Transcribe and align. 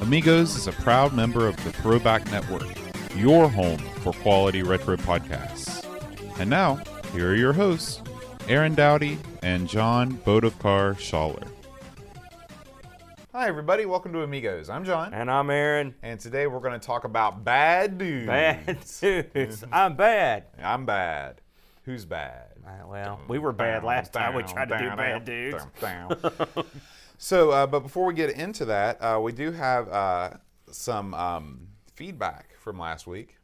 Amigos 0.00 0.56
is 0.56 0.66
a 0.66 0.72
proud 0.72 1.12
member 1.12 1.46
of 1.46 1.62
the 1.62 1.72
Throwback 1.72 2.30
Network, 2.32 2.66
your 3.14 3.50
home 3.50 3.78
for 4.02 4.14
quality 4.14 4.62
retro 4.62 4.96
podcasts. 4.96 5.84
And 6.40 6.48
now, 6.48 6.80
here 7.12 7.32
are 7.32 7.34
your 7.34 7.52
hosts, 7.52 8.00
Aaron 8.48 8.74
Dowdy 8.74 9.18
and 9.42 9.68
John 9.68 10.12
Bodovkar 10.24 10.94
Schaller. 10.94 11.46
Hi, 13.32 13.46
everybody. 13.46 13.84
Welcome 13.84 14.14
to 14.14 14.22
Amigos. 14.22 14.70
I'm 14.70 14.86
John. 14.86 15.12
And 15.12 15.30
I'm 15.30 15.50
Aaron. 15.50 15.94
And 16.02 16.18
today 16.18 16.46
we're 16.46 16.60
going 16.60 16.80
to 16.80 16.84
talk 16.84 17.04
about 17.04 17.44
bad 17.44 17.98
dudes. 17.98 18.26
Bad 18.26 18.78
dudes. 19.00 19.64
I'm 19.70 19.96
bad. 19.96 20.44
I'm 20.62 20.86
bad. 20.86 21.42
Who's 21.84 22.06
bad? 22.06 22.46
Uh, 22.66 22.86
well, 22.86 23.20
we 23.28 23.38
were 23.38 23.52
bad 23.52 23.84
last 23.84 24.12
time 24.12 24.34
we 24.34 24.44
tried 24.44 24.70
to 24.70 24.78
do 24.78 24.96
bad 24.96 25.24
dudes. 25.26 25.62
so, 27.22 27.50
uh, 27.50 27.66
but 27.66 27.80
before 27.80 28.06
we 28.06 28.14
get 28.14 28.30
into 28.30 28.64
that, 28.64 28.96
uh, 29.02 29.20
we 29.22 29.30
do 29.32 29.52
have 29.52 29.88
uh, 29.90 30.30
some 30.70 31.12
um, 31.12 31.68
feedback 31.94 32.56
from 32.58 32.78
last 32.78 33.06
week. 33.06 33.36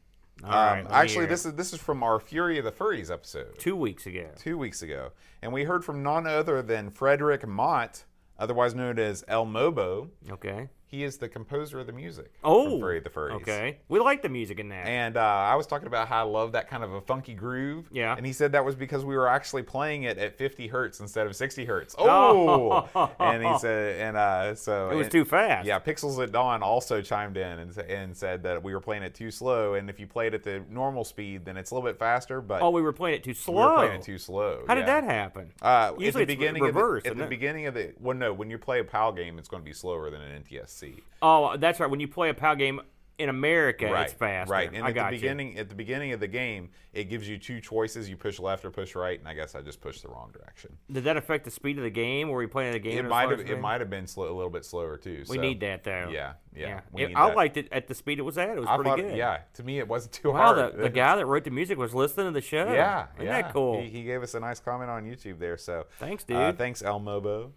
All 0.43 0.49
right, 0.49 0.79
Um, 0.79 0.85
me 0.85 0.91
actually, 0.91 1.25
this 1.27 1.45
is 1.45 1.53
this 1.53 1.73
is 1.73 1.79
from 1.79 2.01
our 2.01 2.19
Fury 2.19 2.57
of 2.57 2.65
the 2.65 2.71
Furries 2.71 3.11
episode 3.11 3.57
Two 3.59 3.75
weeks 3.75 4.07
ago. 4.07 4.29
two 4.35 4.57
weeks 4.57 4.81
ago, 4.81 5.11
and 5.43 5.53
we 5.53 5.63
heard 5.63 5.85
from 5.85 6.01
none 6.01 6.25
other 6.25 6.61
than 6.63 6.89
Frédéric 6.89 7.45
Motte, 7.47 8.03
otherwise 8.39 8.73
known 8.73 8.97
as 8.99 9.23
El 9.27 9.45
Mobo. 9.45 10.09
Okay. 10.29 10.69
He 10.89 11.03
is 11.03 11.17
the 11.17 11.27
composer 11.27 11.79
of 11.81 11.85
the 11.87 11.91
music. 11.91 12.31
Oh. 12.45 12.75
of 12.81 13.03
the 13.03 13.09
Furries. 13.09 13.35
Okay. 13.41 13.77
We 13.89 13.99
like 13.99 14.21
the 14.21 14.29
music 14.29 14.57
in 14.59 14.69
that. 14.69 14.87
And 14.87 15.17
uh, 15.17 15.21
I 15.21 15.55
was 15.55 15.67
talking 15.67 15.87
about 15.87 16.07
how 16.07 16.19
I 16.25 16.29
love 16.29 16.53
that 16.53 16.69
kind 16.69 16.81
of 16.81 16.93
a 16.93 17.01
funky 17.01 17.33
groove. 17.33 17.89
Yeah. 17.91 18.15
And 18.15 18.25
he 18.25 18.31
said 18.31 18.53
that 18.53 18.63
was 18.63 18.73
because 18.75 19.03
we 19.03 19.17
were 19.17 19.27
actually 19.27 19.63
playing 19.63 20.03
it 20.03 20.17
at 20.17 20.37
50 20.37 20.67
hertz 20.67 21.01
instead 21.01 21.27
of 21.27 21.35
60 21.35 21.65
hertz. 21.65 21.95
Oh. 22.07 22.87
Oh! 22.95 23.11
and 23.19 23.43
he 23.43 23.57
said, 23.59 23.99
and 24.01 24.15
uh, 24.17 24.55
so 24.55 24.89
it 24.89 24.95
was 24.95 25.05
and- 25.07 25.11
too 25.11 25.25
fast. 25.25 25.67
Yeah, 25.67 25.79
Pixels 25.79 26.23
at 26.23 26.31
Dawn 26.31 26.63
also 26.63 27.01
chimed 27.01 27.35
in 27.37 27.59
and, 27.59 27.77
and 27.77 28.15
said 28.15 28.43
that 28.43 28.63
we 28.63 28.73
were 28.73 28.79
playing 28.79 29.03
it 29.03 29.13
too 29.13 29.29
slow, 29.29 29.73
and 29.73 29.89
if 29.89 29.99
you 29.99 30.07
played 30.07 30.33
it 30.33 30.37
at 30.37 30.43
the 30.43 30.63
normal 30.73 31.03
speed, 31.03 31.43
then 31.45 31.57
it's 31.57 31.71
a 31.71 31.75
little 31.75 31.87
bit 31.87 31.99
faster. 31.99 32.39
But 32.41 32.61
Oh, 32.61 32.69
we 32.69 32.81
were 32.81 32.93
playing 32.93 33.17
it 33.17 33.23
too 33.25 33.31
we 33.31 33.35
slow. 33.35 33.69
were 33.71 33.75
playing 33.75 33.99
it 33.99 34.03
too 34.03 34.17
slow. 34.17 34.63
How 34.67 34.75
did 34.75 34.85
that 34.87 35.03
happen? 35.03 35.51
Uh, 35.61 35.91
Usually 35.97 36.23
at 36.23 36.27
the 36.27 36.33
it's 36.33 36.39
beginning 36.39 36.63
reverse, 36.63 36.99
of 36.99 37.03
the, 37.03 37.09
at 37.11 37.17
the 37.17 37.23
it? 37.25 37.29
beginning 37.29 37.65
of 37.67 37.73
the 37.73 37.93
well, 37.99 38.15
no, 38.15 38.33
when 38.33 38.49
you 38.49 38.57
play 38.57 38.79
a 38.79 38.83
PAL 38.85 39.11
game, 39.11 39.37
it's 39.37 39.49
going 39.49 39.61
to 39.61 39.65
be 39.65 39.73
slower 39.73 40.09
than 40.09 40.21
an 40.21 40.43
NTSC. 40.43 40.76
Oh, 41.21 41.57
that's 41.57 41.79
right. 41.79 41.89
When 41.89 41.99
you 41.99 42.07
play 42.07 42.29
a 42.29 42.33
PAL 42.33 42.55
game 42.55 42.81
in 43.19 43.29
America, 43.29 43.87
right, 43.91 44.03
it's 44.03 44.13
faster. 44.13 44.51
Right, 44.53 44.71
and 44.71 44.85
I 44.85 44.89
at 44.89 44.93
the 44.93 45.01
you. 45.05 45.09
beginning, 45.09 45.57
at 45.57 45.69
the 45.69 45.75
beginning 45.75 46.11
of 46.13 46.19
the 46.19 46.27
game, 46.27 46.69
it 46.93 47.05
gives 47.05 47.27
you 47.27 47.39
two 47.39 47.59
choices: 47.59 48.07
you 48.07 48.15
push 48.15 48.37
left 48.39 48.63
or 48.63 48.69
push 48.69 48.93
right. 48.93 49.17
And 49.17 49.27
I 49.27 49.33
guess 49.33 49.55
I 49.55 49.61
just 49.61 49.81
pushed 49.81 50.03
the 50.03 50.09
wrong 50.09 50.29
direction. 50.31 50.77
Did 50.91 51.03
that 51.05 51.17
affect 51.17 51.43
the 51.43 51.49
speed 51.49 51.79
of 51.79 51.83
the 51.83 51.89
game? 51.89 52.29
Were 52.29 52.37
we 52.37 52.45
playing 52.45 52.73
the 52.73 52.79
game? 52.79 52.99
It 53.03 53.09
might 53.09 53.31
have, 53.31 53.39
it 53.39 53.59
might 53.59 53.81
have 53.81 53.89
been 53.89 54.05
slow, 54.05 54.25
a 54.31 54.35
little 54.35 54.51
bit 54.51 54.65
slower 54.65 54.97
too. 54.97 55.23
We 55.29 55.37
so- 55.37 55.41
need 55.41 55.61
that 55.61 55.83
though. 55.83 56.09
Yeah, 56.11 56.33
yeah. 56.55 56.81
we 56.91 57.05
It- 57.05 57.13
I 57.15 57.29
that. 57.29 57.35
liked 57.35 57.57
it 57.57 57.69
at 57.71 57.87
the 57.87 57.95
speed 57.95 58.19
it 58.19 58.21
was 58.21 58.37
at. 58.37 58.49
It 58.49 58.59
was 58.59 58.67
I 58.69 58.75
pretty 58.75 58.89
thought, 58.91 58.99
good. 58.99 59.17
yeah. 59.17 59.39
To 59.55 59.63
me, 59.63 59.79
it 59.79 59.87
wasn't 59.87 60.13
too 60.13 60.31
Wow, 60.31 60.53
hard. 60.53 60.73
the, 60.75 60.81
the 60.83 60.89
guy 60.89 61.15
that 61.15 61.25
wrote 61.25 61.43
the 61.43 61.49
music 61.49 61.79
was 61.79 61.95
listening 61.95 62.27
to 62.27 62.31
the 62.33 62.41
show. 62.41 62.71
Yeah, 62.71 63.07
Isn't 63.15 63.25
yeah. 63.25 63.41
that 63.41 63.51
cool? 63.51 63.81
He, 63.81 63.89
he 63.89 64.03
gave 64.03 64.21
us 64.21 64.35
a 64.35 64.39
nice 64.39 64.59
comment 64.59 64.91
on 64.91 65.05
YouTube 65.05 65.39
there. 65.39 65.57
So 65.57 65.87
Thanks, 65.99 66.23
Uh, 66.29 66.51
dude. 66.51 66.59
thanks, 66.59 66.83
El 66.83 66.99
Mobo. 66.99 67.49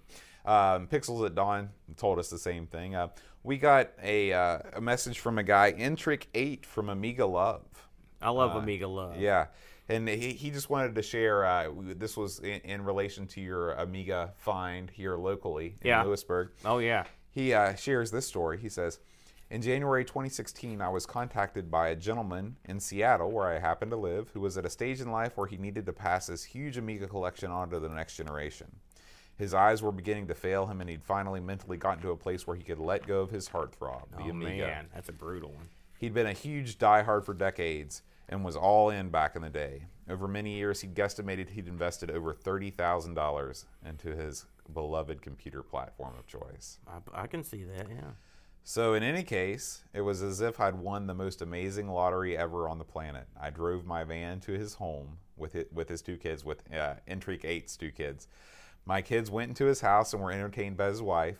Um, 0.50 0.88
Pixels 0.88 1.24
at 1.24 1.34
Dawn 1.34 1.70
told 1.96 2.18
us 2.18 2.28
the 2.28 2.38
same 2.38 2.66
thing. 2.66 2.94
Uh, 2.96 3.08
we 3.44 3.56
got 3.56 3.90
a, 4.02 4.32
uh, 4.32 4.58
a 4.74 4.80
message 4.80 5.20
from 5.20 5.38
a 5.38 5.42
guy, 5.44 5.72
Intric8 5.72 6.64
from 6.64 6.88
Amiga 6.88 7.24
Love. 7.24 7.62
I 8.20 8.30
love 8.30 8.56
Amiga 8.56 8.88
Love. 8.88 9.12
Uh, 9.12 9.20
Yeah. 9.20 9.46
And 9.88 10.08
he, 10.08 10.32
he 10.32 10.50
just 10.50 10.70
wanted 10.70 10.94
to 10.94 11.02
share. 11.02 11.44
Uh, 11.44 11.70
this 11.96 12.16
was 12.16 12.38
in, 12.40 12.60
in 12.60 12.84
relation 12.84 13.26
to 13.28 13.40
your 13.40 13.72
Amiga 13.72 14.32
find 14.36 14.88
here 14.90 15.16
locally 15.16 15.76
in 15.82 15.88
Yeah. 15.88 16.02
Lewisburg. 16.02 16.50
Oh 16.64 16.78
yeah. 16.78 17.04
He 17.30 17.52
uh, 17.54 17.74
shares 17.74 18.10
this 18.10 18.26
story. 18.26 18.58
He 18.58 18.68
says, 18.68 18.98
In 19.50 19.62
January 19.62 20.04
2016, 20.04 20.80
I 20.80 20.88
was 20.88 21.06
contacted 21.06 21.70
by 21.70 21.88
a 21.88 21.96
gentleman 21.96 22.56
in 22.66 22.78
Seattle, 22.80 23.30
where 23.32 23.46
I 23.48 23.58
happen 23.58 23.88
to 23.90 23.96
live, 23.96 24.30
who 24.32 24.40
was 24.40 24.56
at 24.58 24.64
a 24.66 24.70
stage 24.70 25.00
in 25.00 25.10
life 25.12 25.36
where 25.36 25.46
he 25.48 25.56
needed 25.56 25.86
to 25.86 25.92
pass 25.92 26.26
his 26.28 26.44
huge 26.44 26.76
Amiga 26.76 27.06
collection 27.08 27.50
on 27.50 27.70
to 27.70 27.80
the 27.80 27.88
next 27.88 28.16
generation. 28.16 28.66
His 29.40 29.54
eyes 29.54 29.82
were 29.82 29.90
beginning 29.90 30.26
to 30.28 30.34
fail 30.34 30.66
him, 30.66 30.80
and 30.82 30.88
he'd 30.90 31.02
finally 31.02 31.40
mentally 31.40 31.76
gotten 31.78 32.02
to 32.02 32.10
a 32.10 32.16
place 32.16 32.46
where 32.46 32.56
he 32.56 32.62
could 32.62 32.78
let 32.78 33.06
go 33.06 33.20
of 33.22 33.30
his 33.30 33.48
heartthrob, 33.48 34.02
the 34.16 34.24
Oh 34.24 34.30
Amiga. 34.30 34.66
man, 34.66 34.86
that's 34.94 35.08
a 35.08 35.12
brutal 35.12 35.50
one. 35.50 35.68
He'd 35.98 36.12
been 36.14 36.26
a 36.26 36.32
huge 36.34 36.78
diehard 36.78 37.24
for 37.24 37.32
decades 37.34 38.02
and 38.28 38.44
was 38.44 38.54
all 38.54 38.90
in 38.90 39.08
back 39.08 39.34
in 39.36 39.42
the 39.42 39.48
day. 39.50 39.86
Over 40.08 40.28
many 40.28 40.52
years, 40.56 40.82
he'd 40.82 40.94
guesstimated 40.94 41.48
he'd 41.50 41.68
invested 41.68 42.10
over 42.10 42.34
$30,000 42.34 43.64
into 43.84 44.14
his 44.14 44.44
beloved 44.72 45.22
computer 45.22 45.62
platform 45.62 46.14
of 46.18 46.26
choice. 46.26 46.78
I, 46.86 47.22
I 47.22 47.26
can 47.26 47.42
see 47.42 47.64
that. 47.64 47.88
Yeah. 47.88 48.10
So, 48.62 48.92
in 48.92 49.02
any 49.02 49.22
case, 49.22 49.84
it 49.94 50.02
was 50.02 50.22
as 50.22 50.40
if 50.42 50.60
I'd 50.60 50.74
won 50.74 51.06
the 51.06 51.14
most 51.14 51.40
amazing 51.40 51.88
lottery 51.88 52.36
ever 52.36 52.68
on 52.68 52.78
the 52.78 52.84
planet. 52.84 53.26
I 53.40 53.48
drove 53.50 53.86
my 53.86 54.04
van 54.04 54.38
to 54.40 54.52
his 54.52 54.74
home 54.74 55.16
with 55.36 55.54
it, 55.54 55.72
with 55.72 55.88
his 55.88 56.02
two 56.02 56.18
kids, 56.18 56.44
with 56.44 56.62
uh, 56.72 56.94
Intric8's 57.08 57.76
two 57.78 57.90
kids. 57.90 58.28
My 58.90 59.02
kids 59.02 59.30
went 59.30 59.50
into 59.50 59.66
his 59.66 59.80
house 59.80 60.12
and 60.12 60.20
were 60.20 60.32
entertained 60.32 60.76
by 60.76 60.86
his 60.88 61.00
wife. 61.00 61.36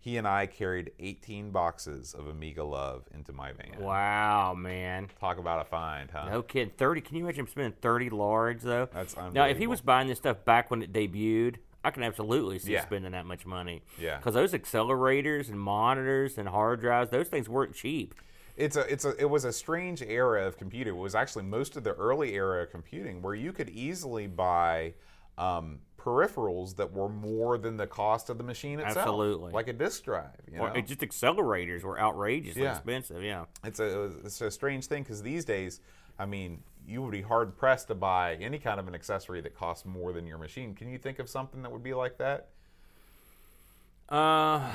He 0.00 0.16
and 0.16 0.26
I 0.26 0.46
carried 0.46 0.90
18 0.98 1.50
boxes 1.50 2.14
of 2.14 2.28
Amiga 2.28 2.64
Love 2.64 3.04
into 3.14 3.30
my 3.34 3.52
van. 3.52 3.78
Wow, 3.78 4.54
man. 4.54 5.08
Talk 5.20 5.36
about 5.36 5.60
a 5.60 5.68
find, 5.68 6.10
huh? 6.10 6.30
No 6.30 6.40
kid. 6.40 6.78
Thirty. 6.78 7.02
Can 7.02 7.18
you 7.18 7.24
imagine 7.24 7.40
him 7.40 7.48
spending 7.48 7.74
thirty 7.82 8.08
large 8.08 8.62
though? 8.62 8.88
That's 8.90 9.12
unbelievable. 9.12 9.34
Now, 9.34 9.48
if 9.50 9.58
he 9.58 9.66
was 9.66 9.82
buying 9.82 10.08
this 10.08 10.16
stuff 10.16 10.46
back 10.46 10.70
when 10.70 10.82
it 10.82 10.94
debuted, 10.94 11.56
I 11.84 11.90
can 11.90 12.02
absolutely 12.02 12.58
see 12.58 12.72
Yeah. 12.72 12.80
spending 12.86 13.12
that 13.12 13.26
much 13.26 13.44
money. 13.44 13.82
Yeah. 13.98 14.16
Because 14.16 14.32
those 14.32 14.54
accelerators 14.54 15.50
and 15.50 15.60
monitors 15.60 16.38
and 16.38 16.48
hard 16.48 16.80
drives, 16.80 17.10
those 17.10 17.28
things 17.28 17.50
weren't 17.50 17.74
cheap. 17.74 18.14
It's 18.56 18.76
a 18.76 18.90
it's 18.90 19.04
a 19.04 19.14
it 19.20 19.28
was 19.28 19.44
a 19.44 19.52
strange 19.52 20.00
era 20.00 20.46
of 20.46 20.56
computing. 20.56 20.94
It 20.94 20.98
was 20.98 21.14
actually 21.14 21.44
most 21.44 21.76
of 21.76 21.84
the 21.84 21.92
early 21.92 22.32
era 22.34 22.62
of 22.62 22.70
computing 22.70 23.20
where 23.20 23.34
you 23.34 23.52
could 23.52 23.68
easily 23.68 24.26
buy 24.26 24.94
um, 25.36 25.80
peripherals 26.04 26.76
that 26.76 26.92
were 26.92 27.08
more 27.08 27.56
than 27.56 27.76
the 27.76 27.86
cost 27.86 28.28
of 28.28 28.36
the 28.38 28.44
machine 28.44 28.78
itself. 28.80 28.98
Absolutely. 28.98 29.52
like 29.52 29.68
a 29.68 29.72
disk 29.72 30.04
drive. 30.04 30.30
You 30.52 30.60
Or 30.60 30.68
know? 30.68 30.74
it 30.74 30.86
just 30.86 31.00
accelerators 31.00 31.82
were 31.82 31.98
outrageously 31.98 32.62
Yeah. 32.62 32.72
expensive. 32.72 33.22
Yeah. 33.22 33.46
it's 33.64 33.80
a 33.80 34.04
it's 34.24 34.40
a 34.40 34.50
strange 34.50 34.86
thing 34.86 35.02
because 35.02 35.22
these 35.22 35.44
days, 35.44 35.80
I 36.18 36.26
mean, 36.26 36.62
you 36.86 37.00
would 37.02 37.12
be 37.12 37.22
hard 37.22 37.56
pressed 37.56 37.88
to 37.88 37.94
buy 37.94 38.34
any 38.34 38.58
kind 38.58 38.78
of 38.78 38.86
an 38.88 38.94
accessory 38.94 39.40
that 39.40 39.54
costs 39.56 39.86
more 39.86 40.12
than 40.12 40.26
your 40.26 40.38
machine. 40.38 40.74
Can 40.74 40.88
you 40.90 40.98
think 40.98 41.18
of 41.18 41.28
something 41.30 41.62
that 41.62 41.72
would 41.72 41.82
be 41.82 41.94
like 41.94 42.18
that? 42.18 42.48
Uh, 44.08 44.70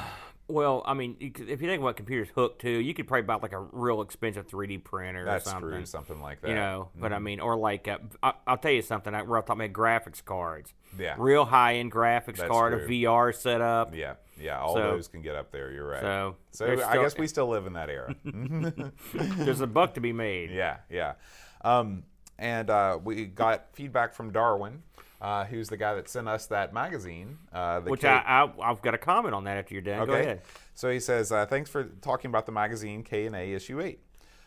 well, 0.49 0.83
I 0.85 0.93
mean, 0.93 1.15
if 1.19 1.61
you 1.61 1.67
think 1.67 1.81
about 1.81 1.95
computers 1.95 2.27
hooked 2.33 2.61
to, 2.63 2.69
you 2.69 2.93
could 2.93 3.07
probably 3.07 3.21
buy 3.23 3.35
like 3.35 3.53
a 3.53 3.59
real 3.59 4.01
expensive 4.01 4.47
3D 4.47 4.83
printer 4.83 5.23
That's 5.23 5.47
or 5.47 5.51
something. 5.51 5.69
true, 5.69 5.85
something 5.85 6.21
like 6.21 6.41
that. 6.41 6.47
Mm-hmm. 6.47 6.55
You 6.57 6.61
know, 6.61 6.89
but 6.99 7.13
I 7.13 7.19
mean, 7.19 7.39
or 7.39 7.55
like, 7.55 7.87
uh, 7.87 7.99
I, 8.21 8.33
I'll 8.47 8.57
tell 8.57 8.71
you 8.71 8.81
something. 8.81 9.13
I, 9.13 9.21
we're 9.23 9.39
talking 9.41 9.63
about 9.65 9.73
graphics 9.73 10.23
cards. 10.25 10.73
Yeah. 10.97 11.15
Real 11.17 11.45
high 11.45 11.75
end 11.75 11.91
graphics 11.91 12.37
That's 12.37 12.49
card, 12.49 12.73
true. 12.73 12.85
a 12.85 12.87
VR 12.89 13.33
setup. 13.35 13.95
Yeah, 13.95 14.15
yeah, 14.41 14.59
all 14.59 14.73
So- 14.75 14.81
those 14.81 15.07
can 15.07 15.21
get 15.21 15.35
up 15.35 15.51
there. 15.51 15.71
You're 15.71 15.87
right. 15.87 16.01
So, 16.01 16.35
so 16.51 16.65
there's 16.65 16.81
I 16.81 16.89
still- 16.91 17.03
guess 17.03 17.17
we 17.17 17.27
still 17.27 17.47
live 17.47 17.67
in 17.67 17.73
that 17.73 17.89
era. 17.89 18.15
There's 19.13 19.61
a 19.61 19.67
buck 19.67 19.93
to 19.93 20.01
be 20.01 20.13
made. 20.13 20.51
Yeah, 20.51 20.77
yeah. 20.89 21.13
Um, 21.61 22.03
and 22.37 22.69
uh, 22.69 22.97
we 23.03 23.25
got 23.25 23.67
feedback 23.73 24.13
from 24.15 24.31
Darwin, 24.31 24.81
uh, 25.21 25.45
who's 25.45 25.67
the 25.69 25.77
guy 25.77 25.95
that 25.95 26.07
sent 26.09 26.27
us 26.27 26.45
that 26.47 26.73
magazine. 26.73 27.37
Uh, 27.51 27.81
Which 27.81 28.01
K- 28.01 28.07
I, 28.07 28.43
I, 28.43 28.51
I've 28.71 28.81
got 28.81 28.93
a 28.93 28.97
comment 28.97 29.33
on 29.33 29.43
that 29.45 29.57
after 29.57 29.73
you're 29.73 29.81
done. 29.81 30.05
Go 30.07 30.13
ahead. 30.13 30.41
So 30.75 30.89
he 30.89 30.99
says, 30.99 31.31
uh, 31.31 31.45
thanks 31.45 31.69
for 31.69 31.83
talking 32.01 32.29
about 32.29 32.45
the 32.45 32.51
magazine 32.51 33.03
K 33.03 33.25
and 33.25 33.35
A 33.35 33.53
issue 33.53 33.81
eight. 33.81 33.99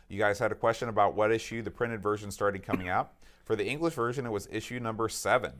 You 0.08 0.18
guys 0.18 0.38
had 0.38 0.52
a 0.52 0.54
question 0.54 0.88
about 0.88 1.14
what 1.14 1.32
issue 1.32 1.62
the 1.62 1.70
printed 1.70 2.02
version 2.02 2.30
started 2.30 2.62
coming 2.62 2.88
out. 2.88 3.12
For 3.44 3.56
the 3.56 3.66
English 3.66 3.94
version, 3.94 4.24
it 4.26 4.30
was 4.30 4.46
issue 4.50 4.78
number 4.78 5.08
seven, 5.08 5.52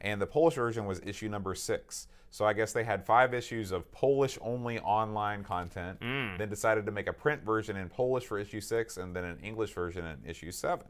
and 0.00 0.20
the 0.20 0.26
Polish 0.26 0.54
version 0.54 0.86
was 0.86 1.00
issue 1.04 1.28
number 1.28 1.54
six. 1.54 2.08
So 2.30 2.44
I 2.44 2.52
guess 2.52 2.72
they 2.72 2.84
had 2.84 3.06
five 3.06 3.32
issues 3.32 3.70
of 3.70 3.90
Polish-only 3.90 4.80
online 4.80 5.44
content, 5.44 5.98
then 6.00 6.48
decided 6.50 6.84
to 6.84 6.92
make 6.92 7.06
a 7.06 7.12
print 7.12 7.42
version 7.42 7.76
in 7.76 7.88
Polish 7.88 8.24
for 8.26 8.38
issue 8.38 8.60
six, 8.60 8.98
and 8.98 9.14
then 9.16 9.24
an 9.24 9.38
English 9.42 9.72
version 9.72 10.04
in 10.04 10.18
issue 10.28 10.50
seven. 10.50 10.88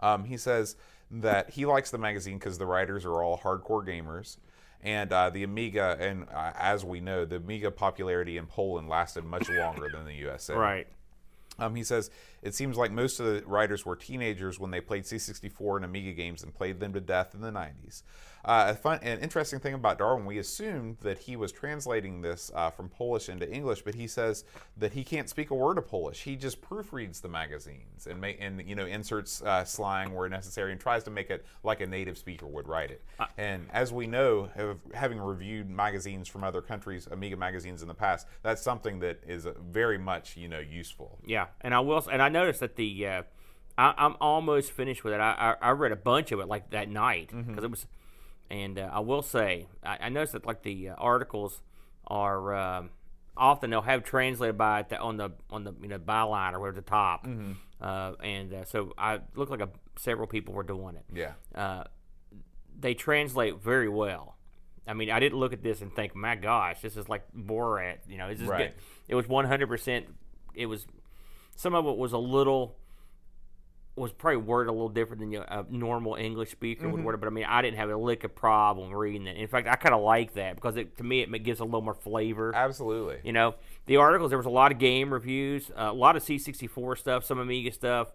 Um, 0.00 0.24
he 0.24 0.36
says 0.36 0.76
that 1.10 1.50
he 1.50 1.66
likes 1.66 1.90
the 1.90 1.98
magazine 1.98 2.38
because 2.38 2.58
the 2.58 2.66
writers 2.66 3.04
are 3.04 3.22
all 3.22 3.38
hardcore 3.38 3.86
gamers. 3.86 4.36
And 4.82 5.12
uh, 5.12 5.28
the 5.28 5.42
Amiga, 5.42 5.96
and 6.00 6.26
uh, 6.34 6.52
as 6.58 6.84
we 6.84 7.00
know, 7.00 7.26
the 7.26 7.36
Amiga 7.36 7.70
popularity 7.70 8.38
in 8.38 8.46
Poland 8.46 8.88
lasted 8.88 9.24
much 9.24 9.48
longer 9.50 9.88
than 9.92 10.06
the 10.06 10.14
USA. 10.14 10.54
Right. 10.54 10.86
Um, 11.58 11.74
he 11.74 11.84
says 11.84 12.10
It 12.42 12.54
seems 12.54 12.76
like 12.76 12.90
most 12.90 13.20
of 13.20 13.26
the 13.26 13.42
writers 13.46 13.84
were 13.84 13.96
teenagers 13.96 14.58
when 14.58 14.70
they 14.70 14.80
played 14.80 15.04
C64 15.04 15.76
and 15.76 15.84
Amiga 15.84 16.12
games 16.12 16.42
and 16.42 16.54
played 16.54 16.80
them 16.80 16.92
to 16.94 17.00
death 17.00 17.34
in 17.34 17.40
the 17.40 17.50
90s. 17.50 18.02
Uh, 18.44 18.68
a 18.70 18.74
fun, 18.74 18.98
an 19.02 19.18
interesting 19.18 19.60
thing 19.60 19.74
about 19.74 19.98
Darwin, 19.98 20.24
we 20.24 20.38
assumed 20.38 20.96
that 21.02 21.18
he 21.18 21.36
was 21.36 21.52
translating 21.52 22.22
this 22.22 22.50
uh, 22.54 22.70
from 22.70 22.88
Polish 22.88 23.28
into 23.28 23.50
English, 23.50 23.82
but 23.82 23.94
he 23.94 24.06
says 24.06 24.44
that 24.78 24.92
he 24.92 25.04
can't 25.04 25.28
speak 25.28 25.50
a 25.50 25.54
word 25.54 25.76
of 25.76 25.86
Polish. 25.86 26.22
He 26.22 26.36
just 26.36 26.62
proofreads 26.62 27.20
the 27.20 27.28
magazines 27.28 28.06
and 28.06 28.20
make, 28.20 28.38
and 28.40 28.66
you 28.66 28.74
know 28.74 28.86
inserts 28.86 29.42
uh, 29.42 29.64
slang 29.64 30.14
where 30.14 30.28
necessary 30.28 30.72
and 30.72 30.80
tries 30.80 31.04
to 31.04 31.10
make 31.10 31.30
it 31.30 31.44
like 31.62 31.80
a 31.80 31.86
native 31.86 32.16
speaker 32.16 32.46
would 32.46 32.66
write 32.66 32.90
it. 32.90 33.02
and 33.36 33.66
as 33.72 33.92
we 33.92 34.06
know, 34.06 34.48
have, 34.54 34.78
having 34.94 35.20
reviewed 35.20 35.68
magazines 35.68 36.26
from 36.26 36.42
other 36.42 36.62
countries, 36.62 37.06
Amiga 37.10 37.36
magazines 37.36 37.82
in 37.82 37.88
the 37.88 37.94
past, 37.94 38.26
that's 38.42 38.62
something 38.62 39.00
that 39.00 39.22
is 39.26 39.46
uh, 39.46 39.52
very 39.70 39.98
much 39.98 40.36
you 40.36 40.48
know 40.48 40.60
useful. 40.60 41.18
Yeah, 41.26 41.46
and 41.60 41.74
I 41.74 41.80
will, 41.80 42.02
and 42.10 42.22
I 42.22 42.29
noticed 42.30 42.60
that 42.60 42.76
the, 42.76 43.06
uh, 43.06 43.22
I, 43.76 43.92
I'm 43.98 44.16
almost 44.20 44.72
finished 44.72 45.04
with 45.04 45.12
it. 45.12 45.20
I, 45.20 45.54
I, 45.60 45.68
I 45.68 45.70
read 45.72 45.92
a 45.92 45.96
bunch 45.96 46.32
of 46.32 46.40
it 46.40 46.48
like 46.48 46.70
that 46.70 46.88
night 46.88 47.30
because 47.46 47.62
it 47.64 47.70
was, 47.70 47.86
and 48.50 48.78
uh, 48.78 48.88
I 48.92 49.00
will 49.00 49.22
say, 49.22 49.66
I, 49.84 49.98
I 50.00 50.08
noticed 50.08 50.32
that 50.32 50.46
like 50.46 50.62
the 50.62 50.90
uh, 50.90 50.94
articles 50.96 51.60
are 52.06 52.54
um 52.54 52.90
often 53.36 53.70
they'll 53.70 53.80
have 53.82 54.02
translated 54.04 54.58
by 54.58 54.82
the, 54.88 54.98
on 54.98 55.16
the 55.16 55.30
on 55.50 55.64
the 55.64 55.72
you 55.80 55.88
know 55.88 55.98
byline 55.98 56.52
or 56.54 56.60
where 56.60 56.72
the 56.72 56.80
top, 56.82 57.26
uh, 57.80 58.12
and 58.22 58.52
uh, 58.52 58.64
so 58.64 58.92
I 58.98 59.20
looked 59.36 59.50
like 59.50 59.60
a, 59.60 59.68
several 59.96 60.26
people 60.26 60.52
were 60.54 60.64
doing 60.64 60.96
it. 60.96 61.04
Yeah. 61.14 61.32
Uh, 61.54 61.84
they 62.78 62.94
translate 62.94 63.62
very 63.62 63.88
well. 63.88 64.36
I 64.86 64.94
mean, 64.94 65.10
I 65.10 65.20
didn't 65.20 65.38
look 65.38 65.52
at 65.52 65.62
this 65.62 65.80
and 65.82 65.94
think, 65.94 66.16
my 66.16 66.34
gosh, 66.34 66.80
this 66.80 66.96
is 66.96 67.08
like 67.08 67.22
Borat. 67.36 67.98
You 68.08 68.18
know, 68.18 68.28
Right. 68.48 68.74
good. 68.74 68.82
It 69.08 69.14
was 69.14 69.26
100%. 69.26 70.04
It 70.54 70.66
was, 70.66 70.86
some 71.56 71.74
of 71.74 71.86
it 71.86 71.96
was 71.96 72.12
a 72.12 72.18
little, 72.18 72.76
was 73.96 74.12
probably 74.12 74.38
worded 74.38 74.70
a 74.70 74.72
little 74.72 74.88
different 74.88 75.20
than 75.20 75.34
a 75.34 75.64
normal 75.68 76.14
English 76.14 76.50
speaker 76.50 76.88
would 76.88 77.04
word 77.04 77.14
it. 77.14 77.20
But 77.20 77.26
I 77.26 77.30
mean, 77.30 77.44
I 77.44 77.60
didn't 77.62 77.76
have 77.76 77.90
a 77.90 77.96
lick 77.96 78.24
of 78.24 78.34
problem 78.34 78.92
reading 78.92 79.26
it. 79.26 79.36
In 79.36 79.46
fact, 79.46 79.68
I 79.68 79.76
kind 79.76 79.94
of 79.94 80.00
like 80.00 80.34
that 80.34 80.54
because 80.54 80.76
it, 80.76 80.96
to 80.98 81.04
me, 81.04 81.22
it 81.22 81.42
gives 81.42 81.60
a 81.60 81.64
little 81.64 81.82
more 81.82 81.94
flavor. 81.94 82.54
Absolutely. 82.54 83.18
You 83.24 83.32
know, 83.32 83.56
the 83.86 83.96
articles, 83.96 84.30
there 84.30 84.38
was 84.38 84.46
a 84.46 84.50
lot 84.50 84.72
of 84.72 84.78
game 84.78 85.12
reviews, 85.12 85.70
uh, 85.70 85.88
a 85.90 85.92
lot 85.92 86.16
of 86.16 86.22
C64 86.22 86.98
stuff, 86.98 87.24
some 87.24 87.38
Amiga 87.38 87.72
stuff. 87.72 88.12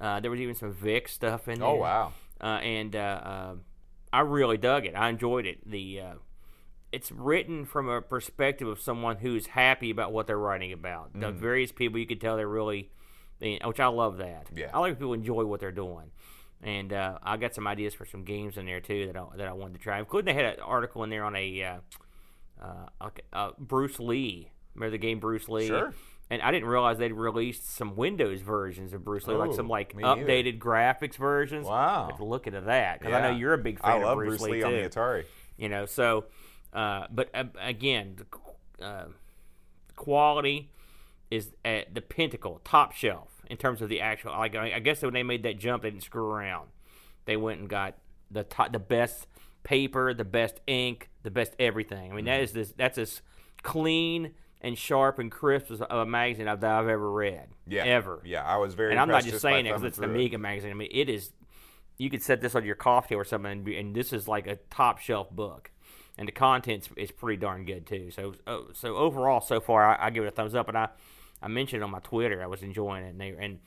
Uh, 0.00 0.20
there 0.20 0.30
was 0.30 0.40
even 0.40 0.54
some 0.54 0.72
VIC 0.72 1.08
stuff 1.08 1.48
in 1.48 1.60
there. 1.60 1.68
Oh 1.68 1.76
wow. 1.76 2.12
Uh, 2.40 2.58
and 2.62 2.96
uh, 2.96 2.98
uh, 2.98 3.54
I 4.12 4.20
really 4.20 4.58
dug 4.58 4.86
it. 4.86 4.94
I 4.94 5.08
enjoyed 5.08 5.46
it. 5.46 5.68
The 5.68 6.00
uh, 6.00 6.14
it's 6.94 7.10
written 7.10 7.64
from 7.64 7.88
a 7.88 8.00
perspective 8.00 8.68
of 8.68 8.80
someone 8.80 9.16
who's 9.16 9.46
happy 9.46 9.90
about 9.90 10.12
what 10.12 10.28
they're 10.28 10.38
writing 10.38 10.72
about. 10.72 11.10
The 11.12 11.32
various 11.32 11.72
people 11.72 11.98
you 11.98 12.06
can 12.06 12.20
tell 12.20 12.36
they're 12.36 12.46
really, 12.46 12.90
which 13.40 13.80
I 13.80 13.88
love 13.88 14.18
that. 14.18 14.46
Yeah. 14.54 14.70
I 14.72 14.78
like 14.78 14.96
people 14.96 15.12
enjoy 15.12 15.44
what 15.44 15.58
they're 15.58 15.72
doing. 15.72 16.12
And 16.62 16.92
uh, 16.92 17.18
I 17.22 17.36
got 17.36 17.52
some 17.52 17.66
ideas 17.66 17.94
for 17.94 18.06
some 18.06 18.22
games 18.24 18.56
in 18.56 18.64
there 18.64 18.80
too 18.80 19.08
that 19.08 19.16
I, 19.16 19.24
that 19.36 19.48
I 19.48 19.52
wanted 19.52 19.74
to 19.74 19.80
try. 19.80 19.98
Including 19.98 20.34
they 20.34 20.42
had 20.42 20.54
an 20.54 20.60
article 20.60 21.02
in 21.02 21.10
there 21.10 21.24
on 21.24 21.34
a 21.36 21.62
uh, 21.62 21.76
uh, 23.00 23.10
uh, 23.32 23.50
Bruce 23.58 23.98
Lee. 23.98 24.50
Remember 24.74 24.92
the 24.92 24.98
game 24.98 25.18
Bruce 25.18 25.48
Lee? 25.48 25.66
Sure. 25.66 25.92
And 26.30 26.40
I 26.40 26.52
didn't 26.52 26.68
realize 26.68 26.96
they'd 26.96 27.12
released 27.12 27.74
some 27.74 27.96
Windows 27.96 28.40
versions 28.40 28.94
of 28.94 29.04
Bruce 29.04 29.26
Lee, 29.26 29.34
like 29.34 29.52
some 29.52 29.68
like 29.68 29.94
updated 29.94 30.58
graphics 30.58 31.16
versions. 31.16 31.66
Wow. 31.66 32.08
I 32.12 32.16
to 32.16 32.24
look 32.24 32.46
into 32.46 32.62
that 32.62 33.00
because 33.00 33.12
I 33.12 33.20
know 33.20 33.36
you're 33.36 33.52
a 33.52 33.58
big 33.58 33.78
I 33.82 33.92
fan 33.92 34.02
love 34.02 34.18
of 34.18 34.24
Bruce, 34.24 34.40
Lee, 34.40 34.62
on 34.62 34.70
too. 34.70 34.82
the 34.82 34.88
Atari. 34.88 35.24
You 35.58 35.68
know, 35.68 35.84
so 35.84 36.24
uh, 36.74 37.06
but 37.10 37.30
uh, 37.34 37.44
again, 37.60 38.16
the 38.78 38.84
uh, 38.84 39.06
quality 39.96 40.70
is 41.30 41.52
at 41.64 41.94
the 41.94 42.00
pinnacle, 42.00 42.60
top 42.64 42.92
shelf 42.92 43.42
in 43.48 43.56
terms 43.56 43.82
of 43.82 43.88
the 43.88 44.00
actual. 44.00 44.32
Like 44.32 44.54
I 44.54 44.74
I 44.74 44.78
guess 44.80 45.02
when 45.02 45.14
they 45.14 45.22
made 45.22 45.42
that 45.44 45.58
jump, 45.58 45.82
they 45.82 45.90
didn't 45.90 46.02
screw 46.02 46.24
around. 46.24 46.68
They 47.26 47.36
went 47.36 47.60
and 47.60 47.68
got 47.68 47.94
the 48.30 48.44
top, 48.44 48.72
the 48.72 48.78
best 48.78 49.26
paper, 49.62 50.12
the 50.14 50.24
best 50.24 50.60
ink, 50.66 51.10
the 51.22 51.30
best 51.30 51.54
everything. 51.58 52.12
I 52.12 52.14
mean, 52.14 52.26
that 52.26 52.40
is 52.40 52.52
this. 52.52 52.72
That's 52.76 52.98
as 52.98 53.22
clean 53.62 54.32
and 54.60 54.78
sharp 54.78 55.18
and 55.18 55.30
crisp 55.30 55.70
as 55.70 55.82
a 55.90 56.06
magazine 56.06 56.48
I've, 56.48 56.60
that 56.60 56.70
I've 56.70 56.88
ever 56.88 57.10
read. 57.10 57.48
Yeah. 57.66 57.84
ever. 57.84 58.22
Yeah, 58.24 58.42
I 58.42 58.56
was 58.56 58.74
very. 58.74 58.92
And 58.92 59.00
I'm 59.00 59.08
not 59.08 59.24
just 59.24 59.42
saying 59.42 59.66
it 59.66 59.70
because 59.70 59.84
it's 59.84 59.98
the 59.98 60.06
through 60.06 60.20
it. 60.20 60.38
Magazine. 60.38 60.70
I 60.70 60.74
mean, 60.74 60.90
it 60.90 61.08
is. 61.08 61.32
You 61.96 62.10
could 62.10 62.22
set 62.22 62.40
this 62.40 62.54
on 62.54 62.64
your 62.64 62.74
coffee 62.74 63.14
or 63.14 63.24
something, 63.24 63.52
and, 63.52 63.64
be, 63.64 63.76
and 63.76 63.94
this 63.94 64.12
is 64.12 64.26
like 64.26 64.46
a 64.48 64.56
top 64.68 64.98
shelf 64.98 65.30
book, 65.30 65.70
and 66.18 66.28
the 66.28 66.32
contents 66.32 66.88
is 66.96 67.10
pretty 67.10 67.40
darn 67.40 67.64
good 67.64 67.86
too. 67.86 68.10
So, 68.10 68.34
oh, 68.46 68.68
so 68.72 68.96
overall, 68.96 69.40
so 69.40 69.60
far, 69.60 69.84
I, 69.84 70.06
I 70.06 70.10
give 70.10 70.24
it 70.24 70.28
a 70.28 70.30
thumbs 70.30 70.54
up. 70.54 70.68
And 70.68 70.78
I, 70.78 70.88
I 71.42 71.48
mentioned 71.48 71.82
on 71.82 71.90
my 71.90 72.00
Twitter, 72.00 72.42
I 72.42 72.46
was 72.46 72.62
enjoying 72.62 73.04
it, 73.04 73.10
and 73.10 73.20
they, 73.20 73.34
and 73.38 73.58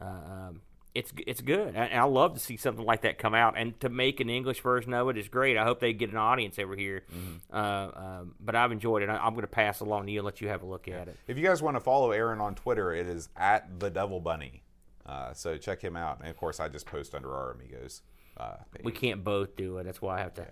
uh, 0.00 0.04
um, 0.04 0.60
it's 0.94 1.12
it's 1.26 1.40
good. 1.40 1.74
And 1.74 2.00
I 2.00 2.04
love 2.04 2.34
to 2.34 2.40
see 2.40 2.56
something 2.56 2.84
like 2.84 3.02
that 3.02 3.18
come 3.18 3.34
out, 3.34 3.54
and 3.56 3.78
to 3.80 3.88
make 3.88 4.20
an 4.20 4.30
English 4.30 4.60
version 4.60 4.94
of 4.94 5.08
it 5.08 5.18
is 5.18 5.28
great. 5.28 5.56
I 5.56 5.64
hope 5.64 5.80
they 5.80 5.92
get 5.92 6.10
an 6.10 6.16
audience 6.16 6.58
over 6.58 6.74
here. 6.74 7.04
Mm-hmm. 7.14 7.54
Uh, 7.54 8.00
um, 8.20 8.34
but 8.40 8.54
I've 8.54 8.72
enjoyed 8.72 9.02
it. 9.02 9.08
I, 9.08 9.16
I'm 9.16 9.34
going 9.34 9.42
to 9.42 9.48
pass 9.48 9.80
along 9.80 10.06
to 10.06 10.12
you 10.12 10.20
and 10.20 10.24
let 10.24 10.40
you 10.40 10.48
have 10.48 10.62
a 10.62 10.66
look 10.66 10.88
at 10.88 11.08
it. 11.08 11.16
If 11.26 11.36
you 11.36 11.44
guys 11.44 11.60
want 11.60 11.76
to 11.76 11.80
follow 11.80 12.12
Aaron 12.12 12.40
on 12.40 12.54
Twitter, 12.54 12.92
it 12.92 13.06
is 13.08 13.28
at 13.36 13.80
the 13.80 13.90
Devil 13.90 14.20
Bunny. 14.20 14.62
Uh, 15.04 15.32
so 15.34 15.56
check 15.56 15.82
him 15.82 15.96
out. 15.96 16.20
And 16.20 16.28
of 16.28 16.36
course, 16.36 16.58
I 16.58 16.68
just 16.68 16.86
post 16.86 17.14
under 17.14 17.34
our 17.34 17.52
amigos. 17.52 18.02
Uh, 18.36 18.56
page. 18.74 18.84
We 18.84 18.92
can't 18.92 19.24
both 19.24 19.56
do 19.56 19.78
it. 19.78 19.84
That's 19.84 20.02
why 20.02 20.16
I 20.18 20.20
have 20.20 20.34
to, 20.34 20.46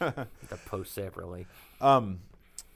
Yeah. 0.00 0.10
have 0.16 0.48
to 0.48 0.56
post 0.66 0.94
separately. 0.94 1.46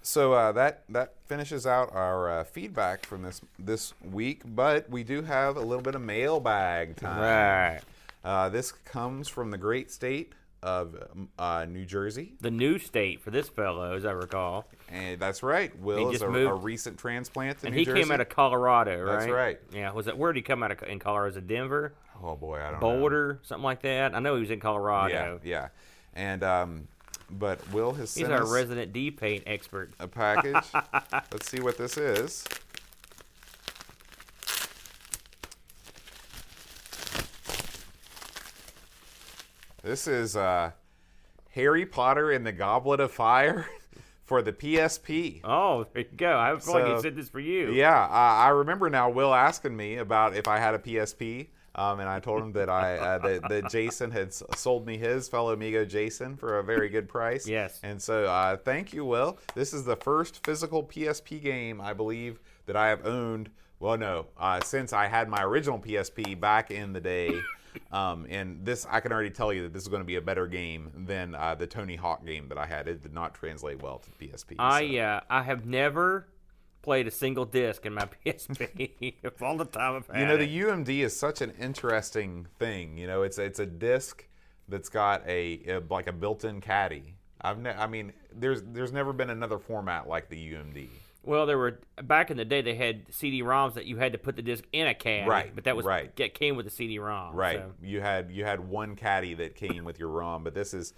So 0.07 0.35
uh, 0.35 0.53
that 0.53 0.83
that 0.91 1.15
finishes 1.27 1.67
out 1.67 1.95
our 1.95 2.41
uh, 2.41 2.45
feedback 2.45 3.07
from 3.07 3.23
this 3.23 3.41
this 3.59 3.95
week, 4.03 4.43
but 4.45 4.89
we 4.91 5.03
do 5.03 5.23
have 5.23 5.57
a 5.57 5.61
little 5.63 5.81
bit 5.83 5.95
of 5.95 6.03
mailbag 6.03 6.97
time. 6.97 7.21
Right. 7.21 7.81
Uh, 8.23 8.49
this 8.51 8.71
comes 8.73 9.29
from 9.29 9.51
the 9.51 9.57
great 9.59 9.91
state 9.91 10.35
of 10.63 10.95
um, 11.13 11.29
uh, 11.39 11.65
New 11.69 11.87
Jersey, 11.87 12.35
the 12.41 12.51
new 12.51 12.79
state 12.79 13.23
for 13.23 13.31
this 13.31 13.49
fellow, 13.49 13.95
as 13.95 14.05
I 14.05 14.13
recall. 14.13 14.67
and 14.91 15.19
that's 15.21 15.43
right. 15.43 15.75
Will 15.79 16.11
is 16.11 16.21
a, 16.23 16.27
a 16.29 16.55
recent 16.55 16.99
transplant 16.99 17.61
to 17.61 17.67
And 17.67 17.75
New 17.75 17.79
he 17.81 17.85
Jersey. 17.87 18.01
came 18.03 18.11
out 18.11 18.21
of 18.21 18.29
Colorado, 18.29 19.03
right? 19.03 19.21
That's 19.21 19.31
right. 19.31 19.59
Yeah. 19.73 19.91
Was 19.93 20.07
it 20.07 20.17
where 20.19 20.33
did 20.35 20.39
he 20.41 20.43
come 20.43 20.63
out 20.63 20.71
of 20.71 20.83
in 20.83 20.99
Colorado? 20.99 21.29
Was 21.29 21.37
it 21.39 21.47
Denver, 21.47 21.95
oh 22.25 22.37
boy, 22.37 22.59
I 22.61 22.71
don't 22.71 22.81
know. 22.81 22.81
Boulder, 22.81 23.41
something 23.43 23.63
like 23.65 23.83
that? 23.83 24.15
I 24.15 24.19
know 24.21 24.35
he 24.35 24.41
was 24.41 24.51
in 24.51 24.61
Colorado. 24.61 25.41
yeah, 25.45 25.49
yeah. 25.51 25.69
and 26.15 26.43
um, 26.43 26.89
but 27.31 27.61
Will 27.73 27.93
has 27.95 28.15
He's 28.15 28.29
our 28.29 28.43
us 28.43 28.51
resident 28.51 28.93
D 28.93 29.11
paint 29.11 29.45
expert. 29.47 29.93
a 30.01 30.09
package. 30.09 30.65
Let's 31.33 31.49
see 31.49 31.61
what 31.61 31.79
this 31.79 31.97
is. 31.97 32.45
This 39.83 40.07
is 40.07 40.37
uh, 40.37 40.71
Harry 41.51 41.85
Potter 41.85 42.31
and 42.31 42.47
the 42.47 42.53
Goblet 42.53 43.01
of 43.01 43.13
Fire 43.13 43.67
for 44.25 44.41
the 44.43 44.53
PSP. 44.53 45.41
Oh, 45.45 45.87
there 45.93 46.03
you 46.03 46.09
go. 46.17 46.39
I 46.39 46.59
feeling 46.59 46.87
So- 46.87 46.97
he 46.97 47.03
said 47.03 47.17
this 47.17 47.29
for 47.29 47.41
you. 47.41 47.73
Yeah, 47.73 48.07
I 48.11 48.47
I 48.47 48.49
remember 48.49 48.89
now. 48.89 49.11
Will 49.11 49.35
asking 49.35 49.77
me 49.77 49.97
about 49.97 50.35
if 50.37 50.49
I 50.49 50.59
had 50.59 50.75
a 50.75 50.79
PSP, 50.79 51.49
um, 51.75 52.01
and 52.01 52.09
I 52.09 52.21
told 52.21 52.43
him 52.43 52.53
that 52.53 52.69
I 52.69 52.97
uh, 52.97 53.19
that, 53.19 53.49
that 53.49 53.71
Jason 53.71 54.11
had 54.11 54.33
sold 54.33 54.87
me 54.87 54.97
his 54.97 55.29
fellow 55.29 55.53
amigo 55.53 55.85
Jason 55.85 56.37
for 56.37 56.59
a 56.59 56.65
very 56.65 56.89
good 56.89 57.09
price. 57.09 57.47
Yes. 57.47 57.81
And 57.83 58.01
so, 58.01 58.25
uh, 58.25 58.57
thank 58.57 58.93
you, 58.93 59.05
Will. 59.05 59.39
This 59.55 59.73
is 59.73 59.85
the 59.85 59.97
first 59.97 60.45
physical 60.45 60.85
PSP 60.85 61.43
game 61.43 61.81
I 61.81 61.93
believe 61.93 62.41
that 62.67 62.77
I 62.77 62.89
have 62.89 63.07
owned. 63.07 63.51
Well, 63.81 63.99
no, 63.99 64.27
uh, 64.39 64.61
since 64.61 64.93
I 64.93 65.09
had 65.09 65.29
my 65.29 65.43
original 65.43 65.79
PSP 65.79 66.39
back 66.39 66.71
in 66.71 66.93
the 66.93 67.01
day. 67.01 67.35
Um, 67.91 68.27
and 68.31 68.65
this, 68.65 68.87
I 68.89 69.01
can 69.01 69.13
already 69.13 69.31
tell 69.31 69.53
you 69.53 69.63
that 69.63 69.73
this 69.73 69.83
is 69.83 69.89
going 69.89 70.03
to 70.03 70.07
be 70.07 70.15
a 70.17 70.21
better 70.21 70.47
game 70.47 70.93
than 71.07 71.35
uh, 71.35 71.57
the 71.57 71.67
Tony 71.67 71.97
Hawk 71.97 72.25
game 72.25 72.49
that 72.49 72.59
I 72.59 72.67
had. 72.67 72.87
It 72.87 73.03
did 73.03 73.13
not 73.13 73.35
translate 73.35 73.83
well 73.83 74.01
to 74.01 74.11
PSP. 74.25 74.55
I 74.61 74.93
so. 74.93 74.99
uh, 74.99 75.21
I 75.29 75.43
have 75.43 75.67
never 75.67 76.27
played 76.85 77.07
a 77.09 77.11
single 77.11 77.45
disc 77.47 77.85
in 77.87 77.95
my 77.95 78.07
PSP 78.27 79.15
of 79.25 79.43
all 79.43 79.57
the 79.57 79.65
time 79.65 79.97
I've 79.97 80.07
had 80.07 80.21
You 80.21 80.27
know, 80.27 80.37
the 80.37 80.61
UMD 80.61 81.01
is 81.03 81.19
such 81.19 81.41
an 81.41 81.53
interesting 81.61 82.47
thing. 82.59 82.97
You 82.99 83.07
know, 83.07 83.23
it's 83.23 83.39
it's 83.39 83.59
a 83.59 83.67
disc 83.67 84.27
that's 84.69 84.89
got 84.89 85.27
a, 85.27 85.61
a 85.67 85.81
like 85.91 86.07
a 86.07 86.13
built-in 86.13 86.61
caddy. 86.61 87.15
I've 87.41 87.59
ne- 87.59 87.71
I 87.75 87.87
mean, 87.87 88.13
there's 88.33 88.63
there's 88.63 88.93
never 88.93 89.13
been 89.13 89.31
another 89.31 89.59
format 89.59 90.07
like 90.09 90.29
the 90.29 90.37
UMD. 90.55 90.89
Well, 91.25 91.47
there 91.47 91.57
were 91.57 91.81
back 92.03 92.31
in 92.31 92.37
the 92.37 92.45
day 92.45 92.61
they 92.61 92.75
had 92.75 93.07
CD-ROMs 93.11 93.75
that 93.75 93.87
you 93.87 93.97
had 93.97 94.13
to 94.13 94.19
put 94.19 94.37
the 94.37 94.43
disc 94.43 94.63
in 94.75 94.87
a 94.87 94.93
caddy, 94.95 95.27
Right, 95.27 95.55
But 95.55 95.65
that 95.65 95.75
was 95.75 95.87
right. 95.87 96.15
that 96.17 96.35
came 96.35 96.55
with 96.55 96.67
the 96.67 96.71
CD-ROM, 96.71 97.35
Right. 97.35 97.61
so- 97.61 97.73
You 97.83 98.03
had 98.03 98.31
you 98.31 98.45
had 98.45 98.61
one 98.61 98.95
caddy 98.95 99.33
that 99.35 99.55
came 99.55 99.85
with 99.85 99.99
your 99.99 100.11
ROM, 100.11 100.45
but 100.45 100.53
this 100.55 100.75
is 100.75 100.93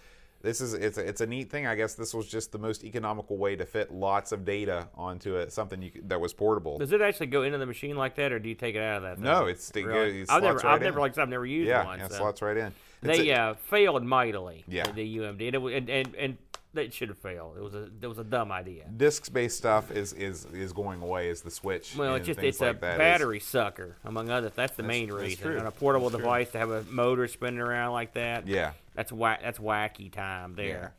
this 0.47 0.61
is 0.61 0.73
it's 0.75 0.97
a, 0.97 1.07
it's 1.07 1.21
a 1.21 1.27
neat 1.27 1.51
thing. 1.51 1.67
I 1.67 1.75
guess 1.75 1.95
this 1.95 2.15
was 2.15 2.27
just 2.29 2.53
the 2.53 2.59
most 2.59 2.85
economical 2.85 3.37
way 3.37 3.57
to 3.57 3.67
fit 3.67 3.93
lots 3.93 4.33
of 4.33 4.45
data 4.45 4.89
onto 4.95 5.37
it, 5.37 5.53
something 5.53 5.83
you, 5.83 5.91
that 6.05 6.21
was 6.21 6.33
portable. 6.33 6.79
Does 6.79 6.93
it 6.93 7.01
actually 7.03 7.27
go 7.27 7.43
into 7.43 7.59
the 7.59 7.67
machine 7.67 7.97
like 7.97 8.15
that, 8.17 8.33
or 8.33 8.39
do 8.39 8.49
you 8.49 8.55
take 8.55 8.75
it 8.77 8.81
out 8.83 8.99
of 8.99 9.03
that? 9.03 9.19
No, 9.19 9.43
it's- 9.49 9.71
it 9.75 9.85
Really? 9.85 10.21
goes- 10.21 10.29
it 10.29 10.33
I've 10.33 10.43
never, 10.43 10.57
right 10.59 10.65
I've 10.67 10.81
never, 10.83 11.01
like 11.01 11.19
I've 11.19 11.29
never 11.29 11.45
used 11.47 11.69
yeah, 11.69 11.85
one. 11.85 11.99
yeah, 11.99 12.09
so. 12.09 12.15
slots 12.17 12.41
right 12.43 12.57
in. 12.57 12.73
It's 13.03 13.19
They 13.19 13.29
a- 13.31 13.51
uh, 13.51 13.55
failed 13.55 14.05
mightily. 14.05 14.65
Yeah. 14.69 14.91
The, 14.91 15.19
UMD, 15.19 15.49
and, 15.49 15.57
it, 15.57 15.77
and 15.77 15.91
and 15.91 16.15
and 16.17 16.39
that 16.75 16.93
should 16.93 17.09
have 17.09 17.19
failed. 17.19 17.57
It 17.57 17.63
was 17.63 17.75
a 17.75 17.89
it 18.03 18.07
was 18.07 18.19
a 18.19 18.25
dumb 18.25 18.53
idea. 18.53 18.85
Disc-based 18.97 19.57
stuff 19.57 19.91
is 19.91 20.13
is 20.13 20.45
is 20.47 20.73
going 20.73 21.03
away. 21.03 21.31
as 21.31 21.41
the 21.43 21.51
Switch? 21.51 21.95
Well, 21.97 22.15
it's 22.17 22.27
just 22.27 22.41
it's 22.41 22.61
like 22.61 22.77
a 22.77 22.81
that 22.81 22.93
is- 22.93 22.99
battery 22.99 23.41
sucker, 23.41 23.97
among 24.05 24.31
others. 24.31 24.53
That's 24.55 24.77
the 24.77 24.83
main 24.83 25.09
that's 25.09 25.21
reason. 25.21 25.43
true. 25.43 25.59
On 25.59 25.67
a 25.67 25.71
portable 25.71 26.09
That's 26.11 26.17
true. 26.21 26.25
device 26.25 26.51
to 26.53 26.59
have 26.59 26.71
a 26.71 26.83
motor 26.91 27.27
spinning 27.29 27.61
around 27.61 27.93
like 27.93 28.15
that. 28.15 28.47
Yeah. 28.47 28.73
That's 28.97 29.13
whack. 29.13 29.41
That's 29.43 29.59
wacky 29.59 30.11
time 30.11 30.55
there. 30.55 30.95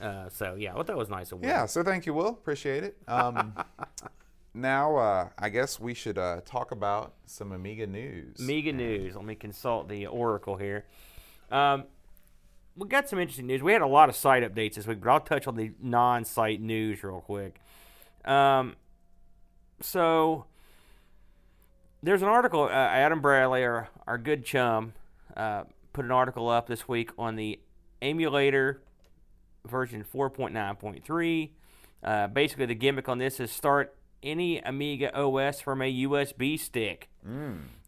Uh, 0.00 0.28
so 0.28 0.56
yeah, 0.58 0.74
well, 0.74 0.84
that 0.84 0.96
was 0.96 1.08
nice 1.08 1.32
of 1.32 1.40
Will. 1.40 1.48
Yeah, 1.48 1.66
so 1.66 1.82
thank 1.82 2.04
you, 2.04 2.12
Will. 2.12 2.28
Appreciate 2.28 2.84
it. 2.84 2.96
Um, 3.08 3.54
now, 4.54 4.96
uh, 4.96 5.28
I 5.38 5.48
guess 5.48 5.80
we 5.80 5.94
should 5.94 6.18
uh, 6.18 6.40
talk 6.44 6.70
about 6.72 7.14
some 7.24 7.52
Amiga 7.52 7.86
news. 7.86 8.38
Amiga 8.40 8.72
news. 8.72 9.16
Let 9.16 9.24
me 9.24 9.34
consult 9.34 9.88
the 9.88 10.06
Oracle 10.06 10.56
here. 10.56 10.84
Um, 11.50 11.84
we 12.76 12.88
got 12.88 13.08
some 13.08 13.18
interesting 13.18 13.46
news. 13.46 13.62
We 13.62 13.72
had 13.72 13.80
a 13.80 13.86
lot 13.86 14.08
of 14.08 14.16
site 14.16 14.42
updates 14.42 14.74
this 14.74 14.86
week, 14.86 15.00
but 15.00 15.10
I'll 15.10 15.20
touch 15.20 15.46
on 15.46 15.56
the 15.56 15.72
non-site 15.80 16.60
news 16.60 17.02
real 17.02 17.20
quick. 17.20 17.60
Um, 18.24 18.76
so 19.80 20.44
there's 22.02 22.22
an 22.22 22.28
article. 22.28 22.64
Uh, 22.64 22.68
Adam 22.70 23.20
Bradley, 23.20 23.64
our 23.64 23.88
our 24.06 24.18
good 24.18 24.44
chum, 24.44 24.92
uh, 25.36 25.64
put 25.96 26.04
an 26.04 26.12
article 26.12 26.50
up 26.50 26.66
this 26.66 26.86
week 26.86 27.10
on 27.18 27.36
the 27.36 27.58
emulator 28.02 28.82
version 29.66 30.04
4.9.3. 30.04 31.50
Uh, 32.04 32.26
basically, 32.28 32.66
the 32.66 32.74
gimmick 32.74 33.08
on 33.08 33.16
this 33.16 33.40
is 33.40 33.50
start 33.50 33.96
any 34.22 34.58
Amiga 34.58 35.10
OS 35.18 35.62
from 35.62 35.80
a 35.80 35.90
USB 36.04 36.60
stick. 36.60 37.08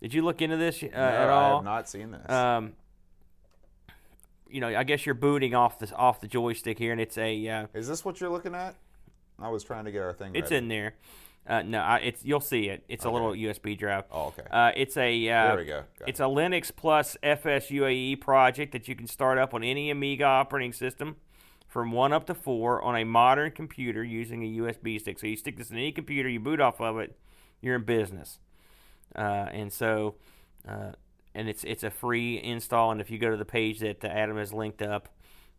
Did 0.00 0.14
you 0.14 0.22
look 0.22 0.40
into 0.40 0.56
this 0.56 0.82
uh, 0.82 0.86
No, 0.90 0.98
at 0.98 1.28
all? 1.28 1.52
I 1.52 1.54
have 1.56 1.64
not 1.64 1.88
seen 1.88 2.10
this. 2.12 2.30
um, 2.30 2.72
you 4.50 4.60
know, 4.62 4.68
I 4.68 4.82
guess 4.84 5.04
you're 5.04 5.14
booting 5.14 5.54
off 5.54 5.78
the 5.78 5.94
off 5.94 6.20
the 6.22 6.26
joystick 6.26 6.78
here, 6.78 6.92
and 6.92 7.00
it's 7.00 7.18
a 7.18 7.46
uh, 7.46 7.66
is 7.74 7.86
this 7.86 8.02
what 8.06 8.20
you're 8.20 8.30
looking 8.30 8.54
at? 8.54 8.74
I 9.38 9.50
was 9.50 9.62
trying 9.62 9.84
to 9.84 9.92
get 9.92 10.00
our 10.02 10.14
thing. 10.14 10.34
it's 10.34 10.50
ready. 10.50 10.64
in 10.64 10.68
there. 10.68 10.94
Uh, 11.48 11.62
no, 11.62 11.80
I, 11.80 11.98
it's 11.98 12.24
you'll 12.24 12.40
see 12.40 12.68
it. 12.68 12.84
It's 12.88 13.06
a 13.06 13.10
little 13.10 13.32
USB 13.32 13.76
drive. 13.76 14.04
Oh, 14.12 14.26
okay. 14.26 14.42
Uh, 14.50 14.70
it's 14.76 14.98
a 14.98 15.28
uh, 15.30 15.48
There 15.48 15.56
we 15.56 15.64
go. 15.64 15.84
Got 15.98 16.08
It's 16.08 16.20
a 16.20 16.24
Linux 16.24 16.70
plus 16.74 17.16
FSUAE 17.22 18.20
project 18.20 18.72
that 18.72 18.86
you 18.86 18.94
can 18.94 19.06
start 19.06 19.38
up 19.38 19.54
on 19.54 19.64
any 19.64 19.90
Amiga 19.90 20.24
operating 20.24 20.74
system 20.74 21.16
from 21.66 21.90
one 21.90 22.12
up 22.12 22.26
to 22.26 22.34
four 22.34 22.82
on 22.82 22.96
a 22.96 23.04
modern 23.04 23.50
computer 23.50 24.04
using 24.04 24.42
a 24.42 24.60
USB 24.60 25.00
stick. 25.00 25.18
So 25.18 25.26
you 25.26 25.36
stick 25.36 25.56
this 25.56 25.70
in 25.70 25.78
any 25.78 25.90
computer, 25.90 26.28
you 26.28 26.38
boot 26.38 26.60
off 26.60 26.82
of 26.82 26.98
it, 26.98 27.16
you're 27.62 27.76
in 27.76 27.84
business. 27.84 28.38
Uh, 29.16 29.48
and 29.50 29.72
so, 29.72 30.16
uh, 30.68 30.92
and 31.34 31.48
it's 31.48 31.64
it's 31.64 31.82
a 31.82 31.90
free 31.90 32.42
install. 32.42 32.90
And 32.90 33.00
if 33.00 33.10
you 33.10 33.18
go 33.18 33.30
to 33.30 33.38
the 33.38 33.46
page 33.46 33.78
that 33.80 34.04
Adam 34.04 34.36
has 34.36 34.52
linked 34.52 34.82
up, 34.82 35.08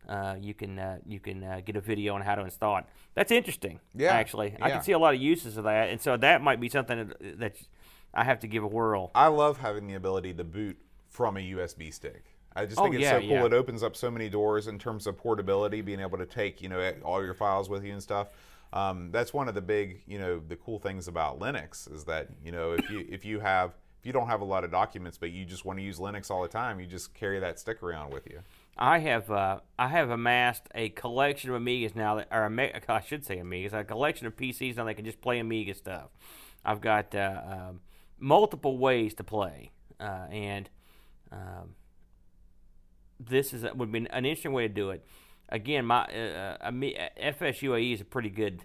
uh, 0.08 0.36
you 0.40 0.54
can 0.54 0.78
uh, 0.78 0.98
you 1.06 1.20
can 1.20 1.42
uh, 1.44 1.60
get 1.64 1.76
a 1.76 1.80
video 1.80 2.14
on 2.14 2.20
how 2.22 2.34
to 2.34 2.42
install 2.42 2.78
it. 2.78 2.84
That's 3.14 3.30
interesting. 3.30 3.80
Yeah, 3.94 4.12
actually, 4.12 4.56
I 4.60 4.70
can 4.70 4.82
see 4.82 4.92
a 4.92 4.98
lot 4.98 5.14
of 5.14 5.20
uses 5.20 5.56
of 5.56 5.64
that, 5.64 5.90
and 5.90 6.00
so 6.00 6.16
that 6.16 6.42
might 6.42 6.60
be 6.60 6.68
something 6.68 7.08
that, 7.08 7.38
that 7.40 7.56
I 8.14 8.24
have 8.24 8.40
to 8.40 8.46
give 8.46 8.62
a 8.62 8.68
whirl. 8.68 9.10
I 9.14 9.28
love 9.28 9.58
having 9.58 9.86
the 9.86 9.94
ability 9.94 10.34
to 10.34 10.44
boot 10.44 10.78
from 11.08 11.36
a 11.36 11.40
USB 11.40 11.92
stick. 11.92 12.24
I 12.56 12.66
just 12.66 12.78
Oh, 12.78 12.84
think 12.84 12.96
it's 12.96 13.02
yeah, 13.02 13.12
so 13.12 13.20
cool. 13.20 13.28
yeah. 13.28 13.44
It 13.46 13.52
opens 13.52 13.82
up 13.82 13.94
so 13.94 14.10
many 14.10 14.28
doors 14.28 14.66
in 14.66 14.78
terms 14.78 15.06
of 15.06 15.16
portability, 15.16 15.82
being 15.82 16.00
able 16.00 16.18
to 16.18 16.26
take 16.26 16.60
you 16.62 16.68
know 16.68 16.92
all 17.04 17.22
your 17.24 17.34
files 17.34 17.68
with 17.68 17.84
you 17.84 17.92
and 17.92 18.02
stuff. 18.02 18.28
Um, 18.72 19.10
that's 19.10 19.34
one 19.34 19.48
of 19.48 19.54
the 19.54 19.60
big 19.60 20.02
you 20.06 20.18
know 20.18 20.40
the 20.46 20.56
cool 20.56 20.78
things 20.78 21.08
about 21.08 21.38
Linux 21.40 21.92
is 21.92 22.04
that 22.04 22.28
you 22.44 22.52
know 22.52 22.72
if 22.72 22.88
you 22.90 23.06
if 23.08 23.24
you 23.24 23.40
have 23.40 23.74
if 24.00 24.06
you 24.06 24.12
don't 24.12 24.28
have 24.28 24.40
a 24.40 24.44
lot 24.44 24.64
of 24.64 24.70
documents 24.70 25.18
but 25.18 25.30
you 25.30 25.44
just 25.44 25.64
want 25.64 25.78
to 25.78 25.82
use 25.84 25.98
Linux 25.98 26.30
all 26.30 26.42
the 26.42 26.48
time, 26.48 26.80
you 26.80 26.86
just 26.86 27.12
carry 27.14 27.38
that 27.40 27.58
stick 27.58 27.82
around 27.82 28.12
with 28.12 28.26
you. 28.28 28.40
I 28.80 28.98
have 29.00 29.30
uh, 29.30 29.60
I 29.78 29.88
have 29.88 30.08
amassed 30.08 30.62
a 30.74 30.88
collection 30.88 31.50
of 31.50 31.60
Amigas 31.60 31.94
now 31.94 32.14
that 32.14 32.28
or 32.30 32.50
I 32.88 33.00
should 33.00 33.26
say 33.26 33.36
Amigas, 33.36 33.74
a 33.74 33.84
collection 33.84 34.26
of 34.26 34.36
PCs 34.36 34.76
now 34.76 34.84
that 34.84 34.94
can 34.94 35.04
just 35.04 35.20
play 35.20 35.38
Amiga 35.38 35.74
stuff. 35.74 36.08
I've 36.64 36.80
got 36.80 37.14
uh, 37.14 37.42
um, 37.46 37.80
multiple 38.18 38.78
ways 38.78 39.12
to 39.14 39.24
play, 39.24 39.70
uh, 40.00 40.26
and 40.30 40.70
um, 41.30 41.74
this 43.18 43.52
is 43.52 43.64
would 43.74 43.92
be 43.92 43.98
an 43.98 44.24
interesting 44.24 44.52
way 44.52 44.66
to 44.66 44.72
do 44.72 44.90
it. 44.90 45.04
Again, 45.50 45.84
my 45.84 46.04
uh, 46.04 46.56
uh, 46.62 46.70
FSUAE 46.70 47.92
is 47.92 48.00
a 48.00 48.04
pretty 48.04 48.30
good 48.30 48.64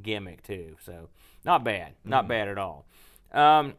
gimmick 0.00 0.42
too, 0.42 0.76
so 0.84 1.08
not 1.44 1.62
bad, 1.62 1.92
not 2.04 2.26
bad 2.26 2.48
at 2.48 2.58
all. 2.58 2.86
Um, 3.30 3.74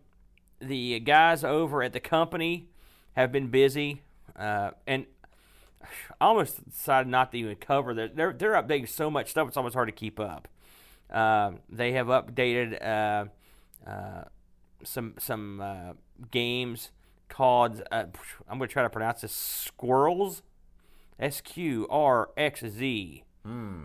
the 0.61 1.01
guys 1.01 1.43
over 1.43 1.83
at 1.83 1.91
the 1.91 1.99
company 1.99 2.69
have 3.13 3.33
been 3.33 3.47
busy, 3.47 4.01
uh, 4.37 4.71
and 4.87 5.07
I 6.19 6.25
almost 6.25 6.69
decided 6.69 7.09
not 7.09 7.31
to 7.31 7.37
even 7.37 7.55
cover 7.55 7.93
that. 7.93 8.15
They're 8.15 8.33
they're 8.33 8.53
updating 8.53 8.87
so 8.87 9.09
much 9.09 9.29
stuff; 9.29 9.47
it's 9.47 9.57
almost 9.57 9.75
hard 9.75 9.87
to 9.87 9.93
keep 9.93 10.19
up. 10.19 10.47
Um, 11.11 11.59
they 11.69 11.91
have 11.93 12.07
updated 12.07 12.81
uh, 12.83 13.89
uh, 13.89 14.23
some 14.83 15.15
some 15.19 15.61
uh, 15.61 15.93
games 16.31 16.91
called. 17.29 17.83
Uh, 17.91 18.05
I'm 18.49 18.57
going 18.57 18.67
to 18.67 18.73
try 18.73 18.83
to 18.83 18.89
pronounce 18.89 19.21
this. 19.21 19.33
Squirrels, 19.33 20.41
S 21.19 21.41
Q 21.41 21.87
R 21.89 22.29
X 22.37 22.63
Z. 22.65 23.23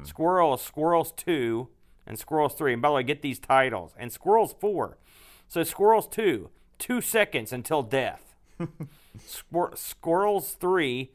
Squirrels, 0.05 0.63
Squirrels 0.63 1.13
Two, 1.17 1.69
and 2.07 2.19
Squirrels 2.19 2.55
Three. 2.55 2.73
And 2.73 2.81
by 2.83 2.89
the 2.89 2.95
way, 2.95 3.03
get 3.03 3.23
these 3.23 3.39
titles. 3.39 3.93
And 3.99 4.13
Squirrels 4.13 4.55
Four. 4.61 4.99
So 5.49 5.63
Squirrels 5.65 6.07
Two, 6.07 6.51
two 6.79 7.01
seconds 7.01 7.53
until 7.53 7.83
death. 7.83 8.35
Squir- 9.27 9.77
Squirrels 9.77 10.53
3 10.53 11.11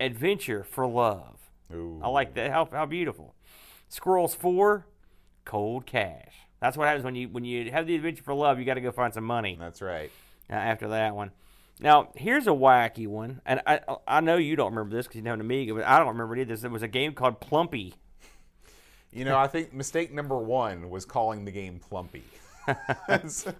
Adventure 0.00 0.64
for 0.64 0.86
Love. 0.86 1.38
Ooh. 1.74 2.00
I 2.02 2.08
like 2.08 2.34
that. 2.34 2.50
How, 2.50 2.68
how 2.70 2.86
beautiful. 2.86 3.34
Squirrels 3.88 4.34
4 4.34 4.86
Cold 5.44 5.86
Cash. 5.86 6.34
That's 6.60 6.76
what 6.76 6.88
happens 6.88 7.04
when 7.04 7.14
you 7.14 7.28
when 7.28 7.44
you 7.44 7.70
have 7.70 7.86
the 7.86 7.94
Adventure 7.94 8.22
for 8.22 8.34
Love. 8.34 8.58
You 8.58 8.64
got 8.64 8.74
to 8.74 8.80
go 8.80 8.90
find 8.90 9.12
some 9.12 9.24
money 9.24 9.56
That's 9.60 9.82
right. 9.82 10.10
uh, 10.50 10.54
after 10.54 10.88
that 10.88 11.14
one. 11.14 11.30
Now 11.80 12.08
here's 12.14 12.46
a 12.46 12.50
wacky 12.50 13.06
one, 13.06 13.42
and 13.44 13.60
I 13.66 13.80
I 14.08 14.20
know 14.20 14.36
you 14.38 14.56
don't 14.56 14.70
remember 14.72 14.96
this 14.96 15.06
because 15.06 15.16
you 15.16 15.22
don't 15.22 15.32
have 15.32 15.40
an 15.40 15.46
Amiga, 15.46 15.74
but 15.74 15.84
I 15.84 15.98
don't 15.98 16.08
remember 16.08 16.34
it 16.36 16.40
either. 16.40 16.56
There 16.56 16.70
was 16.70 16.82
a 16.82 16.88
game 16.88 17.12
called 17.12 17.40
Plumpy. 17.40 17.94
You 19.12 19.24
know, 19.24 19.38
I 19.38 19.46
think 19.46 19.72
mistake 19.72 20.12
number 20.12 20.36
one 20.38 20.88
was 20.90 21.04
calling 21.04 21.44
the 21.44 21.52
game 21.52 21.80
Plumpy. 21.90 22.22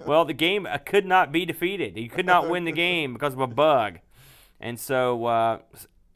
Well, 0.04 0.24
the 0.24 0.34
game 0.34 0.66
uh, 0.66 0.78
could 0.78 1.06
not 1.06 1.30
be 1.30 1.46
defeated. 1.46 1.96
You 1.96 2.08
could 2.08 2.26
not 2.26 2.48
win 2.50 2.64
the 2.64 2.72
game 2.72 3.12
because 3.12 3.34
of 3.34 3.40
a 3.40 3.46
bug. 3.46 4.00
And 4.60 4.80
so, 4.80 5.26
uh, 5.26 5.58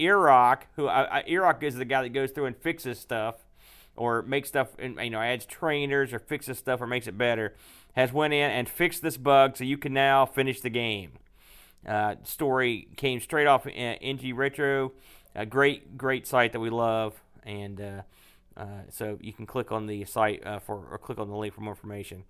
Iraq, 0.01 0.67
who 0.77 0.89
I, 0.89 1.19
I, 1.19 1.25
Iraq 1.29 1.63
is 1.63 1.77
the 1.77 1.85
guy 1.85 2.03
that 2.03 2.11
goes 2.11 2.31
through 2.31 2.47
and 2.47 2.57
fixes 2.57 2.99
stuff, 2.99 3.37
or 3.97 4.23
makes 4.23 4.49
stuff, 4.49 4.69
and 4.79 4.99
you 5.01 5.11
know, 5.11 5.21
adds 5.21 5.45
trainers 5.47 6.13
or 6.13 6.19
fixes 6.19 6.59
stuff 6.59 6.81
or 6.81 6.87
makes 6.87 7.07
it 7.07 7.19
better, 7.19 7.55
has 7.95 8.13
went 8.13 8.33
in 8.33 8.51
and 8.51 8.69
fixed 8.69 9.03
this 9.03 9.17
bug 9.17 9.57
so 9.57 9.65
you 9.65 9.77
can 9.77 9.93
now 9.93 10.25
finish 10.27 10.61
the 10.61 10.71
game. 10.71 11.13
Uh, 11.87 12.17
story 12.25 12.89
came 12.97 13.21
straight 13.21 13.47
off 13.47 13.67
uh, 13.67 13.71
NG 13.71 14.35
Retro, 14.35 14.93
a 15.35 15.47
great, 15.47 15.97
great 15.97 16.27
site 16.27 16.53
that 16.53 16.61
we 16.61 16.71
love, 16.71 17.23
and 17.43 17.81
uh, 17.81 18.03
uh, 18.57 18.83
so 18.91 19.19
you 19.21 19.33
can 19.33 19.47
click 19.47 19.73
on 19.73 19.87
the 19.87 20.05
site 20.05 20.45
uh, 20.47 20.59
for 20.59 20.85
or 20.91 20.99
click 20.99 21.19
on 21.19 21.29
the 21.29 21.37
link 21.37 21.55
for 21.55 21.63
more 21.63 21.73
information. 21.73 22.25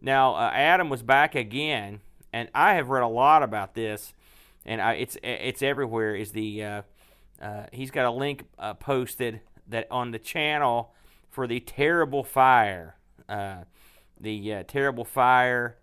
Now, 0.00 0.34
uh, 0.34 0.50
Adam 0.52 0.88
was 0.88 1.02
back 1.02 1.34
again, 1.34 2.00
and 2.32 2.48
I 2.54 2.74
have 2.74 2.88
read 2.88 3.02
a 3.02 3.08
lot 3.08 3.42
about 3.42 3.74
this, 3.74 4.14
and 4.64 4.80
I, 4.80 4.94
it's 4.94 5.16
it's 5.22 5.62
everywhere. 5.62 6.14
Is 6.14 6.32
the 6.32 6.82
uh, 7.44 7.66
he's 7.72 7.90
got 7.90 8.06
a 8.06 8.10
link 8.10 8.44
uh, 8.58 8.72
posted 8.72 9.40
that 9.68 9.86
on 9.90 10.12
the 10.12 10.18
channel 10.18 10.94
for 11.30 11.46
the 11.46 11.60
Terrible 11.60 12.24
Fire. 12.24 12.96
Uh, 13.28 13.64
the 14.18 14.54
uh, 14.54 14.62
Terrible 14.66 15.04
Fire 15.04 15.76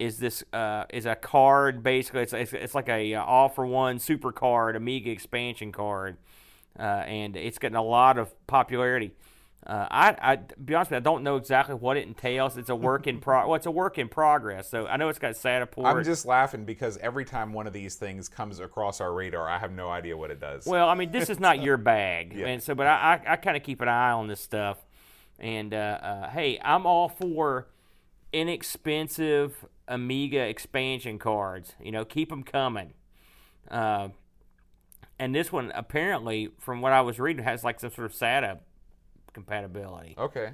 is 0.00 0.18
this 0.18 0.42
uh, 0.52 0.84
is 0.90 1.06
a 1.06 1.14
card 1.14 1.84
basically. 1.84 2.22
It's 2.22 2.32
it's, 2.32 2.52
it's 2.52 2.74
like 2.74 2.88
a 2.88 3.14
uh, 3.14 3.22
all 3.22 3.48
for 3.48 3.64
one 3.64 4.00
super 4.00 4.32
card, 4.32 4.74
Amiga 4.74 5.10
expansion 5.10 5.70
card, 5.70 6.16
and 6.76 7.36
it's 7.36 7.58
getting 7.58 7.76
a 7.76 7.82
lot 7.82 8.18
of 8.18 8.34
popularity. 8.48 9.12
Uh, 9.66 9.88
I, 9.90 10.16
I, 10.22 10.36
be 10.36 10.74
honest 10.76 10.92
with 10.92 10.96
you, 10.96 11.00
I 11.00 11.00
don't 11.00 11.24
know 11.24 11.34
exactly 11.34 11.74
what 11.74 11.96
it 11.96 12.06
entails. 12.06 12.56
It's 12.56 12.68
a 12.68 12.76
work 12.76 13.08
in 13.08 13.18
pro. 13.18 13.46
Well, 13.46 13.56
it's 13.56 13.66
a 13.66 13.70
work 13.70 13.98
in 13.98 14.08
progress. 14.08 14.70
So 14.70 14.86
I 14.86 14.96
know 14.96 15.08
it's 15.08 15.18
got 15.18 15.34
SATA 15.34 15.68
port. 15.68 15.88
I'm 15.88 16.04
just 16.04 16.24
laughing 16.24 16.64
because 16.64 16.96
every 16.98 17.24
time 17.24 17.52
one 17.52 17.66
of 17.66 17.72
these 17.72 17.96
things 17.96 18.28
comes 18.28 18.60
across 18.60 19.00
our 19.00 19.12
radar, 19.12 19.48
I 19.48 19.58
have 19.58 19.72
no 19.72 19.90
idea 19.90 20.16
what 20.16 20.30
it 20.30 20.38
does. 20.38 20.66
Well, 20.66 20.88
I 20.88 20.94
mean, 20.94 21.10
this 21.10 21.28
is 21.28 21.40
not 21.40 21.60
your 21.62 21.78
bag, 21.78 22.32
Yeah. 22.32 22.46
and 22.46 22.62
so, 22.62 22.76
but 22.76 22.86
I, 22.86 23.20
I, 23.26 23.32
I 23.32 23.36
kind 23.36 23.56
of 23.56 23.64
keep 23.64 23.80
an 23.80 23.88
eye 23.88 24.12
on 24.12 24.28
this 24.28 24.40
stuff. 24.40 24.78
And 25.40 25.74
uh, 25.74 25.76
uh, 25.76 26.30
hey, 26.30 26.60
I'm 26.62 26.86
all 26.86 27.08
for 27.08 27.66
inexpensive 28.32 29.66
Amiga 29.88 30.40
expansion 30.40 31.18
cards. 31.18 31.74
You 31.82 31.90
know, 31.90 32.04
keep 32.04 32.28
them 32.30 32.44
coming. 32.44 32.94
Uh, 33.68 34.10
and 35.18 35.34
this 35.34 35.50
one, 35.50 35.72
apparently, 35.74 36.50
from 36.60 36.80
what 36.80 36.92
I 36.92 37.00
was 37.00 37.18
reading, 37.18 37.42
has 37.44 37.64
like 37.64 37.80
some 37.80 37.90
sort 37.90 38.06
of 38.06 38.12
SATA 38.12 38.58
compatibility. 39.36 40.14
okay. 40.18 40.50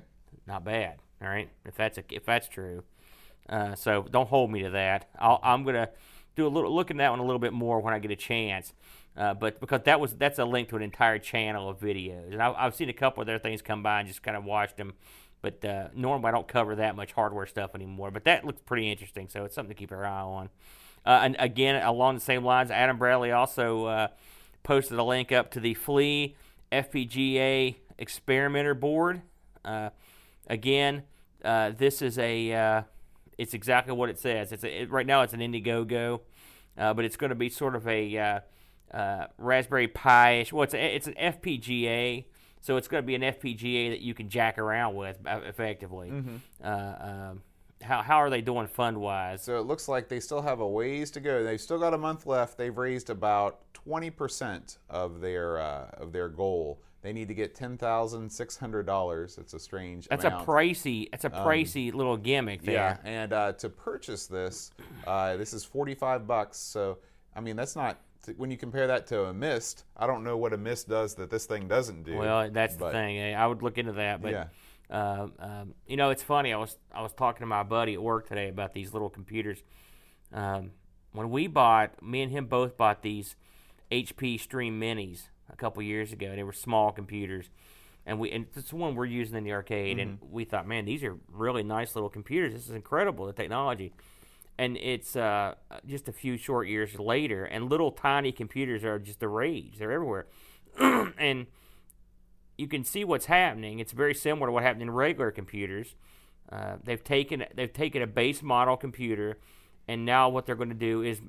Not 0.47 0.65
bad. 0.65 0.99
All 1.23 1.29
right, 1.29 1.49
if 1.65 1.77
that's 1.77 1.99
a, 1.99 2.05
if 2.11 2.27
that's 2.27 2.49
true. 2.49 2.83
Uh, 3.49 3.77
so 3.77 4.05
don't 4.11 4.29
hold 4.29 4.51
me 4.51 4.63
to 4.65 4.71
that. 4.71 5.09
I'll, 5.19 5.39
I'm 5.43 5.63
gonna 5.63 5.89
do 6.35 6.47
a 6.47 6.49
little 6.49 6.75
look 6.75 6.91
at 6.91 6.97
that 6.97 7.11
one 7.11 7.21
a 7.21 7.25
little 7.25 7.39
bit 7.39 7.53
more 7.53 7.79
when 7.81 7.95
I 7.95 8.01
get 8.01 8.11
a 8.11 8.17
chance. 8.17 8.73
Uh, 9.17 9.35
but 9.35 9.61
because 9.61 9.83
that 9.85 10.01
was 10.01 10.15
that's 10.15 10.41
a 10.41 10.45
link 10.45 10.69
to 10.71 10.77
an 10.77 10.83
entire 10.83 11.19
channel 11.19 11.69
of 11.69 11.79
videos, 11.79 12.33
and 12.33 12.43
I, 12.43 12.53
I've 12.59 12.75
seen 12.75 12.89
a 12.89 12.93
couple 12.93 13.21
of 13.21 13.29
their 13.29 13.39
things 13.39 13.63
come 13.63 13.85
by 13.85 14.01
and 14.01 14.09
just 14.09 14.23
kind 14.25 14.37
of 14.37 14.45
watched 14.45 14.77
them. 14.77 14.95
But 15.43 15.65
uh, 15.65 15.89
normally 15.95 16.29
I 16.29 16.33
don't 16.33 16.49
cover 16.49 16.75
that 16.77 16.97
much 16.97 17.13
hardware 17.13 17.47
stuff 17.47 17.75
anymore. 17.77 18.11
But 18.11 18.25
that 18.25 18.45
looks 18.45 18.61
pretty 18.67 18.91
interesting, 18.91 19.29
so 19.29 19.45
it's 19.45 19.55
something 19.55 19.75
to 19.75 19.79
keep 19.79 19.93
our 19.93 20.05
eye 20.05 20.21
on. 20.23 20.49
Uh, 21.07 21.21
and 21.23 21.37
again, 21.39 21.81
along 21.83 22.17
the 22.17 22.21
same 22.21 22.45
lines, 22.45 22.71
Adam 22.71 22.97
Bradley 22.99 23.31
also 23.33 23.87
uh, 23.87 24.09
posted 24.65 24.99
a 24.99 25.05
link 25.05 25.31
up 25.31 25.51
to 25.53 25.61
the 25.61 25.75
Flea 25.75 26.35
FPGA 26.73 27.77
experimenter 28.03 28.75
board. 28.75 29.23
Uh, 29.65 29.91
again, 30.49 31.05
uh, 31.45 31.71
this 31.71 32.03
is 32.03 32.19
a 32.19 32.53
uh, 32.53 32.83
it's 33.39 33.55
exactly 33.55 33.95
what 33.95 34.11
it 34.11 34.19
says. 34.19 34.53
It's 34.53 34.65
a, 34.65 34.83
it, 34.83 34.91
right 34.91 35.07
now 35.07 35.23
it's 35.23 35.33
an 35.33 35.41
Indiegogo, 35.41 36.21
uh, 36.77 36.93
but 36.93 37.05
it's 37.05 37.17
going 37.17 37.31
to 37.31 37.37
be 37.37 37.49
sort 37.49 37.75
of 37.75 37.87
a 37.89 38.43
Raspberry 39.39 39.89
Pi-ish. 39.89 40.53
Well, 40.53 40.65
it's 40.65 40.75
a, 40.75 40.95
it's 40.95 41.07
an 41.07 41.15
FPGA. 41.15 42.27
So 42.61 42.77
it's 42.77 42.87
going 42.87 43.03
to 43.03 43.07
be 43.07 43.17
an 43.17 43.23
FPGA 43.23 43.91
that 43.91 44.03
you 44.03 44.15
can 44.15 44.29
jack 44.29 44.57
around 44.57 44.95
with 44.95 45.19
effectively. 45.27 46.11
Mm-hmm. 46.11 46.65
Um, 46.65 47.43
how, 47.83 48.03
how 48.03 48.17
are 48.17 48.31
they 48.31 48.41
doing 48.41 48.67
fund 48.67 48.99
wise? 48.99 49.43
So 49.43 49.59
it 49.59 49.67
looks 49.67 49.89
like 49.89 50.09
they 50.09 50.21
still 50.21 50.43
have 50.43 50.61
a 50.61 50.69
ways 50.69 51.11
to 51.13 51.21
go. 51.21 51.43
They've 51.43 51.61
still 51.61 51.79
got 51.79 51.95
a 51.95 51.99
month 51.99 52.27
left. 52.27 52.57
They've 52.57 52.77
raised 52.77 53.11
about 53.11 53.61
20% 53.87 54.79
of 54.89 55.21
their 55.21 55.61
uh, 55.61 55.91
of 55.95 56.13
their 56.13 56.29
goal. 56.29 56.81
They 57.03 57.13
need 57.13 57.29
to 57.29 57.35
get 57.35 57.55
ten 57.55 57.77
thousand 57.77 58.31
six 58.31 58.57
hundred 58.57 58.87
dollars. 58.87 59.37
It's 59.37 59.55
a 59.55 59.59
strange. 59.59 60.07
That's 60.09 60.25
amount. 60.25 60.45
a 60.45 60.47
pricey. 60.47 61.09
It's 61.13 61.25
a 61.25 61.37
um, 61.37 61.47
pricey 61.47 61.93
um, 61.93 61.99
little 61.99 62.17
gimmick 62.17 62.63
there. 62.63 63.01
Yeah, 63.05 63.11
and 63.11 63.33
uh, 63.33 63.53
to 63.55 63.69
purchase 63.69 64.27
this, 64.27 64.71
uh, 65.07 65.37
this 65.37 65.53
is 65.53 65.65
forty 65.65 65.97
five 65.97 66.29
bucks. 66.29 66.59
So 66.59 66.99
I 67.35 67.41
mean, 67.41 67.57
that's 67.57 67.75
not 67.75 67.99
when 68.37 68.53
you 68.53 68.57
compare 68.57 68.87
that 68.87 69.09
to 69.09 69.25
a 69.25 69.35
mist. 69.35 69.85
I 69.97 70.07
don't 70.07 70.23
know 70.23 70.37
what 70.37 70.53
a 70.53 70.57
mist 70.57 70.89
does 70.89 71.17
that 71.17 71.29
this 71.29 71.45
thing 71.45 71.67
doesn't 71.67 72.05
do. 72.05 72.17
Well, 72.17 72.49
that's 72.53 72.77
but, 72.77 72.87
the 72.87 72.93
thing. 72.93 73.19
Eh? 73.19 73.35
I 73.35 73.47
would 73.47 73.63
look 73.63 73.79
into 73.79 73.93
that, 73.93 74.23
but. 74.23 74.33
Yeah. 74.33 74.45
Um, 74.91 75.33
um, 75.39 75.75
you 75.87 75.97
know, 75.97 76.11
it's 76.11 76.23
funny. 76.23 76.53
I 76.53 76.59
was 76.59 76.77
I 76.95 77.01
was 77.01 77.15
talking 77.15 77.41
to 77.41 77.47
my 77.47 77.63
buddy 77.63 77.95
at 77.95 78.03
work 78.03 78.29
today 78.29 78.51
about 78.51 78.75
these 78.75 78.93
little 78.93 79.09
computers. 79.09 79.63
Um, 80.35 80.73
when 81.13 81.31
we 81.31 81.47
bought, 81.47 82.03
me 82.03 82.21
and 82.21 82.31
him 82.31 82.45
both 82.45 82.77
bought 82.77 83.01
these 83.03 83.35
HP 83.91 84.39
Stream 84.39 84.79
Minis 84.79 85.29
couple 85.63 85.83
years 85.83 86.13
ago. 86.13 86.35
They 86.35 86.43
were 86.43 86.53
small 86.53 86.93
computers, 86.93 87.49
and 88.05 88.19
we 88.19 88.31
and 88.33 88.47
it's 88.57 88.71
the 88.71 88.77
one 88.77 88.95
we're 88.95 89.07
using 89.07 89.37
in 89.37 89.45
the 89.45 89.53
arcade. 89.53 89.99
Mm-hmm. 89.99 90.09
And 90.09 90.19
we 90.31 90.45
thought, 90.45 90.67
man, 90.67 90.85
these 90.85 91.05
are 91.05 91.17
really 91.31 91.63
nice 91.63 91.95
little 91.95 92.11
computers. 92.11 92.53
This 92.53 92.69
is 92.69 92.75
incredible, 92.75 93.27
the 93.27 93.33
technology. 93.33 93.93
And 94.59 94.77
it's 94.77 95.17
uh, 95.17 95.55
just 95.87 96.09
a 96.09 96.13
few 96.13 96.37
short 96.37 96.69
years 96.69 96.99
later, 96.99 97.45
and 97.45 97.71
little 97.71 97.91
tiny 97.91 98.33
computers 98.33 98.85
are 98.85 98.99
just 98.99 99.21
the 99.21 99.29
rage. 99.29 99.79
They're 99.79 99.93
everywhere, 99.93 100.27
and 100.79 101.47
you 102.59 102.69
can 102.69 102.85
see 102.85 103.05
what's 103.05 103.27
happening. 103.27 103.79
It's 103.79 103.93
very 103.93 104.15
similar 104.15 104.49
to 104.49 104.53
what 104.53 104.63
happened 104.63 104.83
in 104.83 104.91
regular 104.91 105.31
computers. 105.31 105.95
Uh, 106.51 106.77
they've 106.85 107.03
taken 107.03 107.45
they've 107.55 107.73
taken 107.73 108.03
a 108.03 108.07
base 108.07 108.43
model 108.43 108.77
computer, 108.77 109.39
and 109.89 110.05
now 110.05 110.29
what 110.29 110.45
they're 110.45 110.55
going 110.55 110.69
to 110.69 110.75
do 110.75 111.03
is 111.03 111.21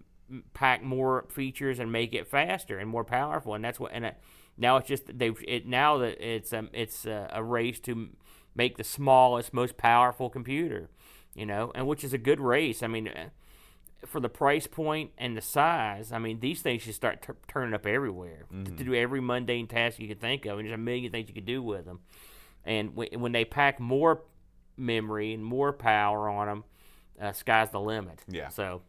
pack 0.54 0.84
more 0.84 1.26
features 1.30 1.80
and 1.80 1.92
make 1.92 2.14
it 2.14 2.28
faster 2.28 2.78
and 2.80 2.90
more 2.90 3.04
powerful. 3.04 3.54
And 3.54 3.64
that's 3.64 3.80
what. 3.80 3.92
And 3.94 4.06
it, 4.06 4.18
now 4.58 4.78
it's 4.78 4.88
just 4.88 5.18
they've 5.18 5.38
it 5.48 5.66
now 5.66 5.98
that 6.00 6.24
it's 6.24 6.54
um, 6.54 6.70
it's 6.74 7.06
uh, 7.06 7.28
a 7.32 7.44
race 7.44 7.80
to 7.82 8.10
make 8.56 8.78
the 8.78 8.84
smallest, 8.84 9.54
most 9.54 9.78
powerful 9.78 10.30
computer. 10.30 10.90
You 11.36 11.48
know, 11.48 11.72
and 11.74 11.88
which 11.88 12.04
is 12.04 12.14
a 12.14 12.20
good 12.20 12.40
race. 12.40 12.84
I 12.84 12.88
mean, 12.88 13.08
uh, 13.08 13.30
for 14.06 14.20
the 14.20 14.30
price 14.30 14.68
point 14.68 15.12
and 15.18 15.36
the 15.36 15.42
size, 15.42 16.12
I 16.12 16.20
mean, 16.20 16.40
these 16.40 16.62
things 16.62 16.84
should 16.84 16.94
start 16.94 17.22
t- 17.22 17.34
turning 17.48 17.74
up 17.74 17.86
everywhere 17.86 18.46
mm-hmm. 18.54 18.66
to, 18.66 18.72
to, 18.72 18.84
do 18.84 18.94
every 18.94 19.22
mundane 19.22 19.68
task 19.68 20.00
you 20.00 20.08
could 20.08 20.22
think 20.22 20.46
of. 20.46 20.60
And 20.60 20.68
there's 20.68 20.76
a 20.76 20.78
million 20.78 21.12
things 21.12 21.28
you 21.30 21.34
could 21.34 21.46
do 21.46 21.64
with 21.64 21.86
them. 21.86 22.02
And 22.66 22.90
w- 22.92 23.18
when 23.18 23.32
they 23.32 23.46
pack 23.46 23.80
more 23.80 24.24
memory 24.78 25.34
and 25.34 25.44
more 25.44 25.74
power 25.74 26.30
on 26.30 26.48
them, 26.48 26.64
uh, 27.22 27.32
sky's 27.32 27.70
the 27.70 27.80
limit. 27.80 28.20
Yeah. 28.28 28.50
So, 28.50 28.82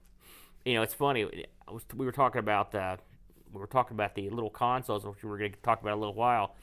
you 0.64 0.74
know, 0.74 0.82
it's 0.82 0.94
funny. 0.94 1.46
Was, 1.70 1.84
we 1.94 2.06
were 2.06 2.12
talking 2.12 2.38
about 2.38 2.72
the 2.72 2.98
we 3.52 3.60
were 3.60 3.66
talking 3.66 3.94
about 3.94 4.14
the 4.14 4.30
little 4.30 4.50
consoles, 4.50 5.04
which 5.04 5.22
we 5.22 5.30
were 5.30 5.38
going 5.38 5.52
to 5.52 5.58
talk 5.58 5.80
about 5.80 5.94
a 5.94 6.00
little 6.00 6.14
while. 6.14 6.54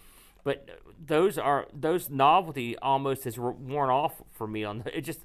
But 0.43 0.67
those 1.03 1.37
are 1.37 1.67
those 1.73 2.09
novelty 2.09 2.77
almost 2.77 3.23
has 3.25 3.37
worn 3.37 3.89
off 3.89 4.21
for 4.31 4.47
me. 4.47 4.63
On 4.63 4.79
the, 4.79 4.97
it 4.97 5.01
just 5.01 5.19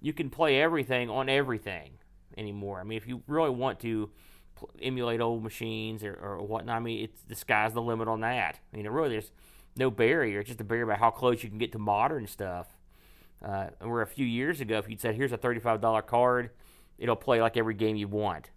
you 0.00 0.12
can 0.12 0.30
play 0.30 0.60
everything 0.60 1.10
on 1.10 1.28
everything 1.28 1.92
anymore. 2.36 2.80
I 2.80 2.84
mean, 2.84 2.96
if 2.96 3.06
you 3.06 3.22
really 3.26 3.50
want 3.50 3.80
to 3.80 4.10
emulate 4.80 5.20
old 5.20 5.42
machines 5.42 6.04
or, 6.04 6.14
or 6.14 6.42
whatnot, 6.42 6.76
I 6.76 6.80
mean, 6.80 7.04
it's 7.04 7.22
the 7.22 7.34
sky's 7.34 7.72
the 7.72 7.82
limit 7.82 8.08
on 8.08 8.20
that. 8.20 8.60
I 8.72 8.76
mean, 8.76 8.86
really, 8.88 9.10
there's 9.10 9.32
no 9.76 9.90
barrier. 9.90 10.40
It's 10.40 10.48
just 10.48 10.60
a 10.60 10.64
barrier 10.64 10.84
about 10.84 10.98
how 10.98 11.10
close 11.10 11.42
you 11.42 11.48
can 11.48 11.58
get 11.58 11.72
to 11.72 11.78
modern 11.78 12.26
stuff. 12.26 12.68
Uh, 13.44 13.66
where 13.80 14.02
a 14.02 14.06
few 14.06 14.24
years 14.24 14.60
ago, 14.60 14.78
if 14.78 14.88
you'd 14.88 15.00
said, 15.00 15.16
"Here's 15.16 15.32
a 15.32 15.36
thirty-five 15.36 15.80
dollar 15.80 16.02
card," 16.02 16.50
it'll 17.02 17.16
play 17.16 17.42
like 17.42 17.56
every 17.56 17.74
game 17.74 17.96
you 17.96 18.06
want. 18.06 18.50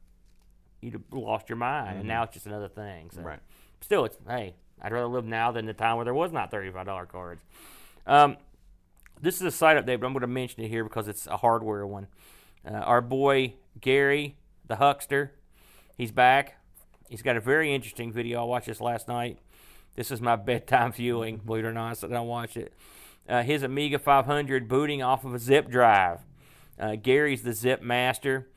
You'd 0.80 0.94
have 0.94 1.02
lost 1.12 1.50
your 1.50 1.58
mind, 1.58 1.90
mm-hmm. 1.90 2.00
and 2.02 2.08
now 2.08 2.24
it's 2.24 2.34
just 2.34 2.46
another 2.46 2.70
thing. 2.70 3.10
So. 3.14 3.22
Right. 3.22 3.40
Still, 3.82 4.06
it's 4.06 4.18
hey, 4.28 4.54
I'd 4.82 4.92
rather 4.92 5.08
live 5.08 5.26
now 5.26 5.52
than 5.52 5.66
the 5.66 5.74
time 5.74 5.96
where 5.96 6.06
there 6.06 6.14
was 6.14 6.32
not 6.32 6.52
thirty-five 6.52 6.86
dollar 6.86 7.08
cards. 7.08 7.42
Um, 8.06 8.38
this 9.20 9.36
is 9.36 9.42
a 9.42 9.52
site 9.52 9.78
update, 9.78 10.00
but 10.00 10.06
I'm 10.06 10.14
going 10.14 10.22
to 10.22 10.28
mention 10.28 10.64
it 10.64 10.68
here 10.70 10.84
because 10.84 11.08
it's 11.08 11.26
a 11.26 11.38
hardware 11.38 11.88
one. 11.88 12.08
Uh, 12.66 12.74
our 12.74 13.02
boy 13.02 13.56
Gary, 13.82 14.38
the 14.68 14.76
huckster, 14.76 15.34
he's 15.98 16.12
back. 16.12 16.58
He's 17.10 17.24
got 17.24 17.36
a 17.36 17.42
very 17.42 17.74
interesting 17.74 18.12
video. 18.12 18.42
I 18.42 18.44
watched 18.46 18.68
this 18.68 18.82
last 18.82 19.08
night. 19.08 19.40
This 19.96 20.12
is 20.12 20.22
my 20.22 20.36
bedtime 20.36 20.92
viewing, 20.92 21.38
believe 21.38 21.66
it 21.66 21.68
or 21.68 21.74
not, 21.74 21.98
so 21.98 22.08
I 22.08 22.12
don't 22.12 22.28
watch 22.28 22.58
it. 22.58 22.74
Uh, 23.28 23.42
his 23.42 23.64
Amiga 23.64 23.98
500 23.98 24.68
booting 24.68 25.02
off 25.02 25.26
of 25.26 25.34
a 25.34 25.40
zip 25.40 25.68
drive. 25.70 26.20
Uh, 26.80 26.96
Gary's 26.96 27.44
the 27.44 27.54
zip 27.54 27.82
master, 27.82 28.48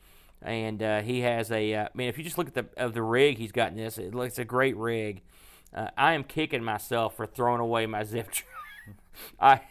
and 0.41 0.81
uh, 0.81 1.01
he 1.01 1.21
has 1.21 1.51
a. 1.51 1.73
Uh, 1.73 1.83
I 1.85 1.89
mean, 1.93 2.09
if 2.09 2.17
you 2.17 2.23
just 2.23 2.37
look 2.37 2.47
at 2.47 2.53
the 2.53 2.65
of 2.77 2.93
the 2.93 3.01
rig 3.01 3.37
he's 3.37 3.51
got 3.51 3.71
in 3.71 3.77
this, 3.77 3.97
it 3.97 4.13
looks 4.13 4.37
a 4.37 4.45
great 4.45 4.75
rig. 4.75 5.21
Uh, 5.73 5.89
I 5.97 6.13
am 6.13 6.23
kicking 6.23 6.63
myself 6.63 7.15
for 7.15 7.25
throwing 7.25 7.61
away 7.61 7.85
my 7.85 8.03
zip 8.03 8.31
drive. 8.31 8.95
I 9.39 9.61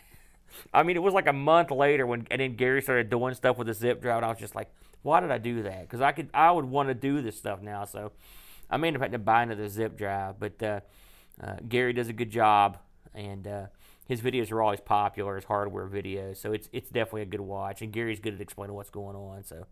I 0.73 0.83
mean, 0.83 0.97
it 0.97 1.03
was 1.03 1.15
like 1.15 1.27
a 1.27 1.33
month 1.33 1.71
later 1.71 2.07
when, 2.07 2.27
and 2.31 2.41
then 2.41 2.57
Gary 2.57 2.83
started 2.83 3.11
doing 3.11 3.35
stuff 3.35 3.59
with 3.59 3.67
the 3.67 3.75
zip 3.75 4.01
drive. 4.01 4.19
And 4.19 4.27
I 4.27 4.29
was 4.29 4.39
just 4.39 4.55
like, 4.55 4.69
why 5.03 5.21
did 5.21 5.31
I 5.31 5.39
do 5.39 5.63
that? 5.63 5.83
Because 5.83 6.01
I 6.01 6.13
could, 6.13 6.29
I 6.35 6.51
would 6.51 6.65
want 6.65 6.89
to 6.89 6.95
do 6.95 7.23
this 7.23 7.37
stuff 7.37 7.61
now. 7.61 7.85
So 7.85 8.13
I 8.71 8.77
may 8.77 8.89
end 8.89 8.97
up 8.97 9.03
having 9.03 9.13
to 9.13 9.19
buy 9.19 9.43
another 9.43 9.69
zip 9.69 9.97
drive. 9.97 10.39
But 10.39 10.63
uh, 10.63 10.81
uh, 11.43 11.57
Gary 11.69 11.93
does 11.93 12.09
a 12.09 12.13
good 12.13 12.31
job, 12.31 12.79
and 13.15 13.47
his 14.09 14.23
videos 14.23 14.51
are 14.51 14.63
always 14.63 14.81
popular, 14.81 15.37
his 15.37 15.45
hardware 15.45 15.87
videos. 15.87 16.39
So 16.39 16.53
it's 16.53 16.69
it's 16.73 16.89
definitely 16.89 17.23
a 17.23 17.27
good 17.27 17.43
watch. 17.43 17.83
And 17.83 17.93
Gary's 17.93 18.19
good 18.19 18.35
at 18.35 18.41
explaining 18.41 18.75
what's 18.75 18.91
going 18.91 19.15
on. 19.15 19.45
So 19.45 19.67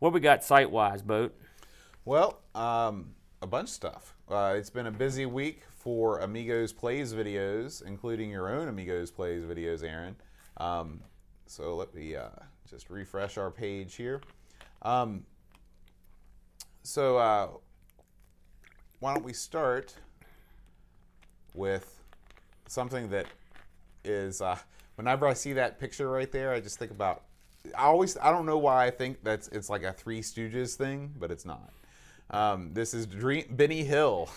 what 0.00 0.12
we 0.12 0.20
got 0.20 0.42
site 0.42 0.70
wise, 0.70 1.02
boat? 1.02 1.34
Well, 2.04 2.40
um, 2.54 3.14
a 3.40 3.46
bunch 3.46 3.68
of 3.68 3.74
stuff. 3.74 4.14
Uh, 4.28 4.54
it's 4.56 4.70
been 4.70 4.86
a 4.86 4.90
busy 4.90 5.24
week 5.24 5.62
for 5.78 6.18
Amigos 6.18 6.72
Plays 6.72 7.14
videos, 7.14 7.82
including 7.86 8.30
your 8.30 8.48
own 8.48 8.68
Amigos 8.68 9.10
Plays 9.10 9.44
videos, 9.44 9.84
Aaron. 9.84 10.16
Um, 10.56 11.00
so 11.46 11.76
let 11.76 11.94
me 11.94 12.16
uh, 12.16 12.28
just 12.68 12.90
refresh 12.90 13.38
our 13.38 13.50
page 13.50 13.94
here. 13.94 14.20
Um, 14.82 15.24
so 16.82 17.18
uh, 17.18 17.48
why 18.98 19.14
don't 19.14 19.24
we 19.24 19.32
start 19.32 19.94
with 21.54 22.00
something 22.66 23.10
that 23.10 23.26
is 24.04 24.40
uh, 24.40 24.58
whenever 24.96 25.26
I 25.26 25.34
see 25.34 25.54
that 25.54 25.78
picture 25.78 26.08
right 26.10 26.30
there, 26.30 26.52
I 26.52 26.60
just 26.60 26.78
think 26.78 26.90
about. 26.90 27.22
I 27.76 27.84
always 27.84 28.16
I 28.16 28.30
don't 28.30 28.46
know 28.46 28.58
why 28.58 28.86
I 28.86 28.90
think 28.90 29.18
that's 29.22 29.48
it's 29.48 29.68
like 29.68 29.82
a 29.82 29.92
Three 29.92 30.20
Stooges 30.20 30.74
thing, 30.74 31.12
but 31.18 31.30
it's 31.30 31.44
not. 31.44 31.70
Um, 32.30 32.72
this 32.72 32.94
is 32.94 33.06
Dream, 33.06 33.44
Benny 33.50 33.84
Hill 33.84 34.28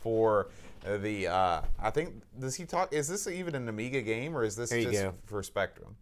for 0.00 0.48
the 0.84 1.28
uh, 1.28 1.60
I 1.80 1.90
think 1.90 2.22
does 2.38 2.54
he 2.54 2.64
talk? 2.64 2.92
Is 2.92 3.08
this 3.08 3.26
even 3.26 3.54
an 3.54 3.68
Amiga 3.68 4.00
game 4.02 4.36
or 4.36 4.44
is 4.44 4.56
this 4.56 4.70
just 4.70 4.92
go. 4.92 5.14
for 5.24 5.42
Spectrum? 5.42 5.96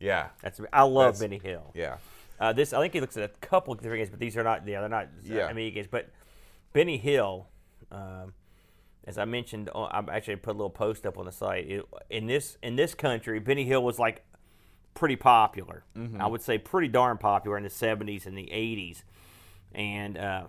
Yeah, 0.00 0.28
that's 0.42 0.60
I 0.72 0.82
love 0.82 1.20
Benny 1.20 1.38
Hill. 1.38 1.70
Yeah, 1.74 1.96
uh, 2.40 2.52
this 2.52 2.72
I 2.72 2.80
think 2.80 2.92
he 2.92 3.00
looks 3.00 3.16
at 3.16 3.24
a 3.24 3.46
couple 3.46 3.72
of 3.72 3.80
different 3.80 4.00
games, 4.00 4.10
but 4.10 4.20
these 4.20 4.36
are 4.36 4.42
not. 4.42 4.66
Yeah, 4.66 4.80
they're 4.80 4.88
not 4.88 5.08
yeah. 5.22 5.48
Amiga 5.48 5.74
games. 5.74 5.88
But 5.90 6.10
Benny 6.72 6.96
Hill, 6.96 7.46
um, 7.90 8.32
as 9.04 9.18
I 9.18 9.24
mentioned, 9.24 9.70
uh, 9.74 9.82
I 9.84 10.04
actually 10.10 10.36
put 10.36 10.50
a 10.50 10.58
little 10.58 10.70
post 10.70 11.06
up 11.06 11.18
on 11.18 11.26
the 11.26 11.32
site. 11.32 11.70
It, 11.70 11.84
in 12.10 12.26
this 12.26 12.56
in 12.62 12.76
this 12.76 12.94
country, 12.94 13.38
Benny 13.40 13.64
Hill 13.64 13.82
was 13.82 13.98
like 13.98 14.24
pretty 14.94 15.16
popular. 15.16 15.84
Mm-hmm. 15.96 16.20
I 16.20 16.26
would 16.26 16.42
say 16.42 16.58
pretty 16.58 16.88
darn 16.88 17.18
popular 17.18 17.56
in 17.56 17.62
the 17.62 17.70
'70s 17.70 18.26
and 18.26 18.36
the 18.36 18.48
'80s, 18.52 19.02
and 19.74 20.18
uh, 20.18 20.46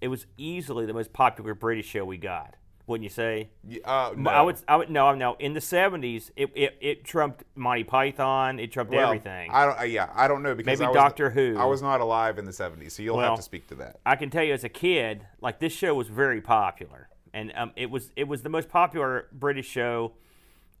it 0.00 0.08
was 0.08 0.26
easily 0.36 0.86
the 0.86 0.94
most 0.94 1.12
popular 1.12 1.54
British 1.54 1.86
show 1.86 2.04
we 2.04 2.18
got 2.18 2.54
wouldn't 2.88 3.04
you 3.04 3.10
say? 3.10 3.50
Uh, 3.84 4.12
no. 4.16 4.30
I 4.30 4.40
would, 4.40 4.56
I 4.66 4.76
would, 4.76 4.90
no, 4.90 5.14
no. 5.14 5.36
In 5.38 5.52
the 5.52 5.60
'70s, 5.60 6.30
it, 6.36 6.50
it, 6.54 6.78
it 6.80 7.04
trumped 7.04 7.44
Monty 7.54 7.84
Python. 7.84 8.58
It 8.58 8.72
trumped 8.72 8.92
Well, 8.92 9.06
everything. 9.06 9.50
I 9.52 9.66
don't. 9.66 9.78
Uh, 9.78 9.82
yeah, 9.84 10.08
I 10.14 10.26
don't 10.26 10.42
know 10.42 10.54
because 10.54 10.78
Maybe 10.78 10.86
I 10.86 10.88
was, 10.88 10.96
Doctor 10.96 11.30
Who. 11.30 11.56
I 11.58 11.66
was 11.66 11.82
not 11.82 12.00
alive 12.00 12.38
in 12.38 12.46
the 12.46 12.50
'70s, 12.50 12.92
so 12.92 13.02
you'll 13.02 13.18
Well, 13.18 13.28
have 13.28 13.38
to 13.38 13.42
speak 13.42 13.68
to 13.68 13.74
that. 13.76 14.00
I 14.06 14.16
can 14.16 14.30
tell 14.30 14.42
you 14.42 14.54
as 14.54 14.64
a 14.64 14.70
kid, 14.70 15.26
like 15.40 15.60
this 15.60 15.72
show 15.72 15.94
was 15.94 16.08
very 16.08 16.40
popular, 16.40 17.07
and 17.38 17.52
um, 17.56 17.72
it 17.76 17.90
was 17.90 18.10
it 18.16 18.26
was 18.28 18.42
the 18.42 18.48
most 18.48 18.68
popular 18.68 19.28
British 19.32 19.68
show 19.68 20.12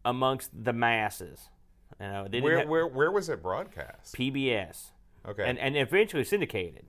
amongst 0.04 0.50
the 0.64 0.72
masses. 0.72 1.48
You 2.00 2.06
know, 2.06 2.26
they 2.30 2.40
Where, 2.40 2.58
have- 2.58 2.68
where, 2.68 2.86
where 2.86 3.10
was 3.10 3.28
it 3.28 3.42
broadcast? 3.42 4.14
PBS, 4.14 4.90
Okay. 5.28 5.44
and 5.48 5.58
and 5.58 5.76
eventually 5.76 6.24
syndicated. 6.24 6.84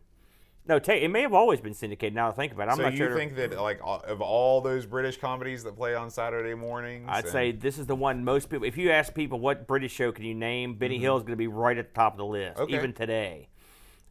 No, 0.68 0.76
it 0.76 1.08
may 1.10 1.22
have 1.22 1.34
always 1.34 1.60
been 1.62 1.74
syndicated. 1.74 2.14
Now 2.14 2.28
that 2.28 2.34
I 2.34 2.36
think 2.36 2.52
about 2.54 2.68
it, 2.68 2.72
I'm 2.72 2.78
so 2.78 2.84
not 2.84 2.92
you 2.92 2.98
sure. 3.00 3.16
think 3.16 3.36
that 3.38 3.60
like 3.60 3.80
of 3.84 4.22
all 4.22 4.62
those 4.62 4.86
British 4.86 5.18
comedies 5.18 5.64
that 5.64 5.76
play 5.76 5.96
on 5.96 6.12
Saturday 6.12 6.54
mornings? 6.54 7.08
I'd 7.10 7.24
and- 7.24 7.32
say 7.32 7.52
this 7.52 7.80
is 7.80 7.88
the 7.88 7.96
one 7.96 8.24
most 8.24 8.50
people. 8.50 8.68
If 8.68 8.78
you 8.78 8.92
ask 8.92 9.14
people 9.16 9.40
what 9.40 9.66
British 9.66 9.92
show 9.94 10.12
can 10.12 10.26
you 10.26 10.36
name, 10.36 10.76
Benny 10.76 11.00
Hill 11.00 11.18
is 11.18 11.24
going 11.24 11.34
to 11.34 11.38
be 11.38 11.48
right 11.48 11.78
at 11.78 11.90
the 11.90 11.96
top 11.96 12.14
of 12.14 12.18
the 12.20 12.26
list, 12.26 12.54
Mm-hmm. 12.56 12.64
Okay. 12.64 12.76
even 12.76 12.94
today. 12.94 13.48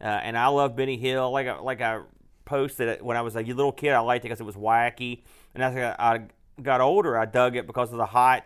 Uh, 0.01 0.05
and 0.05 0.37
I 0.37 0.47
love 0.47 0.75
Benny 0.75 0.97
Hill. 0.97 1.31
Like 1.31 1.47
I, 1.47 1.59
like 1.59 1.79
I 1.81 2.01
posted 2.43 3.01
when 3.01 3.15
I 3.15 3.21
was 3.21 3.35
a 3.37 3.41
little 3.41 3.71
kid, 3.71 3.93
I 3.93 3.99
liked 3.99 4.25
it 4.25 4.27
because 4.29 4.41
it 4.41 4.45
was 4.45 4.55
wacky. 4.55 5.21
And 5.53 5.63
as 5.63 5.75
I, 5.75 5.95
I 5.97 6.21
got 6.61 6.81
older, 6.81 7.17
I 7.17 7.25
dug 7.25 7.55
it 7.55 7.67
because 7.67 7.91
of 7.91 7.97
the 7.97 8.05
hot 8.05 8.45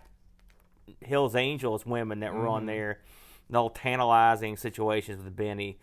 Hills 0.99 1.35
Angels 1.35 1.85
women 1.85 2.19
that 2.21 2.33
were 2.33 2.41
Mm-hmm. 2.41 2.49
on 2.49 2.65
there, 2.65 2.99
the 3.49 3.57
little 3.57 3.69
tantalizing 3.69 4.57
situations 4.57 5.23
with 5.23 5.35
Benny. 5.35 5.77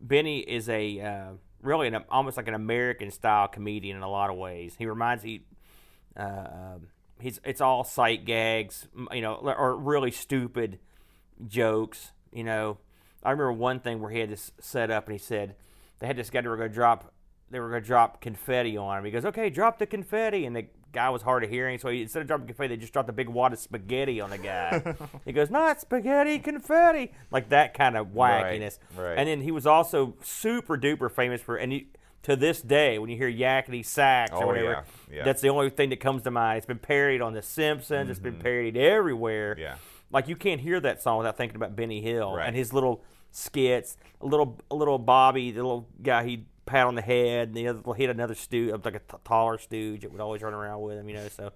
Benny 0.00 0.40
is 0.40 0.68
a 0.68 1.00
uh, 1.00 1.28
really 1.62 1.88
an, 1.88 2.04
almost 2.10 2.36
like 2.36 2.48
an 2.48 2.54
American 2.54 3.10
style 3.10 3.48
comedian 3.48 3.96
in 3.96 4.02
a 4.02 4.10
lot 4.10 4.30
of 4.30 4.36
ways. 4.36 4.74
He 4.78 4.86
reminds 4.86 5.22
he 5.22 5.42
uh, 6.16 6.22
um, 6.22 6.88
he's 7.20 7.40
it's 7.44 7.60
all 7.60 7.84
sight 7.84 8.24
gags, 8.24 8.88
you 9.12 9.20
know, 9.22 9.34
or 9.34 9.76
really 9.76 10.10
stupid 10.10 10.78
jokes. 11.46 12.12
You 12.32 12.44
know, 12.44 12.78
I 13.22 13.30
remember 13.30 13.52
one 13.52 13.80
thing 13.80 14.00
where 14.00 14.10
he 14.10 14.18
had 14.20 14.30
this 14.30 14.52
set 14.60 14.90
up, 14.90 15.06
and 15.06 15.12
he 15.12 15.18
said 15.18 15.54
they 15.98 16.06
had 16.06 16.16
this 16.16 16.30
guy 16.30 16.42
they 16.42 16.48
were 16.48 16.56
going 16.56 16.68
to 16.68 16.74
drop 16.74 17.12
they 17.50 17.60
were 17.60 17.68
going 17.70 17.82
to 17.82 17.86
drop 17.86 18.20
confetti 18.20 18.76
on 18.76 18.98
him. 18.98 19.04
He 19.04 19.10
goes, 19.10 19.24
"Okay, 19.24 19.50
drop 19.50 19.78
the 19.78 19.86
confetti," 19.86 20.46
and 20.46 20.54
the 20.56 20.66
guy 20.92 21.10
was 21.10 21.22
hard 21.22 21.44
of 21.44 21.50
hearing, 21.50 21.78
so 21.78 21.88
he, 21.90 22.02
instead 22.02 22.22
of 22.22 22.26
dropping 22.28 22.46
confetti, 22.46 22.68
they 22.74 22.80
just 22.80 22.92
dropped 22.92 23.08
a 23.08 23.12
big 23.12 23.28
wad 23.28 23.52
of 23.52 23.58
spaghetti 23.58 24.20
on 24.20 24.30
the 24.30 24.38
guy. 24.38 24.94
he 25.24 25.32
goes, 25.32 25.50
"Not 25.50 25.80
spaghetti, 25.80 26.38
confetti," 26.38 27.12
like 27.30 27.50
that 27.50 27.74
kind 27.74 27.96
of 27.96 28.08
wackiness. 28.08 28.78
right. 28.96 29.16
And 29.18 29.28
then 29.28 29.40
he 29.42 29.50
was 29.50 29.66
also 29.66 30.14
super 30.22 30.76
duper 30.76 31.10
famous 31.10 31.40
for 31.40 31.56
and. 31.56 31.72
He, 31.72 31.88
to 32.22 32.34
this 32.34 32.60
day, 32.60 32.98
when 32.98 33.08
you 33.08 33.16
hear 33.16 33.30
yakety 33.30 33.86
sax 33.86 34.32
Oh, 34.34 34.40
or 34.40 34.46
whatever, 34.48 34.68
yeah, 35.08 35.16
yeah. 35.18 35.22
that's 35.24 35.40
the 35.40 35.48
only 35.48 35.70
thing 35.70 35.90
that 35.90 36.00
comes 36.00 36.22
to 36.22 36.32
mind. 36.32 36.56
It's 36.56 36.66
been 36.66 36.80
parodied 36.80 37.22
on 37.22 37.34
The 37.34 37.42
Simpsons. 37.42 38.10
It's 38.10 38.18
been 38.18 38.34
parodied 38.40 38.76
everywhere. 38.76 39.52
Mm-hmm. 39.52 39.60
Yeah. 39.62 39.74
Like 40.10 40.26
you 40.26 40.34
can't 40.34 40.60
hear 40.60 40.80
that 40.80 41.00
song 41.00 41.18
without 41.18 41.36
thinking 41.36 41.54
about 41.54 41.76
Benny 41.76 42.00
Hill 42.00 42.34
Right. 42.34 42.48
and 42.48 42.56
his 42.56 42.72
little 42.72 43.04
skits. 43.30 43.96
A 44.20 44.26
little, 44.26 44.58
a 44.72 44.74
little 44.74 44.98
Bobby, 44.98 45.52
the 45.52 45.58
little 45.62 45.88
guy 46.02 46.24
he'd 46.24 46.46
pat 46.66 46.86
on 46.86 46.94
the 46.94 47.02
head, 47.02 47.48
and 47.48 47.56
the 47.56 47.68
other 47.68 47.80
he 47.96 48.02
had 48.02 48.10
another 48.10 48.34
stooge, 48.34 48.72
like 48.84 48.94
a 48.94 48.98
t- 48.98 49.16
taller 49.24 49.58
stooge 49.58 50.02
that 50.02 50.12
would 50.12 50.20
always 50.20 50.42
run 50.42 50.52
around 50.54 50.82
with 50.82 50.98
him. 50.98 51.08
You 51.08 51.14
know, 51.16 51.28
so 51.28 51.52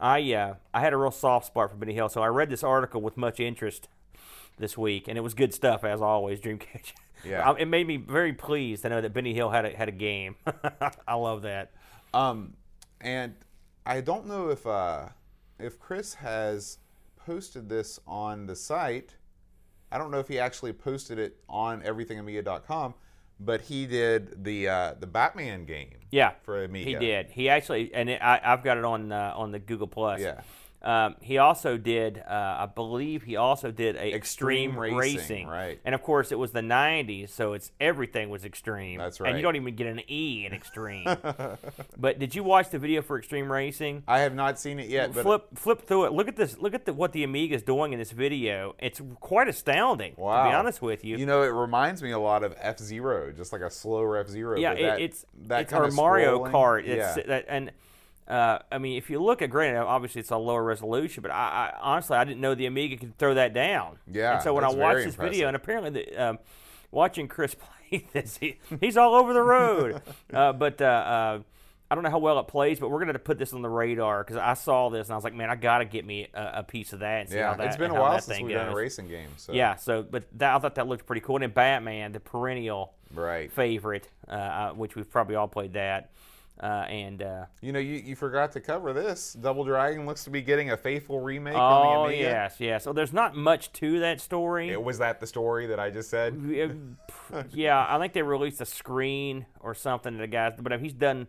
I, 0.00 0.32
uh, 0.34 0.54
I 0.74 0.80
had 0.80 0.92
a 0.92 0.96
real 0.96 1.10
soft 1.10 1.46
spot 1.46 1.70
for 1.70 1.76
Benny 1.76 1.94
Hill. 1.94 2.08
So 2.08 2.22
I 2.22 2.26
read 2.26 2.50
this 2.50 2.62
article 2.64 3.00
with 3.00 3.16
much 3.16 3.40
interest 3.40 3.88
this 4.58 4.76
week, 4.76 5.06
and 5.08 5.16
it 5.16 5.20
was 5.22 5.34
good 5.34 5.54
stuff 5.54 5.84
as 5.84 6.02
always. 6.02 6.40
Dreamcatcher. 6.40 6.92
Yeah. 7.24 7.48
I- 7.50 7.58
it 7.60 7.66
made 7.66 7.86
me 7.86 7.96
very 7.96 8.32
pleased 8.32 8.82
to 8.82 8.88
know 8.88 9.00
that 9.00 9.12
Benny 9.12 9.32
Hill 9.32 9.50
had 9.50 9.64
a, 9.64 9.70
had 9.76 9.88
a 9.88 9.92
game. 9.92 10.36
I 11.08 11.14
love 11.14 11.42
that. 11.42 11.70
Um, 12.12 12.54
and 13.00 13.34
I 13.86 14.00
don't 14.00 14.26
know 14.26 14.50
if 14.50 14.66
uh, 14.66 15.08
if 15.58 15.78
Chris 15.78 16.14
has 16.14 16.78
posted 17.16 17.68
this 17.68 18.00
on 18.06 18.46
the 18.46 18.56
site. 18.56 19.14
I 19.90 19.98
don't 19.98 20.10
know 20.10 20.18
if 20.20 20.28
he 20.28 20.38
actually 20.38 20.72
posted 20.72 21.18
it 21.18 21.36
on 21.48 21.82
everythingamiga.com, 21.82 22.94
but 23.44 23.62
he 23.62 23.86
did 23.86 24.44
the 24.44 24.68
uh, 24.68 24.94
the 24.98 25.06
Batman 25.06 25.64
game. 25.64 25.90
Yeah, 26.10 26.32
for 26.42 26.62
Amiga. 26.64 26.90
He 26.90 26.94
did. 26.96 27.30
He 27.30 27.48
actually, 27.48 27.92
and 27.94 28.10
it, 28.10 28.20
I, 28.22 28.40
I've 28.44 28.62
got 28.62 28.76
it 28.76 28.84
on 28.84 29.12
uh, 29.12 29.32
on 29.34 29.50
the 29.50 29.58
Google 29.58 29.86
Plus. 29.86 30.20
Yeah. 30.20 30.42
Um, 30.82 31.16
he 31.20 31.38
also 31.38 31.76
did, 31.76 32.18
uh, 32.18 32.56
I 32.60 32.66
believe, 32.66 33.22
he 33.22 33.36
also 33.36 33.70
did 33.70 33.96
a 33.96 34.14
Extreme 34.14 34.78
Racing, 34.78 35.46
right. 35.46 35.80
And 35.84 35.94
of 35.94 36.02
course, 36.02 36.32
it 36.32 36.38
was 36.38 36.52
the 36.52 36.60
'90s, 36.60 37.30
so 37.30 37.52
it's 37.52 37.70
everything 37.80 38.30
was 38.30 38.44
extreme. 38.44 38.98
That's 38.98 39.20
right. 39.20 39.28
And 39.28 39.38
you 39.38 39.42
don't 39.42 39.56
even 39.56 39.74
get 39.76 39.86
an 39.86 40.00
E 40.10 40.44
in 40.46 40.52
extreme. 40.52 41.04
but 41.96 42.18
did 42.18 42.34
you 42.34 42.42
watch 42.42 42.70
the 42.70 42.78
video 42.78 43.02
for 43.02 43.18
Extreme 43.18 43.50
Racing? 43.50 44.02
I 44.08 44.20
have 44.20 44.34
not 44.34 44.58
seen 44.58 44.78
it 44.78 44.88
yet, 44.88 45.14
but 45.14 45.22
flip 45.22 45.46
flip 45.54 45.86
through 45.86 46.06
it. 46.06 46.12
Look 46.12 46.28
at 46.28 46.36
this. 46.36 46.58
Look 46.58 46.74
at 46.74 46.84
the, 46.84 46.92
what 46.92 47.12
the 47.12 47.24
Amiga 47.24 47.54
is 47.54 47.62
doing 47.62 47.92
in 47.92 47.98
this 47.98 48.10
video. 48.10 48.74
It's 48.78 49.00
quite 49.20 49.48
astounding. 49.48 50.14
wow. 50.16 50.44
To 50.44 50.50
be 50.50 50.54
honest 50.54 50.82
with 50.82 51.04
you. 51.04 51.16
you 51.16 51.26
know, 51.26 51.42
it 51.42 51.48
reminds 51.48 52.02
me 52.02 52.10
a 52.10 52.18
lot 52.18 52.42
of 52.42 52.54
F 52.58 52.78
Zero, 52.78 53.32
just 53.32 53.52
like 53.52 53.62
a 53.62 53.70
slower 53.70 54.16
F 54.16 54.28
Zero. 54.28 54.58
Yeah, 54.58 54.72
it, 54.72 54.82
that, 54.82 55.00
it's 55.00 55.26
that 55.46 55.60
it's 55.62 55.70
kind 55.70 55.82
our 55.82 55.88
of 55.88 55.94
Mario 55.94 56.44
Kart. 56.46 56.86
Yeah. 56.86 57.14
That, 57.26 57.46
and 57.48 57.70
uh, 58.28 58.58
I 58.70 58.78
mean, 58.78 58.96
if 58.96 59.10
you 59.10 59.22
look 59.22 59.42
at 59.42 59.50
granted, 59.50 59.80
obviously 59.80 60.20
it's 60.20 60.30
a 60.30 60.36
lower 60.36 60.62
resolution, 60.62 61.22
but 61.22 61.30
I, 61.30 61.72
I 61.74 61.78
honestly 61.80 62.16
I 62.16 62.24
didn't 62.24 62.40
know 62.40 62.54
the 62.54 62.66
Amiga 62.66 62.96
could 62.96 63.18
throw 63.18 63.34
that 63.34 63.52
down. 63.52 63.98
Yeah, 64.10 64.34
And 64.34 64.42
so 64.42 64.54
when 64.54 64.64
I 64.64 64.68
watched 64.68 64.98
this 64.98 65.14
impressive. 65.14 65.32
video, 65.32 65.48
and 65.48 65.56
apparently 65.56 65.90
the, 65.90 66.16
um, 66.16 66.38
watching 66.90 67.28
Chris 67.28 67.54
play 67.90 68.06
this, 68.12 68.36
he, 68.36 68.58
he's 68.80 68.96
all 68.96 69.14
over 69.14 69.32
the 69.32 69.42
road. 69.42 70.02
uh, 70.32 70.52
but 70.52 70.80
uh, 70.80 70.84
uh, 70.84 71.40
I 71.90 71.94
don't 71.94 72.04
know 72.04 72.10
how 72.10 72.20
well 72.20 72.38
it 72.38 72.48
plays, 72.48 72.80
but 72.80 72.90
we're 72.90 73.04
gonna 73.04 73.18
put 73.18 73.38
this 73.38 73.52
on 73.52 73.60
the 73.60 73.68
radar 73.68 74.24
because 74.24 74.38
I 74.38 74.54
saw 74.54 74.88
this 74.88 75.08
and 75.08 75.12
I 75.12 75.16
was 75.16 75.24
like, 75.24 75.34
man, 75.34 75.50
I 75.50 75.56
gotta 75.56 75.84
get 75.84 76.06
me 76.06 76.28
a, 76.32 76.50
a 76.54 76.62
piece 76.62 76.92
of 76.92 77.00
that. 77.00 77.20
And 77.22 77.28
see 77.28 77.36
how 77.36 77.50
yeah, 77.50 77.56
that, 77.56 77.66
it's 77.66 77.76
been 77.76 77.90
a 77.90 78.00
while 78.00 78.18
since 78.20 78.40
we've 78.40 78.54
done 78.54 78.68
a 78.68 78.74
racing 78.74 79.08
game. 79.08 79.28
So 79.36 79.52
Yeah, 79.52 79.76
so 79.76 80.02
but 80.02 80.24
that, 80.38 80.54
I 80.54 80.58
thought 80.58 80.76
that 80.76 80.86
looked 80.86 81.04
pretty 81.04 81.20
cool. 81.20 81.36
And 81.36 81.42
then 81.42 81.50
Batman, 81.50 82.12
the 82.12 82.20
perennial 82.20 82.94
right. 83.12 83.52
favorite, 83.52 84.08
uh, 84.26 84.30
uh, 84.30 84.72
which 84.72 84.96
we've 84.96 85.10
probably 85.10 85.34
all 85.34 85.48
played 85.48 85.74
that. 85.74 86.12
Uh, 86.62 86.84
and 86.88 87.22
uh, 87.24 87.46
You 87.60 87.72
know, 87.72 87.80
you, 87.80 87.94
you 87.94 88.14
forgot 88.14 88.52
to 88.52 88.60
cover 88.60 88.92
this. 88.92 89.32
Double 89.32 89.64
Dragon 89.64 90.06
looks 90.06 90.22
to 90.24 90.30
be 90.30 90.40
getting 90.42 90.70
a 90.70 90.76
faithful 90.76 91.18
remake 91.18 91.54
oh 91.56 91.58
on 91.58 92.08
the 92.08 92.14
Amiga. 92.14 92.22
yes, 92.22 92.56
yes. 92.60 92.84
So 92.84 92.92
there's 92.92 93.12
not 93.12 93.34
much 93.34 93.72
to 93.74 93.98
that 93.98 94.20
story. 94.20 94.70
It, 94.70 94.80
was 94.80 94.98
that 94.98 95.18
the 95.18 95.26
story 95.26 95.66
that 95.66 95.80
I 95.80 95.90
just 95.90 96.08
said? 96.08 96.40
yeah, 97.52 97.84
I 97.88 97.98
think 97.98 98.12
they 98.12 98.22
released 98.22 98.60
a 98.60 98.64
screen 98.64 99.46
or 99.58 99.74
something 99.74 100.12
to 100.12 100.18
the 100.20 100.28
guys, 100.28 100.52
but 100.60 100.80
he's 100.80 100.92
done 100.94 101.26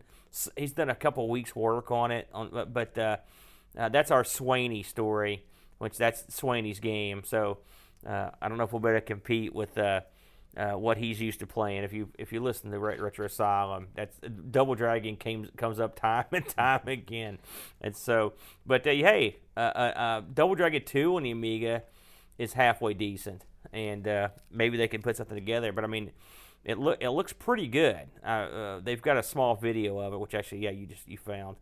he's 0.55 0.73
done 0.73 0.89
a 0.89 0.95
couple 0.95 1.27
weeks 1.29 1.55
work 1.55 1.89
on 1.89 2.11
it. 2.11 2.27
On 2.31 2.49
but- 2.51 2.71
but 2.71 2.97
uh, 2.97 3.17
uh, 3.75 3.89
that's 3.89 4.11
our 4.11 4.23
Swaney 4.23 4.85
story, 4.85 5.43
which 5.79 5.97
that's 5.97 6.21
Swaney's 6.23 6.79
game. 6.79 7.23
So 7.25 7.57
uh, 8.05 8.29
I 8.39 8.49
don't 8.49 8.59
know 8.59 8.65
if 8.65 8.71
we'll 8.71 8.81
better 8.81 9.01
compete 9.01 9.55
with. 9.55 9.79
Uh, 10.55 10.73
what 10.73 10.97
he's 10.97 11.19
used 11.19 11.39
to 11.39 11.47
playing. 11.47 11.83
If 11.83 11.93
you 11.93 12.09
if 12.19 12.31
you 12.31 12.39
listen 12.39 12.69
to 12.69 12.77
Retro 12.77 13.25
Asylum, 13.25 13.87
that's 13.95 14.19
Double 14.51 14.75
Dragon 14.75 15.15
came, 15.15 15.49
comes 15.57 15.79
up 15.79 15.95
time 15.95 16.25
and 16.31 16.47
time 16.57 16.87
again. 16.87 17.39
And 17.81 17.95
so, 17.95 18.33
but 18.63 18.85
uh, 18.85 18.91
hey, 18.91 19.37
uh, 19.57 19.59
uh, 19.59 19.93
uh, 19.95 20.21
Double 20.31 20.53
Dragon 20.53 20.83
Two 20.85 21.15
on 21.15 21.23
the 21.23 21.31
Amiga 21.31 21.81
is 22.37 22.53
halfway 22.53 22.93
decent, 22.93 23.45
and 23.71 24.07
maybe 24.51 24.77
they 24.77 24.87
can 24.87 25.01
put 25.01 25.17
something 25.17 25.35
together. 25.35 25.71
But 25.71 25.85
I 25.85 25.87
mean, 25.87 26.11
it 26.63 26.77
look 26.77 27.01
it 27.01 27.09
looks 27.09 27.33
pretty 27.33 27.67
good. 27.67 28.09
They've 28.83 29.01
got 29.01 29.17
a 29.17 29.23
small 29.23 29.55
video 29.55 29.97
of 29.97 30.13
it, 30.13 30.19
which 30.19 30.35
actually, 30.35 30.59
yeah, 30.59 30.69
you 30.69 30.85
just 30.85 31.07
you 31.07 31.17
found. 31.17 31.57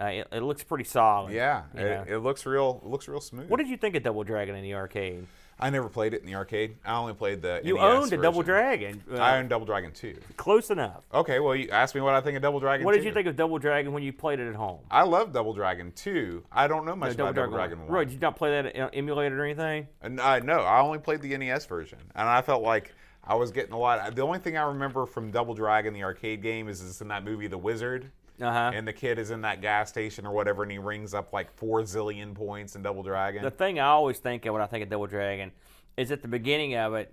Uh, 0.00 0.04
it, 0.06 0.28
it 0.32 0.42
looks 0.42 0.62
pretty 0.62 0.84
solid. 0.84 1.32
Yeah, 1.32 1.62
it, 1.74 2.08
it 2.08 2.18
looks 2.18 2.44
real. 2.46 2.80
It 2.84 2.88
looks 2.88 3.08
real 3.08 3.20
smooth. 3.20 3.48
what 3.48 3.56
did 3.58 3.68
you 3.68 3.76
think 3.76 3.94
of 3.96 4.02
Double 4.02 4.24
Dragon 4.24 4.54
in 4.54 4.62
the 4.62 4.74
arcade? 4.74 5.26
I 5.62 5.68
never 5.68 5.90
played 5.90 6.14
it 6.14 6.22
in 6.22 6.26
the 6.26 6.36
arcade. 6.36 6.76
I 6.86 6.94
only 6.96 7.12
played 7.12 7.42
the. 7.42 7.60
You 7.62 7.74
NES 7.74 7.82
owned 7.82 8.12
a 8.14 8.16
Double. 8.16 8.42
Dragon. 8.42 9.02
Uh, 9.12 9.16
I 9.18 9.36
owned 9.36 9.50
Double 9.50 9.66
Dragon 9.66 9.92
2. 9.92 10.16
close 10.38 10.70
enough. 10.70 11.02
Okay, 11.12 11.38
well, 11.38 11.54
you 11.54 11.68
asked 11.68 11.94
me 11.94 12.00
what 12.00 12.14
I 12.14 12.22
think 12.22 12.36
of 12.36 12.42
Double 12.42 12.60
Dragon 12.60 12.86
What 12.86 12.92
2. 12.92 12.98
did 13.00 13.04
you 13.06 13.12
think 13.12 13.26
of 13.26 13.36
Double 13.36 13.58
Dragon 13.58 13.92
when 13.92 14.02
you 14.02 14.10
played 14.10 14.40
it 14.40 14.48
at 14.48 14.54
home? 14.54 14.78
I 14.90 15.02
love 15.02 15.34
Double 15.34 15.52
Dragon 15.52 15.92
2. 15.94 16.44
I 16.50 16.66
don't 16.66 16.86
know 16.86 16.96
much 16.96 17.18
No, 17.18 17.24
about 17.24 17.34
Double 17.34 17.52
Dragon 17.52 17.80
1. 17.80 17.88
Roy, 17.90 18.04
did 18.06 18.14
you 18.14 18.20
not 18.20 18.36
play 18.36 18.62
that 18.62 18.74
uh, 18.74 18.88
emulated 18.94 19.36
or 19.38 19.44
anything? 19.44 19.86
And, 20.00 20.18
uh, 20.18 20.38
no, 20.38 20.60
I 20.60 20.80
only 20.80 20.98
played 20.98 21.20
the 21.20 21.36
NES 21.36 21.66
version, 21.66 21.98
and 22.14 22.26
I 22.26 22.40
felt 22.40 22.62
like 22.62 22.94
I 23.22 23.34
was 23.34 23.50
getting 23.50 23.72
a 23.74 23.78
lot. 23.78 24.14
The 24.16 24.22
only 24.22 24.38
thing 24.38 24.56
I 24.56 24.62
remember 24.62 25.04
from 25.04 25.30
Double 25.30 25.52
Dragon, 25.52 25.92
the 25.92 26.04
arcade 26.04 26.40
game, 26.40 26.68
is 26.70 26.80
it's 26.80 27.02
in 27.02 27.08
that 27.08 27.22
movie 27.22 27.48
The 27.48 27.58
Wizard, 27.58 28.10
Uh 28.40 28.52
huh. 28.52 28.70
and 28.74 28.86
the 28.88 28.92
kid 28.92 29.18
is 29.18 29.30
in 29.30 29.42
that 29.42 29.60
gas 29.60 29.88
station 29.90 30.26
or 30.26 30.32
whatever, 30.32 30.62
and 30.62 30.72
he 30.72 30.78
rings 30.78 31.12
up 31.14 31.32
like 31.32 31.52
four 31.56 31.82
zillion 31.82 32.34
points 32.34 32.74
in 32.76 32.82
Double 32.82 33.02
Dragon. 33.02 33.42
The 33.42 33.50
thing 33.50 33.78
I 33.78 33.86
always 33.88 34.18
think 34.18 34.46
of 34.46 34.52
when 34.54 34.62
I 34.62 34.66
think 34.66 34.82
of 34.82 34.88
Double 34.90 35.06
Dragon 35.06 35.52
is 35.96 36.10
at 36.10 36.22
the 36.22 36.28
beginning 36.28 36.74
of 36.76 36.94
it, 36.94 37.12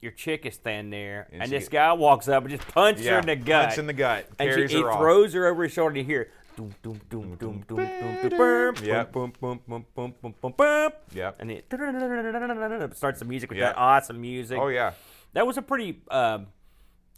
your 0.00 0.12
chick 0.12 0.46
is 0.46 0.54
standing 0.54 0.90
there, 0.90 1.26
and, 1.32 1.42
And 1.42 1.50
this 1.50 1.68
guy 1.68 1.92
walks 1.92 2.28
up 2.28 2.44
and 2.44 2.50
just 2.56 2.68
punches 2.68 3.06
her 3.06 3.18
in 3.18 3.26
the 3.26 3.34
gut. 3.36 3.68
punch 3.68 3.78
in 3.78 3.86
the 3.86 3.92
gut, 3.92 4.28
and 4.38 4.68
she, 4.70 4.76
he 4.76 4.82
off. 4.84 4.98
throws 4.98 5.32
her 5.32 5.46
over 5.46 5.64
his 5.64 5.72
shoulder. 5.72 5.96
You 5.98 6.04
hear. 6.04 6.30
Doom, 6.56 6.74
doom, 6.82 7.00
doom, 7.08 7.36
doom, 7.36 7.64
doom, 7.68 7.76
doom, 7.76 8.28
doom, 8.30 8.74
Yep. 8.84 9.12
boom, 9.12 9.32
boom, 9.40 9.60
boom, 9.68 9.86
boom, 9.94 10.14
boom, 10.20 10.34
boom, 10.42 10.54
boom. 10.56 10.90
Yep. 11.14 11.36
And 11.38 11.50
it 11.52 12.96
starts 12.96 13.20
the 13.20 13.24
music 13.24 13.50
with 13.50 13.58
Yeah. 13.58 13.66
that 13.66 13.78
awesome 13.78 14.20
music. 14.20 14.58
Oh 14.60 14.66
yeah, 14.68 14.92
That 15.34 15.46
was 15.46 15.56
a 15.56 15.62
pretty 15.62 16.00
um, 16.10 16.48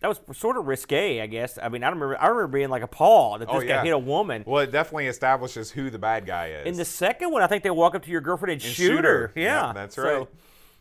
that 0.03 0.09
was 0.09 0.21
sort 0.39 0.57
of 0.57 0.67
risque, 0.67 1.21
I 1.21 1.27
guess. 1.27 1.59
I 1.63 1.69
mean, 1.69 1.83
I 1.85 1.89
remember 1.89 2.17
I 2.21 2.27
remember 2.29 2.49
being 2.49 2.71
like 2.71 2.83
appalled 2.83 3.41
that 3.41 3.49
this 3.49 3.63
Oh, 3.63 3.67
guy 3.67 3.83
hit 3.85 3.93
a 3.93 3.99
woman. 3.99 4.45
Well, 4.47 4.63
it 4.63 4.71
definitely 4.73 5.07
establishes 5.07 5.71
who 5.71 5.91
the 5.91 5.99
bad 5.99 6.27
guy 6.27 6.49
is. 6.51 6.67
In 6.67 6.77
the 6.77 6.85
second 6.85 7.31
one, 7.33 7.43
I 7.43 7.47
think 7.47 7.63
they 7.63 7.71
walk 7.71 7.95
up 7.95 8.03
to 8.05 8.11
your 8.11 8.21
girlfriend 8.21 8.53
and, 8.53 8.63
And 8.63 8.73
shoot, 8.75 8.87
shoot 8.97 9.05
her. 9.05 9.29
her. 9.29 9.33
Yeah, 9.37 9.67
Yeah, 9.69 9.73
that's 9.73 9.95
So, 9.95 10.03
right. 10.19 10.29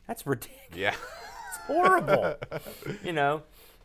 that's 0.07 0.25
ridiculous. 0.25 0.77
yeah. 0.77 0.93
It's 1.49 1.57
horrible. 1.67 2.35
you 3.03 3.13
know, 3.13 3.43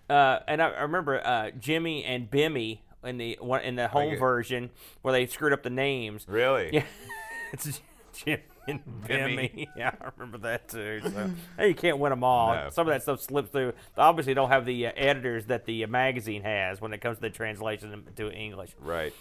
uh, 0.08 0.40
and 0.46 0.62
I, 0.62 0.68
I 0.70 0.82
remember 0.82 1.26
uh, 1.26 1.50
Jimmy 1.58 2.04
and 2.04 2.30
Bimmy 2.30 2.80
in 3.02 3.18
the 3.18 3.36
one 3.40 3.60
in 3.62 3.76
the 3.76 3.88
home 3.88 4.10
Like 4.10 4.18
version 4.18 4.70
where 5.02 5.12
they 5.12 5.26
screwed 5.26 5.52
up 5.52 5.62
the 5.62 5.70
names. 5.70 6.26
Really? 6.28 6.70
Yeah, 6.72 6.84
it's 7.52 7.80
Jimmy 8.12 8.42
and. 8.68 8.80
Bimmy. 9.06 9.68
Yeah, 9.76 9.92
I 10.00 10.10
remember 10.16 10.38
that 10.38 10.68
too. 10.68 11.00
So 11.02 11.30
hey, 11.58 11.68
you 11.68 11.74
can't 11.74 11.98
win 11.98 12.10
them 12.10 12.22
all. 12.22 12.54
No. 12.54 12.70
Some 12.70 12.86
of 12.86 12.94
that 12.94 13.02
stuff 13.02 13.20
slips 13.20 13.50
through. 13.50 13.72
They 13.96 14.02
obviously, 14.02 14.34
don't 14.34 14.50
have 14.50 14.64
the 14.64 14.86
uh, 14.86 14.92
editors 14.96 15.46
that 15.46 15.64
the 15.64 15.84
uh, 15.84 15.86
magazine 15.88 16.42
has 16.42 16.80
when 16.80 16.92
it 16.92 17.00
comes 17.00 17.18
to 17.18 17.22
the 17.22 17.30
translation 17.30 18.04
to 18.16 18.30
English. 18.30 18.70
Right. 18.78 19.12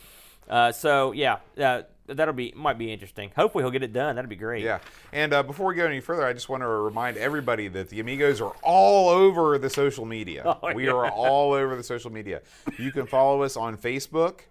Uh, 0.49 0.71
so 0.71 1.11
yeah, 1.11 1.37
uh, 1.57 1.83
that'll 2.07 2.33
be 2.33 2.53
might 2.55 2.77
be 2.77 2.91
interesting. 2.91 3.31
Hopefully, 3.35 3.63
he'll 3.63 3.71
get 3.71 3.83
it 3.83 3.93
done. 3.93 4.15
That'd 4.15 4.29
be 4.29 4.35
great. 4.35 4.63
Yeah. 4.63 4.79
And 5.11 5.33
uh, 5.33 5.43
before 5.43 5.67
we 5.67 5.75
go 5.75 5.85
any 5.85 5.99
further, 5.99 6.25
I 6.25 6.33
just 6.33 6.49
want 6.49 6.61
to 6.61 6.67
remind 6.67 7.17
everybody 7.17 7.67
that 7.69 7.89
the 7.89 7.99
Amigos 7.99 8.41
are 8.41 8.53
all 8.61 9.09
over 9.09 9.57
the 9.57 9.69
social 9.69 10.05
media. 10.05 10.43
Oh, 10.63 10.73
we 10.73 10.85
yeah. 10.85 10.91
are 10.91 11.09
all 11.09 11.53
over 11.53 11.75
the 11.75 11.83
social 11.83 12.11
media. 12.11 12.41
You 12.77 12.91
can 12.91 13.07
follow 13.07 13.43
us 13.43 13.57
on 13.57 13.75
Facebook. 13.75 14.41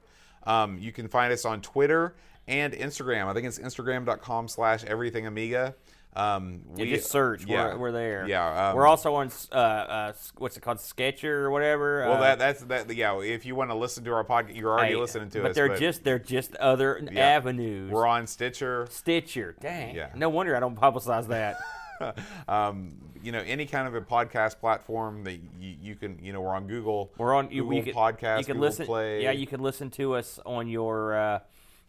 Um, 0.45 0.79
you 0.79 0.91
can 0.91 1.07
find 1.07 1.33
us 1.33 1.45
on 1.45 1.61
Twitter 1.61 2.17
and 2.49 2.73
Instagram. 2.73 3.27
I 3.27 3.35
think 3.35 3.47
it's 3.47 3.59
instagram.com 3.59 4.49
slash 4.49 4.85
everything 4.85 5.27
Amiga. 5.27 5.75
Um, 6.15 6.61
Yeah, 6.77 6.85
we- 6.85 6.91
just 6.91 7.11
search. 7.11 7.47
Yeah. 7.47 7.69
We're, 7.75 7.79
we're 7.79 7.93
there. 7.93 8.29
Yeah. 8.29 8.71
um, 8.71 8.77
we're 8.77 8.87
also 8.87 9.15
on 9.15 9.31
uh, 9.51 9.55
uh, 9.55 10.13
what's 10.37 10.57
it 10.57 10.61
called, 10.61 10.81
Sketcher 10.81 11.47
or 11.47 11.51
whatever. 11.51 12.01
Well, 12.07 12.19
uh, 12.19 12.21
that 12.21 12.39
that's 12.39 12.63
that. 12.65 12.95
Yeah, 12.95 13.19
if 13.21 13.47
you 13.47 13.55
want 13.55 13.71
to 13.71 13.75
listen 13.75 14.05
to 14.05 14.13
our 14.13 14.25
podcast, 14.25 14.57
you're 14.57 14.71
already 14.71 14.93
hey, 14.93 15.01
listening 15.01 15.31
to 15.31 15.39
us. 15.39 15.43
but 15.43 15.51
us. 15.51 15.57
they're 15.57 15.77
just 15.77 16.05
they're 16.05 16.19
just 16.19 16.55
other 16.57 17.03
avenues. 17.17 17.91
we're 17.91 18.07
on 18.07 18.27
Stitcher. 18.27 18.87
Stitcher. 18.91 19.57
Dang. 19.61 19.95
Yeah. 19.95 20.11
No 20.15 20.29
wonder 20.29 20.55
I 20.55 20.61
don't 20.61 20.79
publicize 20.79 21.29
that. 21.29 21.57
um, 22.49 22.95
you 23.23 23.33
know, 23.33 23.41
any 23.41 23.67
kind 23.67 23.87
of 23.87 23.95
a 23.95 24.01
podcast 24.01 24.59
platform 24.59 25.25
that 25.25 25.39
you, 25.59 25.77
you 25.81 25.95
can, 25.95 26.19
you 26.21 26.33
know, 26.33 26.41
we're 26.41 26.55
on 26.55 26.67
Google. 26.67 27.13
We're 27.17 27.35
on 27.35 27.51
you, 27.51 27.63
Google 27.63 27.77
you 27.77 27.83
can, 27.85 27.95
Podcast, 27.95 28.39
You 28.41 28.45
can 28.45 28.55
Google 28.55 28.69
listen. 28.69 28.87
Play. 28.87 29.23
Yeah, 29.23 29.31
you 29.31 29.47
can 29.47 29.61
listen 29.61 29.91
to 29.91 30.15
us 30.15 30.41
on 30.45 30.69
your 30.69 31.15
uh, 31.15 31.39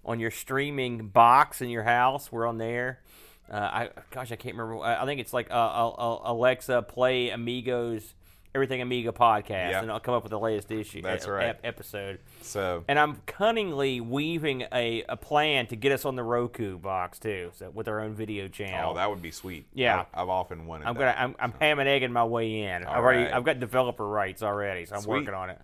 on 0.06 0.20
your 0.20 0.32
streaming 0.32 1.08
box 1.08 1.62
in 1.62 1.70
your 1.70 1.84
house. 1.84 2.32
We're 2.32 2.48
on 2.48 2.58
there. 2.58 3.00
Uh, 3.52 3.56
I 3.56 3.90
gosh, 4.12 4.32
I 4.32 4.36
can't 4.36 4.56
remember. 4.56 4.84
I 4.84 5.02
I 5.02 5.06
think 5.06 5.20
it's 5.20 5.34
like 5.34 5.52
uh, 5.52 5.54
uh, 5.54 5.90
uh, 5.90 6.20
Alexa 6.32 6.82
play 6.84 7.30
Amigos 7.30 8.16
Everything 8.56 8.82
Amiga 8.84 9.12
podcast, 9.12 9.72
Yeah. 9.72 9.82
and 9.82 9.92
I'll 9.92 10.00
come 10.00 10.14
up 10.14 10.22
with 10.22 10.30
the 10.30 10.40
latest 10.40 10.70
issue. 10.72 11.02
That's 11.02 11.28
right. 11.28 11.48
ep- 11.48 11.62
episode. 11.64 12.20
So 12.44 12.84
And 12.88 13.00
I'm 13.00 13.16
cunningly 13.26 14.00
weaving 14.00 14.66
a, 14.72 15.04
a 15.10 15.18
plan 15.18 15.66
to 15.68 15.76
get 15.76 15.92
us 15.92 16.06
on 16.06 16.16
the 16.16 16.22
Roku 16.22 16.78
box 16.78 17.18
too, 17.18 17.50
so 17.56 17.72
with 17.72 17.88
our 17.88 18.00
own 18.00 18.14
video 18.14 18.48
channel. 18.48 18.92
oh, 18.92 18.94
that 18.94 19.10
would 19.10 19.24
be 19.24 19.32
sweet. 19.32 19.66
Yeah. 19.74 20.02
I've, 20.14 20.22
I've 20.22 20.30
often 20.30 20.68
wanted. 20.68 20.86
I'm 20.88 20.94
that. 20.96 21.16
gonna 21.18 21.34
I'm, 21.34 21.36
I'm 21.40 21.60
ham 21.60 21.80
and 21.80 21.90
egging 21.90 22.12
my 22.14 22.26
way 22.26 22.62
in. 22.62 22.84
I've 22.86 22.98
already 23.04 23.24
right. 23.24 23.34
I've 23.34 23.44
got 23.44 23.60
developer 23.60 24.08
rights 24.08 24.44
already, 24.44 24.86
so 24.86 24.96
I'm 24.98 25.02
Sweet. 25.02 25.14
working 25.22 25.34
on 25.34 25.50
it. 25.50 25.60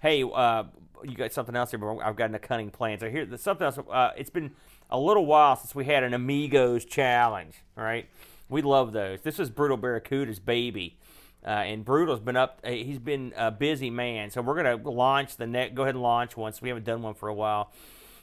Hey, 0.00 0.22
uh, 0.24 0.64
you 1.04 1.14
got 1.14 1.32
something 1.32 1.56
else 1.56 1.70
here? 1.70 1.78
But 1.78 1.98
I've 1.98 2.16
got 2.16 2.34
a 2.34 2.38
cunning 2.38 2.70
plan. 2.70 2.98
So 2.98 3.10
here, 3.10 3.26
something 3.36 3.64
else. 3.64 3.78
Uh, 3.78 4.10
it's 4.16 4.30
been 4.30 4.52
a 4.90 4.98
little 4.98 5.26
while 5.26 5.56
since 5.56 5.74
we 5.74 5.84
had 5.84 6.02
an 6.02 6.14
Amigos 6.14 6.84
challenge. 6.84 7.54
All 7.76 7.84
right, 7.84 8.08
we 8.48 8.62
love 8.62 8.92
those. 8.92 9.20
This 9.22 9.38
is 9.38 9.50
Brutal 9.50 9.76
Barracuda's 9.76 10.38
baby. 10.38 10.98
Uh, 11.44 11.50
and 11.50 11.84
Brutal's 11.84 12.20
been 12.20 12.36
up. 12.36 12.60
Uh, 12.64 12.70
he's 12.70 13.00
been 13.00 13.32
a 13.36 13.50
busy 13.50 13.90
man, 13.90 14.30
so 14.30 14.40
we're 14.42 14.62
gonna 14.62 14.76
launch 14.88 15.36
the 15.36 15.46
net. 15.46 15.74
Go 15.74 15.82
ahead 15.82 15.96
and 15.96 16.02
launch. 16.02 16.34
So 16.34 16.52
we 16.62 16.68
haven't 16.68 16.84
done 16.84 17.02
one 17.02 17.14
for 17.14 17.28
a 17.28 17.34
while, 17.34 17.72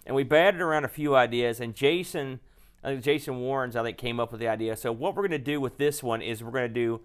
and 0.05 0.15
we 0.15 0.23
batted 0.23 0.61
around 0.61 0.85
a 0.85 0.89
few 0.89 1.15
ideas. 1.15 1.59
And 1.59 1.75
Jason, 1.75 2.39
think 2.81 3.03
Jason 3.03 3.39
Warrens, 3.39 3.75
I 3.75 3.83
think 3.83 3.97
came 3.97 4.19
up 4.19 4.31
with 4.31 4.39
the 4.39 4.47
idea. 4.47 4.77
So 4.77 4.93
what 4.93 5.15
we're 5.15 5.23
gonna 5.23 5.37
do 5.37 5.59
with 5.59 5.77
this 5.77 6.01
one 6.01 6.21
is 6.21 6.41
we're 6.41 6.51
gonna 6.51 6.69
do 6.69 7.01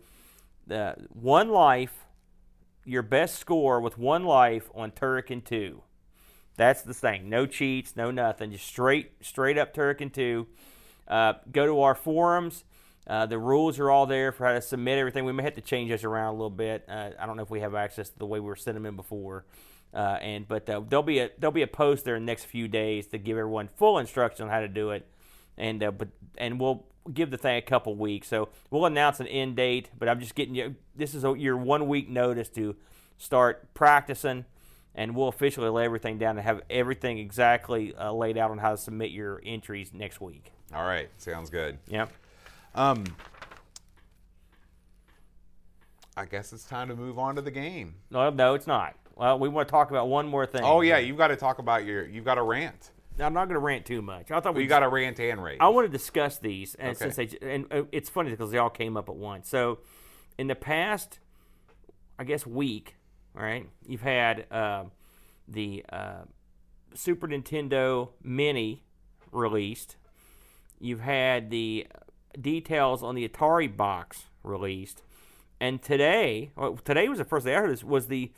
the 0.66 0.94
one 1.12 1.48
life, 1.48 2.03
your 2.84 3.02
best 3.02 3.38
score 3.38 3.80
with 3.80 3.98
one 3.98 4.24
life 4.24 4.70
on 4.74 4.90
Turrican 4.90 5.44
two. 5.44 5.82
That's 6.56 6.82
the 6.82 6.94
thing. 6.94 7.28
No 7.28 7.46
cheats, 7.46 7.96
no 7.96 8.10
nothing. 8.10 8.52
Just 8.52 8.66
straight, 8.66 9.12
straight 9.20 9.58
up 9.58 9.74
Turrican 9.74 10.12
two. 10.12 10.46
Uh, 11.08 11.34
go 11.50 11.66
to 11.66 11.80
our 11.80 11.94
forums. 11.94 12.64
Uh, 13.06 13.26
the 13.26 13.38
rules 13.38 13.78
are 13.78 13.90
all 13.90 14.06
there 14.06 14.32
for 14.32 14.46
how 14.46 14.52
to 14.52 14.62
submit 14.62 14.98
everything. 14.98 15.24
We 15.24 15.32
may 15.32 15.42
have 15.42 15.54
to 15.56 15.60
change 15.60 15.90
those 15.90 16.04
around 16.04 16.28
a 16.28 16.32
little 16.32 16.48
bit. 16.48 16.84
Uh, 16.88 17.10
I 17.18 17.26
don't 17.26 17.36
know 17.36 17.42
if 17.42 17.50
we 17.50 17.60
have 17.60 17.74
access 17.74 18.08
to 18.08 18.18
the 18.18 18.26
way 18.26 18.40
we 18.40 18.46
were 18.46 18.56
sending 18.56 18.82
them 18.82 18.90
in 18.90 18.96
before. 18.96 19.44
Uh, 19.92 20.18
and 20.22 20.48
but 20.48 20.68
uh, 20.68 20.80
there'll 20.88 21.02
be 21.02 21.20
a 21.20 21.30
there'll 21.38 21.52
be 21.52 21.62
a 21.62 21.68
post 21.68 22.04
there 22.04 22.16
in 22.16 22.24
the 22.24 22.26
next 22.26 22.44
few 22.44 22.66
days 22.66 23.06
to 23.08 23.18
give 23.18 23.36
everyone 23.36 23.68
full 23.76 23.98
instruction 23.98 24.46
on 24.46 24.50
how 24.50 24.60
to 24.60 24.66
do 24.66 24.90
it, 24.90 25.06
and 25.56 25.84
uh, 25.84 25.90
but 25.92 26.08
and 26.36 26.58
we'll 26.58 26.84
give 27.12 27.30
the 27.30 27.38
thing 27.38 27.56
a 27.56 27.62
couple 27.62 27.94
weeks. 27.94 28.28
So 28.28 28.48
we'll 28.70 28.86
announce 28.86 29.20
an 29.20 29.26
end 29.26 29.56
date. 29.56 29.90
But 29.98 30.08
I'm 30.08 30.20
just 30.20 30.34
getting 30.34 30.54
you. 30.54 30.76
This 30.96 31.14
is 31.14 31.24
a, 31.24 31.34
your 31.36 31.56
one 31.56 31.88
week 31.88 32.08
notice 32.08 32.48
to 32.50 32.76
start 33.18 33.72
practicing, 33.74 34.44
and 34.94 35.14
we'll 35.14 35.28
officially 35.28 35.68
lay 35.68 35.84
everything 35.84 36.18
down 36.18 36.36
and 36.38 36.46
have 36.46 36.62
everything 36.70 37.18
exactly 37.18 37.94
uh, 37.94 38.12
laid 38.12 38.38
out 38.38 38.50
on 38.50 38.58
how 38.58 38.70
to 38.70 38.76
submit 38.76 39.10
your 39.10 39.42
entries 39.44 39.92
next 39.92 40.20
week. 40.20 40.52
All 40.74 40.84
right, 40.84 41.08
sounds 41.18 41.50
good. 41.50 41.78
Yep. 41.88 42.12
Um, 42.74 43.04
I 46.16 46.24
guess 46.24 46.52
it's 46.52 46.64
time 46.64 46.88
to 46.88 46.96
move 46.96 47.18
on 47.18 47.36
to 47.36 47.42
the 47.42 47.50
game. 47.50 47.94
No, 48.10 48.30
no, 48.30 48.54
it's 48.54 48.66
not. 48.66 48.94
Well, 49.16 49.38
we 49.38 49.48
want 49.48 49.68
to 49.68 49.70
talk 49.72 49.90
about 49.90 50.08
one 50.08 50.26
more 50.26 50.46
thing. 50.46 50.62
Oh 50.64 50.80
yeah, 50.80 50.98
you've 50.98 51.18
got 51.18 51.28
to 51.28 51.36
talk 51.36 51.58
about 51.58 51.84
your. 51.84 52.06
You've 52.06 52.24
got 52.24 52.38
a 52.38 52.42
rant. 52.42 52.90
Now, 53.18 53.26
I'm 53.26 53.32
not 53.34 53.44
going 53.44 53.54
to 53.54 53.60
rant 53.60 53.86
too 53.86 54.02
much. 54.02 54.30
I 54.30 54.40
thought 54.40 54.54
We 54.54 54.66
got 54.66 54.82
a 54.82 54.88
rant 54.88 55.20
and 55.20 55.42
rage. 55.42 55.58
I 55.60 55.68
want 55.68 55.86
to 55.86 55.92
discuss 55.92 56.38
these, 56.38 56.74
and 56.74 56.96
Okay. 56.96 57.10
since 57.10 57.16
they 57.16 57.38
and 57.48 57.66
it's 57.92 58.08
funny 58.08 58.30
because 58.30 58.50
they 58.50 58.58
all 58.58 58.70
came 58.70 58.96
up 58.96 59.08
at 59.08 59.14
once. 59.16 59.48
So, 59.48 59.78
in 60.36 60.48
the 60.48 60.54
past, 60.56 61.20
I 62.18 62.24
guess 62.24 62.46
week, 62.46 62.96
all 63.36 63.42
right, 63.44 63.68
you've 63.86 64.00
had 64.02 64.46
uh, 64.50 64.84
the 65.46 65.84
uh, 65.92 66.22
Super 66.94 67.28
Nintendo 67.28 68.10
Mini 68.22 68.82
released. 69.30 69.96
You've 70.80 71.00
had 71.00 71.50
the 71.50 71.86
details 72.40 73.02
on 73.04 73.14
the 73.14 73.28
Atari 73.28 73.74
box 73.74 74.24
released, 74.42 75.02
and 75.60 75.80
today, 75.80 76.50
well, 76.56 76.76
today 76.76 77.08
was 77.08 77.18
the 77.18 77.24
first 77.24 77.46
day 77.46 77.54
I 77.54 77.60
heard 77.60 77.70
this 77.70 77.84
was 77.84 78.08
the 78.08 78.32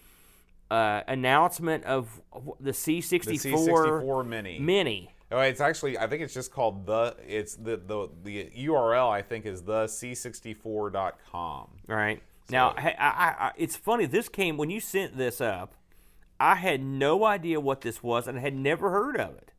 uh, 0.70 1.02
announcement 1.06 1.84
of 1.84 2.20
the 2.60 2.72
C64, 2.72 3.24
the 3.24 3.32
C64 3.32 4.26
Mini. 4.26 4.58
Mini. 4.58 5.10
Oh, 5.30 5.40
it's 5.40 5.60
actually. 5.60 5.98
I 5.98 6.06
think 6.06 6.22
it's 6.22 6.34
just 6.34 6.52
called 6.52 6.86
the. 6.86 7.16
It's 7.26 7.56
the 7.56 7.76
the 7.76 8.08
the 8.22 8.50
URL. 8.56 9.10
I 9.10 9.22
think 9.22 9.44
is 9.46 9.62
the 9.62 9.86
c64.com. 9.86 11.68
Right. 11.88 12.22
Now, 12.48 12.74
I, 12.76 12.94
I, 12.98 13.46
I, 13.46 13.52
it's 13.56 13.74
funny. 13.74 14.06
This 14.06 14.28
came 14.28 14.56
when 14.56 14.70
you 14.70 14.80
sent 14.80 15.16
this 15.16 15.40
up. 15.40 15.74
I 16.38 16.56
had 16.56 16.82
no 16.82 17.24
idea 17.24 17.60
what 17.60 17.80
this 17.80 18.02
was 18.02 18.28
and 18.28 18.38
had 18.38 18.54
never 18.54 18.90
heard 18.90 19.16
of 19.16 19.36
it. 19.36 19.52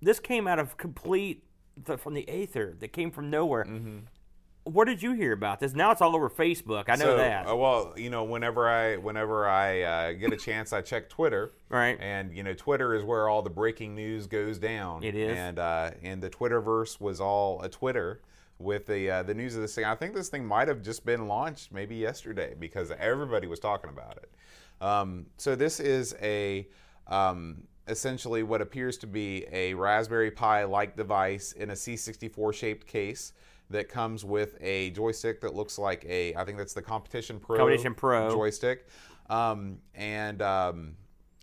This 0.00 0.18
came 0.18 0.46
out 0.48 0.58
of 0.58 0.76
complete 0.76 1.44
the, 1.76 1.96
from 1.96 2.14
the 2.14 2.28
aether 2.28 2.74
that 2.80 2.88
came 2.88 3.10
from 3.10 3.30
nowhere. 3.30 3.64
Mm-hmm. 3.64 3.98
Where 4.66 4.84
did 4.84 5.00
you 5.00 5.12
hear 5.12 5.32
about 5.32 5.60
this? 5.60 5.74
Now 5.74 5.92
it's 5.92 6.00
all 6.00 6.16
over 6.16 6.28
Facebook. 6.28 6.84
I 6.88 6.96
know 6.96 7.04
so, 7.04 7.16
that. 7.18 7.48
uh, 7.48 7.54
well, 7.54 7.94
you 7.96 8.10
know, 8.10 8.24
whenever 8.24 8.68
I 8.68 8.96
whenever 8.96 9.48
I 9.48 9.82
uh, 9.82 10.12
get 10.12 10.32
a 10.32 10.36
chance, 10.36 10.72
I 10.72 10.80
check 10.80 11.08
Twitter. 11.08 11.52
Right. 11.68 11.96
And 12.00 12.36
you 12.36 12.42
know, 12.42 12.52
Twitter 12.52 12.94
is 12.94 13.04
where 13.04 13.28
all 13.28 13.42
the 13.42 13.50
breaking 13.50 13.94
news 13.94 14.26
goes 14.26 14.58
down. 14.58 15.04
It 15.04 15.14
is. 15.14 15.36
And 15.36 15.60
uh, 15.60 15.92
and 16.02 16.20
the 16.20 16.30
Twitterverse 16.30 17.00
was 17.00 17.20
all 17.20 17.62
a 17.62 17.68
Twitter 17.68 18.22
with 18.58 18.86
the 18.86 19.08
uh, 19.08 19.22
the 19.22 19.34
news 19.34 19.54
of 19.54 19.62
this 19.62 19.74
thing. 19.74 19.84
I 19.84 19.94
think 19.94 20.14
this 20.14 20.28
thing 20.28 20.44
might 20.44 20.66
have 20.66 20.82
just 20.82 21.06
been 21.06 21.28
launched 21.28 21.72
maybe 21.72 21.94
yesterday 21.94 22.54
because 22.58 22.90
everybody 22.98 23.46
was 23.46 23.60
talking 23.60 23.90
about 23.90 24.18
it. 24.18 24.30
Um, 24.84 25.26
so 25.36 25.54
this 25.54 25.78
is 25.78 26.16
a 26.20 26.66
um, 27.06 27.62
essentially 27.86 28.42
what 28.42 28.60
appears 28.60 28.98
to 28.98 29.06
be 29.06 29.46
a 29.52 29.74
Raspberry 29.74 30.30
Pi 30.30 30.64
like 30.64 30.96
device 30.96 31.52
in 31.52 31.70
a 31.70 31.74
C64 31.74 32.52
shaped 32.52 32.86
case 32.86 33.32
that 33.70 33.88
comes 33.88 34.24
with 34.24 34.56
a 34.60 34.90
joystick 34.90 35.40
that 35.40 35.54
looks 35.54 35.78
like 35.78 36.04
a 36.08 36.34
I 36.34 36.44
think 36.44 36.58
that's 36.58 36.74
the 36.74 36.82
Competition 36.82 37.40
Pro 37.40 37.58
Competition 37.58 37.94
Pro. 37.94 38.30
joystick, 38.30 38.86
um, 39.28 39.78
and 39.94 40.40
um, 40.42 40.96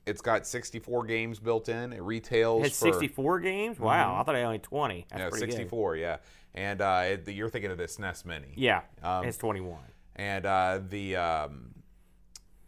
it's 0.05 0.21
got 0.21 0.45
64 0.45 1.05
games 1.05 1.39
built 1.39 1.69
in. 1.69 1.93
It 1.93 2.01
retails 2.01 2.61
It 2.61 2.69
has 2.69 2.79
for 2.79 2.91
64 2.91 3.39
games? 3.39 3.79
Wow. 3.79 4.19
I 4.19 4.23
thought 4.23 4.35
I 4.35 4.39
had 4.39 4.45
only 4.45 4.59
20. 4.59 5.05
That's 5.09 5.19
no, 5.19 5.29
pretty 5.29 5.45
good. 5.45 5.53
64, 5.53 5.95
yeah. 5.97 6.17
And 6.55 6.81
uh, 6.81 7.03
it, 7.05 7.27
you're 7.29 7.49
thinking 7.49 7.71
of 7.71 7.77
the 7.77 7.85
SNES 7.85 8.25
Mini, 8.25 8.53
Yeah. 8.55 8.81
Um, 9.01 9.25
it's 9.25 9.37
21. 9.37 9.77
and 10.15 10.45
uh, 10.45 10.81
the 10.87 11.15
um, 11.15 11.73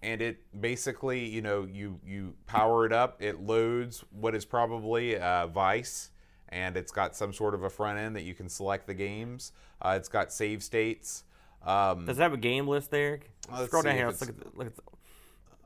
and 0.02 0.22
it 0.22 0.40
basically, 0.60 1.26
you 1.26 1.42
know, 1.42 1.68
you 1.72 2.00
you 2.06 2.34
power 2.48 2.86
it 2.86 2.94
up, 2.94 3.22
it 3.22 3.42
loads 3.42 4.04
what 4.12 4.34
is 4.36 4.46
probably 4.46 5.18
uh, 5.18 5.48
Vice, 5.48 6.12
and 6.56 6.78
it's 6.78 6.92
got 6.92 7.16
some 7.16 7.34
sort 7.34 7.54
of 7.54 7.64
a 7.64 7.70
front 7.70 8.00
end 8.00 8.16
that 8.16 8.24
you 8.24 8.34
can 8.34 8.48
select 8.48 8.88
the 8.88 8.94
games. 8.94 9.52
Uh, 9.82 9.96
it's 9.98 10.08
got 10.08 10.32
save 10.32 10.64
states. 10.64 11.26
Um, 11.66 12.06
Does 12.06 12.18
it 12.18 12.22
have 12.22 12.34
a 12.34 12.38
game 12.38 12.66
list 12.66 12.92
there? 12.92 13.20
let's 13.52 13.66
Scroll 13.66 13.84
down 13.84 13.96
here. 13.96 14.08
Let's 14.08 14.22
look 14.22 14.30
at 14.30 14.40
the, 14.40 14.46
look 14.58 14.68
at 14.68 14.76
the, 14.78 14.82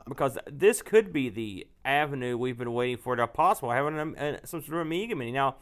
because 0.08 0.39
this 0.52 0.82
could 0.82 1.13
be 1.13 1.30
the 1.30 1.67
avenue 1.86 2.38
we've 2.38 2.58
been 2.58 2.73
waiting 2.73 2.97
for 2.97 3.15
to 3.15 3.28
possible 3.28 3.69
having 3.69 3.97
some 4.45 4.62
sort 4.63 4.73
of 4.73 4.80
Amiga 4.80 5.15
Mini. 5.15 5.32
Now, 5.32 5.58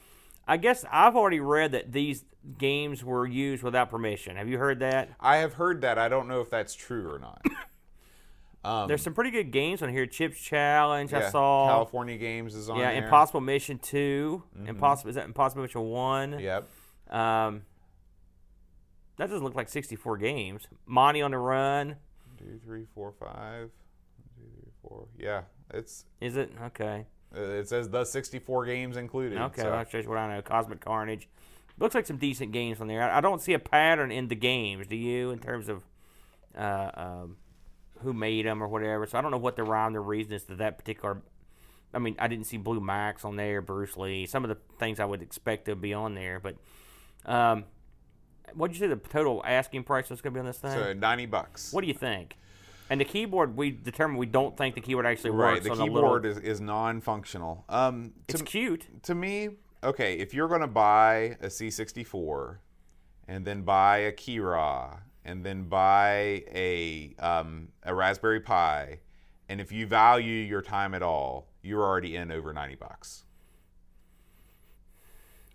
I 0.48 0.56
guess 0.56 0.86
I've 0.90 1.18
already 1.18 1.42
read 1.42 1.74
that 1.74 1.92
these 1.92 2.24
games 2.58 3.04
were 3.04 3.28
used 3.28 3.64
without 3.64 3.90
permission. 3.90 4.38
Have 4.38 4.48
you 4.48 4.58
heard 4.58 4.80
that? 4.80 5.10
I 5.20 5.38
have 5.38 5.56
heard 5.56 5.82
that. 5.82 5.98
I 5.98 6.08
don't 6.08 6.30
know 6.30 6.40
if 6.40 6.50
that's 6.50 6.74
true 6.74 7.12
or 7.12 7.20
not. 7.20 7.42
There's 8.88 9.02
some 9.02 9.14
pretty 9.14 9.32
good 9.32 9.52
games 9.52 9.82
on 9.82 9.90
here. 9.90 10.06
Chips 10.06 10.40
Challenge, 10.40 11.14
I 11.14 11.30
saw. 11.30 11.68
California 11.68 12.18
Games 12.18 12.56
is 12.56 12.70
on 12.70 12.78
yeah, 12.80 12.94
there. 12.94 13.04
Impossible 13.04 13.42
Mission 13.42 13.80
2. 13.80 14.44
Impossible 14.68 15.10
is 15.10 15.16
that 15.16 15.26
Impossible 15.26 15.64
Mission 15.64 15.82
1? 15.82 16.40
Yep. 16.40 16.68
Um, 17.10 17.64
that 19.18 19.30
doesn't 19.30 19.44
look 19.44 19.56
like 19.56 19.70
64 19.70 20.18
games. 20.18 20.68
Monty 20.86 21.22
on 21.22 21.32
the 21.32 21.38
Run. 21.38 21.96
Two, 22.38 22.60
three, 22.64 22.86
four, 22.94 23.14
five. 23.20 23.70
One, 23.70 24.30
two, 24.36 24.44
three, 24.62 24.72
four. 24.82 25.08
Yeah, 25.18 25.42
it's 25.74 26.06
Is 26.22 26.38
it? 26.38 26.52
Okay. 26.66 27.06
uh, 27.36 27.40
it 27.40 27.68
says 27.68 27.90
the 27.90 28.06
64 28.06 28.66
games 28.66 28.96
included. 28.96 29.40
Okay, 29.40 29.64
so- 29.64 29.72
that's 29.72 29.92
just 29.92 30.08
what 30.08 30.18
I 30.18 30.36
know. 30.36 30.42
Cosmic 30.42 30.82
Carnage. 30.82 31.28
Looks 31.80 31.96
like 31.96 32.08
some 32.08 32.18
decent 32.18 32.52
games 32.52 32.82
on 32.82 32.88
there. 32.88 33.04
I, 33.04 33.18
I 33.18 33.22
don't 33.22 33.42
see 33.42 33.54
a 33.54 33.60
pattern 33.60 34.12
in 34.12 34.28
the 34.28 34.36
games. 34.36 34.88
Do 34.88 34.96
you, 34.96 35.32
in 35.32 35.40
terms 35.40 35.70
of 35.70 35.84
uh, 36.58 36.92
um, 36.96 37.38
who 38.02 38.14
made 38.14 38.46
them 38.46 38.62
or 38.62 38.68
whatever? 38.68 39.06
So 39.06 39.18
I 39.18 39.22
don't 39.22 39.32
know 39.32 39.38
what 39.38 39.56
the 39.56 39.64
rhyme 39.64 39.96
or 39.96 40.02
reason 40.02 40.34
is 40.34 40.44
to 40.46 40.56
that 40.56 40.78
particular. 40.78 41.22
I 41.94 42.00
mean, 42.00 42.16
I 42.20 42.28
didn't 42.28 42.46
see 42.46 42.58
Blue 42.58 42.80
Max 42.80 43.24
on 43.24 43.36
there, 43.36 43.62
Bruce 43.62 43.98
Lee. 43.98 44.26
Some 44.26 44.44
of 44.44 44.50
the 44.50 44.58
things 44.78 45.00
I 45.00 45.06
would 45.06 45.22
expect 45.22 45.66
to 45.66 45.76
be 45.76 45.94
on 45.94 46.16
there, 46.16 46.40
but 46.40 46.56
um, 47.26 47.66
what 48.54 48.68
did 48.68 48.80
you 48.80 48.88
say 48.88 48.88
the 48.88 48.96
total 48.96 49.42
asking 49.46 49.84
price 49.84 50.10
was 50.10 50.22
going 50.22 50.34
to 50.34 50.38
be 50.38 50.40
on 50.40 50.46
this 50.46 50.58
thing? 50.58 50.72
So 50.72 50.94
90 50.94 51.26
bucks. 51.28 51.74
what 51.74 51.82
do 51.82 51.88
you 51.88 51.94
think? 51.94 52.38
And 52.90 53.02
the 53.02 53.06
keyboard, 53.06 53.58
we 53.58 53.72
determined 53.72 54.18
we 54.18 54.28
don't 54.28 54.56
think 54.56 54.76
the 54.76 54.82
keyboard 54.82 55.06
actually 55.06 55.32
right, 55.32 55.56
works 55.56 55.66
the 55.66 55.72
on 55.72 55.78
the 55.78 55.84
keyboard 55.86 56.24
little. 56.24 56.44
is, 56.44 56.44
is 56.44 56.62
non-functional. 56.62 57.66
Um, 57.68 58.14
to, 58.28 58.36
it's 58.36 58.42
cute. 58.42 59.04
to 59.04 59.14
me, 59.14 59.50
okay, 59.84 60.16
if 60.16 60.34
you're 60.34 60.48
going 60.48 60.62
to 60.62 60.68
buy 60.68 61.38
a 61.42 61.48
C64 61.48 62.58
and 63.28 63.46
then 63.46 63.64
buy 63.64 63.98
a 64.00 64.12
Kira 64.14 65.00
and 65.28 65.44
then 65.44 65.64
buy 65.66 66.44
a 66.52 67.14
um, 67.20 67.68
a 67.84 67.94
Raspberry 67.94 68.40
Pi, 68.40 69.00
and 69.50 69.62
if 69.62 69.72
you 69.72 69.86
value 69.86 70.34
your 70.34 70.62
time 70.62 70.96
at 70.96 71.04
all, 71.04 71.50
you're 71.62 71.84
already 71.84 72.16
in 72.16 72.32
over 72.32 72.54
90 72.54 72.76
bucks. 72.76 73.26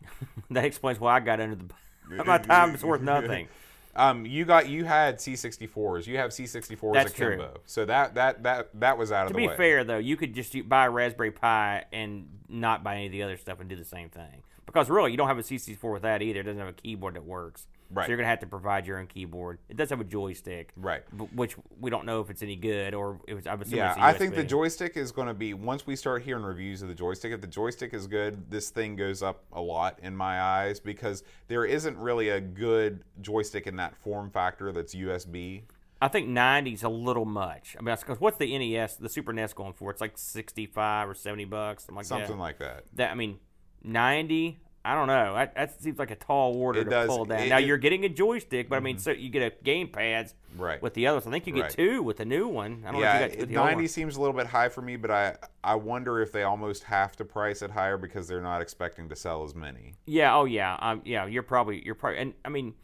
That 0.51 0.65
explains 0.65 1.01
why 1.01 1.17
I 1.17 1.21
got 1.21 1.41
under 1.41 1.57
the. 1.57 1.65
My 2.25 2.39
time 2.39 2.75
is 2.75 2.85
worth 2.85 3.01
nothing. 3.01 3.49
Um, 3.95 4.25
you 4.25 4.47
got 4.47 4.71
you 4.71 4.87
had 4.87 5.19
C64s. 5.19 6.07
You 6.07 6.17
have 6.17 6.31
C64s 6.31 6.95
That's 6.95 7.13
akimbo. 7.13 7.61
So 7.67 7.85
that 7.85 8.15
that 8.15 8.43
that 8.43 8.71
that 8.81 8.97
was 8.97 9.13
out 9.13 9.27
of 9.27 9.29
To 9.29 9.33
the 9.35 9.39
be 9.39 9.49
way. 9.49 9.57
fair, 9.57 9.85
though, 9.85 9.99
you 9.99 10.17
could 10.17 10.35
just 10.35 10.67
buy 10.67 10.87
a 10.87 10.91
Raspberry 10.91 11.31
Pi 11.31 11.85
and 11.93 12.27
not 12.49 12.83
buy 12.83 12.95
any 12.95 13.07
of 13.07 13.13
the 13.13 13.23
other 13.23 13.37
stuff 13.37 13.61
and 13.61 13.69
do 13.69 13.77
the 13.77 13.85
same 13.85 14.09
thing. 14.09 14.45
Because 14.65 14.89
really, 14.89 15.11
you 15.11 15.19
don't 15.19 15.29
have 15.29 15.39
a 15.39 15.43
C64 15.43 15.93
with 15.93 16.03
that 16.03 16.23
either. 16.23 16.41
It 16.41 16.45
doesn't 16.45 16.59
have 16.59 16.71
a 16.71 16.73
keyboard 16.73 17.17
that 17.17 17.27
works. 17.27 17.67
Right. 17.93 18.07
So 18.07 18.09
you're 18.09 18.17
gonna 18.17 18.29
have 18.29 18.41
to 18.41 18.47
provide 18.47 18.87
your 18.87 18.99
own 18.99 19.07
keyboard. 19.07 19.59
It 19.69 19.77
does 19.77 19.91
have 19.91 20.01
a 20.01 20.05
joystick. 20.05 20.73
Right. 20.77 21.03
Which 21.35 21.57
we 21.79 21.91
don't 21.91 22.07
know 22.07 22.21
if 22.21 22.31
it's 22.31 22.43
any 22.43 22.57
good 22.57 22.95
or 22.95 23.21
if 23.29 23.39
it's. 23.39 23.47
I'm 23.47 23.61
assuming 23.61 23.79
Yeah, 23.79 23.93
it's 23.93 24.01
I 24.01 24.13
think 24.15 24.35
the 24.35 24.45
joystick 24.45 24.97
is 24.97 25.13
going 25.13 25.29
to 25.29 25.35
be 25.35 25.53
once 25.55 25.87
we 25.87 25.95
start 25.97 26.23
hearing 26.23 26.43
reviews 26.43 26.83
of 26.83 26.89
the 26.89 26.95
joystick. 26.95 27.33
If 27.33 27.41
the 27.41 27.47
joystick 27.47 27.93
is 27.93 28.07
good, 28.07 28.51
this 28.51 28.71
thing 28.71 28.97
goes 28.97 29.23
up 29.23 29.45
a 29.53 29.61
lot 29.61 29.99
in 30.03 30.17
my 30.17 30.41
eyes 30.41 30.81
because 30.81 31.23
there 31.49 31.65
isn't 31.65 31.97
really 31.99 32.31
a 32.31 32.41
good 32.41 33.05
joystick 33.21 33.67
in 33.67 33.77
that 33.77 33.95
form 33.97 34.31
factor 34.31 34.73
that's 34.73 34.95
USB. 34.95 35.63
I 36.01 36.09
think 36.09 36.27
90 36.27 36.73
is 36.73 36.83
a 36.83 36.89
little 36.89 37.25
much. 37.25 37.77
I 37.79 37.83
mean, 37.83 37.95
because 37.95 38.21
what's 38.21 38.37
the 38.37 38.59
NES, 38.59 38.97
the 38.97 39.09
Super 39.09 39.33
NES 39.33 39.53
going 39.53 39.73
for? 39.73 39.91
It's 39.91 40.01
like 40.01 40.19
65 40.19 41.09
or 41.09 41.15
70 41.15 41.45
bucks, 41.45 41.85
something 41.85 41.97
like 41.97 42.07
Something 42.07 42.37
that. 42.37 42.43
like 42.43 42.59
that. 42.59 42.85
that 42.95 43.13
I 43.13 43.15
mean, 43.15 43.39
90. 43.85 44.59
I 44.85 44.95
don't 44.97 45.07
know. 45.07 45.35
That, 45.35 45.55
that 45.55 45.81
seems 45.81 45.99
like 45.99 46.11
a 46.11 46.17
tall 46.17 46.57
order 46.57 46.81
It 46.81 46.85
to 46.85 46.91
does. 46.91 47.07
pull 47.09 47.25
down. 47.25 47.41
It- 47.41 47.49
now 47.51 47.59
it- 47.59 47.67
you're 47.67 47.79
getting 47.79 48.05
a 48.05 48.09
joystick, 48.09 48.69
but 48.69 48.77
I 48.77 48.81
mean, 48.81 48.99
so 48.99 49.13
you 49.13 49.31
get 49.31 49.43
a 49.53 49.63
game 49.65 49.87
pads 49.89 50.35
Right. 50.59 50.83
with 50.83 50.95
the 50.95 51.07
others. 51.07 51.25
I 51.27 51.31
think 51.31 51.47
you 51.47 51.53
get 51.53 51.61
Right. 51.63 51.71
two 51.71 52.03
with 52.03 52.17
the 52.17 52.25
new 52.25 52.49
one. 52.49 52.83
I 52.87 52.91
don't 52.91 53.01
Yeah, 53.01 53.19
know 53.21 53.21
if 53.21 53.23
you 53.23 53.29
got 53.29 53.35
two 53.35 53.41
with 53.41 53.49
the 53.51 53.57
old 53.59 53.67
90 53.67 53.77
one. 53.83 53.89
seems 53.89 54.17
a 54.17 54.21
little 54.21 54.35
bit 54.37 54.47
high 54.49 54.69
for 54.69 54.83
me, 54.83 54.97
but 54.97 55.11
I 55.13 55.37
I 55.63 55.77
wonder 55.77 56.21
if 56.21 56.33
they 56.33 56.43
almost 56.43 56.83
have 56.85 57.15
to 57.17 57.25
price 57.25 57.63
it 57.63 57.71
higher 57.71 57.97
because 57.97 58.27
they're 58.27 58.43
not 58.43 58.61
expecting 58.61 59.09
to 59.11 59.15
sell 59.17 59.45
as 59.45 59.55
many. 59.55 59.95
Yeah. 60.07 60.35
Oh 60.37 60.47
yeah. 60.47 60.77
Um. 60.81 61.01
Yeah. 61.05 61.27
You're 61.27 61.45
probably 61.45 61.85
you're 61.85 61.95
probably 61.95 62.19
and 62.19 62.35
I 62.45 62.49
mean, 62.49 62.75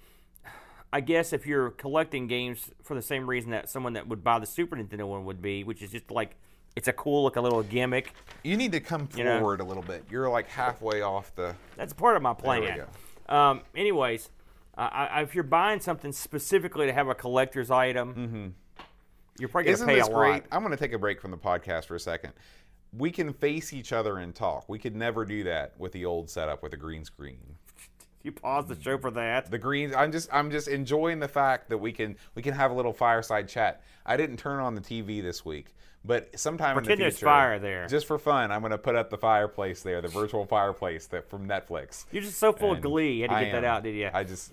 I 0.93 1.01
guess 1.01 1.33
if 1.33 1.47
you're 1.47 1.71
collecting 1.71 2.29
games 2.29 2.71
for 2.85 2.95
the 2.95 3.03
same 3.03 3.29
reason 3.29 3.51
that 3.51 3.69
someone 3.69 3.95
that 3.95 4.07
would 4.09 4.23
buy 4.23 4.39
the 4.39 4.47
Super 4.47 4.77
Nintendo 4.77 5.07
one 5.09 5.25
would 5.25 5.43
be, 5.43 5.65
which 5.65 5.83
is 5.83 5.91
just 5.91 6.11
like 6.13 6.37
it's 6.79 6.87
a 6.87 6.93
cool 6.93 7.25
looking 7.25 7.43
little 7.43 7.65
gimmick. 7.65 8.13
You 8.45 8.57
need 8.57 8.71
to 8.73 8.79
come 8.81 9.09
You 9.17 9.25
know? 9.25 9.41
forward 9.41 9.61
a 9.61 9.65
little 9.65 9.83
bit. 9.83 10.05
You're 10.09 10.31
like 10.31 10.49
halfway 10.49 11.03
off 11.03 11.35
the. 11.35 11.57
That's 11.77 11.93
part 11.93 12.17
of 12.17 12.23
my 12.23 12.35
plan. 12.35 12.85
Um, 13.29 13.63
anyways, 13.75 14.31
uh, 14.77 14.89
I, 14.93 15.23
if 15.23 15.35
you're 15.35 15.43
buying 15.43 15.81
something 15.81 16.13
specifically 16.13 16.87
to 16.87 16.93
have 16.93 17.09
a 17.09 17.15
collector's 17.17 17.71
item, 17.71 18.55
you're 19.41 19.49
probably 19.49 19.73
going 19.73 19.79
to 19.81 19.87
pay 19.87 19.97
this 19.97 20.07
a 20.09 20.13
great? 20.13 20.31
lot. 20.31 20.45
I'm 20.53 20.63
going 20.63 20.71
to 20.71 20.83
take 20.83 20.93
a 20.93 20.99
break 20.99 21.21
from 21.21 21.33
the 21.33 21.37
podcast 21.37 21.87
for 21.87 21.97
a 21.97 22.01
second. 22.01 22.33
We 22.97 23.11
can 23.11 23.33
face 23.33 23.73
each 23.73 23.93
other 23.93 24.19
and 24.19 24.33
talk. 24.35 24.69
We 24.69 24.79
could 24.79 24.95
never 24.95 25.25
do 25.25 25.43
that 25.45 25.75
with 25.79 25.91
the 25.93 26.05
old 26.05 26.31
setup 26.31 26.63
with 26.63 26.73
a 26.73 26.79
green 26.79 27.05
screen. 27.05 27.39
You 28.25 28.33
pause 28.33 28.67
the 28.67 28.77
show 28.83 28.99
for 28.99 29.13
that. 29.13 29.49
The 29.49 29.59
green. 29.59 29.95
I'm 29.95 30.11
just. 30.11 30.29
I'm 30.33 30.51
just 30.51 30.67
enjoying 30.67 31.21
the 31.21 31.29
fact 31.29 31.69
that 31.71 31.79
we 31.79 31.93
can. 31.93 32.17
We 32.35 32.43
can 32.43 32.53
have 32.53 32.73
a 32.73 32.75
little 32.75 32.93
fireside 32.93 33.49
chat. 33.49 33.83
I 34.05 34.17
didn't 34.17 34.39
turn 34.39 34.59
on 34.59 34.75
the 34.75 34.81
TV 34.81 35.23
this 35.23 35.45
week, 35.45 35.69
but 36.05 36.39
sometime 36.39 36.71
in 36.79 36.85
Pretend 36.85 37.01
the 37.01 37.05
there's 37.05 37.15
future, 37.15 37.27
fire 37.27 37.59
there. 37.59 37.87
just 37.87 38.07
for 38.07 38.19
fun, 38.19 38.51
I'm 38.53 38.61
going 38.61 38.71
to 38.73 38.79
put 38.79 38.95
up 38.97 39.11
the 39.11 39.19
fireplace 39.19 39.83
there, 39.83 40.01
the 40.01 40.09
virtual 40.09 40.47
fireplace 40.47 41.07
that 41.09 41.29
from 41.29 41.49
Netflix. 41.49 42.05
You're 42.13 42.23
just 42.23 42.39
so 42.39 42.53
full 42.53 42.73
of 42.73 42.81
glee. 42.81 43.15
You 43.15 43.23
had 43.23 43.31
to 43.31 43.37
I 43.37 43.45
get 43.45 43.53
that 43.53 43.65
out, 43.65 43.83
did 43.83 43.95
you? 43.95 44.11
I 44.13 44.25
just. 44.25 44.53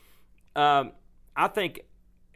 Um, 0.56 0.92
I 1.36 1.48
think 1.48 1.82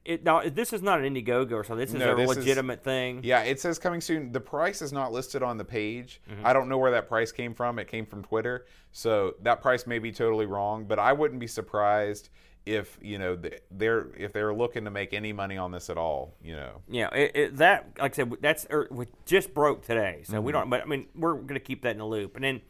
it 0.06 0.24
now. 0.24 0.42
This 0.42 0.74
is 0.74 0.82
not 0.82 1.02
an 1.02 1.14
Indiegogo 1.14 1.54
or 1.54 1.64
something. 1.64 1.80
This 1.86 1.94
is 1.94 2.00
No, 2.00 2.14
a 2.14 2.16
this 2.16 2.32
is- 2.32 2.38
legitimate 2.38 2.84
thing. 2.84 3.22
Yeah, 3.24 3.44
it 3.44 3.60
says 3.60 3.80
coming 3.80 4.02
soon. 4.02 4.32
The 4.32 4.40
price 4.42 4.82
is 4.82 4.92
not 4.94 5.12
listed 5.12 5.44
on 5.44 5.58
the 5.58 5.66
page. 5.66 6.22
Mm-hmm. 6.32 6.46
I 6.46 6.54
don't 6.54 6.70
know 6.70 6.78
where 6.78 6.92
that 6.92 7.08
price 7.08 7.32
came 7.32 7.54
from. 7.54 7.80
It 7.80 7.88
came 7.88 8.06
from 8.06 8.24
Twitter, 8.24 8.66
so 8.92 9.36
that 9.42 9.62
price 9.62 9.86
may 9.88 10.00
be 10.00 10.12
totally 10.12 10.46
wrong. 10.46 10.86
But 10.86 11.00
I 11.00 11.14
wouldn't 11.14 11.40
be 11.40 11.48
surprised 11.48 12.30
if 12.66 12.98
you 13.02 13.18
know 13.18 13.38
they're 13.72 14.08
if 14.18 14.34
they're 14.34 14.54
looking 14.54 14.86
to 14.86 14.92
make 14.92 15.14
any 15.14 15.34
money 15.34 15.58
on 15.58 15.72
this 15.72 15.90
at 15.90 15.98
all. 15.98 16.36
You 16.44 16.56
know, 16.56 16.82
Yeah, 16.88 17.10
it, 17.14 17.32
it, 17.36 17.58
that 17.58 17.92
like 18.00 18.14
I 18.14 18.16
said, 18.16 18.32
that's 18.42 18.68
er, 18.72 18.88
we 18.92 19.08
just 19.26 19.54
broke 19.54 19.86
today, 19.86 20.22
so 20.24 20.34
Mm-hmm. 20.34 20.44
we 20.44 20.52
don't. 20.52 20.70
But 20.70 20.82
I 20.82 20.86
mean, 20.86 21.08
we're 21.16 21.36
gonna 21.36 21.60
keep 21.60 21.82
that 21.84 21.92
in 21.92 21.98
the 22.00 22.06
loop. 22.06 22.36
And 22.36 22.44
then 22.44 22.62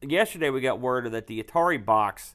yesterday 0.00 0.50
we 0.50 0.60
got 0.60 0.80
word 0.80 1.10
that 1.10 1.26
the 1.26 1.42
Atari 1.42 1.84
box 1.84 2.34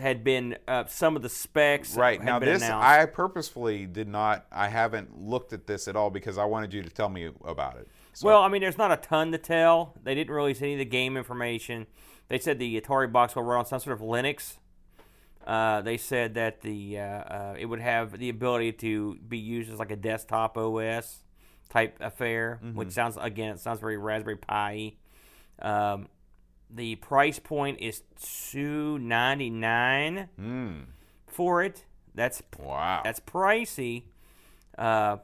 had 0.00 0.22
been 0.22 0.56
uh, 0.68 0.84
some 0.86 1.16
of 1.16 1.22
the 1.22 1.28
specs 1.28 1.96
right 1.96 2.22
now 2.22 2.38
this 2.38 2.62
announced. 2.62 2.86
I 2.86 3.06
purposefully 3.06 3.86
did 3.86 4.06
not. 4.06 4.46
I 4.52 4.68
haven't 4.68 5.20
looked 5.20 5.52
at 5.52 5.66
this 5.66 5.88
at 5.88 5.96
all 5.96 6.10
because 6.10 6.38
I 6.38 6.44
wanted 6.44 6.72
you 6.72 6.82
to 6.82 6.90
tell 6.90 7.08
me 7.08 7.28
about 7.44 7.76
it. 7.76 7.88
So, 8.12 8.26
Well, 8.28 8.42
I 8.42 8.48
mean, 8.48 8.60
there's 8.60 8.78
not 8.78 8.92
a 8.92 8.96
ton 8.96 9.32
to 9.32 9.38
tell. 9.38 9.94
They 10.02 10.14
didn't 10.14 10.32
release 10.32 10.62
any 10.62 10.74
of 10.74 10.78
the 10.78 10.84
game 10.84 11.16
information. 11.16 11.86
They 12.28 12.38
said 12.38 12.60
the 12.60 12.80
Atari 12.80 13.10
box 13.10 13.34
will 13.34 13.42
run 13.42 13.60
on 13.60 13.66
some 13.66 13.80
sort 13.80 14.00
of 14.00 14.06
Linux. 14.06 14.58
Uh, 15.46 15.80
they 15.80 15.96
said 15.96 16.34
that 16.34 16.60
the 16.60 16.98
uh, 16.98 17.02
uh, 17.02 17.54
it 17.58 17.66
would 17.66 17.80
have 17.80 18.18
the 18.18 18.28
ability 18.28 18.72
to 18.72 19.16
be 19.26 19.38
used 19.38 19.72
as 19.72 19.78
like 19.78 19.90
a 19.90 19.96
desktop 19.96 20.56
OS 20.58 21.24
type 21.70 21.96
affair, 22.00 22.60
Mm-hmm. 22.62 22.76
which 22.76 22.90
sounds 22.90 23.16
again 23.20 23.52
it 23.54 23.60
sounds 23.60 23.80
very 23.80 23.96
Raspberry 23.96 24.36
Pi. 24.36 24.94
Um, 25.60 26.08
the 26.68 26.96
price 26.96 27.38
point 27.38 27.78
is 27.80 28.02
two 28.50 28.98
ninety 28.98 29.50
nine 29.50 30.28
Hmm. 30.36 30.80
for 31.26 31.62
it. 31.62 31.84
That's 32.14 32.42
wow. 32.58 33.00
that's 33.04 33.20
pricey. 33.20 34.04
Uh, 34.76 35.18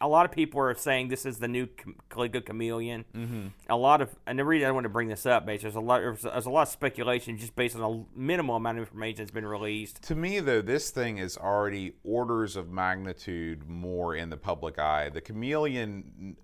a 0.00 0.08
lot 0.08 0.24
of 0.24 0.32
people 0.32 0.60
are 0.60 0.74
saying 0.74 1.08
this 1.08 1.26
is 1.26 1.38
the 1.38 1.48
new 1.48 1.68
Coleco 2.10 2.44
Chameleon. 2.44 3.04
Mm-hmm. 3.14 3.48
A 3.68 3.76
lot 3.76 4.00
of, 4.00 4.08
and 4.26 4.38
the 4.38 4.44
reason 4.44 4.66
I 4.66 4.72
want 4.72 4.84
to 4.84 4.90
bring 4.90 5.08
this 5.08 5.26
up, 5.26 5.48
is 5.50 5.62
there's 5.62 5.74
a 5.74 5.80
lot, 5.80 6.00
there's, 6.00 6.22
there's 6.22 6.46
a 6.46 6.50
lot 6.50 6.62
of 6.62 6.68
speculation 6.68 7.36
just 7.36 7.54
based 7.54 7.76
on 7.76 7.82
a 7.82 8.18
minimal 8.18 8.56
amount 8.56 8.78
of 8.78 8.84
information 8.84 9.18
that's 9.18 9.30
been 9.30 9.44
released. 9.44 10.02
To 10.04 10.14
me, 10.14 10.40
though, 10.40 10.62
this 10.62 10.90
thing 10.90 11.18
is 11.18 11.36
already 11.36 11.92
orders 12.02 12.56
of 12.56 12.70
magnitude 12.70 13.68
more 13.68 14.14
in 14.14 14.30
the 14.30 14.38
public 14.38 14.78
eye. 14.78 15.10
The 15.10 15.20
chameleon, 15.20 16.36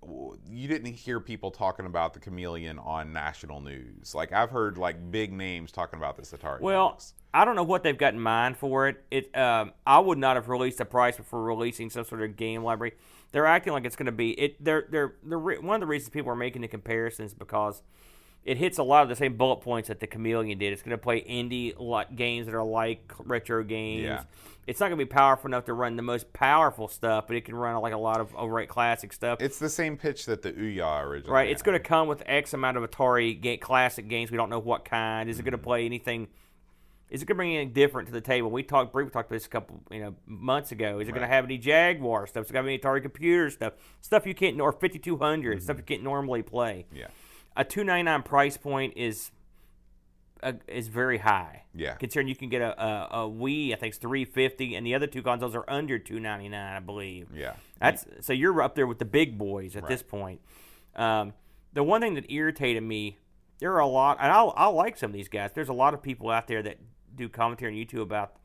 you 0.50 0.68
didn't 0.68 0.92
hear 0.92 1.18
people 1.18 1.50
talking 1.50 1.86
about 1.86 2.12
the 2.12 2.20
chameleon 2.20 2.78
on 2.78 3.12
national 3.12 3.60
news. 3.60 4.14
Like 4.14 4.32
I've 4.32 4.50
heard 4.50 4.76
like 4.76 5.10
big 5.10 5.32
names 5.32 5.72
talking 5.72 5.98
about 5.98 6.16
this 6.16 6.32
Atari. 6.32 6.60
Well, 6.60 6.90
box. 6.90 7.14
I 7.32 7.44
don't 7.44 7.56
know 7.56 7.64
what 7.64 7.82
they've 7.82 7.96
got 7.96 8.14
in 8.14 8.20
mind 8.20 8.56
for 8.56 8.88
it. 8.88 9.04
It, 9.10 9.36
um, 9.36 9.72
I 9.86 9.98
would 9.98 10.16
not 10.16 10.36
have 10.36 10.48
released 10.48 10.80
a 10.80 10.86
price 10.86 11.16
before 11.18 11.42
releasing 11.42 11.90
some 11.90 12.04
sort 12.04 12.22
of 12.22 12.34
game 12.36 12.62
library. 12.62 12.94
They're 13.32 13.46
acting 13.46 13.72
like 13.72 13.84
it's 13.84 13.96
going 13.96 14.06
to 14.06 14.12
be 14.12 14.30
it. 14.32 14.62
They're 14.64 14.86
they're, 14.90 15.14
they're 15.22 15.38
re- 15.38 15.58
one 15.58 15.74
of 15.76 15.80
the 15.80 15.86
reasons 15.86 16.10
people 16.10 16.30
are 16.32 16.36
making 16.36 16.62
the 16.62 16.68
comparisons 16.68 17.34
because 17.34 17.82
it 18.44 18.56
hits 18.56 18.78
a 18.78 18.82
lot 18.82 19.02
of 19.02 19.08
the 19.08 19.16
same 19.16 19.36
bullet 19.36 19.56
points 19.56 19.88
that 19.88 19.98
the 20.00 20.06
Chameleon 20.06 20.58
did. 20.58 20.72
It's 20.72 20.82
going 20.82 20.92
to 20.92 20.98
play 20.98 21.20
indie 21.22 21.74
li- 21.78 22.14
games 22.14 22.46
that 22.46 22.54
are 22.54 22.64
like 22.64 23.12
retro 23.18 23.64
games. 23.64 24.04
Yeah. 24.04 24.22
It's 24.68 24.80
not 24.80 24.86
going 24.88 24.98
to 24.98 25.04
be 25.04 25.08
powerful 25.08 25.48
enough 25.48 25.64
to 25.66 25.72
run 25.74 25.96
the 25.96 26.02
most 26.02 26.32
powerful 26.32 26.88
stuff, 26.88 27.26
but 27.28 27.36
it 27.36 27.44
can 27.44 27.54
run 27.54 27.80
like 27.82 27.92
a 27.92 27.96
lot 27.98 28.20
of 28.20 28.34
outright 28.36 28.68
classic 28.68 29.12
stuff. 29.12 29.40
It's 29.40 29.58
the 29.58 29.68
same 29.68 29.96
pitch 29.96 30.26
that 30.26 30.42
the 30.42 30.52
Ouya 30.52 31.04
originally. 31.04 31.32
Right. 31.32 31.50
It's 31.50 31.62
going 31.62 31.76
to 31.76 31.82
come 31.82 32.08
with 32.08 32.22
X 32.26 32.52
amount 32.54 32.76
of 32.76 32.88
Atari 32.88 33.40
ga- 33.40 33.58
classic 33.58 34.08
games. 34.08 34.30
We 34.30 34.36
don't 34.36 34.50
know 34.50 34.58
what 34.60 34.84
kind. 34.84 35.28
Is 35.28 35.38
it 35.38 35.42
going 35.42 35.52
Mm-hmm. 35.52 35.60
to 35.60 35.64
play 35.64 35.84
anything? 35.84 36.28
Is 37.08 37.22
it 37.22 37.26
going 37.26 37.34
to 37.34 37.38
bring 37.38 37.54
anything 37.54 37.72
different 37.72 38.08
to 38.08 38.12
the 38.12 38.20
table? 38.20 38.50
We 38.50 38.62
talked 38.64 38.92
briefly 38.92 39.12
talked 39.12 39.28
about 39.30 39.36
this 39.36 39.46
a 39.46 39.48
couple 39.48 39.80
you 39.90 40.00
know 40.00 40.14
months 40.26 40.72
ago. 40.72 40.98
Is 40.98 41.08
it 41.08 41.12
going 41.12 41.22
to 41.22 41.28
have 41.28 41.44
any 41.44 41.56
Jaguar 41.58 42.26
stuff? 42.26 42.44
Is 42.44 42.50
it 42.50 42.52
going 42.52 42.64
to 42.66 42.72
have 42.72 42.80
any 42.92 43.00
Atari 43.00 43.02
computer 43.02 43.48
stuff? 43.50 43.74
Stuff 44.00 44.26
you 44.26 44.34
can't 44.34 44.60
or 44.60 44.72
5200 44.72 45.62
stuff 45.62 45.76
you 45.76 45.82
can't 45.84 46.02
normally 46.02 46.42
play. 46.42 46.86
Mm-hmm. 46.88 46.96
Yeah. 46.96 47.06
A 47.56 47.64
299 47.64 48.22
price 48.22 48.56
point 48.56 48.94
is 48.96 49.30
uh, 50.42 50.52
is 50.68 50.88
very 50.88 51.18
high. 51.18 51.62
Yeah. 51.74 51.94
Considering 51.94 52.28
you 52.28 52.36
can 52.36 52.48
get 52.48 52.60
a, 52.60 52.82
a, 52.82 53.08
a 53.24 53.30
Wii, 53.30 53.72
I 53.72 53.76
think 53.76 53.90
it's 53.92 53.98
350, 53.98 54.74
and 54.74 54.86
the 54.86 54.94
other 54.94 55.06
two 55.06 55.22
consoles 55.22 55.54
are 55.54 55.64
under 55.68 55.98
299, 55.98 56.54
I 56.76 56.80
believe. 56.80 57.28
Yeah. 57.34 57.54
That's 57.80 58.04
so 58.20 58.32
you're 58.32 58.60
up 58.60 58.74
there 58.74 58.86
with 58.86 58.98
the 58.98 59.04
big 59.06 59.38
boys 59.38 59.76
at 59.76 59.82
Right. 59.84 59.88
this 59.88 60.02
point. 60.02 60.40
Um, 60.94 61.32
the 61.72 61.82
one 61.82 62.00
thing 62.00 62.14
that 62.14 62.30
irritated 62.30 62.82
me, 62.82 63.18
there 63.60 63.72
are 63.72 63.80
a 63.80 63.86
lot, 63.86 64.18
and 64.20 64.30
I 64.32 64.42
I 64.42 64.66
like 64.66 64.96
some 64.96 65.10
of 65.10 65.14
these 65.14 65.28
guys. 65.28 65.52
There's 65.54 65.68
a 65.68 65.74
lot 65.74 65.94
of 65.94 66.02
people 66.02 66.30
out 66.30 66.46
there 66.48 66.62
that 66.62 66.78
do 67.16 67.28
commentary 67.28 67.72
on 67.72 67.86
YouTube 67.86 68.02
about 68.02 68.36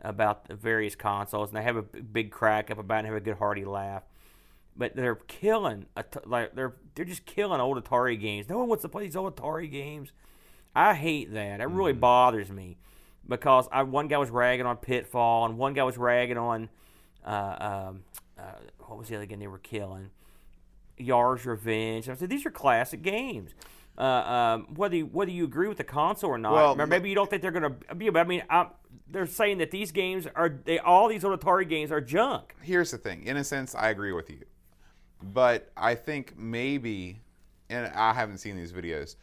about 0.00 0.46
the 0.46 0.54
various 0.54 0.94
consoles, 0.94 1.50
and 1.50 1.58
they 1.58 1.62
have 1.62 1.76
a 1.76 1.82
big 1.82 2.30
crack 2.30 2.70
up 2.70 2.78
about 2.78 2.96
it 2.96 2.98
and 2.98 3.06
have 3.08 3.16
a 3.16 3.20
good 3.20 3.38
hearty 3.38 3.64
laugh. 3.64 4.04
But 4.76 4.94
they're 4.94 5.16
killing, 5.16 5.86
like 6.24 6.54
they're 6.54 6.74
they're 6.94 7.04
just 7.04 7.26
killing 7.26 7.60
old 7.60 7.82
Atari 7.82 8.20
games. 8.20 8.48
No 8.48 8.58
one 8.58 8.68
wants 8.68 8.82
to 8.82 8.88
play 8.88 9.04
these 9.04 9.16
old 9.16 9.34
Atari 9.34 9.70
games. 9.70 10.12
I 10.74 10.94
hate 10.94 11.32
that. 11.32 11.60
It 11.60 11.68
really 11.68 11.92
bothers 11.92 12.50
me 12.50 12.78
because 13.28 13.68
I 13.72 13.82
one 13.82 14.08
guy 14.08 14.18
was 14.18 14.30
ragging 14.30 14.66
on 14.66 14.76
Pitfall 14.76 15.46
and 15.46 15.58
one 15.58 15.74
guy 15.74 15.82
was 15.82 15.98
ragging 15.98 16.38
on 16.38 16.68
uh, 17.24 17.88
um, 17.88 18.04
uh, 18.38 18.52
what 18.78 18.98
was 18.98 19.08
the 19.08 19.16
other 19.16 19.26
game 19.26 19.40
they 19.40 19.46
were 19.46 19.58
killing? 19.58 20.10
Yar's 20.96 21.44
Revenge. 21.44 22.08
I 22.08 22.14
said 22.14 22.30
these 22.30 22.46
are 22.46 22.50
classic 22.50 23.02
games. 23.02 23.54
Uh, 23.98 24.02
um, 24.02 24.74
whether 24.76 24.94
you, 24.94 25.06
whether 25.06 25.30
you 25.32 25.42
agree 25.42 25.66
with 25.66 25.78
the 25.78 25.84
console 25.84 26.30
or 26.30 26.38
not, 26.38 26.52
Well, 26.52 26.80
or 26.80 26.86
maybe 26.86 27.08
you 27.08 27.16
don't 27.16 27.28
think 27.28 27.42
they're 27.42 27.50
going 27.50 27.74
to 27.88 27.94
be. 27.96 28.08
But 28.10 28.20
I 28.20 28.24
mean, 28.24 28.44
i 28.48 28.68
they're 29.10 29.26
saying 29.26 29.58
that 29.58 29.70
these 29.70 29.90
games 29.90 30.28
are 30.36 30.48
they 30.48 30.78
all 30.78 31.08
these 31.08 31.24
old 31.24 31.40
Atari 31.40 31.68
games 31.68 31.90
are 31.90 32.00
junk. 32.00 32.54
Here's 32.62 32.92
the 32.92 32.98
thing. 32.98 33.24
In 33.24 33.36
a 33.36 33.42
sense, 33.42 33.74
I 33.74 33.88
agree 33.88 34.12
with 34.12 34.30
you, 34.30 34.42
but 35.20 35.72
I 35.76 35.96
think 35.96 36.38
maybe, 36.38 37.22
and 37.68 37.88
I 37.88 38.12
haven't 38.12 38.38
seen 38.38 38.56
these 38.56 38.72
videos. 38.72 39.16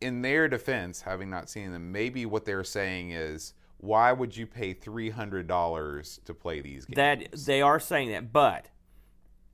In 0.00 0.22
their 0.22 0.48
defense, 0.48 1.02
having 1.02 1.28
not 1.28 1.50
seen 1.50 1.72
them, 1.72 1.92
maybe 1.92 2.24
what 2.24 2.46
they're 2.46 2.64
saying 2.64 3.10
is, 3.10 3.52
why 3.78 4.12
would 4.12 4.34
you 4.34 4.46
pay 4.46 4.72
three 4.72 5.10
hundred 5.10 5.46
dollars 5.46 6.20
to 6.24 6.32
play 6.32 6.62
these 6.62 6.86
games? 6.86 6.96
That 6.96 7.44
they 7.44 7.60
are 7.60 7.80
saying 7.80 8.12
that, 8.12 8.32
but 8.32 8.68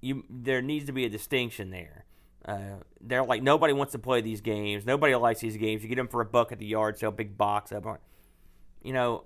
you 0.00 0.24
there 0.30 0.62
needs 0.62 0.84
to 0.86 0.92
be 0.92 1.04
a 1.04 1.08
distinction 1.08 1.70
there. 1.70 2.04
Uh, 2.44 2.76
they're 3.00 3.24
like 3.24 3.42
nobody 3.42 3.72
wants 3.72 3.92
to 3.92 3.98
play 3.98 4.20
these 4.20 4.40
games. 4.40 4.84
Nobody 4.84 5.14
likes 5.14 5.40
these 5.40 5.56
games. 5.56 5.82
You 5.82 5.88
get 5.88 5.96
them 5.96 6.08
for 6.08 6.20
a 6.20 6.24
buck 6.26 6.52
at 6.52 6.58
the 6.58 6.66
yard 6.66 6.98
sale, 6.98 7.10
big 7.10 7.36
box 7.38 7.72
of 7.72 7.84
them. 7.84 7.98
You 8.82 8.92
know, 8.92 9.24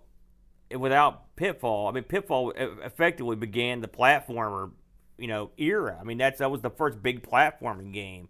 without 0.77 1.35
Pitfall, 1.37 1.89
I 1.89 1.93
mean 1.93 2.05
Pitfall 2.05 2.53
effectively 2.57 3.37
began 3.37 3.81
the 3.81 3.89
platformer, 3.89 4.71
you 5.19 5.27
know, 5.27 5.51
era. 5.59 5.99
I 6.01 6.05
mean 6.05 6.19
that's 6.19 6.39
that 6.39 6.51
was 6.51 6.61
the 6.61 6.71
first 6.71 7.03
big 7.03 7.23
platforming 7.29 7.93
game. 7.93 8.29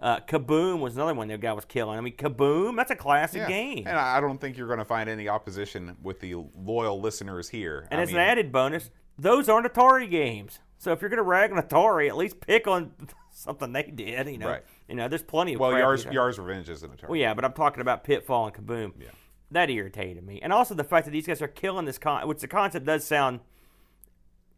Uh, 0.00 0.20
Kaboom 0.20 0.78
was 0.78 0.94
another 0.94 1.12
one 1.14 1.26
that 1.28 1.40
guy 1.40 1.52
was 1.52 1.64
killing. 1.64 1.98
I 1.98 2.00
mean 2.02 2.16
Kaboom, 2.16 2.76
that's 2.76 2.90
a 2.90 2.96
classic 2.96 3.40
Yeah. 3.42 3.48
game. 3.48 3.84
And 3.86 3.96
I 3.96 4.18
I 4.18 4.20
don't 4.20 4.40
think 4.40 4.56
you're 4.58 4.66
going 4.68 4.78
to 4.78 4.84
find 4.84 5.08
any 5.08 5.28
opposition 5.28 5.96
with 6.02 6.20
the 6.20 6.34
loyal 6.56 7.00
listeners 7.00 7.48
here. 7.48 7.88
And 7.90 7.98
I 7.98 8.02
as 8.02 8.08
mean, 8.08 8.16
an 8.16 8.22
added 8.22 8.52
bonus, 8.52 8.90
those 9.18 9.48
aren't 9.48 9.66
Atari 9.72 10.08
games. 10.10 10.60
So 10.80 10.92
if 10.92 11.00
you're 11.00 11.10
going 11.10 11.16
to 11.16 11.24
rag 11.24 11.50
on 11.50 11.60
Atari, 11.60 12.08
at 12.08 12.16
least 12.16 12.40
pick 12.40 12.68
on 12.68 12.92
something 13.38 13.72
they 13.72 13.84
did. 13.84 14.28
You 14.28 14.38
know, 14.38 14.48
Right. 14.48 14.62
you 14.88 14.94
know, 14.94 15.08
there's 15.08 15.22
plenty 15.22 15.54
of 15.54 15.60
well, 15.60 15.72
Yars, 15.72 16.04
you- 16.04 16.18
Yars 16.18 16.38
Revenge 16.38 16.68
isn't 16.68 16.92
a 16.92 16.96
Atari. 17.06 17.08
Well, 17.08 17.18
yeah, 17.18 17.34
but 17.34 17.44
I'm 17.44 17.52
talking 17.52 17.80
about 17.80 18.04
Pitfall 18.04 18.46
and 18.46 18.54
Kaboom. 18.54 18.92
Yeah. 19.00 19.08
That 19.50 19.70
irritated 19.70 20.26
me, 20.26 20.40
and 20.42 20.52
also 20.52 20.74
the 20.74 20.84
fact 20.84 21.06
that 21.06 21.10
these 21.12 21.26
guys 21.26 21.40
are 21.40 21.48
killing 21.48 21.86
this 21.86 21.96
con, 21.98 22.26
which 22.28 22.40
the 22.40 22.48
concept 22.48 22.84
does 22.84 23.04
sound. 23.04 23.40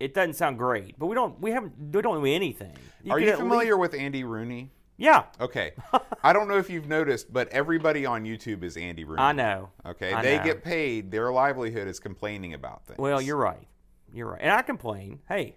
It 0.00 0.14
doesn't 0.14 0.32
sound 0.34 0.56
great, 0.58 0.98
but 0.98 1.06
we 1.06 1.14
don't. 1.14 1.38
We 1.40 1.50
haven't. 1.52 1.74
We 1.94 2.00
don't 2.02 2.20
do 2.22 2.26
anything. 2.26 2.72
Are 3.10 3.20
you 3.20 3.36
familiar 3.36 3.74
least- 3.76 3.92
with 3.92 3.94
Andy 3.94 4.24
Rooney? 4.24 4.70
yeah, 4.96 5.24
Okay. 5.40 5.72
I 6.24 6.32
don't 6.32 6.48
know 6.48 6.56
if 6.58 6.68
you've 6.70 6.88
noticed, 6.88 7.32
but 7.32 7.48
everybody 7.48 8.04
on 8.04 8.24
YouTube 8.24 8.62
is 8.64 8.76
Andy 8.76 9.04
Rooney. 9.04 9.22
I 9.22 9.32
know. 9.32 9.70
Okay. 9.86 10.12
I 10.12 10.22
they 10.22 10.38
know. 10.38 10.44
get 10.44 10.64
paid. 10.64 11.10
Their 11.10 11.30
livelihood 11.32 11.86
is 11.88 12.00
complaining 12.00 12.52
about 12.54 12.84
things. 12.86 12.98
Well, 12.98 13.20
you're 13.20 13.36
right. 13.36 13.66
You're 14.12 14.30
right, 14.32 14.40
and 14.42 14.50
I 14.50 14.62
complain. 14.62 15.20
Hey, 15.28 15.56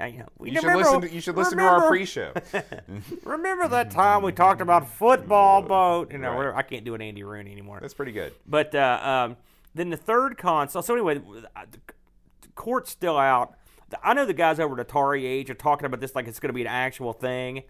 I, 0.00 0.06
you 0.06 0.18
know, 0.18 0.28
You 0.44 0.52
should 0.54 0.62
remember- 0.64 0.84
listen. 0.84 1.00
To, 1.02 1.14
you 1.14 1.20
should 1.20 1.36
listen 1.36 1.58
to 1.58 1.64
our 1.64 1.88
pre-show. 1.88 2.32
Remember 3.24 3.68
that 3.68 3.90
time 3.90 4.22
we 4.22 4.32
talked 4.32 4.60
about 4.60 4.88
football 4.88 5.62
boat? 5.74 6.12
You 6.12 6.18
know, 6.18 6.32
Right. 6.38 6.54
I 6.54 6.62
can't 6.62 6.84
do 6.84 6.94
an 6.94 7.02
Andy 7.02 7.22
Rooney 7.24 7.52
anymore. 7.52 7.78
That's 7.80 7.94
pretty 7.94 8.12
good. 8.12 8.32
But 8.46 8.74
uh, 8.74 9.00
um, 9.02 9.36
then 9.74 9.90
the 9.90 9.96
third 9.96 10.38
console. 10.38 10.82
So 10.82 10.94
anyway, 10.94 11.14
the 11.14 11.78
court's 12.54 12.90
still 12.90 13.16
out. 13.18 13.54
I 14.04 14.12
know 14.14 14.26
the 14.26 14.34
guys 14.34 14.60
over 14.60 14.78
at 14.78 14.86
Atari 14.86 15.24
Age 15.24 15.48
are 15.50 15.54
talking 15.54 15.86
about 15.86 16.00
this 16.00 16.14
like 16.14 16.28
it's 16.28 16.38
going 16.40 16.50
to 16.50 16.54
be 16.54 16.60
an 16.60 16.66
actual 16.66 17.12
thing, 17.14 17.62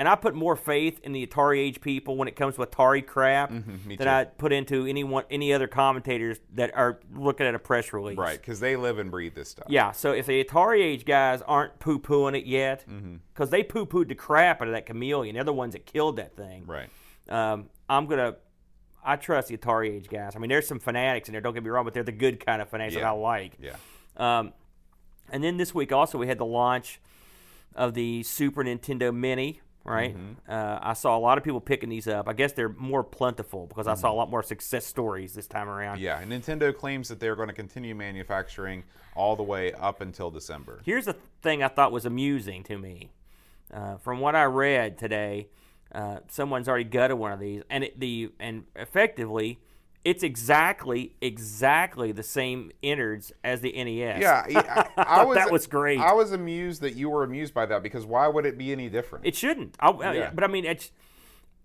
and 0.00 0.08
I 0.08 0.14
put 0.14 0.34
more 0.34 0.56
faith 0.56 0.98
in 1.04 1.12
the 1.12 1.26
Atari 1.26 1.58
Age 1.58 1.80
people 1.82 2.16
when 2.16 2.26
it 2.26 2.34
comes 2.34 2.54
to 2.56 2.62
Atari 2.64 3.06
crap 3.06 3.50
Mm-hmm, 3.52 3.94
than. 3.96 4.08
I 4.08 4.24
put 4.24 4.50
into 4.52 4.86
anyone 4.86 5.24
any 5.30 5.52
other 5.52 5.66
commentators 5.68 6.38
that 6.54 6.74
are 6.74 6.98
looking 7.14 7.46
at 7.46 7.54
a 7.54 7.58
press 7.58 7.92
release. 7.92 8.16
Right, 8.16 8.40
because 8.40 8.60
they 8.60 8.76
live 8.76 8.98
and 8.98 9.10
breathe 9.10 9.34
this 9.34 9.50
stuff. 9.50 9.66
Yeah, 9.68 9.92
so 9.92 10.12
if 10.12 10.24
the 10.24 10.42
Atari 10.42 10.82
Age 10.82 11.04
guys 11.04 11.42
aren't 11.42 11.78
poo 11.78 11.98
pooing 11.98 12.36
it 12.36 12.46
yet, 12.46 12.84
Mm-hmm. 12.88 13.16
because 13.34 13.50
they 13.50 13.62
poo 13.62 13.84
pooed 13.84 14.08
the 14.08 14.14
crap 14.14 14.62
out 14.62 14.68
of 14.68 14.72
that 14.74 14.86
chameleon, 14.86 15.34
they're 15.34 15.44
the 15.44 15.52
ones 15.52 15.74
that 15.74 15.84
killed 15.84 16.16
that 16.16 16.34
thing. 16.34 16.64
Right. 16.66 16.88
Um, 17.28 17.68
I'm 17.88 18.06
gonna. 18.06 18.36
I 19.04 19.16
trust 19.16 19.48
the 19.48 19.56
Atari 19.58 19.90
Age 19.96 20.08
guys. 20.08 20.34
I 20.34 20.38
mean, 20.38 20.48
there's 20.48 20.66
some 20.66 20.78
fanatics 20.80 21.28
in 21.28 21.32
there. 21.32 21.40
Don't 21.40 21.54
get 21.54 21.62
me 21.62 21.70
wrong, 21.70 21.84
but 21.84 21.92
they're 21.94 22.02
the 22.02 22.10
good 22.12 22.44
kind 22.44 22.60
of 22.62 22.68
fanatics 22.70 22.96
that 22.96 23.04
I 23.04 23.10
like. 23.12 23.52
Yeah. 23.60 23.76
Um, 24.16 24.52
and 25.30 25.42
then 25.44 25.56
this 25.58 25.74
week 25.74 25.92
also 25.92 26.18
we 26.18 26.26
had 26.26 26.38
the 26.38 26.44
launch 26.46 27.00
of 27.74 27.94
the 27.94 28.22
Super 28.24 28.64
Nintendo 28.64 29.14
Mini. 29.14 29.60
Right. 29.90 30.16
Mm-hmm. 30.16 30.50
Uh, 30.50 30.78
I 30.82 30.92
saw 30.94 31.16
a 31.16 31.20
lot 31.20 31.38
of 31.38 31.44
people 31.44 31.60
picking 31.60 31.88
these 31.88 32.06
up. 32.08 32.28
I 32.28 32.32
guess 32.32 32.52
they're 32.52 32.68
more 32.70 33.02
plentiful 33.04 33.66
because 33.66 33.86
I 33.86 33.92
Mm-hmm. 33.92 34.00
saw 34.00 34.12
a 34.12 34.14
lot 34.14 34.30
more 34.30 34.42
success 34.42 34.86
stories 34.86 35.34
this 35.34 35.46
time 35.46 35.68
around. 35.68 36.00
Yeah. 36.00 36.18
And 36.20 36.30
Nintendo 36.32 36.76
claims 36.76 37.08
that 37.08 37.20
they're 37.20 37.36
going 37.36 37.48
to 37.48 37.54
continue 37.54 37.94
manufacturing 37.94 38.84
all 39.14 39.36
the 39.36 39.42
way 39.42 39.72
up 39.72 40.00
until 40.00 40.30
December. 40.30 40.80
Here's 40.84 41.04
the 41.06 41.16
thing 41.42 41.62
I 41.62 41.68
thought 41.68 41.92
was 41.92 42.06
amusing 42.06 42.62
to 42.64 42.78
me. 42.78 43.10
Uh, 43.72 43.96
from 43.98 44.20
what 44.20 44.34
I 44.34 44.44
read 44.44 44.98
today, 44.98 45.48
uh, 45.92 46.18
someone's 46.28 46.68
already 46.68 46.84
gutted 46.84 47.18
one 47.18 47.32
of 47.32 47.40
these, 47.40 47.62
and 47.70 47.84
it, 47.84 47.98
the 48.00 48.30
and 48.40 48.64
effectively, 48.76 49.58
it's 50.04 50.22
exactly 50.22 51.14
exactly 51.20 52.12
the 52.12 52.22
same 52.22 52.72
innards 52.82 53.32
as 53.44 53.60
the 53.60 53.72
NES. 53.72 54.20
Yeah, 54.20 54.44
I, 54.48 54.88
I, 54.96 55.02
I 55.02 55.24
was, 55.24 55.36
that 55.36 55.50
was 55.50 55.66
great. 55.66 56.00
I 56.00 56.12
was 56.12 56.32
amused 56.32 56.80
that 56.82 56.94
you 56.94 57.10
were 57.10 57.22
amused 57.22 57.52
by 57.52 57.66
that 57.66 57.82
because 57.82 58.06
why 58.06 58.26
would 58.28 58.46
it 58.46 58.56
be 58.56 58.72
any 58.72 58.88
different? 58.88 59.26
It 59.26 59.36
shouldn't. 59.36 59.76
I, 59.78 59.90
Yeah. 60.14 60.30
But 60.34 60.44
I 60.44 60.46
mean, 60.46 60.64
it's. 60.64 60.90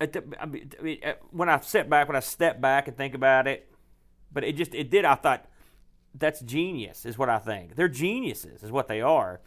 At 0.02 0.18
I 0.40 0.46
mean, 0.46 0.72
I 0.78 0.84
mean, 0.84 1.00
uh, 1.06 1.14
when 1.32 1.48
I 1.48 1.60
sit 1.62 1.90
back, 1.90 2.08
when 2.10 2.18
I 2.18 2.20
step 2.20 2.60
back 2.60 2.90
and 2.90 2.98
think 2.98 3.16
about 3.16 3.48
it, 3.48 3.72
but 4.32 4.44
it 4.44 4.58
just 4.58 4.76
it 4.76 4.90
did. 4.90 5.06
I 5.06 5.16
thought 5.16 5.46
that's 6.14 6.42
genius, 6.42 7.06
is 7.06 7.18
what 7.18 7.30
I 7.30 7.40
think. 7.40 7.76
They're 7.76 7.88
geniuses, 7.88 8.62
is 8.62 8.74
what 8.74 8.90
they 8.90 9.00
are, 9.00 9.40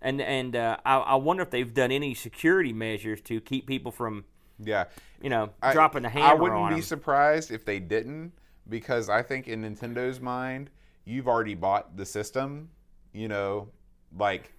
and 0.00 0.20
and 0.20 0.56
uh, 0.56 0.78
I, 0.84 0.96
I 0.96 1.14
wonder 1.14 1.44
if 1.44 1.50
they've 1.50 1.72
done 1.72 1.92
any 1.92 2.14
security 2.14 2.72
measures 2.72 3.20
to 3.22 3.40
keep 3.40 3.68
people 3.68 3.92
from 3.92 4.24
yeah, 4.64 4.84
you 5.20 5.30
know 5.30 5.50
I- 5.62 5.72
dropping 5.72 6.02
the 6.02 6.08
hammer 6.08 6.26
I 6.26 6.34
wouldn't 6.34 6.68
be 6.68 6.74
them. 6.76 6.82
surprised 6.82 7.50
if 7.50 7.64
they 7.64 7.78
didn't 7.78 8.32
because 8.68 9.08
I 9.08 9.22
think 9.22 9.48
in 9.48 9.62
Nintendo's 9.62 10.20
mind, 10.20 10.70
you've 11.04 11.28
already 11.28 11.54
bought 11.54 11.96
the 11.96 12.06
system. 12.06 12.70
You 13.12 13.28
know, 13.28 13.68
like 14.16 14.52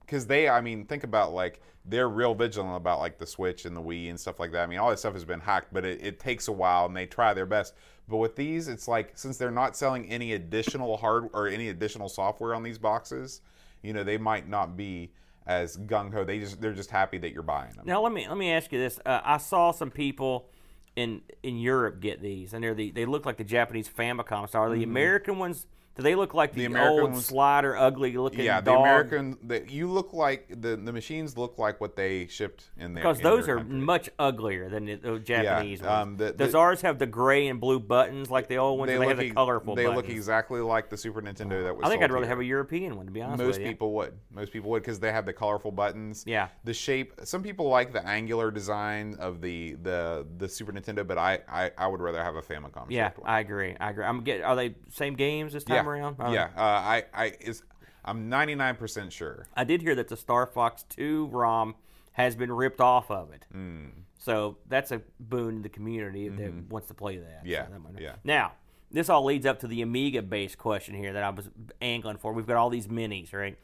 because 0.00 0.26
they, 0.26 0.48
I 0.48 0.60
mean, 0.60 0.84
think 0.86 1.04
about 1.04 1.32
like 1.32 1.60
they're 1.84 2.08
real 2.08 2.34
vigilant 2.34 2.76
about 2.76 2.98
like 2.98 3.18
the 3.18 3.26
Switch 3.26 3.64
and 3.64 3.76
the 3.76 3.80
Wii 3.82 4.10
and 4.10 4.18
stuff 4.18 4.40
like 4.40 4.52
that. 4.52 4.62
I 4.62 4.66
mean, 4.66 4.78
all 4.78 4.90
that 4.90 4.98
stuff 4.98 5.14
has 5.14 5.24
been 5.24 5.40
hacked, 5.40 5.72
but 5.72 5.84
it, 5.84 6.00
it 6.02 6.18
takes 6.18 6.48
a 6.48 6.52
while 6.52 6.86
and 6.86 6.96
they 6.96 7.06
try 7.06 7.32
their 7.32 7.46
best. 7.46 7.74
But 8.08 8.18
with 8.18 8.36
these, 8.36 8.68
it's 8.68 8.86
like 8.88 9.12
since 9.14 9.36
they're 9.36 9.50
not 9.50 9.76
selling 9.76 10.08
any 10.08 10.34
additional 10.34 10.96
hard 10.96 11.28
or 11.32 11.48
any 11.48 11.68
additional 11.68 12.08
software 12.08 12.54
on 12.54 12.62
these 12.62 12.78
boxes, 12.78 13.40
you 13.82 13.92
know, 13.92 14.04
they 14.04 14.18
might 14.18 14.48
not 14.48 14.76
be 14.76 15.12
as 15.46 15.76
gung 15.76 16.12
ho. 16.12 16.24
They 16.24 16.38
just 16.38 16.60
they're 16.60 16.72
just 16.72 16.90
happy 16.90 17.18
that 17.18 17.32
you're 17.32 17.42
buying 17.42 17.72
them. 17.74 17.84
Now 17.86 18.02
let 18.02 18.12
me 18.12 18.28
let 18.28 18.36
me 18.36 18.50
ask 18.52 18.72
you 18.72 18.78
this: 18.78 18.98
uh, 19.06 19.20
I 19.24 19.36
saw 19.38 19.70
some 19.70 19.90
people 19.90 20.48
in 20.96 21.22
in 21.42 21.58
Europe 21.58 22.00
get 22.00 22.20
these, 22.22 22.52
and 22.52 22.62
they're 22.64 22.74
the 22.74 22.90
they 22.90 23.04
look 23.04 23.26
like 23.26 23.36
the 23.36 23.44
Japanese 23.44 23.88
Famicom 23.88 24.48
style. 24.48 24.62
Are 24.62 24.68
Mm-hmm. 24.70 24.78
the 24.78 24.84
American 24.84 25.38
ones 25.38 25.66
Do 25.96 26.02
they 26.02 26.14
look 26.14 26.34
like 26.34 26.52
the, 26.52 26.60
The 26.60 26.64
American 26.66 27.14
old 27.14 27.22
slider, 27.22 27.76
ugly 27.76 28.16
looking 28.16 28.40
Yeah, 28.44 28.60
the 28.60 28.72
dog? 28.72 28.80
American, 28.80 29.38
the, 29.42 29.64
you 29.70 29.90
look 29.90 30.12
like 30.12 30.46
the 30.48 30.76
the 30.76 30.92
machines 30.92 31.36
look 31.38 31.58
like 31.58 31.80
what 31.80 31.96
they 31.96 32.26
shipped 32.26 32.70
in 32.76 32.92
there 32.94 33.02
because 33.02 33.20
those 33.20 33.48
are 33.48 33.64
much 33.64 34.10
uglier 34.18 34.68
than 34.68 34.84
the, 34.84 34.96
the 34.96 35.18
Japanese 35.18 35.80
ones. 35.80 35.90
um, 35.92 36.16
the- 36.18 36.32
Does 36.32 36.54
ours 36.54 36.82
have 36.82 36.98
the 36.98 37.06
gray 37.06 37.46
and 37.48 37.60
blue 37.60 37.80
buttons 37.80 38.30
like 38.30 38.46
the 38.48 38.58
old 38.58 38.78
ones? 38.78 38.90
They, 38.90 39.06
have 39.06 39.16
the 39.16 39.24
e- 39.24 39.30
colorful 39.30 39.74
They 39.74 39.84
buttons. 39.84 39.96
look 39.96 40.08
exactly 40.10 40.60
like 40.60 40.90
the 40.90 40.96
Super 40.98 41.22
Nintendo 41.22 41.62
that 41.64 41.74
was. 41.76 41.86
I 41.86 41.88
think 41.88 42.02
I'd 42.02 42.10
rather 42.12 42.26
here. 42.26 42.30
have 42.30 42.40
a 42.40 42.44
European 42.44 42.96
one, 42.96 43.06
to 43.06 43.12
be 43.12 43.22
honest 43.22 43.42
Most 43.42 43.56
with 43.58 43.62
you. 43.62 43.68
people 43.72 43.92
would. 43.94 44.12
Most 44.30 44.52
people 44.52 44.70
would 44.72 44.82
because 44.82 45.00
they 45.00 45.12
have 45.12 45.24
the 45.24 45.32
colorful 45.32 45.70
buttons. 45.70 46.24
Yeah. 46.26 46.48
The 46.64 46.74
shape. 46.74 47.14
Some 47.24 47.42
people 47.42 47.68
like 47.70 47.92
the 47.94 48.06
angular 48.06 48.50
design 48.50 49.16
of 49.18 49.40
the 49.40 49.74
the 49.82 50.26
the 50.36 50.48
Super 50.48 50.72
Nintendo, 50.72 51.06
but 51.06 51.16
I 51.16 51.38
I, 51.48 51.70
I 51.78 51.86
would 51.86 52.00
rather 52.02 52.22
have 52.22 52.36
a 52.36 52.42
Famicom. 52.42 52.86
Yeah. 52.90 53.12
I 53.24 53.40
agree. 53.40 53.74
I 53.80 53.90
agree. 53.90 54.04
I'm 54.04 54.22
get. 54.22 54.42
Are 54.42 54.54
they 54.56 54.74
same 54.90 55.14
games 55.14 55.54
this 55.54 55.64
time 55.64 55.76
yeah. 55.76 55.85
Around? 55.88 56.16
Are? 56.18 56.32
Yeah. 56.32 56.48
Uh, 56.56 56.60
I 56.60 57.04
I 57.14 57.32
is 57.40 57.62
I'm 58.04 58.30
99% 58.30 59.10
sure. 59.10 59.46
I 59.56 59.64
did 59.64 59.82
hear 59.82 59.94
that 59.96 60.08
the 60.08 60.16
Star 60.16 60.46
Fox 60.46 60.84
2 60.90 61.26
ROM 61.32 61.74
has 62.12 62.36
been 62.36 62.52
ripped 62.52 62.80
off 62.80 63.10
of 63.10 63.32
it. 63.32 63.46
Hmm. 63.52 63.86
So 64.18 64.58
that's 64.68 64.90
a 64.92 65.02
boon 65.20 65.56
to 65.56 65.62
the 65.62 65.68
community 65.68 66.28
that 66.28 66.70
wants 66.70 66.88
to 66.88 66.94
play 66.94 67.16
that. 67.18 67.26
So 67.26 67.36
Mm-hmm. 67.38 67.46
Yeah, 67.48 67.66
that 67.66 67.78
might- 67.80 68.00
yeah. 68.00 68.14
Now, 68.24 68.52
this 68.90 69.08
all 69.08 69.24
leads 69.24 69.44
up 69.44 69.58
to 69.60 69.66
the 69.66 69.82
Amiga 69.82 70.22
based 70.22 70.56
question 70.58 70.94
here 70.94 71.12
that 71.12 71.22
I 71.22 71.30
was 71.30 71.50
angling 71.80 72.18
for. 72.18 72.32
We've 72.32 72.46
got 72.46 72.56
all 72.56 72.70
these 72.70 72.86
minis, 72.86 73.32
right? 73.32 73.58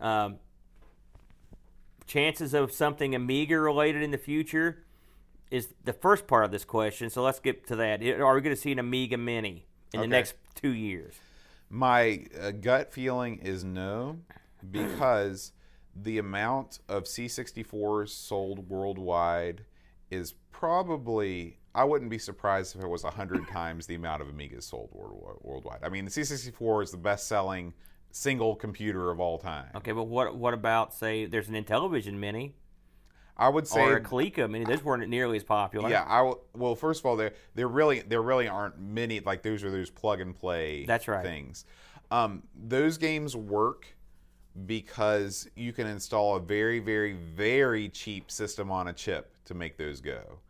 Um, 0.00 0.36
chances 2.06 2.54
of 2.54 2.72
something 2.72 3.14
Amiga 3.14 3.58
related 3.58 4.02
in 4.02 4.10
the 4.10 4.18
future 4.18 4.84
is 5.50 5.74
the 5.84 5.92
first 5.92 6.26
part 6.26 6.44
of 6.44 6.50
this 6.50 6.64
question. 6.64 7.10
So 7.10 7.22
let's 7.22 7.40
get 7.40 7.66
to 7.68 7.76
that. 7.76 8.02
Are 8.02 8.34
we 8.34 8.40
going 8.40 8.54
to 8.54 8.60
see 8.60 8.72
an 8.72 8.78
Amiga 8.78 9.16
Mini 9.16 9.66
in 9.92 10.00
the 10.00 10.06
next 10.06 10.34
two 10.54 10.70
years? 10.70 11.14
My 11.70 12.24
uh, 12.40 12.52
gut 12.52 12.92
feeling 12.92 13.38
is 13.38 13.64
no, 13.64 14.18
because 14.70 15.52
the 15.94 16.18
amount 16.18 16.78
of 16.88 17.04
C64s 17.04 18.10
sold 18.10 18.68
worldwide 18.68 19.64
is 20.10 20.34
probably. 20.50 21.58
I 21.74 21.84
wouldn't 21.84 22.10
be 22.10 22.18
surprised 22.18 22.74
if 22.74 22.82
it 22.82 22.88
was 22.88 23.04
100 23.04 23.46
times 23.52 23.86
the 23.86 23.94
amount 23.94 24.22
of 24.22 24.28
Amigas 24.28 24.64
sold 24.64 24.90
worldwide. 24.92 25.80
I 25.84 25.88
mean, 25.88 26.04
the 26.04 26.10
C64 26.10 26.82
is 26.84 26.90
the 26.90 26.96
best 26.96 27.28
selling 27.28 27.74
single 28.10 28.56
computer 28.56 29.10
of 29.10 29.20
all 29.20 29.38
time. 29.38 29.68
Okay, 29.76 29.92
but 29.92 30.04
what 30.04 30.36
what 30.36 30.54
about 30.54 30.94
say 30.94 31.26
there's 31.26 31.48
an 31.48 31.62
Intellivision 31.62 32.14
Mini 32.14 32.54
I 33.38 33.48
would 33.48 33.68
say 33.68 33.82
or 33.82 33.96
a 33.96 34.00
Coleco 34.02 34.50
Mini? 34.50 34.64
Those 34.64 34.82
weren't 34.82 35.08
nearly 35.08 35.36
as 35.36 35.44
popular. 35.44 35.88
Yeah, 35.88 36.04
I 36.06 36.18
w- 36.18 36.38
well, 36.54 36.74
first 36.74 37.00
of 37.00 37.06
all, 37.06 37.16
there 37.16 37.34
there 37.54 37.68
really 37.68 38.00
there 38.00 38.22
really 38.22 38.48
aren't 38.48 38.80
many 38.80 39.20
like 39.20 39.42
those 39.42 39.62
are 39.62 39.70
those 39.70 39.90
plug 39.90 40.20
and 40.20 40.34
play. 40.34 40.84
That's 40.84 41.06
right. 41.06 41.22
Things. 41.22 41.64
Um, 42.10 42.42
those 42.56 42.98
games 42.98 43.36
work 43.36 43.86
because 44.66 45.48
you 45.54 45.72
can 45.72 45.86
install 45.86 46.34
a 46.34 46.40
very 46.40 46.80
very 46.80 47.12
very 47.12 47.88
cheap 47.88 48.30
system 48.30 48.72
on 48.72 48.88
a 48.88 48.92
chip 48.92 49.32
to 49.44 49.54
make 49.54 49.76
those 49.76 50.00
go. 50.00 50.40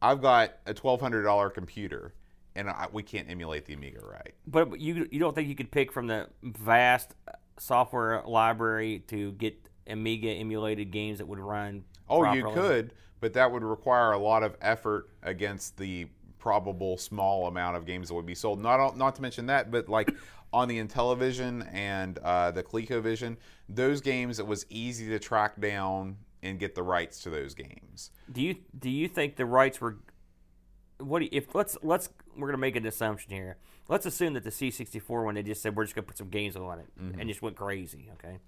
I've 0.00 0.22
got 0.22 0.54
a 0.64 0.72
twelve 0.72 1.02
hundred 1.02 1.24
dollar 1.24 1.50
computer, 1.50 2.14
and 2.56 2.70
I, 2.70 2.86
we 2.90 3.02
can't 3.02 3.28
emulate 3.28 3.66
the 3.66 3.74
Amiga 3.74 4.00
right. 4.00 4.32
But 4.46 4.80
you 4.80 5.06
you 5.10 5.18
don't 5.20 5.34
think 5.34 5.48
you 5.48 5.54
could 5.54 5.70
pick 5.70 5.92
from 5.92 6.06
the 6.06 6.28
vast 6.42 7.14
software 7.58 8.22
library 8.24 9.00
to 9.08 9.32
get 9.32 9.68
Amiga 9.88 10.28
emulated 10.28 10.90
games 10.90 11.18
that 11.18 11.26
would 11.26 11.38
run? 11.38 11.84
Oh, 12.10 12.20
properly? 12.22 12.38
you 12.38 12.54
could, 12.54 12.92
but 13.20 13.32
that 13.34 13.50
would 13.50 13.62
require 13.64 14.12
a 14.12 14.18
lot 14.18 14.42
of 14.42 14.56
effort 14.60 15.10
against 15.22 15.76
the 15.76 16.06
probable 16.38 16.96
small 16.96 17.46
amount 17.48 17.76
of 17.76 17.84
games 17.84 18.08
that 18.08 18.14
would 18.14 18.26
be 18.26 18.34
sold. 18.34 18.60
Not 18.62 18.96
not 18.96 19.14
to 19.16 19.22
mention 19.22 19.46
that, 19.46 19.70
but 19.70 19.88
like 19.88 20.14
on 20.52 20.68
the 20.68 20.78
Intellivision 20.82 21.68
and 21.74 22.18
uh, 22.18 22.50
the 22.50 22.62
ColecoVision, 22.62 23.36
those 23.68 24.00
games 24.00 24.38
it 24.38 24.46
was 24.46 24.64
easy 24.70 25.08
to 25.08 25.18
track 25.18 25.60
down 25.60 26.16
and 26.42 26.58
get 26.58 26.74
the 26.74 26.82
rights 26.82 27.20
to 27.24 27.30
those 27.30 27.54
games. 27.54 28.10
Do 28.32 28.40
you 28.40 28.56
do 28.78 28.88
you 28.88 29.08
think 29.08 29.36
the 29.36 29.44
rights 29.46 29.80
were? 29.80 29.96
What 30.98 31.22
you- 31.22 31.28
if 31.32 31.54
let's 31.54 31.76
let's 31.82 32.08
we're 32.36 32.48
gonna 32.48 32.58
make 32.58 32.76
an 32.76 32.86
assumption 32.86 33.32
here. 33.32 33.56
Let's 33.88 34.04
assume 34.06 34.34
that 34.34 34.44
the 34.44 34.50
C64 34.50 35.24
one 35.24 35.34
they 35.34 35.42
just 35.42 35.62
said 35.62 35.74
we're 35.76 35.84
just 35.84 35.94
gonna 35.94 36.06
put 36.06 36.18
some 36.18 36.28
games 36.28 36.56
on 36.56 36.78
it 36.78 36.86
Mm-hmm. 37.00 37.20
and 37.20 37.28
just 37.28 37.40
went 37.42 37.56
crazy. 37.56 38.10
Okay, 38.14 38.38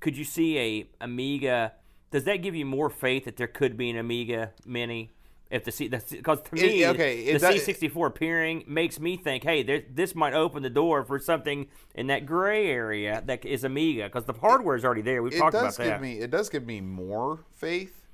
could 0.00 0.16
you 0.16 0.24
see 0.24 0.58
a 0.58 0.86
Amiga? 1.00 1.72
Does 2.10 2.24
that 2.24 2.36
give 2.36 2.54
you 2.54 2.64
more 2.64 2.88
faith 2.90 3.24
that 3.24 3.36
there 3.36 3.46
could 3.46 3.76
be 3.76 3.90
an 3.90 3.96
Amiga 3.96 4.52
Mini? 4.64 5.12
If 5.48 5.62
the 5.62 5.70
C, 5.70 5.86
because 5.88 6.42
to 6.42 6.56
It- 6.56 6.60
me, 6.62 6.86
okay, 6.88 7.20
it 7.26 7.34
the 7.34 7.38
does- 7.38 7.54
C64 7.64 8.08
appearing 8.08 8.64
makes 8.66 8.98
me 8.98 9.16
think, 9.16 9.44
hey, 9.44 9.62
there, 9.62 9.80
this 9.88 10.12
might 10.12 10.34
open 10.34 10.64
the 10.64 10.70
door 10.70 11.04
for 11.04 11.20
something 11.20 11.68
in 11.94 12.08
that 12.08 12.26
gray 12.26 12.66
area 12.68 13.22
that 13.26 13.44
is 13.44 13.62
Amiga, 13.62 14.04
because 14.04 14.24
the 14.24 14.32
hardware 14.32 14.74
is 14.74 14.84
already 14.84 15.02
there. 15.02 15.22
We've 15.22 15.32
It 15.32 15.38
talked 15.38 15.52
does 15.52 15.76
about 15.76 15.84
give 15.84 15.92
that. 15.92 16.02
me 16.02 16.18
it 16.18 16.32
does 16.32 16.48
give 16.48 16.66
me 16.66 16.80
more 16.80 17.44
faith, 17.54 18.06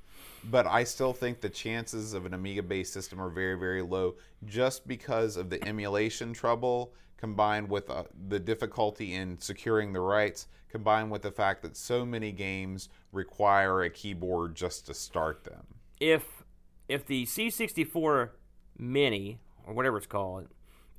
but 0.44 0.66
I 0.66 0.84
still 0.84 1.14
think 1.14 1.40
the 1.40 1.48
chances 1.48 2.12
of 2.12 2.26
an 2.26 2.34
Amiga 2.34 2.62
based 2.62 2.92
system 2.92 3.18
are 3.18 3.30
very 3.30 3.54
very 3.58 3.80
low 3.80 4.16
just 4.44 4.86
because 4.86 5.38
of 5.38 5.48
the 5.48 5.66
emulation 5.66 6.34
trouble 6.34 6.92
combined 7.16 7.70
with 7.70 7.88
uh, 7.88 8.04
the 8.28 8.40
difficulty 8.40 9.14
in 9.14 9.38
securing 9.40 9.94
the 9.94 10.00
rights 10.00 10.48
combined 10.72 11.10
with 11.10 11.22
the 11.22 11.30
fact 11.30 11.62
that 11.62 11.76
so 11.76 12.04
many 12.04 12.32
games 12.32 12.88
require 13.12 13.82
a 13.82 13.90
keyboard 13.90 14.54
just 14.54 14.86
to 14.86 14.94
start 14.94 15.44
them. 15.44 15.66
if 16.00 16.42
if 16.88 17.06
the 17.06 17.24
C64 17.24 18.30
Mini 18.76 19.38
or 19.66 19.72
whatever 19.72 19.96
it's 19.96 20.06
called 20.06 20.48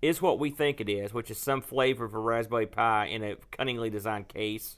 is 0.02 0.22
what 0.22 0.40
we 0.40 0.50
think 0.50 0.80
it 0.82 0.90
is, 0.90 1.14
which 1.14 1.30
is 1.30 1.38
some 1.38 1.62
flavor 1.62 2.06
of 2.06 2.14
a 2.14 2.20
Raspberry 2.20 2.66
Pi 2.66 3.06
in 3.08 3.24
a 3.24 3.36
cunningly 3.52 3.90
designed 3.90 4.28
case, 4.28 4.78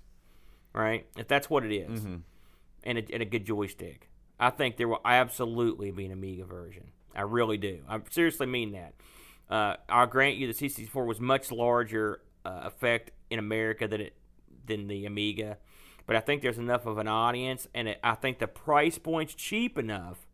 right? 0.73 1.05
If 1.17 1.27
that's 1.27 1.49
what 1.49 1.63
it 1.63 1.73
is, 1.73 2.03
and, 2.83 2.97
a, 2.97 3.03
and 3.13 3.21
a 3.21 3.25
good 3.25 3.45
joystick, 3.45 4.09
I 4.39 4.49
think 4.49 4.77
there 4.77 4.87
will 4.87 5.01
absolutely 5.05 5.91
be 5.91 6.05
an 6.05 6.11
Amiga 6.11 6.43
version. 6.45 6.91
I 7.15 7.21
really 7.21 7.57
do. 7.57 7.79
I 7.87 7.99
seriously 8.09 8.45
mean 8.47 8.73
that. 8.73 8.93
Uh, 9.49 9.75
I'll 9.87 10.07
grant 10.07 10.35
you 10.37 10.51
the 10.51 10.53
C64 10.53 11.05
was 11.05 11.19
much 11.19 11.51
larger 11.51 12.21
uh, 12.43 12.61
effect 12.63 13.11
in 13.29 13.39
America 13.39 13.87
than 13.87 14.01
it 14.01 14.13
than 14.68 14.88
the 14.88 15.05
Amiga, 15.05 15.57
but 16.07 16.16
I 16.16 16.20
think 16.20 16.41
there's 16.41 16.57
enough 16.57 16.86
of 16.86 16.97
an 16.97 17.07
audience, 17.07 17.68
and 17.74 17.88
it, 17.88 17.99
I 18.03 18.16
think 18.16 18.39
the 18.39 18.47
price 18.47 18.97
point's 18.97 19.34
cheap 19.34 19.78
enough 19.78 20.28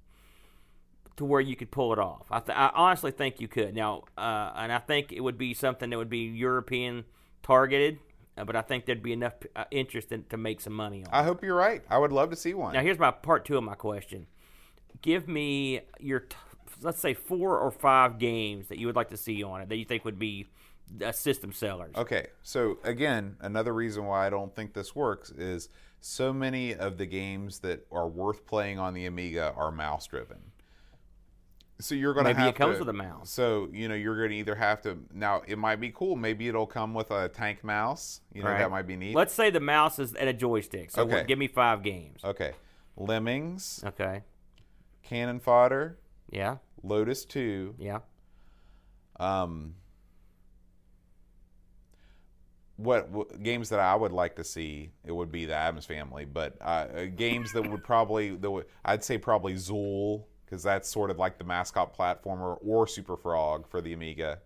to 1.18 1.26
where 1.26 1.42
you 1.42 1.56
could 1.56 1.72
pull 1.72 1.94
it 1.94 2.00
off. 2.00 2.26
I, 2.32 2.40
th- 2.40 2.58
I 2.58 2.72
honestly 2.74 3.12
think 3.12 3.40
you 3.40 3.48
could. 3.48 3.76
Now, 3.76 4.04
uh, 4.18 4.52
and 4.56 4.72
I 4.72 4.80
think 4.80 5.12
it 5.12 5.20
would 5.22 5.38
be 5.38 5.54
something 5.54 5.90
that 5.90 5.98
would 5.98 6.10
be 6.10 6.20
European 6.20 7.04
targeted, 7.44 8.00
uh, 8.38 8.46
but 8.46 8.56
I 8.56 8.62
think 8.62 8.86
there'd 8.86 9.04
be 9.04 9.14
enough 9.14 9.34
uh, 9.56 9.66
interest 9.72 10.12
in, 10.12 10.24
to 10.26 10.38
make 10.38 10.62
some 10.62 10.74
money 10.74 11.04
on. 11.04 11.14
it. 11.14 11.18
I 11.18 11.24
hope 11.24 11.44
you're 11.44 11.56
right. 11.56 11.84
I 11.90 11.98
would 11.98 12.12
love 12.12 12.30
to 12.32 12.36
see 12.36 12.54
one. 12.54 12.74
Now, 12.74 12.82
here's 12.82 13.00
my 13.00 13.12
part 13.12 13.46
two 13.46 13.58
of 13.58 13.64
my 13.64 13.76
question. 13.76 14.28
Give 15.02 15.28
me 15.28 15.82
your, 16.00 16.22
t- 16.22 16.36
let's 16.82 17.00
say, 17.00 17.14
four 17.14 17.58
or 17.58 17.72
five 17.72 18.18
games 18.18 18.68
that 18.68 18.78
you 18.78 18.88
would 18.88 18.96
like 18.96 19.10
to 19.10 19.18
see 19.18 19.44
on 19.44 19.62
it 19.62 19.70
that 19.70 19.78
you 19.78 19.86
think 19.86 20.06
would 20.06 20.20
be 20.20 20.48
uh, 21.06 21.12
system 21.12 21.52
sellers. 21.54 21.96
Okay, 21.96 22.28
so 22.44 22.78
again, 22.84 23.38
another 23.40 23.74
reason 23.74 24.06
why 24.06 24.28
I 24.28 24.30
don't 24.30 24.54
think 24.56 24.74
this 24.74 24.96
works 24.96 25.30
is 25.32 25.70
so 26.00 26.34
many 26.34 26.74
of 26.76 26.98
the 26.98 27.06
games 27.06 27.60
that 27.60 27.86
are 27.92 28.08
worth 28.08 28.46
playing 28.46 28.80
on 28.80 28.94
the 28.94 29.06
Amiga 29.06 29.54
are 29.56 29.72
mouse 29.72 30.08
driven. 30.08 30.40
So 31.80 31.96
you're 31.96 32.14
going 32.14 32.28
to 32.28 32.34
Maybe 32.36 32.48
it 32.50 32.56
comes 32.56 32.76
to- 32.76 32.80
with 32.82 32.90
a 32.90 32.94
mouse. 32.94 33.32
So 33.32 33.68
you 33.74 33.88
know 33.88 33.96
you're 33.96 34.16
going 34.18 34.30
to 34.30 34.36
either 34.36 34.54
have 34.56 34.82
to 34.84 35.00
now 35.14 35.42
it 35.48 35.58
might 35.58 35.78
be 35.78 35.90
cool. 35.92 36.16
Maybe 36.16 36.48
it'll 36.48 36.68
come 36.68 36.94
with 36.94 37.10
a 37.10 37.28
tank 37.30 37.64
mouse. 37.64 38.22
You 38.34 38.44
know 38.44 38.50
Right. 38.50 38.60
that 38.60 38.70
might 38.70 38.86
be 38.86 38.96
neat. 38.96 39.16
Let's 39.16 39.34
say 39.34 39.50
the 39.50 39.60
mouse 39.60 39.98
is 39.98 40.14
and 40.14 40.30
a 40.30 40.34
joystick. 40.34 40.92
So 40.92 41.02
Okay. 41.04 41.24
give 41.28 41.40
me 41.40 41.48
five 41.48 41.82
games. 41.82 42.24
okay, 42.24 42.54
Lemmings, 42.98 43.84
Okay. 43.84 44.22
Cannon 45.02 45.40
Fodder, 45.40 45.98
Yeah. 46.30 46.58
Lotus 46.84 47.26
Two, 47.26 47.74
Yeah. 47.80 48.00
um, 49.20 49.76
what, 52.84 53.10
what 53.10 53.44
games 53.44 53.70
that 53.70 53.80
I 53.80 53.96
would 53.96 54.12
like 54.12 54.36
to 54.38 54.44
see 54.44 54.92
it 55.06 55.12
would 55.12 55.32
be 55.32 55.46
the 55.46 55.56
Addams 55.56 55.86
Family, 55.86 56.26
but 56.26 56.58
uh, 56.62 56.64
uh, 56.64 57.06
games 57.06 57.54
that 57.54 57.70
would 57.70 57.84
probably 57.84 58.36
that 58.36 58.50
would, 58.50 58.66
I'd 58.84 59.04
say 59.04 59.18
probably 59.18 59.54
Zool 59.56 60.24
because 60.46 60.64
that's 60.64 60.90
sort 60.90 61.12
of 61.12 61.18
like 61.18 61.38
the 61.38 61.44
mascot 61.44 61.96
platformer 61.98 62.58
or 62.66 62.88
Super 62.88 63.16
Frog 63.16 63.68
for 63.70 63.82
the 63.82 63.94
Amiga. 63.94 64.40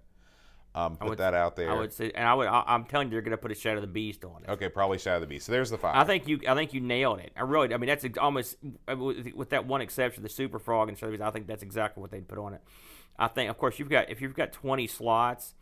Um, 0.76 0.98
put 0.98 1.10
would- 1.10 1.18
that 1.20 1.34
out 1.34 1.56
there. 1.56 1.72
I 1.72 1.76
would 1.76 1.94
say, 1.94 2.12
and 2.14 2.28
I 2.28 2.34
would. 2.34 2.48
I, 2.48 2.64
I'm 2.68 2.84
telling 2.84 3.08
you, 3.08 3.12
they're 3.12 3.22
going 3.22 3.32
to 3.32 3.38
put 3.38 3.50
a 3.50 3.56
Shadow 3.56 3.78
of 3.78 3.82
the 3.82 3.88
Beast 3.88 4.26
on 4.26 4.44
it. 4.44 4.50
okay, 4.50 4.68
probably 4.68 4.98
Shadow 4.98 5.16
of 5.16 5.22
the 5.22 5.28
Beast. 5.28 5.46
So 5.46 5.54
there's 5.54 5.70
the 5.70 5.78
five. 5.78 5.96
I 5.96 6.04
think 6.04 6.28
you. 6.28 6.42
I 6.46 6.54
think 6.54 6.74
you 6.74 6.82
nailed 6.82 7.20
it. 7.20 7.32
I 7.38 7.44
really. 7.44 7.74
I 7.74 7.78
mean, 7.78 7.88
that's 7.88 8.06
almost 8.18 8.58
uh, 8.92 8.98
with 8.98 9.34
with 9.34 9.52
that 9.52 9.66
one 9.66 9.80
exception, 9.80 10.22
the 10.22 10.28
Super 10.28 10.60
Frog 10.60 10.90
and 10.90 10.98
Shadow 10.98 11.08
of 11.08 11.12
the 11.14 11.18
Beast. 11.20 11.28
I 11.30 11.32
think 11.32 11.48
that's 11.48 11.64
exactly 11.64 12.02
what 12.02 12.12
they'd 12.12 12.28
put 12.28 12.38
on 12.38 12.54
it. 12.54 12.62
I 13.18 13.30
think, 13.30 13.50
of 13.50 13.58
course, 13.58 13.80
you've 13.80 13.90
got 13.90 14.10
if 14.10 14.22
you've 14.22 14.34
got 14.34 14.52
20 14.52 14.86
slots, 14.88 15.56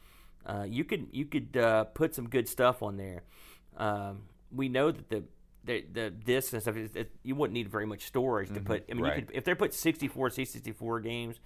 uh, 0.46 0.66
you 0.68 0.84
could 0.84 1.08
you 1.12 1.26
could 1.26 1.56
uh, 1.58 1.86
put 1.86 2.14
some 2.16 2.30
good 2.30 2.48
stuff 2.48 2.82
on 2.84 2.98
there. 2.98 3.24
Um, 3.78 4.24
we 4.52 4.70
know 4.70 4.91
that 4.91 5.10
the 5.10 5.24
the, 5.66 5.86
the 5.91 6.10
discs 6.10 6.52
and 6.54 6.62
stuff 6.62 6.76
is, 6.76 6.94
it, 6.96 7.12
you 7.24 7.36
wouldn't 7.36 7.54
need 7.54 7.70
very 7.70 7.86
much 7.86 8.06
storage 8.06 8.54
to 8.54 8.60
put. 8.60 8.86
I 8.89 8.94
mean, 8.94 9.04
right. 9.04 9.20
you 9.20 9.26
could 9.26 9.36
if 9.36 9.46
they 9.46 9.56
put 9.56 9.74
64 9.74 10.30
C64 10.30 11.04
games, 11.04 11.39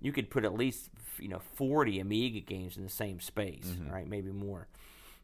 you 0.00 0.12
could 0.12 0.30
put 0.30 0.44
at 0.44 0.54
least 0.54 0.90
you 1.18 1.28
know 1.28 1.40
40 1.54 2.00
Amiga 2.00 2.40
games 2.40 2.76
in 2.76 2.82
the 2.82 2.88
same 2.90 3.20
space, 3.20 3.66
Mm-hmm. 3.66 3.90
right? 3.92 4.08
Maybe 4.08 4.30
more, 4.30 4.66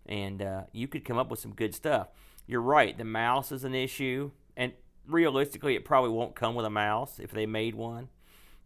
and 0.06 0.40
uh, 0.40 0.62
you 0.72 0.86
could 0.88 1.04
come 1.04 1.18
up 1.18 1.30
with 1.30 1.40
some 1.40 1.54
good 1.54 1.74
stuff. 1.74 2.08
You're 2.46 2.62
right. 2.62 2.96
The 2.96 3.04
mouse 3.04 3.52
is 3.52 3.64
an 3.64 3.74
issue, 3.74 4.30
and 4.56 4.72
realistically, 5.06 5.74
it 5.74 5.84
probably 5.84 6.10
won't 6.10 6.34
come 6.34 6.54
with 6.54 6.64
a 6.64 6.70
mouse 6.70 7.18
if 7.18 7.30
they 7.32 7.46
made 7.46 7.74
one. 7.74 8.08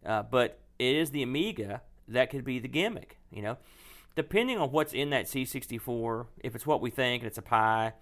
Uh, 0.05 0.21
but 0.23 0.59
it 0.79 0.95
is 0.95 1.11
the 1.11 1.23
Amiga 1.23 1.81
that 2.07 2.29
could 2.29 2.43
be 2.43 2.59
the 2.59 2.67
gimmick, 2.67 3.17
you 3.31 3.41
know. 3.41 3.57
Depending 4.15 4.57
on 4.59 4.71
what's 4.71 4.93
in 4.93 5.09
that 5.09 5.25
C64, 5.25 6.27
if 6.43 6.55
it's 6.55 6.65
what 6.65 6.81
we 6.81 6.89
think 6.89 7.23
and 7.23 7.27
it's 7.27 7.37
a 7.37 7.41
Pi, 7.41 7.93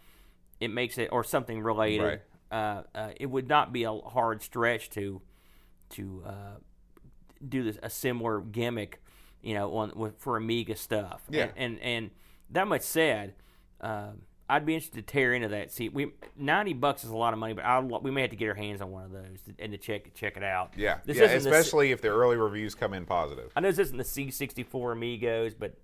it 0.59 0.69
makes 0.69 0.97
it 0.97 1.09
or 1.11 1.23
something 1.23 1.61
related. 1.61 2.21
Uh, 2.51 2.83
uh, 2.93 3.09
it 3.15 3.27
would 3.27 3.47
not 3.47 3.71
be 3.71 3.83
a 3.83 3.93
hard 3.93 4.41
stretch 4.41 4.89
to 4.91 5.21
to 5.91 6.23
uh, 6.25 6.57
do 7.47 7.63
this 7.63 7.77
a 7.81 7.89
similar 7.89 8.41
gimmick, 8.41 9.01
you 9.41 9.53
know, 9.53 9.73
on 9.77 9.93
with, 9.95 10.19
for 10.19 10.35
Amiga 10.37 10.75
stuff. 10.75 11.21
Yeah. 11.29 11.43
And 11.43 11.53
and, 11.55 11.79
and 11.79 12.11
that 12.49 12.67
much 12.67 12.81
said, 12.81 13.33
uh, 13.79 14.11
I'd 14.51 14.65
be 14.65 14.73
interested 14.75 14.97
to 15.07 15.11
tear 15.13 15.33
into 15.33 15.47
that. 15.47 15.71
See, 15.71 15.87
we 15.89 16.11
ninety 16.35 16.73
bucks 16.73 17.03
is 17.03 17.09
a 17.09 17.15
lot 17.15 17.31
of 17.33 17.39
money, 17.39 17.53
but 17.53 17.63
I 17.63 17.79
we 17.79 18.11
may 18.11 18.21
have 18.21 18.31
to 18.31 18.35
get 18.35 18.49
our 18.49 18.53
hands 18.53 18.81
on 18.81 18.91
one 18.91 19.05
of 19.05 19.11
those 19.11 19.39
and 19.59 19.71
to 19.71 19.77
check 19.77 20.13
check 20.13 20.35
it 20.35 20.43
out. 20.43 20.73
Yeah, 20.75 20.97
This 21.05 21.17
yeah 21.17 21.23
isn't 21.23 21.49
the 21.49 21.57
especially 21.57 21.91
if 21.91 22.01
the 22.01 22.09
early 22.09 22.35
reviews 22.37 22.75
come 22.75 22.93
in 22.93 23.05
positive. 23.05 23.51
I 23.55 23.61
know 23.61 23.69
this 23.69 23.79
isn't 23.79 23.97
the 23.97 24.03
C64 24.03 24.91
Amigos, 24.91 25.53
but 25.53 25.75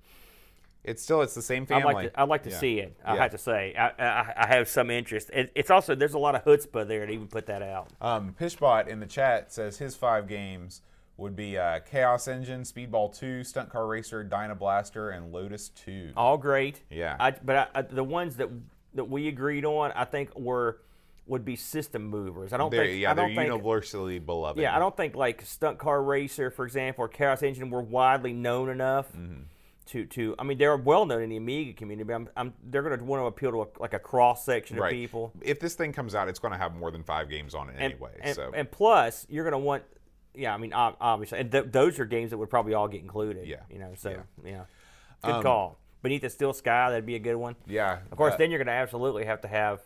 It's 0.83 1.01
still 1.01 1.21
it's 1.21 1.33
the 1.33 1.41
same 1.41 1.63
I'd 1.63 1.67
family. 1.67 1.93
like 1.93 2.13
to, 2.13 2.19
I'd 2.21 2.29
like 2.29 2.43
to 2.43 2.49
Yeah. 2.49 2.57
see 2.57 2.79
it. 2.79 2.97
I 3.05 3.15
Yeah. 3.15 3.21
have 3.21 3.31
to 3.31 3.37
say, 3.37 3.73
I, 3.75 3.87
I, 3.99 4.33
I 4.43 4.47
have 4.47 4.67
some 4.67 4.89
interest. 4.91 5.29
It, 5.31 5.51
it's 5.55 5.69
also 5.71 5.95
there's 5.95 6.13
a 6.13 6.19
lot 6.19 6.35
of 6.35 6.43
chutzpah 6.43 6.87
there 6.87 7.05
to 7.05 7.11
even 7.11 7.27
put 7.27 7.45
that 7.45 7.61
out. 7.61 7.87
Um, 8.01 8.35
Pishbot 8.39 8.87
in 8.87 8.99
the 8.99 9.05
chat 9.07 9.51
says 9.53 9.77
his 9.77 9.95
five 9.95 10.27
games 10.27 10.81
would 11.17 11.35
be 11.35 11.57
uh, 11.57 11.79
Chaos 11.79 12.27
Engine, 12.27 12.61
Speedball 12.61 13.17
2, 13.17 13.43
Stunt 13.43 13.69
Car 13.69 13.87
Racer, 13.87 14.23
Dyna 14.23 14.55
Blaster, 14.55 15.09
and 15.09 15.31
Lotus 15.31 15.69
2. 15.69 16.11
All 16.15 16.37
great. 16.37 16.81
Yeah. 16.89 17.15
I, 17.19 17.31
but 17.31 17.55
I, 17.55 17.79
I, 17.79 17.81
the 17.81 18.03
ones 18.03 18.35
that 18.37 18.49
that 18.93 19.05
we 19.09 19.27
agreed 19.27 19.65
on, 19.65 19.91
I 19.93 20.05
think 20.05 20.37
were 20.37 20.79
would 21.27 21.43
be 21.43 21.55
system 21.57 22.05
movers. 22.05 22.53
I 22.53 22.57
don't 22.57 22.71
They're, 22.71 22.85
think. 22.85 23.01
yeah, 23.01 23.11
I 23.11 23.13
they're 23.13 23.27
think, 23.27 23.41
universally 23.51 24.17
beloved. 24.17 24.61
Yeah, 24.61 24.75
I 24.75 24.79
don't 24.79 24.95
think 24.95 25.15
like 25.15 25.41
Stunt 25.41 25.77
Car 25.77 26.01
Racer, 26.01 26.49
for 26.49 26.65
example, 26.65 27.03
or 27.03 27.07
Chaos 27.09 27.43
Engine 27.43 27.69
were 27.69 27.81
widely 27.81 28.31
known 28.33 28.69
enough 28.69 29.11
Mm-hmm. 29.11 29.41
to 29.87 30.05
to. 30.05 30.35
I 30.39 30.43
mean, 30.43 30.57
they're 30.57 30.77
well 30.77 31.05
known 31.05 31.21
in 31.23 31.29
the 31.29 31.37
Amiga 31.37 31.73
community, 31.73 32.05
but 32.07 32.13
I'm, 32.13 32.29
I'm 32.37 32.53
they're 32.63 32.81
going 32.81 32.97
to 32.97 33.03
want 33.03 33.21
to 33.23 33.25
appeal 33.25 33.51
to 33.51 33.61
a, 33.63 33.67
like 33.79 33.93
a 33.93 33.99
cross 33.99 34.45
section 34.45 34.77
right. 34.77 34.87
of 34.87 34.91
people. 34.97 35.33
If 35.41 35.59
this 35.59 35.75
thing 35.75 35.91
comes 35.93 36.15
out, 36.15 36.29
it's 36.29 36.39
going 36.39 36.53
to 36.53 36.57
have 36.57 36.75
more 36.75 36.91
than 36.91 37.03
five 37.03 37.29
games 37.29 37.53
on 37.55 37.69
it 37.69 37.73
And, 37.77 37.93
anyway. 37.93 38.11
and, 38.21 38.35
so 38.35 38.51
and 38.55 38.69
plus, 38.71 39.25
you're 39.29 39.43
going 39.43 39.51
to 39.51 39.57
want. 39.57 39.83
Yeah, 40.37 40.53
I 40.53 40.57
mean, 40.57 40.71
obviously, 40.73 41.39
and 41.39 41.51
th- 41.51 41.65
those 41.71 41.99
are 41.99 42.05
games 42.05 42.29
that 42.29 42.37
would 42.37 42.49
probably 42.49 42.73
all 42.73 42.87
get 42.87 43.01
included. 43.01 43.47
Yeah. 43.47 43.61
you 43.69 43.79
know, 43.79 43.93
so 43.95 44.11
Yeah. 44.11 44.21
yeah, 44.45 44.63
good 45.23 45.35
Um, 45.35 45.43
call. 45.43 45.79
Beneath 46.03 46.21
the 46.21 46.29
Steel 46.29 46.53
Sky, 46.53 46.89
that'd 46.91 47.05
be 47.07 47.15
a 47.15 47.19
good 47.19 47.35
one. 47.35 47.55
yeah, 47.65 47.99
Of 48.11 48.17
course, 48.17 48.35
uh, 48.35 48.37
then 48.37 48.51
you're 48.51 48.59
going 48.59 48.67
to 48.67 48.71
absolutely 48.73 49.25
have 49.25 49.41
to 49.41 49.47
have. 49.47 49.81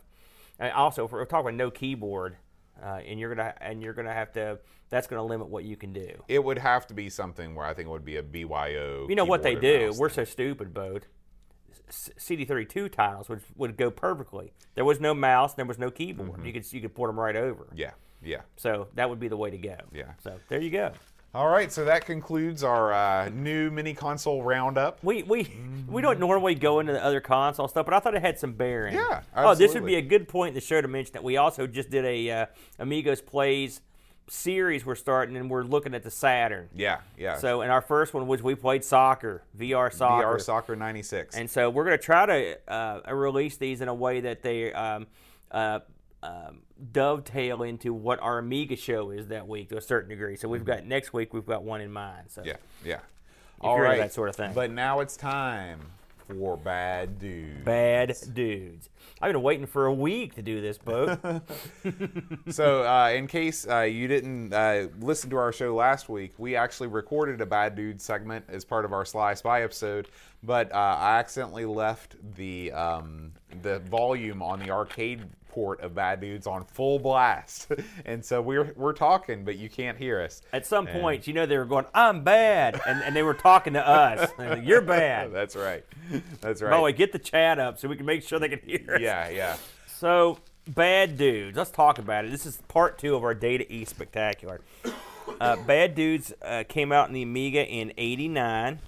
And 0.59 0.71
also, 0.73 1.05
if 1.05 1.11
we're 1.11 1.23
talking 1.25 1.55
no 1.57 1.71
keyboard, 1.71 2.35
uh, 2.83 2.99
and 3.05 3.19
you're 3.19 3.33
gonna 3.33 3.53
and 3.61 3.81
you're 3.81 3.93
gonna 3.93 4.13
have 4.13 4.31
to. 4.33 4.59
That's 4.89 5.07
going 5.07 5.19
to 5.19 5.23
limit 5.23 5.47
what 5.47 5.63
you 5.63 5.77
can 5.77 5.93
do. 5.93 6.23
it 6.27 6.43
would 6.43 6.57
have 6.57 6.85
to 6.87 6.93
be 6.93 7.09
something 7.09 7.55
where 7.55 7.65
I 7.65 7.73
think 7.73 7.87
it 7.87 7.91
would 7.91 8.03
be 8.03 8.17
a 8.17 8.23
BYO. 8.23 9.07
You 9.07 9.15
know 9.15 9.23
what 9.25 9.41
they 9.43 9.55
do? 9.55 9.93
We're 9.97 10.09
thing. 10.09 10.25
so 10.25 10.31
stupid, 10.31 10.73
Bode. 10.73 11.05
CD32 11.89 12.91
titles 12.91 13.29
would 13.29 13.41
would 13.55 13.77
go 13.77 13.89
perfectly. 13.91 14.53
There 14.75 14.85
was 14.85 14.99
no 14.99 15.13
mouse, 15.13 15.53
there 15.53 15.65
was 15.65 15.77
no 15.79 15.91
keyboard. 15.91 16.45
You 16.45 16.53
could 16.53 16.71
you 16.73 16.81
could 16.81 16.93
port 16.95 17.09
them 17.09 17.19
right 17.19 17.35
over. 17.35 17.65
Mm-hmm. 17.65 17.77
Yeah, 17.77 17.91
yeah. 18.23 18.41
So 18.57 18.87
that 18.95 19.09
would 19.09 19.19
be 19.19 19.27
the 19.27 19.37
way 19.37 19.49
to 19.49 19.57
go. 19.57 19.75
Yeah. 19.93 20.13
So 20.23 20.39
there 20.49 20.61
you 20.61 20.69
go. 20.69 20.91
All 21.33 21.47
right, 21.47 21.71
so 21.71 21.85
that 21.85 22.05
concludes 22.05 22.61
our 22.61 22.91
uh, 22.91 23.29
new 23.29 23.71
mini 23.71 23.93
console 23.93 24.43
roundup. 24.43 25.01
We 25.01 25.23
we 25.23 25.49
we 25.87 26.01
don't 26.01 26.19
normally 26.19 26.55
go 26.55 26.81
into 26.81 26.91
the 26.91 27.03
other 27.03 27.21
console 27.21 27.69
stuff, 27.69 27.85
but 27.85 27.93
I 27.93 27.99
thought 27.99 28.15
it 28.15 28.21
had 28.21 28.37
some 28.37 28.51
bearing. 28.51 28.95
Yeah, 28.95 29.21
Oh, 29.33 29.55
this 29.55 29.73
would 29.73 29.85
be 29.85 29.95
a 29.95 30.01
good 30.01 30.27
point 30.27 30.49
in 30.49 30.55
the 30.55 30.61
show 30.61 30.81
to 30.81 30.89
mention 30.89 31.13
that 31.13 31.23
we 31.23 31.37
also 31.37 31.67
just 31.67 31.89
did 31.89 32.03
a 32.03 32.29
uh, 32.31 32.45
Amigos 32.79 33.21
Plays 33.21 33.79
series 34.27 34.85
we're 34.85 34.95
starting, 34.95 35.37
and 35.37 35.49
we're 35.49 35.63
looking 35.63 35.93
at 35.93 36.03
the 36.03 36.11
Saturn. 36.11 36.69
Yeah, 36.75 36.99
yeah. 37.17 37.37
So, 37.37 37.61
and 37.61 37.71
our 37.71 37.81
first 37.81 38.13
one 38.13 38.27
was 38.27 38.43
we 38.43 38.55
played 38.55 38.83
soccer, 38.83 39.43
VR 39.57 39.93
soccer. 39.93 40.25
VR 40.25 40.41
Soccer 40.41 40.75
96. 40.75 41.35
And 41.35 41.49
so 41.49 41.69
we're 41.69 41.85
going 41.85 41.97
to 41.97 42.03
try 42.03 42.25
to 42.25 42.57
uh, 42.73 43.13
release 43.13 43.57
these 43.57 43.79
in 43.81 43.87
a 43.87 43.93
way 43.93 44.21
that 44.21 44.41
they 44.41 44.73
um, 44.73 45.07
uh, 45.51 45.79
um, 46.23 46.59
dovetail 46.91 47.63
into 47.63 47.93
what 47.93 48.19
our 48.19 48.37
Amiga 48.39 48.75
show 48.75 49.09
is 49.11 49.27
that 49.27 49.47
week 49.47 49.69
to 49.69 49.77
a 49.77 49.81
certain 49.81 50.09
degree. 50.09 50.35
So 50.35 50.47
we've 50.47 50.65
got 50.65 50.85
next 50.85 51.13
week 51.13 51.33
we've 51.33 51.45
got 51.45 51.63
one 51.63 51.81
in 51.81 51.91
mind. 51.91 52.25
So 52.29 52.41
Mm-hmm. 52.41 52.49
yeah, 52.85 52.99
yeah. 53.63 53.67
you're 53.75 53.97
that 53.97 54.13
sort 54.13 54.29
of 54.29 54.35
thing. 54.35 54.53
But 54.53 54.71
now 54.71 54.99
it's 54.99 55.17
time 55.17 55.79
for 56.27 56.55
Bad 56.55 57.19
dudes. 57.19 57.65
bad 57.65 58.15
dudes. 58.33 58.89
I've 59.21 59.33
been 59.33 59.41
waiting 59.43 59.65
for 59.65 59.85
a 59.87 59.93
week 59.93 60.35
to 60.35 60.41
do 60.41 60.61
this, 60.61 60.77
Bo. 60.77 61.17
so, 62.49 62.83
uh, 62.87 63.09
in 63.13 63.27
case 63.27 63.67
uh, 63.67 63.81
you 63.81 64.07
didn't 64.07 64.53
uh, 64.53 64.87
listen 64.99 65.29
to 65.31 65.35
our 65.37 65.51
show 65.51 65.75
last 65.75 66.07
week, 66.09 66.33
we 66.37 66.55
actually 66.55 66.87
recorded 66.87 67.41
a 67.41 67.45
Bad 67.45 67.75
Dude 67.75 68.01
segment 68.01 68.45
as 68.47 68.63
part 68.63 68.85
of 68.85 68.93
our 68.93 69.03
Sly 69.05 69.33
Spy 69.33 69.63
episode, 69.63 70.07
but 70.41 70.71
uh, 70.71 70.75
I 70.77 71.19
accidentally 71.19 71.65
left 71.65 72.15
the 72.35 72.71
um, 72.71 73.33
the 73.61 73.79
volume 73.79 74.41
on 74.41 74.59
the 74.59 74.71
arcade 74.71 75.23
port 75.51 75.81
of 75.81 75.93
Bad 75.93 76.21
Dudes 76.21 76.47
on 76.47 76.63
full 76.65 76.97
blast, 76.99 77.71
and 78.05 78.23
so 78.23 78.41
we're 78.41 78.73
we're 78.75 78.93
talking, 78.93 79.43
but 79.43 79.57
you 79.57 79.69
can't 79.69 79.97
hear 79.97 80.21
us. 80.21 80.41
At 80.53 80.65
some 80.65 80.87
point, 80.87 81.27
you 81.27 81.33
know, 81.33 81.45
they 81.45 81.57
were 81.57 81.65
going, 81.65 81.85
"I'm 81.93 82.23
bad," 82.23 82.79
and, 82.87 83.03
and 83.03 83.15
they 83.15 83.23
were 83.23 83.33
talking 83.33 83.73
to 83.73 83.87
us. 83.87 84.31
Like, 84.37 84.63
You're 84.65 84.81
bad. 84.81 85.31
That's 85.33 85.55
right. 85.55 85.83
That's 86.39 86.61
right. 86.61 86.71
By 86.71 86.77
the 86.77 86.83
way, 86.83 86.93
get 86.93 87.11
the 87.11 87.19
chat 87.19 87.59
up 87.59 87.77
so 87.77 87.87
we 87.87 87.95
can 87.95 88.05
make 88.05 88.23
sure 88.23 88.39
they 88.39 88.49
can 88.49 88.59
hear 88.59 88.95
us. 88.95 89.01
yeah, 89.01 89.29
yeah. 89.29 89.57
So, 89.87 90.39
bad 90.67 91.17
dudes. 91.17 91.57
Let's 91.57 91.69
talk 91.69 91.99
about 91.99 92.25
it. 92.25 92.31
This 92.31 92.45
is 92.45 92.57
part 92.67 92.97
two 92.97 93.15
of 93.15 93.23
our 93.23 93.33
Data 93.33 93.71
E 93.71 93.85
spectacular. 93.85 94.61
Uh, 95.39 95.57
bad 95.67 95.95
dudes 95.95 96.33
uh, 96.41 96.63
came 96.67 96.91
out 96.91 97.07
in 97.07 97.13
the 97.13 97.21
Amiga 97.23 97.65
in 97.67 97.93
'89. 97.97 98.79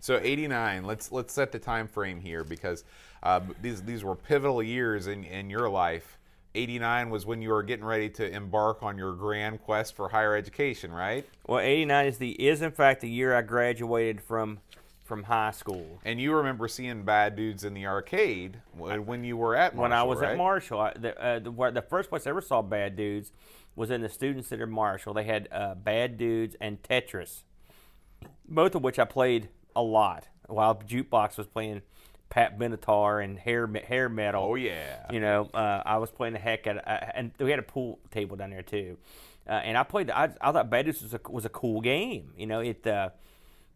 So 0.00 0.18
89. 0.22 0.84
Let's 0.84 1.12
let's 1.12 1.32
set 1.32 1.52
the 1.52 1.58
time 1.58 1.86
frame 1.86 2.20
here 2.20 2.44
because 2.44 2.84
uh, 3.22 3.40
these 3.60 3.82
these 3.82 4.02
were 4.02 4.16
pivotal 4.16 4.62
years 4.62 5.06
in 5.06 5.24
in 5.24 5.50
your 5.50 5.68
life. 5.68 6.18
89 6.54 7.10
was 7.10 7.26
when 7.26 7.40
you 7.40 7.50
were 7.50 7.62
getting 7.62 7.84
ready 7.84 8.08
to 8.10 8.28
embark 8.28 8.82
on 8.82 8.98
your 8.98 9.12
grand 9.12 9.62
quest 9.62 9.94
for 9.94 10.08
higher 10.08 10.34
education, 10.34 10.90
right? 10.90 11.24
Well, 11.46 11.60
'89 11.60 12.06
is 12.06 12.18
the 12.18 12.30
is 12.32 12.60
in 12.60 12.72
fact 12.72 13.02
the 13.02 13.08
year 13.08 13.36
I 13.36 13.42
graduated 13.42 14.20
from 14.20 14.58
from 15.04 15.24
high 15.24 15.50
school. 15.50 16.00
And 16.04 16.20
you 16.20 16.34
remember 16.34 16.68
seeing 16.68 17.02
Bad 17.02 17.36
Dudes 17.36 17.64
in 17.64 17.74
the 17.74 17.86
arcade 17.86 18.58
when 18.76 19.06
when 19.06 19.24
you 19.24 19.36
were 19.36 19.54
at 19.54 19.74
Marshall, 19.74 19.82
when 19.82 19.92
I 19.92 20.02
was 20.02 20.20
right? 20.20 20.32
at 20.32 20.36
Marshall, 20.36 20.80
I, 20.80 20.92
the, 20.94 21.20
uh, 21.22 21.38
the 21.40 21.50
where- 21.50 21.70
the 21.70 21.82
first 21.82 22.08
place 22.10 22.26
I 22.26 22.30
ever 22.30 22.40
saw 22.40 22.62
Bad 22.62 22.96
Dudes 22.96 23.32
was 23.76 23.90
in 23.90 24.02
the 24.02 24.08
Student 24.08 24.44
Center 24.44 24.66
Marshall. 24.66 25.14
They 25.14 25.24
had 25.24 25.48
uh, 25.52 25.74
Bad 25.74 26.16
Dudes 26.16 26.56
and 26.60 26.82
Tetris, 26.82 27.42
both 28.48 28.74
of 28.74 28.82
which 28.82 28.98
I 28.98 29.04
played 29.04 29.48
a 29.74 29.82
lot. 29.82 30.28
While 30.46 30.74
Jukebox 30.76 31.38
was 31.38 31.46
playing 31.46 31.82
Pat 32.28 32.58
Benatar 32.58 33.22
and 33.22 33.38
hair 33.38 33.66
hair 33.66 34.08
metal. 34.08 34.42
Oh 34.42 34.54
yeah. 34.54 35.06
You 35.10 35.20
know, 35.20 35.50
uh, 35.52 35.82
I 35.84 35.98
was 35.98 36.10
playing 36.10 36.34
the 36.34 36.40
heck 36.40 36.66
out 36.66 36.78
of, 36.78 36.84
uh, 36.86 37.10
and 37.14 37.32
we 37.38 37.50
had 37.50 37.58
a 37.58 37.64
pool 37.64 37.98
table 38.10 38.36
down 38.36 38.50
there 38.50 38.62
too. 38.62 38.96
Uh, 39.48 39.54
and 39.54 39.76
I 39.76 39.82
played. 39.82 40.10
I, 40.10 40.30
I 40.40 40.52
thought 40.52 40.70
Bad 40.70 40.86
Dudes 40.86 41.02
was 41.02 41.14
a, 41.14 41.20
was 41.28 41.44
a 41.44 41.48
cool 41.48 41.80
game. 41.80 42.32
You 42.36 42.46
know, 42.46 42.60
it 42.60 42.86
uh, 42.86 43.10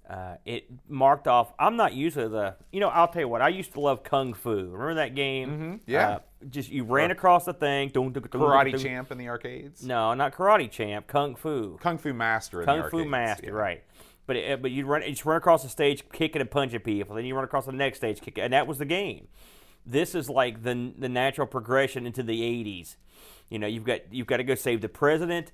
uh, 0.09 0.37
it 0.45 0.67
marked 0.89 1.27
off. 1.27 1.53
I'm 1.59 1.77
not 1.77 1.95
usually 1.95 2.29
the. 2.29 2.55
You 2.71 2.81
know, 2.81 2.89
I'll 2.89 3.09
tell 3.09 3.23
you 3.23 3.29
what. 3.29 3.43
I 3.43 3.49
used 3.49 3.73
to 3.73 3.81
love 3.81 4.05
Kung 4.05 4.35
Fu. 4.35 4.51
Remember 4.51 4.95
that 4.95 5.15
game? 5.15 5.51
Mm-hmm. 5.51 5.75
Yeah. 5.87 6.09
Uh, 6.09 6.19
just 6.51 6.71
you 6.71 6.85
ran 6.85 7.11
across 7.11 7.47
the 7.47 7.55
thing. 7.55 7.91
Karate. 7.91 8.81
Champ 8.81 9.11
in 9.11 9.19
the 9.19 9.29
arcades. 9.29 9.85
No, 9.85 10.13
not 10.15 10.35
Karate 10.35 10.71
Champ. 10.71 11.07
Kung 11.07 11.35
Fu. 11.35 11.79
Kung 11.81 11.99
Fu 11.99 12.13
Master 12.13 12.63
Kung 12.65 12.89
Fu. 12.91 13.05
Master, 13.05 13.53
right? 13.53 13.83
But 14.27 14.37
it, 14.37 14.63
but 14.63 14.71
you 14.71 14.87
run, 14.87 15.03
you 15.03 15.11
just 15.11 15.25
run 15.25 15.37
across 15.37 15.63
the 15.63 15.69
stage, 15.69 16.03
kicking 16.13 16.41
and 16.41 16.51
punching 16.51 16.81
people. 16.81 17.17
Then 17.17 17.25
you 17.25 17.35
run 17.35 17.45
across 17.45 17.67
the 17.67 17.73
next 17.73 17.99
stage, 17.99 18.21
kicking, 18.21 18.45
and 18.45 18.53
that 18.53 18.67
was 18.67 18.79
the 18.79 18.85
game. 18.85 19.29
This 19.85 20.15
is 20.15 20.31
like 20.31 20.63
the 20.63 20.93
the 20.97 21.09
natural 21.09 21.47
progression 21.47 22.07
into 22.07 22.23
the 22.23 22.41
'80s. 22.41 22.97
You 23.51 23.59
know, 23.59 23.67
you've 23.67 23.85
got 23.85 24.01
you've 24.11 24.27
got 24.27 24.39
to 24.39 24.45
go 24.45 24.55
save 24.55 24.81
the 24.81 24.89
president. 24.89 25.53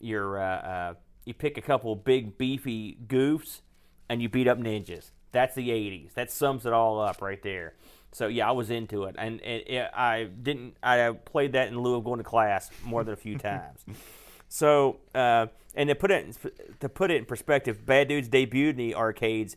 You're 0.00 0.38
uh, 0.38 0.56
uh, 0.56 0.94
you 1.24 1.34
pick 1.34 1.58
a 1.58 1.62
couple 1.62 1.94
big 1.96 2.38
beefy 2.38 2.96
goofs, 3.06 3.60
and 4.08 4.22
you 4.22 4.28
beat 4.28 4.46
up 4.46 4.58
ninjas. 4.58 5.10
That's 5.32 5.54
the 5.54 5.70
'80s. 5.70 6.14
That 6.14 6.30
sums 6.30 6.64
it 6.64 6.72
all 6.72 7.00
up 7.00 7.20
right 7.20 7.42
there. 7.42 7.74
So 8.12 8.26
yeah, 8.28 8.48
I 8.48 8.52
was 8.52 8.70
into 8.70 9.04
it, 9.04 9.16
and 9.18 9.40
it, 9.40 9.68
it, 9.68 9.90
I 9.94 10.24
didn't. 10.24 10.76
I 10.82 11.10
played 11.24 11.52
that 11.52 11.68
in 11.68 11.78
lieu 11.78 11.96
of 11.96 12.04
going 12.04 12.18
to 12.18 12.24
class 12.24 12.70
more 12.84 13.02
than 13.02 13.14
a 13.14 13.16
few 13.16 13.38
times. 13.50 13.84
So, 14.54 14.98
uh, 15.14 15.46
and 15.74 15.88
to 15.88 15.94
put 15.94 16.10
it 16.10 16.26
in, 16.26 16.50
to 16.80 16.88
put 16.88 17.10
it 17.10 17.16
in 17.16 17.24
perspective, 17.24 17.86
Bad 17.86 18.08
Dudes 18.08 18.28
debuted 18.28 18.70
in 18.70 18.76
the 18.76 18.94
arcades 18.94 19.56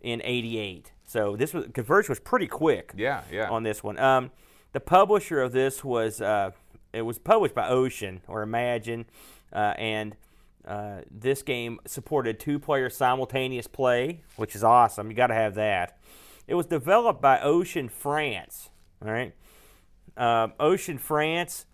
in 0.00 0.20
'88. 0.24 0.90
So 1.04 1.36
this 1.36 1.54
was 1.54 1.66
conversion 1.72 2.10
was 2.10 2.18
pretty 2.18 2.48
quick. 2.48 2.92
Yeah, 2.96 3.22
yeah. 3.30 3.48
On 3.50 3.62
this 3.62 3.84
one, 3.84 3.98
um, 4.00 4.32
the 4.72 4.80
publisher 4.80 5.40
of 5.40 5.52
this 5.52 5.84
was 5.84 6.20
uh, 6.20 6.50
it 6.92 7.02
was 7.02 7.20
published 7.20 7.54
by 7.54 7.68
Ocean 7.68 8.20
or 8.26 8.42
Imagine, 8.42 9.06
uh, 9.52 9.74
and 9.78 10.16
Uh, 10.64 11.02
this 11.10 11.42
game 11.42 11.80
supported 11.86 12.38
two-player 12.38 12.88
simultaneous 12.88 13.66
play, 13.66 14.22
which 14.36 14.54
is 14.54 14.62
awesome. 14.62 15.10
You 15.10 15.16
got 15.16 15.26
to 15.26 15.34
have 15.34 15.54
that. 15.56 15.98
It 16.46 16.54
was 16.54 16.66
developed 16.66 17.20
by 17.20 17.40
Ocean 17.40 17.88
France. 17.88 18.70
All 19.04 19.10
right, 19.10 19.34
uh, 20.16 20.48
Ocean 20.60 20.98
France 20.98 21.66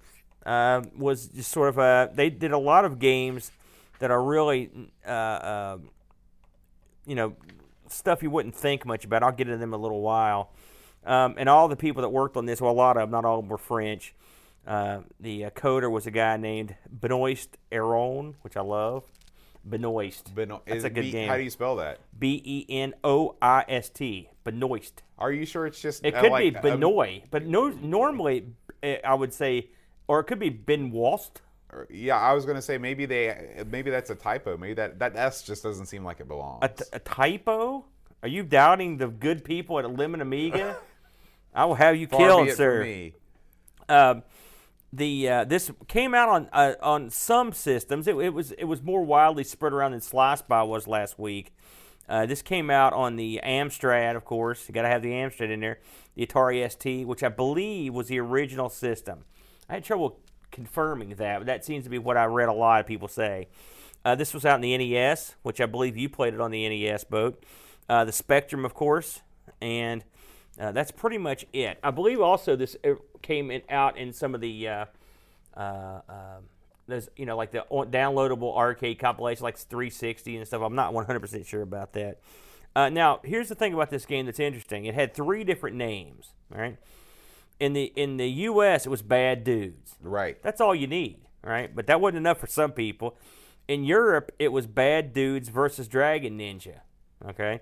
uh, 0.49 0.83
was 0.97 1.29
just 1.29 1.51
sort 1.51 1.69
of 1.69 1.79
a. 1.79 2.11
They 2.13 2.31
did 2.31 2.53
a 2.53 2.59
lot 2.59 2.85
of 2.85 2.99
games 2.99 3.53
that 3.99 4.11
are 4.11 4.23
really, 4.23 4.71
uh, 5.07 5.11
uh, 5.11 5.79
you 7.07 7.15
know, 7.15 7.35
stuff 7.89 8.23
you 8.23 8.31
wouldn't 8.31 8.55
think 8.55 8.87
much 8.87 9.05
about. 9.05 9.23
I'll 9.23 9.33
get 9.33 9.49
into 9.49 9.59
them 9.59 9.75
in 9.75 9.79
a 9.79 9.83
little 9.83 10.01
while. 10.01 10.53
Um, 11.05 11.35
and 11.37 11.49
all 11.49 11.69
the 11.69 11.77
people 11.77 12.03
that 12.03 12.09
worked 12.09 12.37
on 12.37 12.47
this, 12.47 12.61
well, 12.61 12.71
a 12.71 12.73
lot 12.73 12.97
of 12.97 13.03
them, 13.03 13.11
not 13.11 13.25
all 13.25 13.39
of 13.39 13.45
them 13.45 13.51
were 13.51 13.59
French. 13.59 14.15
Uh, 14.67 15.01
the 15.21 15.47
uh, 15.47 15.51
coder 15.51 15.91
was 15.91 16.07
a 16.07 16.11
guy 16.11 16.37
named 16.37 16.75
Benoist 16.91 17.57
Aron, 17.71 18.37
which 18.43 18.57
I 18.57 18.63
love. 18.63 19.05
Benoist. 19.65 20.35
Beno- 20.35 20.63
That's 20.67 20.85
a 20.85 20.91
good 20.91 21.03
B- 21.03 21.11
game. 21.11 21.29
How 21.29 21.37
do 21.37 21.43
you 21.43 21.51
spell 21.51 21.77
that? 21.77 21.99
B 22.19 22.41
E 22.45 22.67
N 22.71 22.95
O 23.05 23.37
I 23.43 23.65
S 23.69 23.91
T. 23.91 24.31
Benoist. 24.45 25.03
Are 25.19 25.31
you 25.31 25.45
sure 25.45 25.67
it's 25.67 25.81
just? 25.81 26.05
It 26.05 26.15
uh, 26.15 26.23
could 26.23 26.31
like, 26.31 26.55
be 26.55 26.57
um, 26.57 26.63
Benoit, 26.63 27.23
but 27.31 27.45
no, 27.45 27.69
normally 27.69 28.47
uh, 28.83 28.95
I 29.05 29.15
would 29.15 29.35
say, 29.35 29.69
or 30.09 30.21
it 30.21 30.25
could 30.25 30.39
be 30.39 30.51
Benoist. 30.51 31.43
or- 31.73 31.87
yeah, 31.91 32.17
I 32.17 32.33
was 32.33 32.45
gonna 32.45 32.63
say 32.63 32.79
maybe 32.79 33.07
they 33.07 33.65
maybe 33.71 33.91
that's 33.91 34.11
a 34.11 34.15
typo. 34.15 34.57
Maybe 34.57 34.75
that 34.75 34.99
that 34.99 35.17
S 35.17 35.43
just 35.43 35.63
doesn't 35.63 35.87
seem 35.87 36.05
like 36.05 36.21
it 36.21 36.27
belongs. 36.29 36.61
A, 36.63 36.69
t- 36.69 36.85
a 36.93 36.99
typo? 36.99 37.85
Are 38.23 38.29
you 38.29 38.43
doubting 38.43 38.97
the 38.97 39.09
good 39.09 39.45
people 39.45 39.79
at 39.79 39.97
Lemon 39.97 40.21
Amiga? 40.21 40.77
I 41.55 41.65
will 41.65 41.77
have 41.77 41.97
you 41.97 42.07
Far 42.07 42.19
killed, 42.19 42.51
sir. 42.51 43.11
Um, 43.89 44.23
the 44.93 45.29
uh, 45.29 45.45
this 45.45 45.71
came 45.87 46.15
out 46.15 46.29
on 46.29 46.49
uh, 46.53 46.75
on 46.81 47.11
some 47.11 47.53
systems. 47.53 48.07
It, 48.09 48.17
it 48.17 48.31
was 48.31 48.53
it 48.53 48.65
was 48.65 48.83
more 48.83 49.05
widely 49.05 49.45
spread 49.45 49.73
around 49.73 49.93
than 49.93 50.01
Sly 50.01 50.35
Spy 50.37 50.63
was 50.63 50.87
last 50.87 51.19
week. 51.19 51.53
Uh, 52.09 52.25
this 52.25 52.41
came 52.41 52.71
out 52.71 52.95
on 52.95 53.17
the 53.17 53.39
Amstrad, 53.45 54.17
of 54.17 54.25
course. 54.25 54.67
You 54.67 54.73
got 54.73 54.83
to 54.83 54.89
have 54.89 55.03
the 55.03 55.11
Amstrad 55.11 55.51
in 55.51 55.61
there. 55.61 55.79
The 56.15 56.27
Atari 56.27 56.71
ST, 56.71 57.07
which 57.07 57.23
I 57.23 57.29
believe 57.29 57.93
was 57.93 58.09
the 58.09 58.19
original 58.19 58.71
system. 58.71 59.25
I 59.69 59.75
had 59.75 59.85
trouble 59.85 60.21
confirming 60.51 61.11
that, 61.11 61.39
but 61.39 61.47
that 61.47 61.65
seems 61.65 61.85
to 61.85 61.91
be 61.91 61.99
what 61.99 62.17
I 62.17 62.25
read 62.25 62.49
a 62.49 62.53
lot 62.53 62.81
of 62.81 62.87
people 62.87 63.09
say. 63.09 63.49
Uh, 64.05 64.15
this 64.15 64.33
was 64.33 64.47
out 64.47 64.55
in 64.57 64.61
the 64.63 64.77
NES, 64.77 65.35
which 65.43 65.61
I 65.61 65.67
believe 65.67 65.97
you 65.97 66.09
played 66.09 66.35
it 66.35 66.41
on 66.41 66.51
the 66.51 66.69
NES 66.69 67.05
boat. 67.05 67.45
Uh, 67.89 68.05
the 68.05 68.13
Spectrum, 68.13 68.65
of 68.65 68.75
course, 68.75 69.21
and 69.61 70.05
uh, 70.59 70.73
that's 70.73 70.91
pretty 70.91 71.19
much 71.19 71.45
it. 71.53 71.79
I 71.83 71.91
believe 71.91 72.21
also 72.21 72.57
this 72.57 72.77
uh, 72.85 72.95
came 73.23 73.51
in, 73.51 73.63
out 73.69 73.97
in 73.97 74.13
some 74.13 74.35
of 74.35 74.41
the 74.41 74.69
uh, 74.69 74.85
uh, 75.57 76.01
um 76.09 76.45
those 76.87 77.09
you 77.17 77.27
know 77.27 77.37
like 77.37 77.51
the 77.51 77.65
downloadable 77.71 78.57
arcade 78.57 78.99
compilation 78.99 79.45
like 79.45 79.59
360 79.59 80.37
and 80.37 80.47
stuff. 80.47 80.63
I'm 80.63 80.75
not 80.75 80.95
100% 80.95 81.47
sure 81.47 81.63
about 81.63 81.93
that. 81.93 82.21
Now 82.75 83.21
here's 83.25 83.49
the 83.49 83.55
thing 83.55 83.75
about 83.75 83.91
this 83.91 84.07
game 84.07 84.25
that's 84.27 84.41
interesting. 84.41 84.87
It 84.87 84.95
had 84.95 85.13
three 85.13 85.45
different 85.45 85.77
names. 85.77 86.33
Right. 86.49 86.79
In 87.61 87.73
the 87.73 87.93
in 87.97 88.17
the 88.17 88.29
U.S. 88.29 88.87
it 88.87 88.89
was 88.89 89.03
Bad 89.03 89.45
Dudes. 89.45 89.97
Right. 90.01 90.41
That's 90.43 90.61
all 90.61 90.75
you 90.75 90.87
need, 90.87 91.21
right? 91.43 91.75
But 91.75 91.87
that 91.89 92.01
wasn't 92.01 92.19
enough 92.19 92.39
for 92.39 92.47
some 92.47 92.73
people. 92.73 93.17
In 93.67 93.85
Europe, 93.85 94.33
it 94.39 94.53
was 94.53 94.67
Bad 94.67 95.13
Dudes 95.13 95.49
versus 95.49 95.89
Dragon 95.89 96.39
Ninja, 96.39 96.81
okay? 97.29 97.61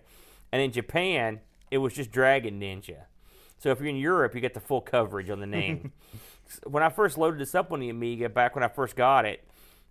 And 0.52 0.62
in 0.62 0.70
Japan, 0.70 1.40
it 1.70 1.78
was 1.78 1.94
just 1.94 2.12
Dragon 2.12 2.60
Ninja. 2.60 3.06
So 3.58 3.70
if 3.70 3.80
you're 3.80 3.88
in 3.88 3.96
Europe, 3.96 4.34
you 4.34 4.40
get 4.40 4.54
the 4.54 4.60
full 4.60 4.80
coverage 4.80 5.30
on 5.30 5.40
the 5.40 5.46
name. 5.46 5.92
when 6.64 6.82
I 6.82 6.90
first 6.90 7.18
loaded 7.18 7.40
this 7.40 7.54
up 7.54 7.72
on 7.72 7.80
the 7.80 7.88
Amiga, 7.88 8.28
back 8.28 8.54
when 8.54 8.62
I 8.62 8.68
first 8.68 8.96
got 8.96 9.24
it, 9.24 9.48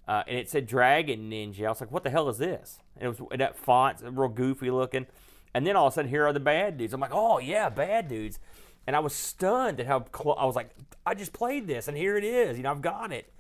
uh, 0.08 0.24
and 0.28 0.38
it 0.38 0.50
said 0.50 0.68
Dragon 0.68 1.30
Ninja, 1.32 1.66
I 1.66 1.70
was 1.70 1.82
like, 1.82 1.92
"What 1.92 2.04
the 2.04 2.12
hell 2.12 2.30
is 2.30 2.38
this?" 2.38 2.80
And 2.96 3.06
it 3.06 3.08
was 3.08 3.28
and 3.32 3.42
that 3.42 3.58
font, 3.58 3.98
real 4.04 4.30
goofy 4.30 4.70
looking. 4.70 5.08
And 5.54 5.66
then 5.66 5.76
all 5.76 5.88
of 5.88 5.94
a 5.94 5.96
sudden, 5.96 6.10
here 6.10 6.28
are 6.28 6.34
the 6.34 6.40
bad 6.40 6.78
dudes. 6.78 6.94
I'm 6.94 7.00
like, 7.00 7.14
"Oh 7.14 7.40
yeah, 7.40 7.70
bad 7.70 8.08
dudes." 8.08 8.40
And 8.88 8.96
I 8.96 9.00
was 9.00 9.14
stunned 9.14 9.80
at 9.80 9.88
how 9.88 10.02
close. 10.02 10.38
I 10.40 10.46
was 10.46 10.56
like, 10.56 10.70
"I 11.06 11.16
just 11.16 11.34
played 11.34 11.68
this, 11.68 11.88
and 11.88 11.98
here 11.98 12.18
it 12.18 12.24
is. 12.24 12.58
You 12.58 12.64
know, 12.64 12.72
I've 12.72 12.82
got 12.82 13.12
it." 13.12 13.32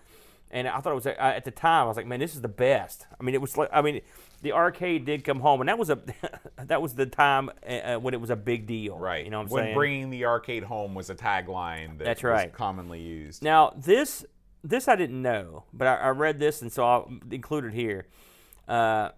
and 0.52 0.68
I 0.68 0.80
thought 0.80 0.92
it 0.92 0.96
was 0.96 1.08
uh, 1.08 1.16
at 1.18 1.44
the 1.44 1.52
time 1.52 1.86
I 1.86 1.88
was 1.88 1.98
like, 1.98 2.06
man, 2.06 2.20
this 2.20 2.36
is 2.36 2.42
the 2.42 2.48
best. 2.48 3.08
I 3.20 3.24
mean, 3.24 3.36
it 3.36 3.42
was 3.42 3.58
like, 3.58 3.70
I 3.74 3.82
mean, 3.82 4.02
the 4.42 4.54
arcade 4.54 5.06
did 5.06 5.24
come 5.24 5.40
home, 5.40 5.60
and 5.60 5.68
that 5.68 5.78
was 5.78 5.90
a 5.90 6.00
that 6.66 6.82
was 6.82 6.94
the 6.94 7.06
time 7.06 7.50
uh, 7.68 7.96
when 7.96 8.14
it 8.14 8.22
was 8.22 8.30
a 8.30 8.36
big 8.36 8.68
deal, 8.68 8.98
Right. 8.98 9.26
You 9.26 9.32
know 9.32 9.40
what 9.40 9.48
I'm 9.48 9.50
when 9.50 9.64
saying? 9.64 9.76
When 9.76 9.80
bringing 9.80 10.10
the 10.12 10.26
arcade 10.26 10.64
home 10.64 10.94
was 10.94 11.10
a 11.10 11.16
tagline 11.16 11.98
that 11.98 12.06
That's 12.06 12.24
was 12.24 12.30
right. 12.30 12.54
commonly 12.54 13.02
used. 13.02 13.44
Now 13.44 13.74
this 13.76 14.26
this 14.64 14.88
I 14.88 14.96
didn't 14.96 15.22
know, 15.22 15.64
but 15.74 15.88
I, 15.88 15.96
I 15.96 16.10
read 16.10 16.40
this 16.40 16.62
and 16.62 16.72
so 16.72 16.86
I'll 16.86 17.12
include 17.32 17.66
it 17.66 17.74
here. 17.74 18.08
Uh, 18.68 19.10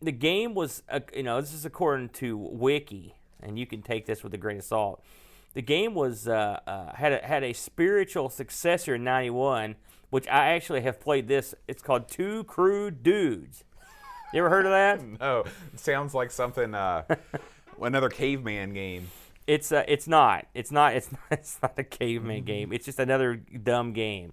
the 0.00 0.12
game 0.12 0.54
was, 0.54 0.82
uh, 0.88 1.00
you 1.14 1.22
know, 1.22 1.40
this 1.40 1.52
is 1.52 1.64
according 1.64 2.08
to 2.08 2.36
Wiki, 2.36 3.14
and 3.40 3.56
you 3.56 3.66
can 3.66 3.82
take 3.82 4.06
this 4.06 4.24
with 4.24 4.34
a 4.34 4.38
grain 4.38 4.58
of 4.58 4.64
salt. 4.64 5.04
The 5.54 5.62
game 5.62 5.94
was 5.94 6.26
uh, 6.26 6.60
uh, 6.66 6.94
had 6.94 7.12
a, 7.12 7.26
had 7.26 7.44
a 7.44 7.52
spiritual 7.52 8.30
successor 8.30 8.94
in 8.94 9.04
'91, 9.04 9.76
which 10.10 10.26
I 10.28 10.54
actually 10.54 10.80
have 10.82 11.00
played. 11.00 11.28
This 11.28 11.54
it's 11.68 11.82
called 11.82 12.08
Two 12.08 12.44
Crude 12.44 13.02
Dudes. 13.02 13.64
You 14.32 14.38
ever 14.38 14.48
heard 14.48 14.64
of 14.66 14.72
that? 14.72 15.02
No, 15.20 15.44
it 15.72 15.80
sounds 15.80 16.14
like 16.14 16.30
something 16.30 16.74
uh, 16.74 17.02
another 17.80 18.08
caveman 18.08 18.72
game. 18.72 19.08
It's 19.46 19.72
uh, 19.72 19.84
it's 19.86 20.08
not. 20.08 20.46
It's 20.54 20.70
not. 20.70 20.94
It's 20.94 21.12
not. 21.12 21.20
It's 21.30 21.58
not 21.62 21.78
a 21.78 21.84
caveman 21.84 22.44
game. 22.44 22.72
It's 22.72 22.86
just 22.86 22.98
another 22.98 23.36
dumb 23.36 23.92
game. 23.92 24.32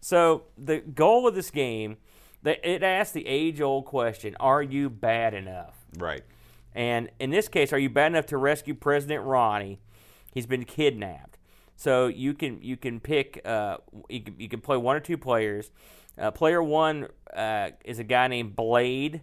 So 0.00 0.44
the 0.56 0.78
goal 0.78 1.26
of 1.26 1.34
this 1.34 1.50
game, 1.50 1.96
that 2.42 2.60
it 2.62 2.82
asks 2.82 3.12
the 3.12 3.26
age-old 3.26 3.86
question: 3.86 4.36
Are 4.38 4.62
you 4.62 4.88
bad 4.88 5.34
enough? 5.34 5.74
Right. 5.98 6.22
And 6.74 7.10
in 7.18 7.30
this 7.30 7.48
case, 7.48 7.72
are 7.72 7.78
you 7.78 7.90
bad 7.90 8.12
enough 8.12 8.26
to 8.26 8.36
rescue 8.36 8.74
President 8.74 9.24
Ronnie? 9.24 9.80
He's 10.32 10.46
been 10.46 10.64
kidnapped. 10.64 11.38
So 11.76 12.06
you 12.08 12.34
can 12.34 12.62
you 12.62 12.76
can 12.76 13.00
pick 13.00 13.40
uh, 13.44 13.78
you 14.08 14.20
can, 14.22 14.34
you 14.38 14.48
can 14.48 14.60
play 14.60 14.76
one 14.76 14.96
or 14.96 15.00
two 15.00 15.16
players. 15.18 15.70
Uh, 16.18 16.30
player 16.30 16.62
one 16.62 17.08
uh, 17.34 17.70
is 17.84 17.98
a 17.98 18.04
guy 18.04 18.28
named 18.28 18.54
Blade, 18.54 19.22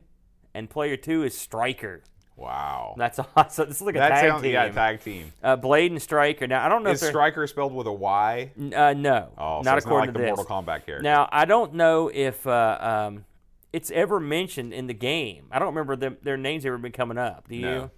and 0.56 0.70
player 0.70 0.98
two 0.98 1.24
is 1.24 1.38
Striker. 1.38 2.02
Wow. 2.36 2.96
That's 2.98 3.20
awesome. 3.36 3.68
This 3.68 3.78
is 3.78 3.82
like 3.84 3.96
a 3.96 4.00
that 4.00 4.10
tag 4.10 4.30
sounds 4.30 4.42
team. 4.44 4.54
yeah, 4.54 4.70
tag 4.70 5.02
team. 5.02 5.32
Uh, 5.44 5.56
Blade 5.56 5.92
and 5.92 6.02
Striker. 6.02 6.48
Now 6.48 6.66
I 6.66 6.70
don't 6.70 6.84
know 6.84 6.92
Is 6.92 7.04
if 7.04 7.10
Striker 7.10 7.46
spelled 7.48 7.74
with 7.74 7.86
a 7.88 7.94
Y? 7.94 8.52
uh, 8.76 8.94
no, 8.94 9.30
Oh, 9.38 9.62
so 9.62 9.70
not 9.70 9.78
it's 9.78 9.86
not 9.88 9.94
like 9.96 10.08
to 10.08 10.14
the 10.14 10.20
this. 10.20 10.28
Mortal 10.36 10.46
Kombat 10.46 10.86
character. 10.86 11.02
Now 11.02 11.30
I 11.32 11.46
don't 11.46 11.74
know 11.76 12.10
if 12.14 12.46
uh, 12.48 12.78
um, 13.08 13.26
it's 13.74 13.92
ever 13.92 14.20
mentioned 14.20 14.74
in 14.74 14.88
the 14.88 14.94
game. 14.96 15.46
I 15.52 15.60
don't 15.60 15.70
remember 15.70 15.96
them, 15.96 16.18
their 16.24 16.38
names 16.38 16.66
ever 16.66 16.78
been 16.80 16.92
coming 16.92 17.18
up. 17.20 17.48
Do 17.50 17.56
you? 17.56 17.62
No. 17.62 17.92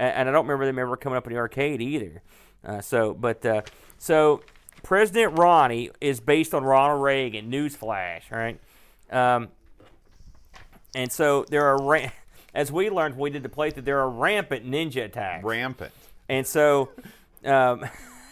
A- 0.00 0.02
And 0.02 0.28
I 0.28 0.32
don't 0.32 0.46
remember 0.46 0.64
them 0.66 0.78
ever 0.78 0.96
coming 0.96 1.16
up 1.16 1.26
in 1.26 1.32
the 1.34 1.38
arcade 1.38 1.80
either. 1.82 2.22
Uh, 2.64 2.80
so, 2.80 3.14
but 3.14 3.44
uh, 3.44 3.62
so 3.98 4.42
President 4.82 5.38
Ronnie 5.38 5.90
is 6.00 6.20
based 6.20 6.54
on 6.54 6.64
Ronald 6.64 7.02
Reagan. 7.02 7.50
Newsflash, 7.50 8.30
right? 8.30 8.58
Um, 9.10 9.48
and 10.94 11.10
so 11.10 11.44
there 11.48 11.66
are, 11.66 11.80
ra- 11.82 12.10
as 12.54 12.72
we 12.72 12.90
learned 12.90 13.14
when 13.14 13.22
we 13.22 13.30
did 13.30 13.42
the 13.42 13.48
playthrough, 13.48 13.84
there 13.84 14.00
are 14.00 14.10
rampant 14.10 14.68
ninja 14.68 15.04
attacks. 15.04 15.44
Rampant. 15.44 15.92
And 16.28 16.46
so, 16.46 16.90
um, 17.44 17.84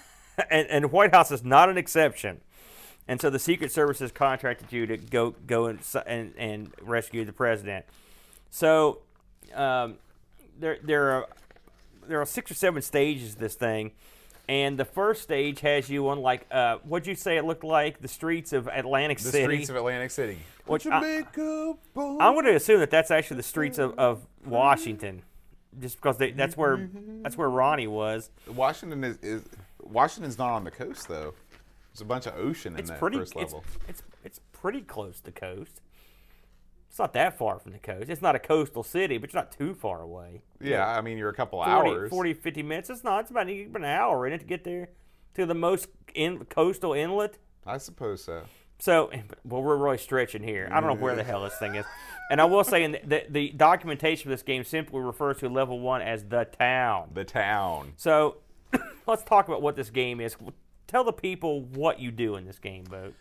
and, 0.50 0.68
and 0.68 0.84
the 0.84 0.88
White 0.88 1.14
House 1.14 1.30
is 1.30 1.44
not 1.44 1.68
an 1.68 1.78
exception. 1.78 2.40
And 3.08 3.20
so 3.20 3.30
the 3.30 3.38
Secret 3.38 3.70
Service 3.70 4.00
has 4.00 4.10
contracted 4.10 4.72
you 4.72 4.86
to 4.86 4.96
go 4.96 5.34
go 5.46 5.66
and 5.66 5.78
and, 6.06 6.34
and 6.36 6.72
rescue 6.82 7.24
the 7.24 7.32
president. 7.32 7.84
So 8.50 8.98
um, 9.54 9.98
there 10.58 10.78
there 10.82 11.10
are 11.12 11.28
there 12.08 12.20
are 12.20 12.26
six 12.26 12.50
or 12.50 12.54
seven 12.54 12.82
stages 12.82 13.34
to 13.34 13.40
this 13.40 13.54
thing, 13.54 13.92
and 14.48 14.78
the 14.78 14.84
first 14.84 15.22
stage 15.22 15.60
has 15.60 15.88
you 15.90 16.08
on 16.08 16.20
like 16.20 16.46
uh, 16.50 16.78
what'd 16.84 17.06
you 17.06 17.14
say 17.14 17.36
it 17.36 17.44
looked 17.44 17.64
like 17.64 18.00
the 18.00 18.08
streets 18.08 18.52
of 18.52 18.68
Atlantic 18.68 19.18
The 19.18 19.24
City. 19.30 19.38
The 19.46 19.52
streets 19.54 19.70
of 19.70 19.76
Atlantic 19.76 20.10
City. 20.10 20.38
Which 20.66 20.86
I- 20.86 21.00
makeup 21.00 21.78
on. 21.94 22.20
I'm 22.20 22.34
going 22.34 22.46
to 22.46 22.54
assume 22.56 22.80
that 22.80 22.90
that's 22.90 23.10
actually 23.10 23.36
the 23.38 23.42
streets 23.44 23.78
of, 23.78 23.96
of 23.98 24.26
Washington, 24.44 25.22
just 25.80 25.96
because 25.96 26.18
they, 26.18 26.32
that's 26.32 26.56
where 26.56 26.88
that's 27.22 27.36
where 27.36 27.48
Ronnie 27.50 27.86
was. 27.86 28.30
Washington 28.52 29.04
is, 29.04 29.16
is 29.22 29.42
Washington's 29.82 30.38
not 30.38 30.50
on 30.50 30.64
the 30.64 30.70
coast 30.70 31.08
though. 31.08 31.34
There's 31.92 32.00
a 32.02 32.04
bunch 32.04 32.26
of 32.26 32.36
ocean 32.36 32.74
in 32.74 32.80
It's 32.80 32.90
that 32.90 32.98
pretty. 32.98 33.18
first 33.18 33.36
level. 33.36 33.64
it's 33.88 34.02
it's 34.24 34.40
pretty 34.52 34.80
close 34.82 35.18
to 35.18 35.24
the 35.26 35.32
coast. 35.32 35.80
It's 36.96 36.98
not 36.98 37.12
that 37.12 37.36
far 37.36 37.58
from 37.58 37.72
the 37.72 37.78
coast. 37.78 38.08
It's 38.08 38.22
not 38.22 38.36
a 38.36 38.38
coastal 38.38 38.82
city, 38.82 39.18
but 39.18 39.24
it's 39.24 39.34
not 39.34 39.52
too 39.52 39.74
far 39.74 40.00
away. 40.00 40.40
yeah, 40.62 40.88
I 40.88 41.02
mean 41.02 41.18
you're 41.18 41.28
a 41.28 41.34
couple 41.34 41.62
40, 41.62 41.70
hours. 41.70 42.08
40 42.08 42.32
50 42.32 42.62
minutes. 42.62 42.88
It's 42.88 43.04
not. 43.04 43.20
It's 43.20 43.30
about, 43.30 43.50
about 43.50 43.82
an 43.82 43.84
hour 43.84 44.26
in 44.26 44.32
it 44.32 44.38
to 44.38 44.46
get 44.46 44.64
there 44.64 44.88
to 45.34 45.44
the 45.44 45.52
most 45.54 45.88
in, 46.14 46.46
coastal 46.46 46.94
inlet. 46.94 47.36
I 47.66 47.76
suppose 47.76 48.24
so. 48.24 48.44
So, 48.78 49.10
well, 49.44 49.62
we're 49.62 49.76
really 49.76 49.98
stretching 49.98 50.42
here. 50.42 50.70
I 50.72 50.80
don't 50.80 50.88
know 50.88 51.02
where 51.02 51.14
the 51.14 51.22
hell 51.22 51.44
this 51.44 51.58
thing 51.58 51.74
is. 51.74 51.84
And 52.30 52.40
I 52.40 52.46
will 52.46 52.64
say, 52.64 52.82
in 52.82 52.92
the, 52.92 53.00
the, 53.04 53.24
the 53.28 53.48
documentation 53.50 54.22
for 54.22 54.30
this 54.30 54.42
game 54.42 54.64
simply 54.64 55.00
refers 55.00 55.36
to 55.40 55.50
level 55.50 55.78
one 55.78 56.00
as 56.00 56.24
the 56.24 56.44
town. 56.44 57.10
The 57.12 57.24
town. 57.24 57.92
So, 57.98 58.38
let's 59.06 59.22
talk 59.22 59.48
about 59.48 59.60
what 59.60 59.76
this 59.76 59.90
game 59.90 60.18
is. 60.18 60.34
Tell 60.86 61.04
the 61.04 61.12
people 61.12 61.60
what 61.60 62.00
you 62.00 62.10
do 62.10 62.36
in 62.36 62.46
this 62.46 62.58
game, 62.58 62.84
Boat. 62.84 63.12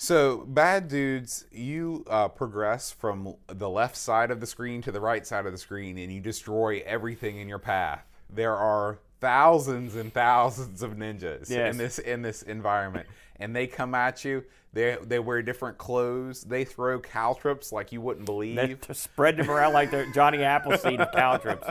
So, 0.00 0.44
bad 0.46 0.86
dudes, 0.86 1.44
you 1.50 2.04
uh, 2.08 2.28
progress 2.28 2.92
from 2.92 3.34
the 3.48 3.68
left 3.68 3.96
side 3.96 4.30
of 4.30 4.38
the 4.38 4.46
screen 4.46 4.80
to 4.82 4.92
the 4.92 5.00
right 5.00 5.26
side 5.26 5.44
of 5.44 5.50
the 5.50 5.58
screen, 5.58 5.98
and 5.98 6.12
you 6.12 6.20
destroy 6.20 6.84
everything 6.86 7.38
in 7.38 7.48
your 7.48 7.58
path. 7.58 8.04
There 8.30 8.54
are 8.54 9.00
thousands 9.20 9.96
and 9.96 10.14
thousands 10.14 10.82
of 10.84 10.92
ninjas 10.92 11.50
Yes. 11.50 11.72
in 11.72 11.78
this 11.78 11.98
in 11.98 12.22
this 12.22 12.42
environment, 12.42 13.08
and 13.40 13.56
they 13.56 13.66
come 13.66 13.92
at 13.96 14.24
you. 14.24 14.44
They 14.72 14.96
they 15.02 15.18
wear 15.18 15.42
different 15.42 15.78
clothes. 15.78 16.42
They 16.42 16.64
throw 16.64 17.00
caltrops 17.00 17.72
like 17.72 17.90
you 17.90 18.00
wouldn't 18.00 18.26
believe. 18.26 18.54
They 18.54 18.94
spread 18.94 19.36
them 19.36 19.50
around 19.50 19.72
like 19.72 19.90
the 19.90 20.06
Johnny 20.14 20.44
Appleseed 20.44 21.00
of 21.00 21.10
caltrops. 21.10 21.66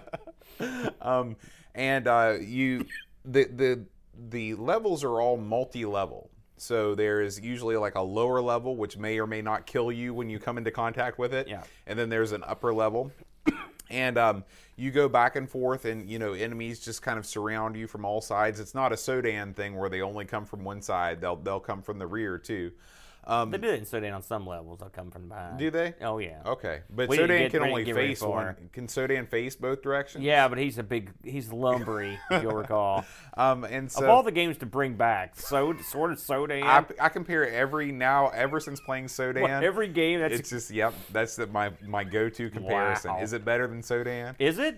um, 1.02 1.38
and 1.74 2.06
uh, 2.08 2.40
you 2.42 2.88
the 3.24 3.46
the 3.46 3.86
the 4.30 4.56
levels 4.56 5.06
are 5.06 5.22
all 5.22 5.38
multi-level. 5.38 6.30
So 6.58 6.96
there 6.96 7.22
is 7.22 7.40
usually 7.40 7.78
like 7.78 7.96
a 7.96 8.02
lower 8.02 8.42
level, 8.42 8.76
which 8.76 8.98
may 8.98 9.20
or 9.20 9.28
may 9.28 9.42
not 9.42 9.66
kill 9.66 9.92
you 9.92 10.14
when 10.14 10.30
you 10.30 10.40
come 10.40 10.58
into 10.58 10.72
contact 10.72 11.20
with 11.20 11.34
it. 11.34 11.48
Yeah. 11.48 11.64
And 11.86 11.98
then 11.98 12.10
there's 12.10 12.32
an 12.32 12.44
upper 12.46 12.74
level, 12.74 13.12
and 13.90 14.18
um, 14.18 14.44
you 14.76 14.92
go 14.92 15.08
back 15.08 15.36
and 15.36 15.50
forth, 15.50 15.86
and 15.86 16.10
you 16.10 16.20
know 16.20 16.34
enemies 16.34 16.80
just 16.80 17.02
kind 17.02 17.20
of 17.20 17.26
surround 17.26 17.76
you 17.76 17.88
from 17.88 18.06
all 18.06 18.22
sides. 18.22 18.60
It's 18.60 18.76
not 18.76 18.92
a 18.92 18.96
Sodan 18.96 19.56
thing 19.56 19.76
where 19.76 19.90
they 19.90 20.02
only 20.02 20.26
come 20.26 20.46
from 20.46 20.64
one 20.64 20.82
side; 20.82 21.22
they'll 21.22 21.36
they'll 21.36 21.60
come 21.60 21.82
from 21.82 22.00
the 22.00 22.08
rear 22.08 22.38
too. 22.38 22.72
Um, 23.28 23.52
They 23.52 23.58
do 23.58 23.68
it 23.68 23.76
in 23.80 23.84
Sodan 23.84 24.16
on 24.16 24.24
some 24.24 24.48
levels. 24.48 24.80
They'll 24.80 24.90
come 24.90 25.12
from 25.12 25.28
behind. 25.28 25.60
do 25.60 25.70
they? 25.70 25.94
Oh 26.02 26.18
yeah. 26.18 26.42
Okay, 26.46 26.80
but 26.90 27.10
We 27.10 27.18
Sodan 27.18 27.52
can 27.52 27.62
only 27.62 27.84
face 27.92 28.22
one. 28.22 28.56
Can 28.72 28.88
Sodan 28.88 29.28
face 29.30 29.56
both 29.56 29.82
directions? 29.82 30.24
Yeah, 30.24 30.48
but 30.48 30.58
he's 30.58 30.78
a 30.78 30.84
big, 30.84 31.12
he's 31.24 31.50
lumbery, 31.50 32.18
if 32.32 32.42
you'll 32.42 32.54
recall. 32.56 33.04
Um, 33.36 33.66
and 33.66 33.92
so 33.92 34.04
of 34.04 34.10
all 34.10 34.24
the 34.24 34.32
games 34.32 34.58
to 34.60 34.66
bring 34.66 34.96
back, 34.96 35.38
so 35.38 35.76
sort 35.84 36.12
of 36.12 36.20
Sodan. 36.20 36.64
I, 36.64 36.86
I 37.00 37.10
compare 37.10 37.50
every 37.50 37.92
now 37.92 38.30
ever 38.30 38.60
since 38.62 38.80
playing 38.80 39.06
Sodan. 39.08 39.42
What, 39.42 39.52
every 39.64 39.90
game 39.90 40.22
that's 40.22 40.34
it's 40.40 40.50
just 40.50 40.72
yep. 40.72 40.94
That's 41.12 41.36
the, 41.36 41.48
my 41.48 41.72
my 41.86 42.06
go-to 42.06 42.50
comparison. 42.50 43.12
Wow. 43.12 43.22
Is 43.22 43.34
it 43.34 43.44
better 43.44 43.68
than 43.68 43.82
Sodan? 43.82 44.36
is 44.40 44.58
it? 44.58 44.78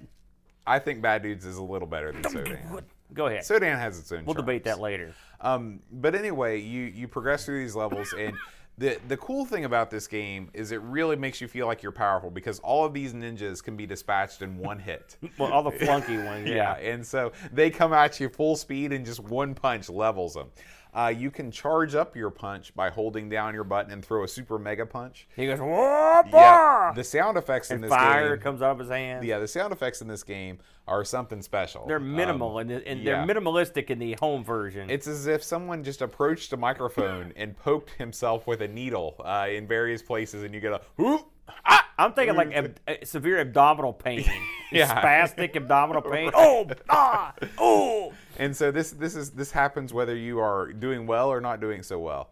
I 0.66 0.78
think 0.80 1.02
Bad 1.02 1.24
Dudes 1.24 1.46
is 1.46 1.58
a 1.58 1.64
little 1.64 1.88
better 1.88 2.12
than 2.12 2.22
Sodan. 2.24 2.84
Go 3.14 3.28
ahead. 3.28 3.42
Sodan 3.44 3.78
has 3.80 3.98
its 4.00 4.12
own. 4.12 4.26
we'll 4.26 4.36
debate 4.36 4.64
that 4.66 4.80
later. 4.80 5.14
Um, 5.42 5.80
but 5.92 6.16
anyway, 6.16 6.60
you 6.60 6.84
you 6.84 7.08
progress 7.08 7.46
through 7.46 7.62
these 7.64 7.76
levels, 7.76 8.14
and 8.18 8.34
the 8.78 8.98
the 9.08 9.18
cool 9.18 9.46
thing 9.46 9.66
about 9.66 9.90
this 9.90 10.08
game 10.08 10.50
is 10.54 10.72
it 10.72 10.82
really 10.82 11.16
makes 11.16 11.42
you 11.42 11.48
feel 11.48 11.66
like 11.68 11.82
you're 11.84 11.92
powerful 11.92 12.30
because 12.30 12.60
all 12.60 12.86
of 12.86 12.94
these 12.94 13.14
ninjas 13.14 13.64
can 13.64 13.76
be 13.76 13.86
dispatched 13.86 14.42
in 14.42 14.58
one 14.58 14.80
hit. 14.80 15.18
Well, 15.38 15.52
all 15.52 15.64
the 15.64 15.72
flunky 15.72 16.18
ones. 16.18 16.48
Yeah, 16.48 16.78
Yeah. 16.80 16.92
and 16.92 17.06
so 17.06 17.32
they 17.52 17.70
come 17.70 17.94
at 17.94 18.20
you 18.20 18.30
full 18.30 18.56
speed 18.56 18.92
and 18.94 19.06
just 19.06 19.20
one 19.22 19.54
punch 19.56 19.90
levels 19.90 20.34
them. 20.36 20.50
Uh, 20.94 21.14
you 21.16 21.30
can 21.30 21.52
charge 21.52 21.94
up 21.94 22.16
your 22.16 22.32
punch 22.32 22.74
by 22.76 22.90
holding 22.90 23.30
down 23.30 23.54
your 23.54 23.64
button 23.64 23.92
and 23.92 24.04
throw 24.04 24.24
a 24.24 24.28
super 24.28 24.58
mega 24.58 24.86
punch. 24.86 25.28
He 25.36 25.46
goes, 25.46 25.60
whoa, 25.60 26.22
Yeah, 26.32 26.92
the 26.96 27.04
sound 27.04 27.38
effects 27.38 27.70
in 27.70 27.82
this 27.82 27.90
fire 27.90 28.36
game. 28.36 28.44
comes 28.44 28.62
out 28.62 28.72
of 28.72 28.80
his 28.80 28.90
hand. 28.90 29.24
Yeah, 29.24 29.38
the 29.40 29.48
sound 29.48 29.72
effects 29.72 30.02
in 30.02 30.08
this 30.08 30.24
game 30.24 30.58
are 30.88 31.06
something 31.06 31.42
special. 31.44 31.86
They're 31.86 31.98
Um, 31.98 32.16
minimal 32.16 32.58
and, 32.58 32.72
and 32.72 33.02
yeah. 33.02 33.24
they're 33.26 33.36
minimalistic 33.36 33.92
in 33.92 34.00
the 34.00 34.14
home 34.20 34.44
version. 34.44 34.90
It's 34.90 35.06
as 35.08 35.28
if 35.28 35.44
someone 35.44 35.84
just 35.84 36.02
approached 36.02 36.52
a 36.54 36.58
microphone 36.58 37.34
and 37.36 37.56
poked 37.56 37.92
himself 37.92 38.48
with 38.48 38.62
a 38.62 38.68
needle 38.68 39.16
uh, 39.24 39.48
in 39.50 39.68
various 39.68 40.02
places, 40.02 40.44
and 40.44 40.54
you 40.56 40.60
get 40.60 40.74
a 40.74 40.82
whoop. 40.98 41.26
Ah! 41.66 41.86
I'm 41.98 42.14
thinking 42.14 42.36
like 42.38 42.54
ab- 42.54 42.80
uh, 42.88 42.94
severe 43.04 43.40
abdominal 43.40 43.92
pain, 43.94 44.24
Yeah. 44.72 45.02
spastic 45.02 45.56
abdominal 45.56 46.02
pain. 46.02 46.32
Oh, 46.34 46.68
ah, 46.90 47.34
oh. 47.58 48.14
And 48.38 48.56
so 48.56 48.72
this 48.72 48.92
this 48.92 49.16
is 49.16 49.32
this 49.32 49.52
happens 49.52 49.94
whether 49.94 50.16
you 50.16 50.40
are 50.40 50.72
doing 50.72 51.06
well 51.08 51.30
or 51.30 51.42
not 51.42 51.60
doing 51.60 51.84
so 51.84 52.00
well. 52.00 52.30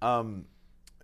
Um, 0.00 0.46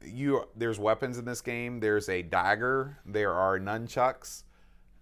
you 0.03 0.45
there's 0.57 0.79
weapons 0.79 1.19
in 1.19 1.25
this 1.27 1.41
game. 1.43 1.81
There's 1.81 2.09
a 2.09 2.23
dagger. 2.23 2.97
There 3.05 3.35
are 3.35 3.59
nunchucks. 3.59 4.45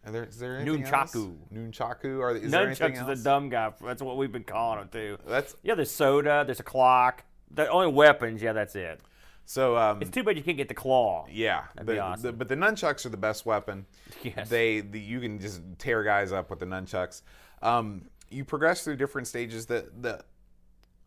Are 0.06 0.12
there, 0.12 0.24
is 0.24 0.38
there 0.38 0.58
anything 0.58 0.84
else? 0.84 1.14
Nunchaku. 1.14 1.36
Nunchaku. 1.54 2.20
Are 2.20 2.36
is 2.36 2.50
there 2.50 2.66
anything 2.66 2.90
Nunchucks 2.92 2.98
else? 2.98 3.10
is 3.18 3.22
the 3.22 3.30
dumb 3.30 3.48
guy. 3.48 3.72
That's 3.82 4.02
what 4.02 4.16
we've 4.18 4.32
been 4.32 4.44
calling 4.44 4.80
him 4.80 4.88
too. 4.88 5.18
That's 5.26 5.54
Yeah, 5.62 5.76
there's 5.76 5.90
soda. 5.90 6.42
There's 6.44 6.60
a 6.60 6.64
clock. 6.64 7.24
The 7.50 7.68
only 7.70 7.86
weapons. 7.92 8.42
Yeah, 8.42 8.52
that's 8.52 8.74
it. 8.76 9.00
So. 9.46 9.76
Um, 9.76 10.00
It's 10.02 10.10
too 10.10 10.22
bad 10.22 10.36
you 10.36 10.42
can't 10.42 10.56
get 10.56 10.68
the 10.68 10.74
claw. 10.74 11.26
yeah, 11.30 11.64
the- 11.76 11.84
be 12.16 12.22
the- 12.22 12.32
but 12.32 12.48
the 12.48 12.56
nunchucks 12.56 13.04
are 13.06 13.10
the 13.10 13.16
best 13.16 13.44
weapon. 13.46 13.86
Yes. 14.22 14.48
They 14.48 14.80
the, 14.80 15.00
you 15.00 15.20
can 15.20 15.38
just 15.38 15.60
tear 15.78 16.02
guys 16.02 16.32
up 16.32 16.50
with 16.50 16.58
the 16.60 16.66
nunchucks. 16.66 17.22
Um, 17.62 18.08
you 18.30 18.44
progress 18.44 18.84
through 18.84 18.96
different 18.96 19.26
stages. 19.28 19.66
That 19.66 20.02
the 20.02 20.24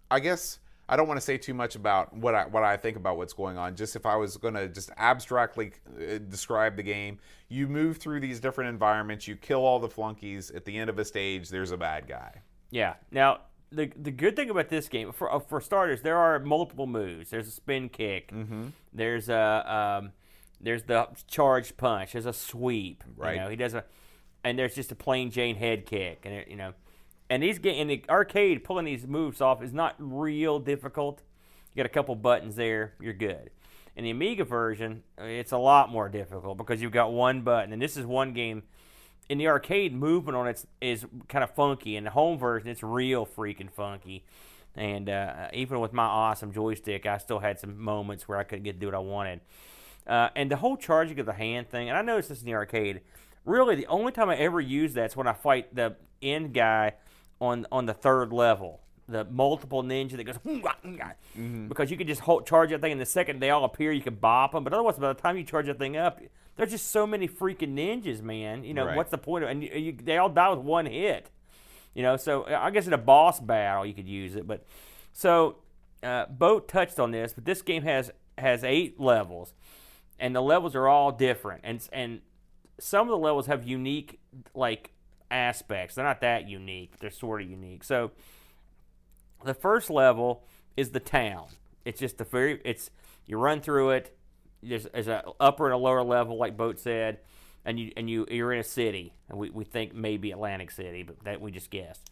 I 0.09 0.19
guess 0.19 0.59
I 0.89 0.95
don't 0.95 1.07
want 1.07 1.17
to 1.19 1.25
say 1.25 1.37
too 1.37 1.53
much 1.53 1.75
about 1.75 2.15
what 2.15 2.33
I 2.33 2.45
what 2.45 2.63
I 2.63 2.77
think 2.77 2.95
about 2.95 3.17
what's 3.17 3.33
going 3.33 3.57
on. 3.57 3.75
Just 3.75 3.95
if 3.95 4.05
I 4.05 4.15
was 4.15 4.37
going 4.37 4.53
to 4.53 4.67
just 4.69 4.89
abstractly 4.97 5.73
uh, 5.99 6.19
describe 6.29 6.77
the 6.77 6.83
game, 6.83 7.19
you 7.49 7.67
move 7.67 7.97
through 7.97 8.21
these 8.21 8.39
different 8.39 8.69
environments. 8.69 9.27
You 9.27 9.35
kill 9.35 9.65
all 9.65 9.79
the 9.79 9.89
flunkies. 9.89 10.49
At 10.51 10.63
the 10.63 10.77
end 10.77 10.89
of 10.89 10.97
a 10.99 11.03
stage, 11.05 11.49
there's 11.49 11.71
a 11.71 11.77
bad 11.77 12.07
guy. 12.07 12.41
Yeah. 12.71 12.93
Now 13.11 13.41
the 13.71 13.91
the 13.95 14.11
good 14.11 14.35
thing 14.35 14.49
about 14.49 14.69
this 14.69 14.87
game, 14.87 15.11
for 15.11 15.33
uh, 15.33 15.39
for 15.39 15.59
starters, 15.61 16.01
there 16.01 16.17
are 16.17 16.39
multiple 16.39 16.87
moves. 16.87 17.29
There's 17.29 17.47
a 17.47 17.51
spin 17.51 17.89
kick. 17.89 18.31
Mm-hmm. 18.31 18.67
There's 18.93 19.29
a 19.29 19.99
um, 20.01 20.11
there's 20.61 20.83
the 20.83 21.07
charge 21.27 21.77
punch. 21.77 22.13
There's 22.13 22.25
a 22.25 22.33
sweep. 22.33 23.03
Right. 23.15 23.35
You 23.35 23.41
know, 23.41 23.49
he 23.49 23.55
does 23.55 23.73
a, 23.73 23.83
and 24.43 24.57
there's 24.57 24.75
just 24.75 24.91
a 24.91 24.95
plain 24.95 25.31
Jane 25.31 25.55
head 25.55 25.85
kick, 25.85 26.21
and 26.23 26.33
it, 26.33 26.47
you 26.47 26.55
know, 26.55 26.73
and 27.29 27.43
these 27.43 27.59
ga- 27.59 27.77
in 27.77 27.87
the 27.87 28.03
arcade 28.09 28.63
pulling 28.63 28.85
these 28.85 29.05
moves 29.05 29.41
off 29.41 29.61
is 29.61 29.73
not 29.73 29.95
real 29.99 30.59
difficult. 30.59 31.21
You 31.73 31.83
got 31.83 31.85
a 31.85 31.93
couple 31.93 32.15
buttons 32.15 32.55
there, 32.55 32.93
you're 32.99 33.13
good. 33.13 33.51
In 33.95 34.03
the 34.03 34.11
Amiga 34.11 34.43
version, 34.43 35.03
it's 35.17 35.51
a 35.51 35.57
lot 35.57 35.91
more 35.91 36.07
difficult 36.07 36.57
because 36.57 36.81
you've 36.81 36.91
got 36.91 37.11
one 37.11 37.41
button, 37.41 37.73
and 37.73 37.81
this 37.81 37.97
is 37.97 38.05
one 38.05 38.33
game 38.33 38.63
in 39.29 39.37
the 39.37 39.47
arcade 39.47 39.93
movement 39.93 40.35
on 40.35 40.47
it 40.47 40.65
is 40.81 41.05
kind 41.27 41.43
of 41.43 41.51
funky. 41.51 41.95
In 41.95 42.03
the 42.03 42.11
home 42.11 42.37
version 42.37 42.69
it's 42.69 42.83
real 42.83 43.25
freaking 43.25 43.71
funky. 43.71 44.23
And 44.75 45.09
uh, 45.09 45.47
even 45.53 45.79
with 45.79 45.93
my 45.93 46.05
awesome 46.05 46.51
joystick 46.51 47.05
i 47.05 47.17
still 47.17 47.39
had 47.39 47.59
some 47.59 47.79
moments 47.79 48.27
where 48.27 48.37
i 48.37 48.43
couldn't 48.43 48.63
get 48.63 48.73
to 48.73 48.79
do 48.79 48.87
what 48.87 48.95
i 48.95 48.99
wanted. 48.99 49.41
Uh, 50.05 50.29
and 50.35 50.49
the 50.49 50.57
whole 50.57 50.77
charging 50.77 51.19
of 51.19 51.25
the 51.25 51.33
hand 51.33 51.69
thing 51.69 51.89
and 51.89 51.97
i 51.97 52.01
noticed 52.01 52.29
this 52.29 52.39
in 52.39 52.45
the 52.45 52.53
arcade 52.53 53.01
really 53.43 53.75
the 53.75 53.87
only 53.87 54.11
time 54.11 54.29
i 54.29 54.35
ever 54.37 54.61
use 54.61 54.93
that 54.93 55.09
is 55.11 55.17
when 55.17 55.27
i 55.27 55.33
fight 55.33 55.73
the 55.75 55.95
end 56.21 56.53
guy 56.53 56.93
on 57.39 57.65
on 57.71 57.85
the 57.85 57.93
third 57.93 58.33
level. 58.33 58.81
The 59.09 59.23
multiple 59.23 59.83
ninja 59.83 60.17
that 60.17 60.25
goes 60.25 60.37
because 61.69 61.89
you 61.89 61.95
can 61.95 62.07
just 62.07 62.21
hold, 62.21 62.45
charge 62.45 62.71
that 62.71 62.81
thing 62.81 62.91
in 62.91 62.97
the 62.97 63.05
second 63.05 63.39
they 63.41 63.51
all 63.51 63.63
appear 63.63 63.91
you 63.93 64.01
can 64.01 64.15
bop 64.15 64.51
them 64.51 64.65
but 64.65 64.73
otherwise 64.73 64.97
by 64.97 65.13
the 65.13 65.13
time 65.13 65.37
you 65.37 65.45
charge 65.45 65.67
that 65.67 65.79
thing 65.79 65.95
up 65.95 66.19
there's 66.57 66.71
just 66.71 66.91
so 66.91 67.07
many 67.07 67.27
freaking 67.27 67.73
ninjas 67.75 68.21
man 68.21 68.63
you 68.63 68.73
know 68.73 68.85
Right. 68.85 68.95
what's 68.97 69.11
the 69.11 69.17
point 69.17 69.43
of 69.45 69.49
and 69.49 69.63
you, 69.63 69.69
you, 69.73 69.91
they 70.03 70.17
all 70.17 70.29
die 70.29 70.49
with 70.49 70.59
one 70.59 70.85
hit 70.85 71.29
you 71.93 72.03
know 72.03 72.17
so 72.17 72.43
uh, 72.43 72.59
i 72.61 72.69
guess 72.71 72.85
in 72.87 72.93
a 72.93 72.97
boss 72.97 73.39
battle 73.39 73.85
you 73.85 73.93
could 73.93 74.07
use 74.07 74.35
it 74.35 74.45
but 74.47 74.65
so 75.13 75.57
uh, 76.03 76.25
boat 76.27 76.67
touched 76.67 76.99
on 76.99 77.11
this 77.11 77.33
but 77.33 77.45
this 77.45 77.61
game 77.61 77.83
has 77.83 78.11
has 78.37 78.63
eight 78.63 78.99
levels 78.99 79.53
and 80.19 80.35
the 80.35 80.41
levels 80.41 80.75
are 80.75 80.87
all 80.87 81.11
different 81.11 81.61
and 81.63 81.87
and 81.93 82.21
some 82.79 83.07
of 83.07 83.09
the 83.11 83.17
levels 83.17 83.47
have 83.47 83.63
unique 83.67 84.19
like 84.53 84.91
aspects 85.31 85.95
they're 85.95 86.05
not 86.05 86.21
that 86.21 86.47
unique 86.47 86.97
they're 86.99 87.09
sort 87.09 87.41
of 87.41 87.49
unique 87.49 87.83
so 87.83 88.11
the 89.43 89.53
first 89.53 89.89
level 89.89 90.43
is 90.75 90.91
the 90.91 90.99
town. 90.99 91.47
It's 91.85 91.99
just 91.99 92.17
the 92.17 92.23
very 92.23 92.59
it's 92.65 92.89
you 93.25 93.37
run 93.37 93.61
through 93.61 93.91
it. 93.91 94.15
There's, 94.63 94.87
there's 94.93 95.07
a 95.07 95.23
upper 95.39 95.65
and 95.65 95.73
a 95.73 95.77
lower 95.77 96.03
level, 96.03 96.37
like 96.37 96.57
Boat 96.57 96.79
said, 96.79 97.19
and 97.65 97.79
you 97.79 97.91
and 97.97 98.09
you 98.09 98.25
you're 98.29 98.53
in 98.53 98.59
a 98.59 98.63
city, 98.63 99.13
and 99.29 99.37
we, 99.37 99.49
we 99.49 99.63
think 99.63 99.93
maybe 99.93 100.31
Atlantic 100.31 100.71
City, 100.71 101.03
but 101.03 101.23
that 101.25 101.41
we 101.41 101.51
just 101.51 101.69
guessed. 101.69 102.09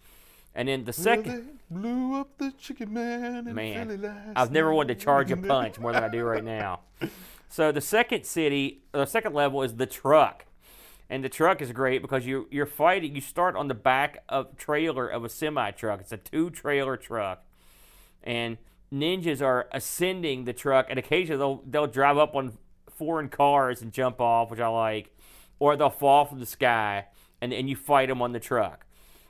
And 0.54 0.70
then 0.70 0.86
the 0.86 0.94
second, 0.94 1.60
blew 1.70 2.16
up 2.16 2.38
the 2.38 2.52
chicken 2.58 2.94
man. 2.94 3.48
in 3.48 3.54
man, 3.54 3.88
Philly 3.88 3.98
last 3.98 4.32
I've 4.38 4.52
never 4.52 4.74
wanted 4.74 4.98
to 4.98 5.04
charge 5.04 5.30
a 5.32 5.38
punch 5.38 5.78
more 5.80 5.92
than 5.92 6.04
I 6.04 6.08
do 6.08 6.24
right 6.24 6.44
now. 6.44 6.80
So 7.50 7.72
the 7.72 7.82
second 7.82 8.26
city, 8.26 8.84
the 8.94 9.06
second 9.06 9.34
level 9.34 9.64
is 9.64 9.76
the 9.76 9.86
truck, 9.86 10.46
and 11.10 11.24
the 11.24 11.30
truck 11.30 11.62
is 11.62 11.72
great 11.74 12.02
because 12.02 12.26
you 12.26 12.48
you're 12.52 12.66
fighting. 12.66 13.16
You 13.16 13.22
start 13.22 13.56
on 13.56 13.68
the 13.68 13.74
back 13.74 14.24
of 14.30 14.56
trailer 14.56 15.08
of 15.08 15.26
a 15.26 15.30
semi 15.30 15.72
truck. 15.72 16.00
It's 16.00 16.14
a 16.14 16.18
two 16.18 16.50
trailer 16.50 16.96
truck, 16.96 17.44
and 18.24 18.58
ninjas 18.94 19.42
are 19.42 19.68
ascending 19.72 20.46
the 20.46 20.54
truck, 20.54 20.88
and 20.90 21.00
occasionally 21.00 21.38
they'll 21.38 21.62
they'll 21.66 21.88
drive 21.92 22.18
up 22.18 22.36
on 22.36 22.58
foreign 22.90 23.30
cars 23.30 23.82
and 23.82 23.92
jump 23.92 24.22
off, 24.22 24.50
which 24.52 24.60
I 24.60 24.68
like, 24.68 25.16
or 25.60 25.76
they'll 25.76 25.90
fall 25.90 26.26
from 26.26 26.40
the 26.40 26.46
sky, 26.46 27.06
and 27.42 27.54
and 27.54 27.70
you 27.70 27.76
fight 27.76 28.10
them 28.10 28.22
on 28.22 28.32
the 28.32 28.40
truck, 28.40 28.86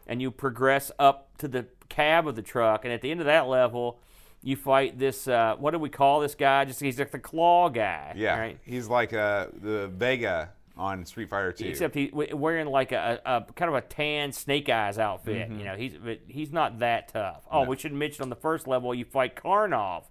and 0.08 0.22
you 0.22 0.32
progress 0.32 0.91
up 0.99 1.38
to 1.39 1.47
the 1.47 1.66
cab 1.89 2.28
of 2.28 2.36
the 2.36 2.41
truck, 2.41 2.84
and 2.86 2.93
at 2.93 3.01
the 3.01 3.12
end 3.12 3.20
of 3.20 3.26
that 3.26 3.47
level. 3.47 3.99
You 4.43 4.56
fight 4.56 4.99
this. 4.99 5.28
Uh, 5.28 5.56
what 5.58 5.72
do 5.72 5.80
we 5.80 5.89
call 5.89 6.20
this 6.20 6.36
guy? 6.36 6.66
Just 6.66 6.80
he's 6.80 6.99
like 6.99 7.10
the 7.10 7.18
claw 7.18 7.68
guy. 7.68 8.14
Yeah, 8.16 8.38
Right? 8.38 8.60
he's 8.64 8.88
like 8.88 9.12
uh, 9.12 9.47
the 9.60 9.88
Vega 9.88 10.51
on 10.78 11.05
Street 11.05 11.30
Fighter 11.30 11.51
2. 11.51 11.65
Except 11.65 11.95
he 11.95 12.07
w- 12.07 12.36
wearing 12.36 12.67
like 12.67 12.91
a, 12.91 13.19
a, 13.26 13.53
kind 13.53 13.69
of 13.69 13.76
a 13.76 13.82
tan 13.82 14.32
Snake 14.32 14.69
Eyes 14.69 14.97
outfit. 14.97 15.49
Mm-hmm. 15.49 15.59
You 15.59 15.65
know, 15.65 15.76
he's 15.76 15.93
he's 16.28 16.51
not 16.51 16.80
that 16.80 17.09
tough. 17.09 17.43
Oh, 17.51 17.63
we 17.63 17.78
should 17.78 17.93
mention 17.93 18.23
on 18.23 18.30
the 18.30 18.36
first 18.36 18.67
level 18.67 18.93
you 18.93 19.05
fight 19.05 19.36
Karnov. 19.36 20.03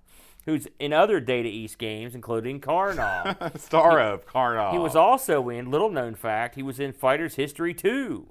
who's 0.46 0.66
in 0.78 0.92
other 0.92 1.20
Data 1.20 1.48
East 1.48 1.78
games, 1.78 2.14
including 2.14 2.60
Karnov. 2.60 3.58
Star 3.60 3.98
of 4.00 4.26
Karnov. 4.26 4.72
He 4.72 4.78
was 4.78 4.94
also 4.94 5.48
in 5.48 5.70
little 5.70 5.90
known 5.90 6.14
fact. 6.14 6.54
He 6.54 6.62
was 6.62 6.78
in 6.80 6.92
Fighters 6.92 7.34
History 7.34 7.72
2, 7.72 8.28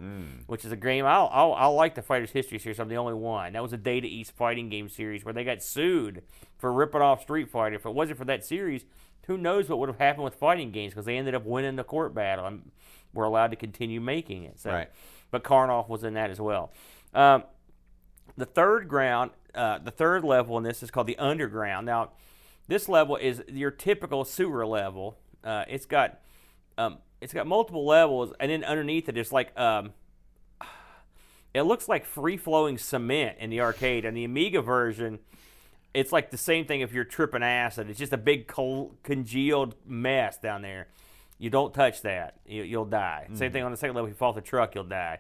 which 0.48 0.64
is 0.64 0.72
a 0.72 0.76
game 0.76 1.06
I 1.06 1.16
I 1.18 1.66
like 1.68 1.96
the 1.96 2.02
Fighters 2.02 2.32
History 2.32 2.60
series. 2.60 2.80
I'm 2.80 2.88
the 2.88 2.98
only 2.98 3.16
one. 3.16 3.54
That 3.54 3.64
was 3.64 3.74
a 3.74 3.78
Data 3.78 4.08
East 4.08 4.32
fighting 4.36 4.70
game 4.70 4.90
series 4.90 5.26
where 5.26 5.34
they 5.34 5.44
got 5.44 5.64
sued 5.64 6.22
for 6.58 6.72
ripping 6.72 7.02
off 7.02 7.24
Street 7.24 7.50
Fighter. 7.50 7.76
If 7.76 7.86
it 7.86 7.94
wasn't 7.94 8.18
for 8.18 8.26
that 8.26 8.46
series, 8.46 8.86
who 9.28 9.38
knows 9.38 9.70
what 9.70 9.80
would 9.80 9.90
have 9.90 10.00
happened 10.00 10.24
with 10.24 10.36
fighting 10.36 10.72
games 10.72 10.94
because 10.94 11.06
they 11.06 11.18
ended 11.18 11.34
up 11.36 11.46
winning 11.46 11.76
the 11.76 11.84
court 11.84 12.14
battle 12.14 12.46
and 12.46 12.72
were 13.14 13.24
allowed 13.24 13.52
to 13.52 13.56
continue 13.56 14.02
making 14.02 14.44
it. 14.44 14.60
So, 14.60 14.72
Right. 14.72 14.90
but 15.32 15.44
Karnov 15.44 15.88
was 15.88 16.04
in 16.04 16.14
that 16.16 16.30
as 16.30 16.42
well. 16.42 16.72
Um, 17.14 17.44
the 18.36 18.46
third 18.46 18.88
ground, 18.88 19.32
uh, 19.54 19.80
the 19.80 19.92
third 19.92 20.24
level 20.24 20.58
in 20.58 20.64
this 20.64 20.82
is 20.84 20.90
called 20.92 21.08
the 21.08 21.18
underground. 21.18 21.86
Now, 21.86 22.12
this 22.68 22.90
level 22.90 23.16
is 23.16 23.44
your 23.48 23.72
typical 23.72 24.26
sewer 24.26 24.66
level. 24.66 25.18
Uh, 25.44 25.66
it's 25.68 25.86
got 25.86 26.20
um, 26.78 26.98
it's 27.22 27.34
got 27.34 27.46
multiple 27.46 27.86
levels, 27.86 28.34
and 28.40 28.50
then 28.52 28.64
underneath 28.64 29.08
it 29.08 29.18
is 29.18 29.32
like 29.32 29.58
um, 29.60 29.94
it 31.54 31.62
looks 31.64 31.88
like 31.88 32.06
free 32.06 32.38
flowing 32.38 32.78
cement 32.78 33.38
in 33.40 33.50
the 33.50 33.62
arcade. 33.62 34.06
And 34.06 34.18
the 34.18 34.24
Amiga 34.24 34.62
version, 34.62 35.20
it's 35.94 36.12
like 36.12 36.32
the 36.32 36.38
same 36.38 36.66
thing 36.66 36.82
if 36.82 36.94
you're 36.94 37.04
tripping 37.04 37.44
acid. 37.44 37.90
It's 37.90 38.00
just 38.00 38.14
a 38.14 38.18
big 38.18 38.48
col- 38.48 38.96
congealed 39.04 39.76
mess 39.86 40.38
down 40.38 40.62
there. 40.62 40.88
You 41.38 41.50
don't 41.50 41.74
touch 41.74 42.02
that, 42.04 42.38
you, 42.46 42.64
you'll 42.64 42.86
die. 42.86 43.28
Same 43.34 43.52
thing 43.52 43.60
mm-hmm. 43.60 43.66
on 43.66 43.72
the 43.72 43.78
second 43.78 43.96
level. 43.96 44.08
If 44.08 44.14
you 44.14 44.18
fall 44.18 44.30
off 44.30 44.36
the 44.36 44.42
truck, 44.42 44.76
you'll 44.76 44.86
die. 44.86 45.20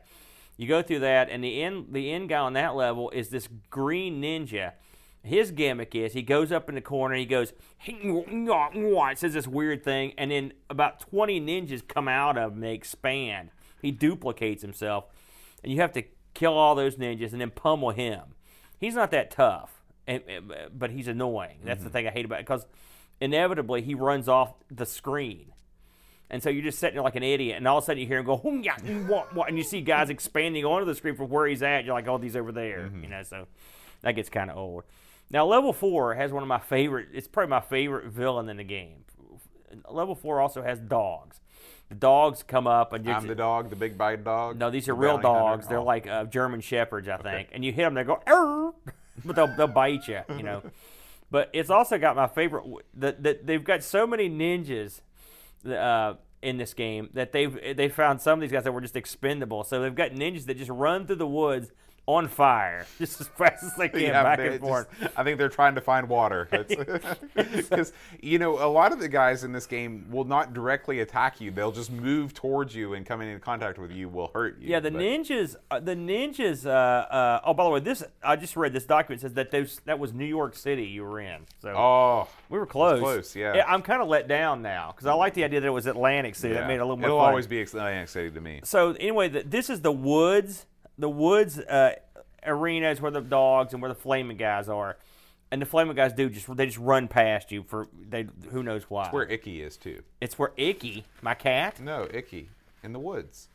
You 0.57 0.67
go 0.67 0.81
through 0.81 0.99
that, 0.99 1.29
and 1.29 1.43
the 1.43 1.61
end 1.61 1.87
the 1.91 2.11
end 2.11 2.29
guy 2.29 2.37
on 2.37 2.53
that 2.53 2.75
level 2.75 3.09
is 3.09 3.29
this 3.29 3.49
green 3.69 4.21
ninja. 4.21 4.73
His 5.23 5.51
gimmick 5.51 5.95
is 5.95 6.13
he 6.13 6.21
goes 6.21 6.51
up 6.51 6.67
in 6.67 6.75
the 6.75 6.81
corner, 6.81 7.15
he 7.15 7.25
goes, 7.25 7.53
it 7.85 9.17
says 9.17 9.33
this 9.33 9.47
weird 9.47 9.83
thing, 9.83 10.13
and 10.17 10.31
then 10.31 10.51
about 10.69 10.99
20 10.99 11.39
ninjas 11.39 11.87
come 11.87 12.09
out 12.09 12.37
of 12.37 12.53
him, 12.53 12.59
they 12.59 12.73
expand. 12.73 13.49
He 13.81 13.91
duplicates 13.91 14.61
himself, 14.61 15.05
and 15.63 15.71
you 15.71 15.79
have 15.79 15.93
to 15.93 16.03
kill 16.33 16.53
all 16.53 16.75
those 16.75 16.97
ninjas 16.97 17.31
and 17.31 17.39
then 17.39 17.51
pummel 17.51 17.91
him. 17.91 18.35
He's 18.77 18.95
not 18.95 19.11
that 19.11 19.31
tough, 19.31 19.72
and, 20.07 20.23
eh, 20.27 20.37
and- 20.37 20.77
but 20.77 20.91
he's 20.91 21.07
annoying. 21.07 21.59
That's 21.63 21.81
the 21.81 21.89
mm-hmm. 21.89 21.93
thing 21.93 22.07
I 22.07 22.11
hate 22.11 22.25
about 22.25 22.39
it, 22.39 22.45
because 22.45 22.65
inevitably 23.19 23.81
he 23.81 23.95
runs 23.95 24.27
off 24.27 24.53
the 24.69 24.85
screen. 24.85 25.53
And 26.29 26.41
so 26.41 26.49
you're 26.49 26.63
just 26.63 26.79
sitting 26.79 26.95
there 26.95 27.03
like 27.03 27.15
an 27.15 27.23
idiot, 27.23 27.57
and 27.57 27.67
all 27.67 27.77
of 27.77 27.83
a 27.83 27.85
sudden 27.85 28.01
you 28.01 28.07
hear 28.07 28.17
him 28.17 28.25
go, 28.25 28.37
"Hum, 28.37 28.63
ya, 28.63 28.73
what, 29.07 29.35
what," 29.35 29.49
and 29.49 29.57
you 29.57 29.63
see 29.63 29.81
guys 29.81 30.09
expanding 30.09 30.65
onto 30.65 30.85
the 30.85 30.95
screen 30.95 31.15
from 31.15 31.29
where 31.29 31.45
he's 31.45 31.61
at. 31.61 31.85
You're 31.85 31.93
like, 31.93 32.07
"Oh, 32.07 32.17
these 32.17 32.35
over 32.35 32.51
there," 32.51 32.89
mm-hmm. 32.89 33.03
you 33.03 33.09
know. 33.09 33.21
So 33.23 33.47
that 34.01 34.13
gets 34.13 34.29
kind 34.29 34.49
of 34.49 34.57
old. 34.57 34.83
Now, 35.29 35.45
level 35.45 35.73
four 35.73 36.15
has 36.15 36.31
one 36.31 36.41
of 36.43 36.49
my 36.49 36.59
favorite. 36.59 37.09
It's 37.13 37.27
probably 37.27 37.49
my 37.49 37.59
favorite 37.59 38.05
villain 38.07 38.49
in 38.49 38.57
the 38.57 38.63
game. 38.63 39.05
Level 39.89 40.15
four 40.15 40.39
also 40.39 40.61
has 40.61 40.79
dogs. 40.79 41.39
The 41.89 41.95
dogs 41.95 42.43
come 42.43 42.67
up 42.67 42.93
and 42.93 43.05
you're 43.05 43.13
I'm 43.13 43.27
the 43.27 43.35
dog, 43.35 43.69
the 43.69 43.75
big 43.75 43.97
bite 43.97 44.23
dog. 44.23 44.57
no, 44.57 44.69
these 44.69 44.87
are 44.89 44.95
real 44.95 45.17
bounty 45.17 45.39
hunter? 45.39 45.55
dogs. 45.55 45.67
They're 45.67 45.79
Oh. 45.79 45.83
like 45.83 46.07
uh, 46.07 46.25
German 46.25 46.61
shepherds, 46.61 47.07
I 47.07 47.17
think. 47.17 47.49
And 47.51 47.63
you 47.63 47.71
hit 47.71 47.83
them, 47.83 47.93
they 47.93 48.03
go, 48.03 48.21
"Arr!" 48.25 48.73
but 49.25 49.35
they'll 49.35 49.55
they'll 49.55 49.67
bite 49.67 50.07
you, 50.07 50.21
you 50.29 50.43
know. 50.43 50.61
But 51.31 51.49
it's 51.51 51.71
also 51.71 51.97
got 51.97 52.15
my 52.15 52.27
favorite. 52.27 52.63
That 52.93 53.23
that 53.23 53.47
they've 53.47 53.63
got 53.63 53.81
so 53.81 54.05
many 54.05 54.29
ninjas 54.29 55.01
uh, 55.67 56.13
in 56.43 56.57
this 56.57 56.75
game 56.75 57.09
that 57.13 57.31
they've 57.31 57.75
they 57.75 57.89
found 57.89 58.21
some 58.21 58.33
of 58.33 58.41
these 58.41 58.51
guys 58.51 58.65
that 58.65 58.71
were 58.71 58.81
just 58.81 58.95
expendable. 58.95 59.63
So 59.63 59.81
they've 59.81 59.95
got 59.95 60.11
ninjas 60.11 60.45
that 60.45 60.57
just 60.57 60.69
run 60.69 61.07
through 61.07 61.15
the 61.15 61.25
woods 61.25 61.71
on 62.05 62.27
fire, 62.27 62.85
just 62.99 63.21
as 63.21 63.27
fast 63.29 63.63
as 63.63 63.73
they 63.75 63.87
can, 63.87 64.01
Yeah, 64.01 64.23
back 64.23 64.39
and 64.39 64.59
forth. 64.59 64.87
just- 64.99 65.17
I 65.17 65.23
think 65.23 65.37
they're 65.37 65.47
trying 65.47 65.75
to 65.75 65.81
find 65.81 66.09
water. 66.09 66.49
Because 67.35 67.93
you 68.21 68.39
know, 68.39 68.63
a 68.63 68.67
lot 68.69 68.91
of 68.91 68.99
the 68.99 69.07
guys 69.07 69.43
in 69.43 69.51
this 69.51 69.65
game 69.65 70.05
will 70.11 70.25
not 70.25 70.53
directly 70.53 70.99
attack 70.99 71.39
you. 71.41 71.49
They'll 71.51 71.71
just 71.71 71.91
move 71.91 72.33
towards 72.33 72.75
you, 72.75 72.93
and 72.93 73.05
coming 73.05 73.29
in 73.29 73.39
contact 73.39 73.77
with 73.79 73.91
you 73.91 74.09
will 74.09 74.29
hurt 74.33 74.59
you. 74.59 74.69
Yeah, 74.69 74.79
the 74.79 74.91
But- 74.91 75.01
ninjas. 75.01 75.55
Uh, 75.71 75.79
the 75.79 75.95
ninjas. 75.95 76.65
Uh, 76.65 76.69
uh, 76.69 77.41
oh, 77.45 77.53
by 77.53 77.63
the 77.63 77.69
way, 77.69 77.79
this 77.79 78.03
I 78.23 78.35
just 78.35 78.55
read 78.55 78.73
this 78.73 78.85
document 78.85 79.21
says 79.21 79.33
that 79.33 79.51
those 79.51 79.79
that 79.85 79.97
was 79.99 80.13
New 80.13 80.25
York 80.25 80.55
City 80.55 80.83
you 80.85 81.03
were 81.03 81.19
in. 81.19 81.41
So 81.61 81.69
Oh, 81.75 82.27
we 82.49 82.59
were 82.59 82.65
close. 82.65 82.99
close, 82.99 83.35
yeah. 83.35 83.63
I'm 83.67 83.81
kind 83.81 84.01
of 84.01 84.07
let 84.07 84.27
down 84.27 84.61
now 84.61 84.91
because 84.91 85.07
I 85.07 85.13
like 85.13 85.33
the 85.33 85.43
idea 85.43 85.61
that 85.61 85.67
it 85.67 85.71
was 85.71 85.85
Atlantic 85.87 86.35
City. 86.35 86.53
That 86.53 86.67
made 86.67 86.75
it 86.75 86.79
a 86.81 86.83
little 86.85 86.97
more 86.97 87.05
It'll 87.07 87.19
fun. 87.19 87.29
always 87.29 87.47
be 87.47 87.61
Atlantic 87.61 88.09
City 88.09 88.29
to 88.31 88.41
me. 88.41 88.59
So 88.63 88.91
anyway, 88.99 89.29
the, 89.29 89.43
this 89.43 89.69
is 89.69 89.81
the 89.81 89.91
woods. 89.91 90.65
The 91.03 91.09
woods 91.09 91.59
uh, 91.59 91.95
arena 92.45 92.89
is 92.89 93.01
where 93.01 93.11
the 93.11 93.19
dogs 93.19 93.73
and 93.73 93.81
where 93.81 93.89
the 93.89 93.99
flaming 93.99 94.37
guys 94.37 94.69
are, 94.69 94.95
and 95.51 95.61
the 95.61 95.65
flaming 95.65 95.97
guys 95.97 96.13
do 96.13 96.29
just 96.29 96.55
they 96.55 96.65
just 96.65 96.77
run 96.77 97.09
past 97.09 97.51
you 97.51 97.63
for 97.63 97.89
they 98.07 98.25
who 98.51 98.63
knows 98.63 98.83
why. 98.83 99.03
It's 99.03 99.11
where 99.11 99.29
Icky 99.29 99.61
is 99.61 99.75
too. 99.75 100.01
it's 100.21 100.39
where 100.39 100.53
Icky, 100.55 101.03
my 101.21 101.33
cat. 101.33 101.81
No, 101.81 102.07
Icky 102.09 102.47
in 102.83 102.93
the 102.93 102.99
woods. 102.99 103.49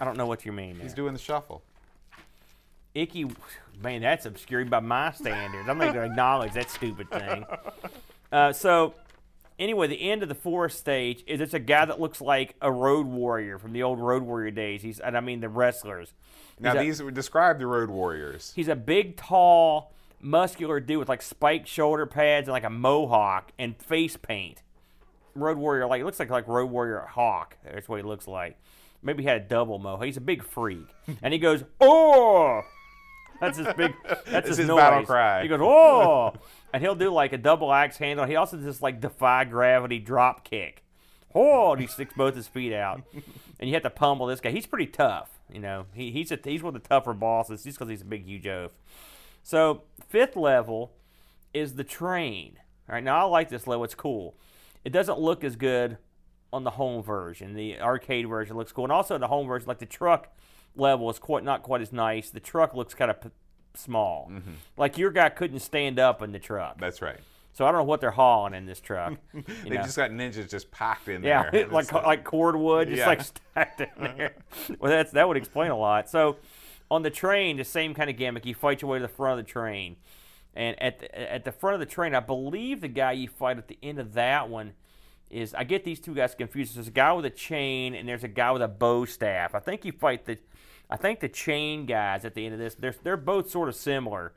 I 0.00 0.06
don't 0.06 0.16
know 0.16 0.24
what 0.24 0.46
you 0.46 0.52
mean. 0.52 0.76
He's 0.76 0.94
there. 0.94 1.04
doing 1.04 1.12
the 1.12 1.18
shuffle. 1.18 1.62
Icky, 2.94 3.30
man, 3.82 4.00
that's 4.00 4.24
obscure 4.24 4.64
by 4.64 4.80
my 4.80 5.12
standards. 5.12 5.68
I'm 5.68 5.76
not 5.76 5.92
going 5.92 6.06
to 6.06 6.10
acknowledge 6.10 6.54
that 6.54 6.70
stupid 6.70 7.10
thing. 7.10 7.44
Uh, 8.32 8.52
so, 8.52 8.94
anyway, 9.58 9.86
the 9.86 10.10
end 10.10 10.22
of 10.22 10.28
the 10.28 10.34
fourth 10.34 10.72
stage 10.72 11.22
is 11.26 11.40
it's 11.40 11.54
a 11.54 11.58
guy 11.58 11.84
that 11.84 12.00
looks 12.00 12.20
like 12.20 12.54
a 12.60 12.70
road 12.70 13.06
warrior 13.06 13.58
from 13.58 13.72
the 13.72 13.82
old 13.82 14.00
road 14.00 14.22
warrior 14.22 14.50
days. 14.50 14.82
He's, 14.82 15.00
and 15.00 15.16
I 15.16 15.20
mean 15.20 15.40
the 15.40 15.48
wrestlers. 15.48 16.12
Now 16.60 16.76
a- 16.76 16.82
these 16.82 17.00
describe 17.12 17.58
the 17.58 17.66
Road 17.66 17.90
Warriors. 17.90 18.52
He's 18.54 18.68
a 18.68 18.76
big, 18.76 19.16
tall, 19.16 19.92
muscular 20.20 20.80
dude 20.80 20.98
with 20.98 21.08
like 21.08 21.22
spiked 21.22 21.68
shoulder 21.68 22.06
pads 22.06 22.48
and 22.48 22.52
like 22.52 22.64
a 22.64 22.70
mohawk 22.70 23.50
and 23.58 23.76
face 23.76 24.16
paint. 24.16 24.62
Road 25.34 25.58
Warrior, 25.58 25.86
like 25.86 26.00
it 26.00 26.04
looks 26.04 26.20
like 26.20 26.30
like 26.30 26.46
Road 26.46 26.70
Warrior 26.70 27.00
Hawk. 27.10 27.56
That's 27.64 27.88
what 27.88 27.96
he 27.96 28.02
looks 28.04 28.28
like. 28.28 28.56
Maybe 29.02 29.24
he 29.24 29.28
had 29.28 29.42
a 29.42 29.44
double 29.44 29.78
mohawk. 29.78 30.04
He's 30.04 30.16
a 30.16 30.20
big 30.20 30.44
freak, 30.44 30.86
and 31.22 31.32
he 31.32 31.40
goes, 31.40 31.64
"Oh!" 31.80 32.62
That's 33.40 33.58
his 33.58 33.66
big. 33.76 33.92
That's 34.26 34.48
his, 34.48 34.58
his 34.58 34.68
noise. 34.68 34.78
battle 34.78 35.04
cry. 35.04 35.42
He 35.42 35.48
goes, 35.48 35.60
"Oh!" 35.60 36.34
and 36.74 36.82
he'll 36.82 36.96
do 36.96 37.08
like 37.08 37.32
a 37.32 37.38
double 37.38 37.72
axe 37.72 37.98
handle. 37.98 38.26
He 38.26 38.34
also 38.34 38.56
does 38.56 38.66
this 38.66 38.82
like 38.82 39.00
defy 39.00 39.44
gravity 39.44 40.00
drop 40.00 40.42
kick. 40.42 40.82
Oh! 41.32 41.72
And 41.72 41.80
he 41.80 41.86
sticks 41.86 42.14
both 42.14 42.34
his 42.34 42.48
feet 42.48 42.72
out, 42.72 43.02
and 43.60 43.70
you 43.70 43.74
have 43.74 43.84
to 43.84 43.90
pummel 43.90 44.26
this 44.26 44.40
guy. 44.40 44.50
He's 44.50 44.66
pretty 44.66 44.88
tough. 44.88 45.38
You 45.52 45.60
know, 45.60 45.86
he, 45.94 46.10
he's 46.10 46.32
a, 46.32 46.38
he's 46.42 46.64
one 46.64 46.74
of 46.74 46.82
the 46.82 46.88
tougher 46.88 47.12
bosses 47.12 47.62
just 47.62 47.78
because 47.78 47.90
he's 47.90 48.02
a 48.02 48.04
big, 48.04 48.26
huge 48.26 48.48
oaf. 48.48 48.72
So 49.44 49.82
fifth 50.08 50.34
level 50.34 50.94
is 51.52 51.74
the 51.74 51.84
train. 51.84 52.58
All 52.88 52.96
right, 52.96 53.04
now 53.04 53.18
I 53.18 53.22
like 53.22 53.50
this 53.50 53.68
level. 53.68 53.84
It's 53.84 53.94
cool. 53.94 54.36
It 54.84 54.90
doesn't 54.90 55.20
look 55.20 55.44
as 55.44 55.54
good 55.54 55.98
on 56.52 56.64
the 56.64 56.70
home 56.70 57.04
version. 57.04 57.54
The 57.54 57.80
arcade 57.80 58.28
version 58.28 58.56
looks 58.56 58.72
cool, 58.72 58.84
and 58.84 58.92
also 58.92 59.16
the 59.16 59.28
home 59.28 59.46
version, 59.46 59.68
like 59.68 59.78
the 59.78 59.86
truck 59.86 60.28
level, 60.74 61.08
is 61.08 61.20
quite 61.20 61.44
not 61.44 61.62
quite 61.62 61.82
as 61.82 61.92
nice. 61.92 62.30
The 62.30 62.40
truck 62.40 62.74
looks 62.74 62.94
kind 62.94 63.12
of 63.12 63.30
small. 63.74 64.28
Mm-hmm. 64.32 64.52
Like 64.76 64.98
your 64.98 65.10
guy 65.10 65.28
couldn't 65.28 65.60
stand 65.60 65.98
up 65.98 66.22
in 66.22 66.32
the 66.32 66.38
truck. 66.38 66.78
That's 66.78 67.02
right. 67.02 67.18
So 67.52 67.64
I 67.64 67.70
don't 67.70 67.80
know 67.82 67.84
what 67.84 68.00
they're 68.00 68.10
hauling 68.10 68.54
in 68.54 68.66
this 68.66 68.80
truck. 68.80 69.14
They 69.62 69.70
know. 69.70 69.82
just 69.82 69.96
got 69.96 70.10
ninjas 70.10 70.50
just 70.50 70.70
packed 70.72 71.08
in 71.08 71.22
Yeah, 71.22 71.48
there. 71.50 71.68
like 71.70 71.84
It's 71.84 71.92
like 71.92 72.24
cordwood, 72.24 72.88
just 72.88 72.98
Yeah. 72.98 73.06
like 73.06 73.22
stacked 73.22 73.80
in 73.80 73.88
there. 73.98 74.34
well, 74.80 74.90
that's 74.90 75.12
that 75.12 75.28
would 75.28 75.36
explain 75.36 75.70
a 75.70 75.78
lot. 75.78 76.10
So, 76.10 76.36
on 76.90 77.02
the 77.02 77.10
train, 77.10 77.56
the 77.56 77.64
same 77.64 77.94
kind 77.94 78.10
of 78.10 78.16
gimmick. 78.16 78.44
You 78.44 78.54
fight 78.54 78.82
your 78.82 78.90
way 78.90 78.98
to 78.98 79.02
the 79.02 79.08
front 79.08 79.38
of 79.38 79.46
the 79.46 79.50
train, 79.50 79.96
and 80.54 80.80
at 80.82 80.98
the, 80.98 81.32
at 81.32 81.44
the 81.44 81.52
front 81.52 81.74
of 81.74 81.80
the 81.80 81.86
train, 81.86 82.14
I 82.14 82.20
believe 82.20 82.80
the 82.80 82.88
guy 82.88 83.12
you 83.12 83.28
fight 83.28 83.56
at 83.58 83.68
the 83.68 83.78
end 83.82 83.98
of 84.00 84.14
that 84.14 84.48
one 84.50 84.72
is. 85.30 85.54
I 85.54 85.64
get 85.64 85.84
these 85.84 86.00
two 86.00 86.14
guys 86.14 86.34
confused. 86.34 86.76
There's 86.76 86.88
a 86.88 86.92
guy 86.92 87.12
with 87.12 87.24
a 87.24 87.30
chain, 87.30 87.94
and 87.94 88.08
there's 88.08 88.24
a 88.24 88.28
guy 88.28 88.50
with 88.50 88.62
a 88.62 88.68
bow 88.68 89.04
staff. 89.06 89.54
I 89.54 89.60
think 89.60 89.84
you 89.84 89.92
fight 89.92 90.24
the. 90.26 90.38
I 90.94 90.96
think 90.96 91.18
the 91.18 91.28
chain 91.28 91.86
guys 91.86 92.24
at 92.24 92.34
the 92.34 92.44
end 92.44 92.54
of 92.54 92.60
this, 92.60 92.76
they're 92.76 92.94
they're 93.02 93.16
both 93.16 93.50
sort 93.50 93.68
of 93.68 93.74
similar. 93.74 94.32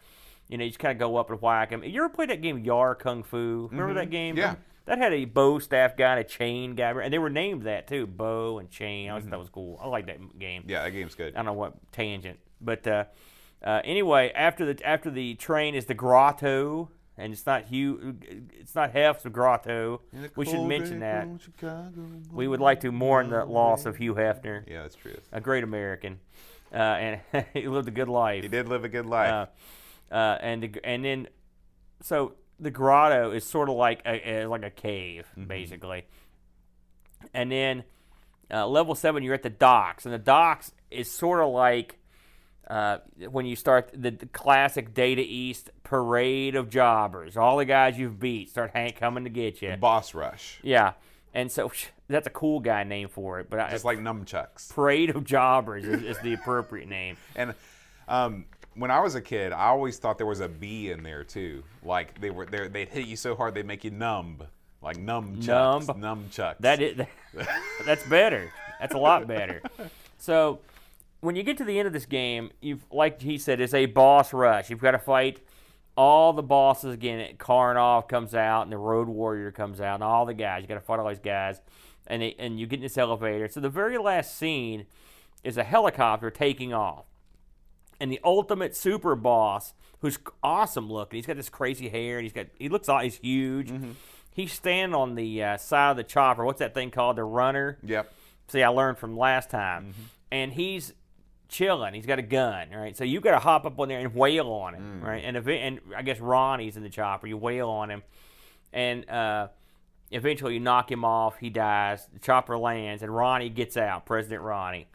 You 0.49 0.57
know, 0.57 0.63
you 0.63 0.71
just 0.71 0.79
kind 0.79 0.91
of 0.91 0.97
go 0.97 1.17
up 1.17 1.29
and 1.29 1.39
whack 1.39 1.69
them. 1.69 1.83
You 1.83 2.03
ever 2.03 2.09
played 2.09 2.31
that 2.31 2.41
game 2.41 2.63
Yie 2.63 2.71
Ar 2.71 2.95
Kung 2.95 3.21
Fu? 3.21 3.67
Remember 3.71 3.93
that 3.93 4.09
game? 4.09 4.35
Yeah. 4.35 4.55
That 4.85 4.97
had 4.97 5.13
a 5.13 5.25
bow 5.25 5.59
staff 5.59 5.95
guy 5.95 6.13
and 6.13 6.19
a 6.21 6.23
chain 6.23 6.73
guy, 6.73 6.89
and 6.91 7.13
they 7.13 7.19
were 7.19 7.29
named 7.29 7.63
that 7.63 7.87
too, 7.87 8.07
bow 8.07 8.57
and 8.57 8.71
chain. 8.71 9.07
I 9.07 9.11
always 9.11 9.25
thought 9.25 9.31
that 9.31 9.39
was 9.39 9.49
cool. 9.49 9.77
I 9.79 9.87
like 9.87 10.07
that 10.07 10.39
game. 10.39 10.63
Yeah, 10.65 10.83
that 10.83 10.91
game's 10.91 11.13
good. 11.13 11.35
I 11.35 11.39
don't 11.39 11.45
know 11.45 11.53
what 11.53 11.73
tangent, 11.91 12.39
but 12.59 12.87
uh, 12.87 13.03
uh, 13.63 13.81
anyway, 13.83 14.31
after 14.33 14.73
the 14.73 14.83
after 14.87 15.11
the 15.11 15.35
train 15.35 15.75
is 15.75 15.85
the 15.85 15.93
grotto, 15.93 16.89
and 17.17 17.33
it's 17.33 17.45
not 17.45 17.65
Hugh, 17.65 18.15
it's 18.59 18.75
not 18.75 18.91
Hef's 18.91 19.23
grotto. 19.25 20.01
We 20.35 20.45
should 20.45 20.61
mention 20.61 20.99
that. 20.99 21.27
We 22.31 22.47
would 22.47 22.59
like 22.59 22.81
to 22.81 22.91
mourn 22.91 23.29
the 23.29 23.45
loss 23.45 23.85
of 23.85 23.97
Hugh 23.97 24.13
Hefner, 24.15 24.63
Yeah, 24.67 24.83
that's 24.83 24.95
true. 24.95 25.17
a 25.31 25.41
great 25.41 25.63
American, 25.63 26.19
uh, 26.73 26.77
and 26.77 27.21
he 27.53 27.67
lived 27.67 27.87
a 27.87 27.91
good 27.91 28.09
life. 28.09 28.43
He 28.43 28.49
did 28.49 28.67
live 28.67 28.83
a 28.83 28.89
good 28.89 29.05
life. 29.05 29.49
Uh, 30.11 30.13
uh, 30.13 30.37
and 30.41 30.63
the, 30.63 30.79
and 30.85 31.03
then 31.03 31.27
so 32.01 32.33
the 32.59 32.71
grotto 32.71 33.31
is 33.31 33.43
sort 33.45 33.69
of 33.69 33.75
like 33.75 34.01
a, 34.05 34.43
a 34.43 34.45
like 34.47 34.63
a 34.63 34.69
cave 34.69 35.27
basically, 35.47 36.05
and 37.33 37.51
then 37.51 37.83
uh, 38.51 38.65
level 38.67 38.95
seven 38.95 39.23
you're 39.23 39.33
at 39.33 39.43
the 39.43 39.49
docks, 39.49 40.05
and 40.05 40.13
the 40.13 40.17
docks 40.19 40.71
is 40.91 41.09
sort 41.11 41.41
of 41.41 41.49
like 41.49 41.97
uh, 42.69 42.97
when 43.29 43.45
you 43.45 43.55
start 43.55 43.89
the, 43.93 44.11
the 44.11 44.25
classic 44.27 44.93
Data 44.93 45.21
East 45.25 45.69
parade 45.83 46.55
of 46.55 46.69
jobbers, 46.69 47.37
all 47.37 47.57
the 47.57 47.65
guys 47.65 47.97
you've 47.97 48.19
beat 48.19 48.49
start 48.49 48.71
hang, 48.73 48.91
coming 48.93 49.23
to 49.23 49.29
get 49.29 49.61
you. 49.61 49.75
Boss 49.77 50.13
rush, 50.13 50.59
Yeah, 50.63 50.93
and 51.33 51.51
so 51.51 51.71
that's 52.07 52.27
a 52.27 52.31
cool 52.31 52.59
guy 52.59 52.83
name 52.83 53.07
for 53.07 53.39
it. 53.39 53.49
But 53.49 53.59
I, 53.59 53.69
just 53.71 53.85
like 53.85 53.99
nunchucks. 53.99 54.69
parade 54.73 55.09
of 55.11 55.23
jobbers 55.23 55.85
is, 55.85 56.03
is 56.03 56.19
the 56.19 56.33
appropriate 56.33 56.89
name. 56.89 57.17
And 57.35 57.53
um, 58.07 58.45
when 58.75 58.91
I 58.91 58.99
was 58.99 59.15
a 59.15 59.21
kid, 59.21 59.51
I 59.53 59.65
always 59.67 59.97
thought 59.97 60.17
there 60.17 60.27
was 60.27 60.39
a 60.39 60.47
B 60.49 60.91
in 60.91 61.03
there 61.03 61.23
too. 61.23 61.63
Like 61.83 62.19
they 62.21 62.29
were 62.29 62.45
there, 62.45 62.69
they'd 62.69 62.89
hit 62.89 63.05
you 63.07 63.15
so 63.15 63.35
hard 63.35 63.53
they'd 63.55 63.65
make 63.65 63.83
you 63.83 63.91
numb, 63.91 64.43
like 64.81 64.97
numb 64.97 65.41
chucks, 65.41 65.87
Numb. 65.87 65.99
numb 65.99 66.25
chucks. 66.31 66.59
That 66.61 66.81
is, 66.81 66.99
that's 67.85 68.03
better. 68.07 68.51
That's 68.79 68.93
a 68.93 68.97
lot 68.99 69.25
better. 69.27 69.61
So 70.17 70.59
when 71.19 71.35
you 71.35 71.43
get 71.43 71.57
to 71.57 71.63
the 71.63 71.77
end 71.79 71.87
of 71.87 71.93
this 71.93 72.05
game, 72.05 72.51
you've 72.61 72.85
like 72.91 73.21
he 73.21 73.37
said, 73.37 73.59
it's 73.59 73.73
a 73.73 73.85
boss 73.87 74.33
rush. 74.33 74.69
You've 74.69 74.81
got 74.81 74.91
to 74.91 74.99
fight 74.99 75.39
all 75.95 76.33
the 76.33 76.43
bosses 76.43 76.93
again. 76.93 77.35
Karnov 77.37 78.07
comes 78.07 78.35
out, 78.35 78.63
and 78.63 78.71
the 78.71 78.77
Road 78.77 79.07
Warrior 79.07 79.51
comes 79.51 79.81
out, 79.81 79.95
and 79.95 80.03
all 80.03 80.25
the 80.25 80.33
guys. 80.33 80.61
You 80.61 80.67
got 80.67 80.75
to 80.75 80.81
fight 80.81 80.99
all 80.99 81.09
these 81.09 81.19
guys, 81.19 81.59
and 82.05 82.21
they, 82.21 82.35
and 82.37 82.59
you 82.59 82.67
get 82.67 82.77
in 82.77 82.83
this 82.83 82.97
elevator. 82.97 83.47
So 83.47 83.59
the 83.59 83.69
very 83.69 83.97
last 83.97 84.37
scene 84.37 84.85
is 85.43 85.57
a 85.57 85.63
helicopter 85.63 86.29
taking 86.29 86.73
off, 86.73 87.05
and 87.99 88.11
the 88.11 88.19
ultimate 88.23 88.75
super 88.75 89.15
boss, 89.15 89.73
who's 89.99 90.19
awesome 90.43 90.91
looking. 90.91 91.17
He's 91.17 91.25
got 91.25 91.35
this 91.35 91.49
crazy 91.49 91.89
hair, 91.89 92.17
and 92.17 92.23
he's 92.23 92.33
got 92.33 92.47
he 92.59 92.69
looks 92.69 92.87
like 92.87 93.05
he's 93.05 93.17
huge. 93.17 93.71
He's 94.31 94.53
standing 94.53 94.93
on 94.93 95.15
the 95.15 95.43
uh, 95.43 95.57
side 95.57 95.91
of 95.91 95.97
the 95.97 96.03
chopper. 96.03 96.45
What's 96.45 96.59
that 96.59 96.75
thing 96.75 96.91
called? 96.91 97.15
The 97.15 97.23
runner. 97.23 97.79
Yep. 97.81 98.13
See, 98.49 98.61
I 98.61 98.67
learned 98.67 98.99
from 98.99 99.17
last 99.17 99.49
time. 99.49 99.95
And 100.31 100.53
he's 100.53 100.93
chilling. 101.49 101.93
He's 101.93 102.05
got 102.05 102.19
a 102.19 102.23
gun, 102.23 102.69
right? 102.71 102.95
So 102.95 103.03
you 103.03 103.19
got 103.21 103.31
to 103.31 103.39
hop 103.39 103.65
up 103.65 103.79
on 103.79 103.87
there 103.87 103.99
and 103.99 104.13
wail 104.15 104.47
on 104.49 104.73
him, 104.75 105.01
right? 105.01 105.23
And 105.23 105.37
ev- 105.37 105.47
and 105.47 105.79
I 105.95 106.01
guess 106.01 106.19
Ronnie's 106.19 106.77
in 106.77 106.83
the 106.83 106.89
chopper. 106.89 107.27
You 107.27 107.37
wail 107.37 107.69
on 107.69 107.89
him, 107.89 108.03
and 108.73 109.09
uh, 109.09 109.47
eventually 110.11 110.53
you 110.55 110.59
knock 110.59 110.91
him 110.91 111.03
off. 111.05 111.37
He 111.37 111.49
dies. 111.49 112.07
The 112.13 112.19
chopper 112.19 112.57
lands, 112.57 113.01
and 113.03 113.15
Ronnie 113.15 113.49
gets 113.49 113.77
out. 113.77 114.05
President 114.05 114.41
Ronnie, 114.41 114.87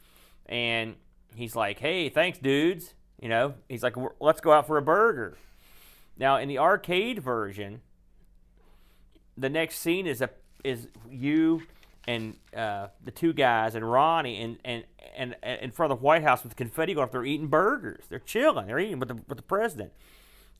and 0.47 0.97
he's 1.35 1.57
like, 1.57 1.79
"Hey, 1.79 2.09
thanks, 2.09 2.39
dudes." 2.39 2.95
You 3.21 3.29
know, 3.29 3.55
he's 3.69 3.83
like, 3.83 3.97
"Let's 4.21 4.41
go 4.41 4.53
out 4.53 4.67
for 4.67 4.77
a 4.79 4.83
burger." 4.83 5.37
Now, 6.19 6.37
in 6.37 6.49
the 6.49 6.59
arcade 6.59 7.21
version, 7.21 7.81
the 9.37 9.49
next 9.49 9.79
scene 9.79 10.07
is 10.07 10.21
a 10.21 10.31
is 10.65 10.89
you 11.11 11.63
and 12.07 12.37
uh, 12.57 12.89
the 13.05 13.11
two 13.11 13.33
guys 13.33 13.75
and 13.75 13.89
Ronnie 13.89 14.41
and, 14.41 14.59
and 14.65 14.85
and 15.17 15.37
in 15.43 15.71
front 15.71 15.93
of 15.93 15.99
the 15.99 16.05
White 16.05 16.23
House 16.23 16.43
with 16.43 16.57
confetti 16.57 16.95
going 16.95 17.05
off. 17.05 17.13
They're 17.13 17.25
eating 17.25 17.49
burgers. 17.49 18.05
They're 18.09 18.19
chilling. 18.19 18.67
They're 18.67 18.79
eating 18.79 18.99
with 18.99 19.09
the 19.09 19.19
with 19.29 19.37
the 19.37 19.43
president. 19.43 19.93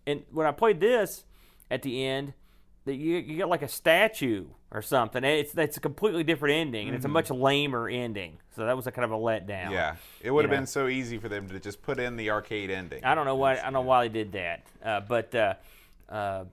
And 0.07 0.23
when 0.31 0.47
I 0.47 0.53
played 0.53 0.81
this 0.81 1.25
at 1.71 1.83
the 1.83 2.05
end, 2.05 2.35
that 2.85 2.95
you 2.95 3.17
you 3.17 3.37
get 3.37 3.49
like 3.49 3.63
a 3.63 3.69
statue 3.69 4.47
or 4.71 4.83
something. 4.83 5.23
It's 5.25 5.57
it's 5.57 5.77
a 5.77 5.81
completely 5.81 6.25
different 6.25 6.57
ending, 6.57 6.89
and 6.89 6.97
it's 6.97 7.05
a 7.05 7.09
much 7.09 7.31
lamer 7.31 7.89
ending. 7.89 8.39
So 8.57 8.67
that 8.67 8.77
was 8.77 8.87
a 8.87 8.93
kind 8.93 9.05
of 9.05 9.13
a 9.13 9.17
letdown. 9.17 9.71
Yeah. 9.71 9.97
It 10.21 10.31
would 10.31 10.45
have 10.45 10.51
know. 10.51 10.59
been 10.59 10.67
so 10.67 10.89
easy 10.89 11.19
for 11.19 11.29
them 11.29 11.49
to 11.49 11.61
just 11.61 11.83
put 11.83 11.99
in 11.99 12.17
the 12.17 12.31
arcade 12.31 12.71
ending. 12.71 13.05
I 13.05 13.15
don't 13.15 13.27
know 13.27 13.37
why 13.37 13.59
I 13.59 13.63
don't 13.65 13.73
know 13.75 13.83
why 13.83 14.09
they 14.09 14.13
did 14.13 14.33
that, 14.33 14.67
uh, 14.85 15.01
but 15.01 15.35
uh, 15.35 15.55
uh, 16.09 16.45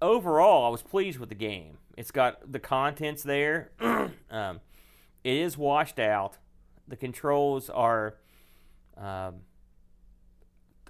overall, 0.00 0.66
I 0.66 0.68
was 0.68 0.82
pleased 0.82 1.18
with 1.18 1.28
the 1.28 1.34
game. 1.34 1.78
It's 1.96 2.10
got 2.10 2.50
the 2.50 2.58
contents 2.58 3.22
there. 3.22 3.70
um, 4.30 4.60
it 5.24 5.36
is 5.36 5.56
washed 5.56 5.98
out. 5.98 6.38
The 6.88 6.96
controls 6.96 7.70
are 7.70 8.16
um, 8.96 9.36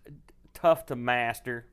t- 0.04 0.12
tough 0.54 0.86
to 0.86 0.96
master. 0.96 1.66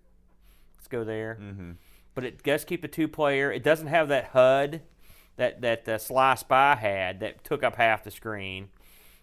Let's 0.78 0.88
go 0.88 1.04
there. 1.04 1.38
Mm-hmm. 1.42 1.72
But 2.16 2.24
it 2.24 2.44
does 2.44 2.66
keep 2.66 2.82
the 2.82 2.88
two 2.88 3.08
player. 3.08 3.52
It 3.52 3.64
doesn't 3.64 3.88
have 3.88 4.10
that 4.10 4.26
HUD 4.26 4.82
that 5.38 5.62
that 5.62 5.86
the 5.86 5.98
Sly 5.98 6.36
Spy 6.36 6.76
had 6.76 7.22
that 7.22 7.44
took 7.44 7.64
up 7.64 7.76
half 7.76 8.04
the 8.04 8.12
screen. 8.12 8.70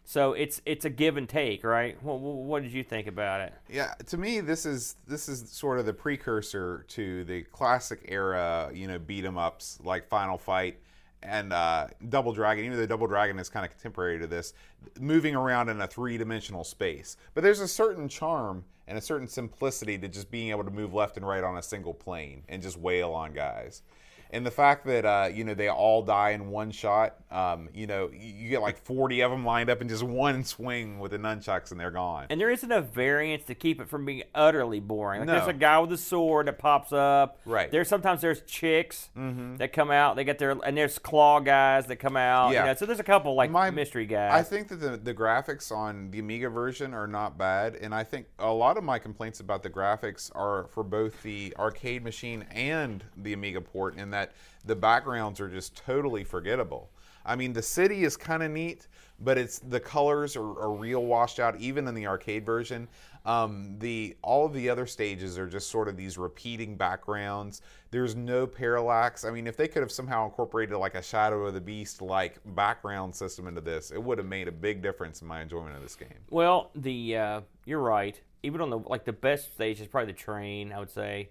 So 0.08 0.34
it's 0.34 0.62
it's 0.64 0.84
a 0.84 0.90
give 0.90 1.16
and 1.16 1.28
take, 1.28 1.64
right? 1.64 2.00
What, 2.00 2.20
what 2.20 2.62
did 2.62 2.72
you 2.72 2.84
think 2.84 3.08
about 3.08 3.40
it? 3.40 3.52
Yeah, 3.68 3.92
to 4.06 4.16
me, 4.16 4.40
this 4.40 4.64
is 4.64 4.94
this 5.08 5.28
is 5.28 5.50
sort 5.50 5.80
of 5.80 5.84
the 5.84 5.92
precursor 5.92 6.84
to 6.90 7.24
the 7.24 7.42
classic 7.42 8.04
era, 8.06 8.70
you 8.72 8.86
know, 8.86 9.00
beat 9.00 9.24
'em 9.24 9.36
ups 9.36 9.80
like 9.82 10.06
Final 10.08 10.38
Fight 10.38 10.78
and 11.24 11.52
uh, 11.52 11.88
Double 12.08 12.32
Dragon. 12.32 12.64
Even 12.64 12.78
though 12.78 12.86
Double 12.86 13.08
Dragon 13.08 13.36
is 13.40 13.48
kind 13.48 13.66
of 13.66 13.72
contemporary 13.72 14.20
to 14.20 14.28
this, 14.28 14.54
moving 15.00 15.34
around 15.34 15.70
in 15.70 15.80
a 15.80 15.88
three 15.88 16.16
dimensional 16.16 16.62
space. 16.62 17.16
But 17.34 17.42
there's 17.42 17.60
a 17.60 17.66
certain 17.68 18.08
charm 18.08 18.64
and 18.86 18.96
a 18.96 19.00
certain 19.00 19.26
simplicity 19.26 19.98
to 19.98 20.06
just 20.06 20.30
being 20.30 20.50
able 20.50 20.62
to 20.62 20.70
move 20.70 20.94
left 20.94 21.16
and 21.16 21.26
right 21.26 21.42
on 21.42 21.58
a 21.58 21.62
single 21.62 21.92
plane 21.92 22.44
and 22.48 22.62
just 22.62 22.78
wail 22.78 23.10
on 23.10 23.32
guys. 23.32 23.82
And 24.30 24.44
the 24.44 24.50
fact 24.50 24.84
that 24.86 25.04
uh, 25.04 25.28
you 25.32 25.44
know 25.44 25.54
they 25.54 25.68
all 25.68 26.02
die 26.02 26.30
in 26.30 26.48
one 26.50 26.70
shot, 26.70 27.16
um, 27.30 27.68
you 27.74 27.86
know, 27.86 28.10
you 28.12 28.48
get 28.48 28.60
like 28.62 28.84
40 28.84 29.20
of 29.22 29.30
them 29.30 29.44
lined 29.44 29.70
up 29.70 29.80
in 29.80 29.88
just 29.88 30.02
one 30.02 30.44
swing 30.44 30.98
with 30.98 31.12
the 31.12 31.18
nunchucks, 31.18 31.70
and 31.70 31.78
they're 31.80 31.90
gone. 31.90 32.26
And 32.30 32.40
there 32.40 32.50
isn't 32.50 32.70
a 32.72 32.80
variance 32.80 33.44
to 33.44 33.54
keep 33.54 33.80
it 33.80 33.88
from 33.88 34.04
being 34.04 34.22
utterly 34.34 34.80
boring. 34.80 35.20
Like 35.20 35.26
No. 35.28 35.34
there's 35.34 35.48
a 35.48 35.52
guy 35.52 35.78
with 35.78 35.92
a 35.92 35.96
sword 35.98 36.46
that 36.48 36.58
pops 36.58 36.92
up. 36.92 37.38
Right. 37.46 37.70
There's 37.70 37.88
sometimes 37.88 38.20
there's 38.20 38.40
chicks 38.42 39.10
that 39.14 39.72
come 39.72 39.90
out. 39.90 40.16
They 40.16 40.24
get 40.24 40.38
their 40.38 40.50
and 40.64 40.76
there's 40.76 40.98
claw 40.98 41.40
guys 41.40 41.86
that 41.86 41.96
come 41.96 42.16
out. 42.16 42.52
Yeah. 42.52 42.60
You 42.62 42.66
know, 42.68 42.74
so 42.74 42.86
there's 42.86 43.00
a 43.00 43.04
couple 43.04 43.34
like 43.34 43.50
My- 43.50 43.70
mystery 43.70 44.06
guys. 44.06 44.32
I 44.32 44.42
think 44.42 44.68
that 44.68 44.76
the, 44.80 44.96
the 44.96 45.14
graphics 45.14 45.70
on 45.70 46.10
the 46.10 46.18
Amiga 46.18 46.48
version 46.48 46.94
are 46.94 47.06
not 47.06 47.36
bad, 47.38 47.76
and 47.76 47.94
I 47.94 48.04
think 48.04 48.26
a 48.38 48.50
lot 48.52 48.76
of 48.76 48.84
my 48.84 48.98
complaints 48.98 49.40
about 49.40 49.62
the 49.62 49.70
graphics 49.70 50.30
are 50.34 50.66
for 50.70 50.82
both 50.82 51.22
the 51.22 51.54
arcade 51.58 52.02
machine 52.02 52.44
and 52.50 53.04
the 53.16 53.32
Amiga 53.32 53.60
port, 53.60 53.96
in 53.96 54.10
that 54.16 54.32
the 54.64 54.74
backgrounds 54.74 55.40
are 55.40 55.48
just 55.48 55.76
totally 55.76 56.24
forgettable. 56.24 56.90
I 57.24 57.36
mean, 57.36 57.52
the 57.52 57.62
city 57.62 58.04
is 58.04 58.16
kind 58.16 58.42
of 58.42 58.50
neat, 58.50 58.86
but 59.20 59.36
it's 59.36 59.58
the 59.58 59.80
colors 59.80 60.36
are, 60.36 60.58
are 60.60 60.72
real 60.72 61.04
washed 61.04 61.40
out, 61.40 61.60
even 61.60 61.86
in 61.88 61.94
the 61.94 62.06
arcade 62.06 62.46
version. 62.46 62.88
Um, 63.24 63.76
the 63.80 64.16
all 64.22 64.46
of 64.46 64.52
the 64.52 64.70
other 64.70 64.86
stages 64.86 65.36
are 65.36 65.48
just 65.48 65.68
sort 65.68 65.88
of 65.88 65.96
these 65.96 66.16
repeating 66.16 66.76
backgrounds. 66.76 67.60
There's 67.90 68.14
no 68.14 68.46
parallax. 68.46 69.24
I 69.24 69.30
mean, 69.32 69.48
if 69.48 69.56
they 69.56 69.66
could 69.66 69.82
have 69.82 69.90
somehow 69.90 70.24
incorporated 70.26 70.76
like 70.76 70.94
a 70.94 71.02
Shadow 71.02 71.44
of 71.46 71.54
the 71.54 71.60
Beast 71.60 72.00
like 72.00 72.38
background 72.54 73.14
system 73.14 73.48
into 73.48 73.60
this, 73.60 73.90
it 73.90 74.02
would 74.02 74.18
have 74.18 74.28
made 74.28 74.46
a 74.46 74.52
big 74.52 74.80
difference 74.80 75.22
in 75.22 75.26
my 75.26 75.42
enjoyment 75.42 75.74
of 75.74 75.82
this 75.82 75.96
game. 75.96 76.20
Well, 76.30 76.70
the 76.76 77.16
uh, 77.16 77.40
you're 77.64 77.80
right. 77.80 78.18
Even 78.44 78.60
on 78.60 78.70
the 78.70 78.78
like 78.78 79.04
the 79.04 79.12
best 79.12 79.54
stage 79.54 79.80
is 79.80 79.88
probably 79.88 80.12
the 80.12 80.18
train, 80.18 80.72
I 80.72 80.78
would 80.78 80.90
say, 80.90 81.30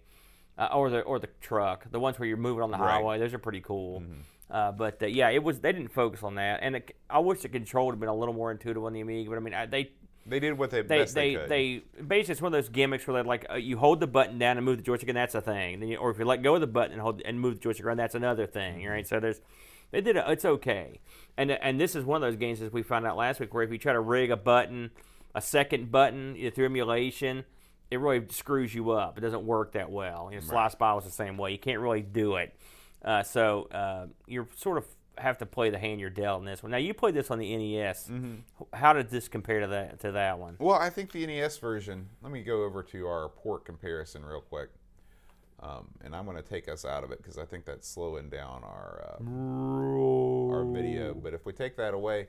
uh, 0.58 0.70
or 0.74 0.90
the 0.90 1.02
or 1.02 1.20
the 1.20 1.30
truck. 1.42 1.90
The 1.92 2.00
ones 2.00 2.18
where 2.20 2.28
you're 2.28 2.38
moving 2.38 2.64
on 2.64 2.72
the 2.72 2.78
Right. 2.78 2.94
highway, 3.02 3.20
those 3.20 3.34
are 3.34 3.40
pretty 3.40 3.62
cool. 3.62 4.04
Uh, 4.50 4.72
but 4.72 5.02
uh, 5.02 5.08
yeah, 5.08 5.30
it 5.30 5.44
was 5.44 5.60
they 5.60 5.72
didn't 5.72 5.90
focus 5.90 6.22
on 6.24 6.36
that, 6.36 6.60
and 6.62 6.76
it, 6.76 6.96
I 7.10 7.20
wish 7.20 7.42
the 7.42 7.50
control 7.50 7.90
had 7.90 8.00
been 8.00 8.10
a 8.10 8.16
little 8.16 8.34
more 8.34 8.52
intuitive 8.52 8.84
on 8.84 8.94
the 8.94 9.02
Amiga. 9.02 9.30
But 9.30 9.38
I 9.38 9.40
mean, 9.42 9.54
I, 9.56 9.66
they 9.66 9.92
They 10.28 10.40
did 10.40 10.58
what 10.58 10.70
they, 10.70 10.82
they 10.82 11.00
best 11.00 11.16
they, 11.16 11.36
they, 11.36 11.82
they 11.98 12.04
basically 12.04 12.32
it's 12.34 12.42
one 12.42 12.54
of 12.54 12.58
those 12.64 12.70
gimmicks 12.70 13.08
where 13.08 13.22
they 13.22 13.28
like 13.28 13.48
uh, 13.50 13.56
you 13.56 13.78
hold 13.78 14.00
the 14.00 14.08
button 14.08 14.38
down 14.38 14.58
and 14.58 14.66
move 14.66 14.78
the 14.78 14.84
joystick 14.84 15.10
and 15.10 15.18
that's 15.18 15.34
a 15.36 15.42
thing. 15.42 15.80
Then 15.80 15.90
you, 15.90 15.98
or 15.98 16.12
if 16.12 16.20
you 16.20 16.26
let 16.26 16.44
go 16.44 16.54
of 16.56 16.62
the 16.62 16.68
button 16.68 16.94
and 16.94 17.02
hold 17.02 17.22
and 17.26 17.40
move 17.40 17.56
the 17.56 17.60
joystick 17.62 17.86
around, 17.86 17.98
that's 17.98 18.16
another 18.16 18.46
thing, 18.46 18.86
right? 18.86 19.08
So 19.08 19.20
there's 19.20 19.42
they 19.92 20.02
did 20.02 20.16
it. 20.16 20.24
It's 20.28 20.46
okay, 20.46 21.00
and 21.38 21.50
and 21.52 21.80
this 21.82 21.96
is 21.96 22.06
one 22.06 22.22
of 22.24 22.30
those 22.30 22.38
games 22.38 22.62
as 22.62 22.72
we 22.72 22.84
found 22.84 23.06
out 23.08 23.18
last 23.18 23.40
week 23.40 23.52
where 23.54 23.64
if 23.64 23.72
you 23.72 23.78
try 23.80 23.94
to 23.94 24.00
rig 24.00 24.30
a 24.30 24.38
button, 24.38 24.92
a 25.34 25.42
second 25.42 25.92
button 25.92 26.36
you 26.36 26.46
know, 26.46 26.50
through 26.52 26.66
emulation, 26.66 27.46
it 27.92 28.00
really 28.00 28.26
screws 28.30 28.74
you 28.74 28.92
up. 28.92 29.18
It 29.18 29.22
doesn't 29.22 29.46
work 29.46 29.74
that 29.74 29.92
well. 29.92 30.30
You 30.32 30.40
know, 30.40 30.46
Sly 30.46 30.68
Spy 30.70 30.94
was 30.94 31.06
the 31.06 31.12
same 31.12 31.38
way. 31.38 31.52
You 31.52 31.58
can't 31.60 31.80
really 31.80 32.02
do 32.02 32.36
it. 32.36 32.56
Uh, 33.04 33.22
so 33.24 33.68
uh, 33.72 34.08
you're 34.28 34.48
sort 34.56 34.78
of 34.78 34.86
have 35.18 35.38
to 35.38 35.46
play 35.46 35.70
the 35.70 35.78
hand 35.78 36.02
you're 36.02 36.10
dealt 36.10 36.40
in 36.40 36.46
this 36.46 36.62
one. 36.62 36.72
Now 36.72 36.78
you 36.78 36.94
played 36.94 37.14
this 37.14 37.32
on 37.32 37.40
the 37.40 37.56
NES. 37.56 38.10
How 38.74 38.94
did 38.94 39.10
this 39.10 39.28
compare 39.28 39.62
to 39.62 39.68
that 39.68 40.00
to 40.02 40.12
that 40.14 40.40
one? 40.40 40.56
Well, 40.60 40.76
I 40.76 40.90
think 40.90 41.12
the 41.12 41.26
NES 41.26 41.58
version. 41.60 42.10
Let 42.22 42.32
me 42.32 42.44
go 42.44 42.64
over 42.64 42.84
to 42.84 43.08
our 43.08 43.30
port 43.30 43.64
comparison 43.66 44.26
real 44.26 44.42
quick, 44.42 44.70
um, 45.62 45.88
and 46.04 46.16
I'm 46.16 46.26
going 46.26 46.38
to 46.38 46.44
take 46.44 46.68
us 46.68 46.84
out 46.84 47.04
of 47.04 47.12
it 47.12 47.20
because 47.20 47.38
I 47.38 47.46
think 47.46 47.66
that's 47.66 47.88
slowing 47.88 48.30
down 48.30 48.64
our 48.64 49.18
uh, 49.20 50.56
our 50.56 50.66
video. 50.66 51.14
But 51.14 51.34
if 51.34 51.46
we 51.46 51.54
take 51.54 51.78
that 51.78 51.94
away, 51.94 52.28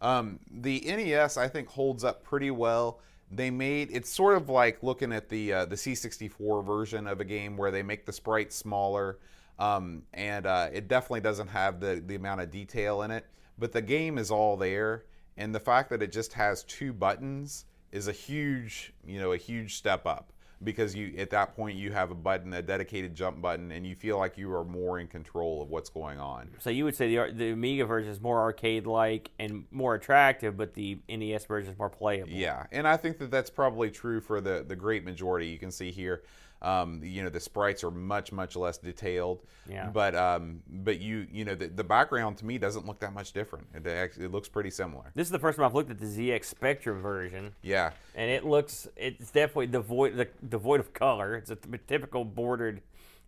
um, 0.00 0.38
the 0.50 0.80
NES 0.86 1.36
I 1.36 1.48
think 1.48 1.68
holds 1.68 2.04
up 2.04 2.22
pretty 2.22 2.50
well. 2.50 3.00
They 3.30 3.50
made 3.50 3.90
it's 3.92 4.10
sort 4.10 4.36
of 4.36 4.48
like 4.48 4.82
looking 4.82 5.12
at 5.12 5.28
the 5.28 5.52
uh, 5.52 5.64
the 5.66 5.76
C64 5.76 6.64
version 6.64 7.06
of 7.06 7.20
a 7.20 7.24
game 7.24 7.56
where 7.56 7.70
they 7.70 7.82
make 7.82 8.06
the 8.06 8.12
sprites 8.12 8.56
smaller, 8.56 9.18
um, 9.58 10.02
and 10.14 10.46
uh, 10.46 10.68
it 10.72 10.88
definitely 10.88 11.20
doesn't 11.20 11.48
have 11.48 11.80
the 11.80 12.02
the 12.04 12.14
amount 12.14 12.40
of 12.40 12.50
detail 12.50 13.02
in 13.02 13.10
it. 13.10 13.26
But 13.58 13.72
the 13.72 13.82
game 13.82 14.18
is 14.18 14.30
all 14.30 14.56
there, 14.56 15.04
and 15.36 15.54
the 15.54 15.60
fact 15.60 15.90
that 15.90 16.02
it 16.02 16.12
just 16.12 16.32
has 16.34 16.62
two 16.64 16.92
buttons 16.92 17.66
is 17.92 18.08
a 18.08 18.12
huge 18.12 18.94
you 19.06 19.18
know 19.18 19.32
a 19.32 19.36
huge 19.36 19.76
step 19.76 20.06
up. 20.06 20.32
Because 20.62 20.94
you 20.94 21.14
at 21.18 21.30
that 21.30 21.54
point 21.54 21.76
you 21.76 21.92
have 21.92 22.10
a 22.10 22.14
button, 22.14 22.52
a 22.52 22.62
dedicated 22.62 23.14
jump 23.14 23.40
button, 23.40 23.70
and 23.70 23.86
you 23.86 23.94
feel 23.94 24.18
like 24.18 24.36
you 24.36 24.52
are 24.54 24.64
more 24.64 24.98
in 24.98 25.06
control 25.06 25.62
of 25.62 25.68
what's 25.68 25.88
going 25.90 26.18
on. 26.18 26.50
So 26.58 26.70
you 26.70 26.84
would 26.84 26.96
say 26.96 27.14
the 27.14 27.32
the 27.32 27.50
Amiga 27.52 27.86
version 27.86 28.10
is 28.10 28.20
more 28.20 28.40
arcade-like 28.40 29.30
and 29.38 29.64
more 29.70 29.94
attractive, 29.94 30.56
but 30.56 30.74
the 30.74 30.98
NES 31.08 31.44
version 31.44 31.72
is 31.72 31.78
more 31.78 31.90
playable. 31.90 32.32
Yeah, 32.32 32.66
and 32.72 32.88
I 32.88 32.96
think 32.96 33.18
that 33.18 33.30
that's 33.30 33.50
probably 33.50 33.90
true 33.90 34.20
for 34.20 34.40
the 34.40 34.64
the 34.66 34.76
great 34.76 35.04
majority. 35.04 35.46
You 35.46 35.58
can 35.58 35.70
see 35.70 35.90
here, 35.90 36.22
um, 36.60 37.00
you 37.04 37.22
know, 37.22 37.28
the 37.28 37.40
sprites 37.40 37.84
are 37.84 37.90
much 37.90 38.32
much 38.32 38.56
less 38.56 38.78
detailed. 38.78 39.42
Yeah. 39.68 39.88
But 39.90 40.14
um, 40.16 40.62
but 40.68 40.98
you 41.00 41.26
you 41.30 41.44
know 41.44 41.54
the, 41.54 41.66
the 41.68 41.84
background 41.84 42.38
to 42.38 42.46
me 42.46 42.58
doesn't 42.58 42.86
look 42.86 43.00
that 43.00 43.12
much 43.12 43.32
different. 43.32 43.66
It 43.74 43.86
actually 43.86 44.24
it 44.26 44.32
looks 44.32 44.48
pretty 44.48 44.70
similar. 44.70 45.12
This 45.14 45.26
is 45.26 45.30
the 45.30 45.38
first 45.38 45.56
time 45.58 45.66
I've 45.66 45.74
looked 45.74 45.90
at 45.90 45.98
the 46.00 46.06
ZX 46.06 46.44
Spectrum 46.44 47.00
version, 47.00 47.52
Yeah. 47.62 47.90
and 48.14 48.30
it 48.30 48.44
looks 48.44 48.88
it's 48.96 49.30
definitely 49.30 49.68
devoid 49.68 50.16
the 50.16 50.28
devoid 50.48 50.80
of 50.80 50.92
color. 50.92 51.36
It's 51.36 51.50
a 51.50 51.56
typical 51.86 52.24
bordered 52.24 52.80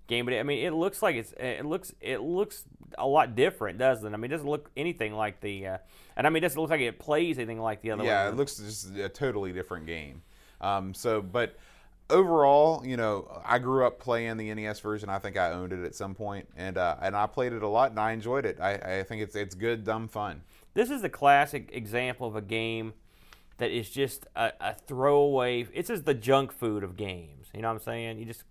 game, 0.08 0.24
but 0.24 0.34
I 0.34 0.42
mean 0.42 0.66
it 0.66 0.72
looks 0.72 1.02
like 1.02 1.14
it's 1.16 1.32
it 1.38 1.64
looks 1.64 1.94
it 2.00 2.20
looks 2.20 2.64
a 2.98 3.06
lot 3.06 3.36
different, 3.36 3.78
doesn't 3.78 4.04
it? 4.04 4.12
I 4.12 4.16
mean 4.16 4.30
it 4.30 4.34
doesn't 4.34 4.48
look 4.48 4.70
anything 4.76 5.12
like 5.14 5.40
the 5.40 5.66
uh, 5.68 5.78
and 6.16 6.26
I 6.26 6.30
mean 6.30 6.38
it 6.38 6.46
doesn't 6.48 6.60
look 6.60 6.70
like 6.70 6.80
it 6.80 6.98
plays 6.98 7.38
anything 7.38 7.60
like 7.60 7.80
the 7.82 7.92
other 7.92 8.02
Yeah, 8.02 8.24
one. 8.24 8.34
it 8.34 8.36
looks 8.36 8.56
just 8.56 8.96
a 8.96 9.08
totally 9.08 9.52
different 9.52 9.86
game. 9.86 10.22
Um, 10.62 10.92
so, 10.92 11.22
but 11.22 11.56
overall, 12.10 12.84
you 12.86 12.96
know, 12.96 13.40
I 13.44 13.58
grew 13.58 13.86
up 13.86 13.98
playing 14.00 14.36
the 14.36 14.52
NES 14.54 14.80
version. 14.80 15.08
I 15.08 15.18
think 15.18 15.36
I 15.36 15.50
owned 15.52 15.72
it 15.72 15.84
at 15.84 15.94
some 15.94 16.14
point, 16.14 16.48
and 16.56 16.76
uh, 16.78 16.96
and 17.00 17.16
I 17.16 17.26
played 17.26 17.52
it 17.52 17.62
a 17.62 17.68
lot, 17.68 17.90
and 17.90 17.98
I 18.00 18.12
enjoyed 18.12 18.44
it. 18.46 18.58
I, 18.60 18.74
I 18.98 19.02
think 19.02 19.22
it's 19.22 19.34
it's 19.36 19.54
good, 19.54 19.84
dumb 19.84 20.08
fun. 20.08 20.42
This 20.74 20.90
is 20.90 21.02
the 21.02 21.08
classic 21.08 21.70
example 21.72 22.26
of 22.28 22.36
a 22.36 22.42
game 22.42 22.92
that 23.58 23.70
is 23.70 23.90
just 23.90 24.26
a, 24.36 24.52
a 24.60 24.74
throwaway. 24.74 25.66
It's 25.72 25.88
just 25.88 26.04
the 26.04 26.14
junk 26.14 26.52
food 26.52 26.82
of 26.84 26.96
games. 26.96 27.48
You 27.54 27.62
know 27.62 27.68
what 27.68 27.74
I'm 27.74 27.80
saying? 27.80 28.18
You 28.18 28.24
just 28.24 28.44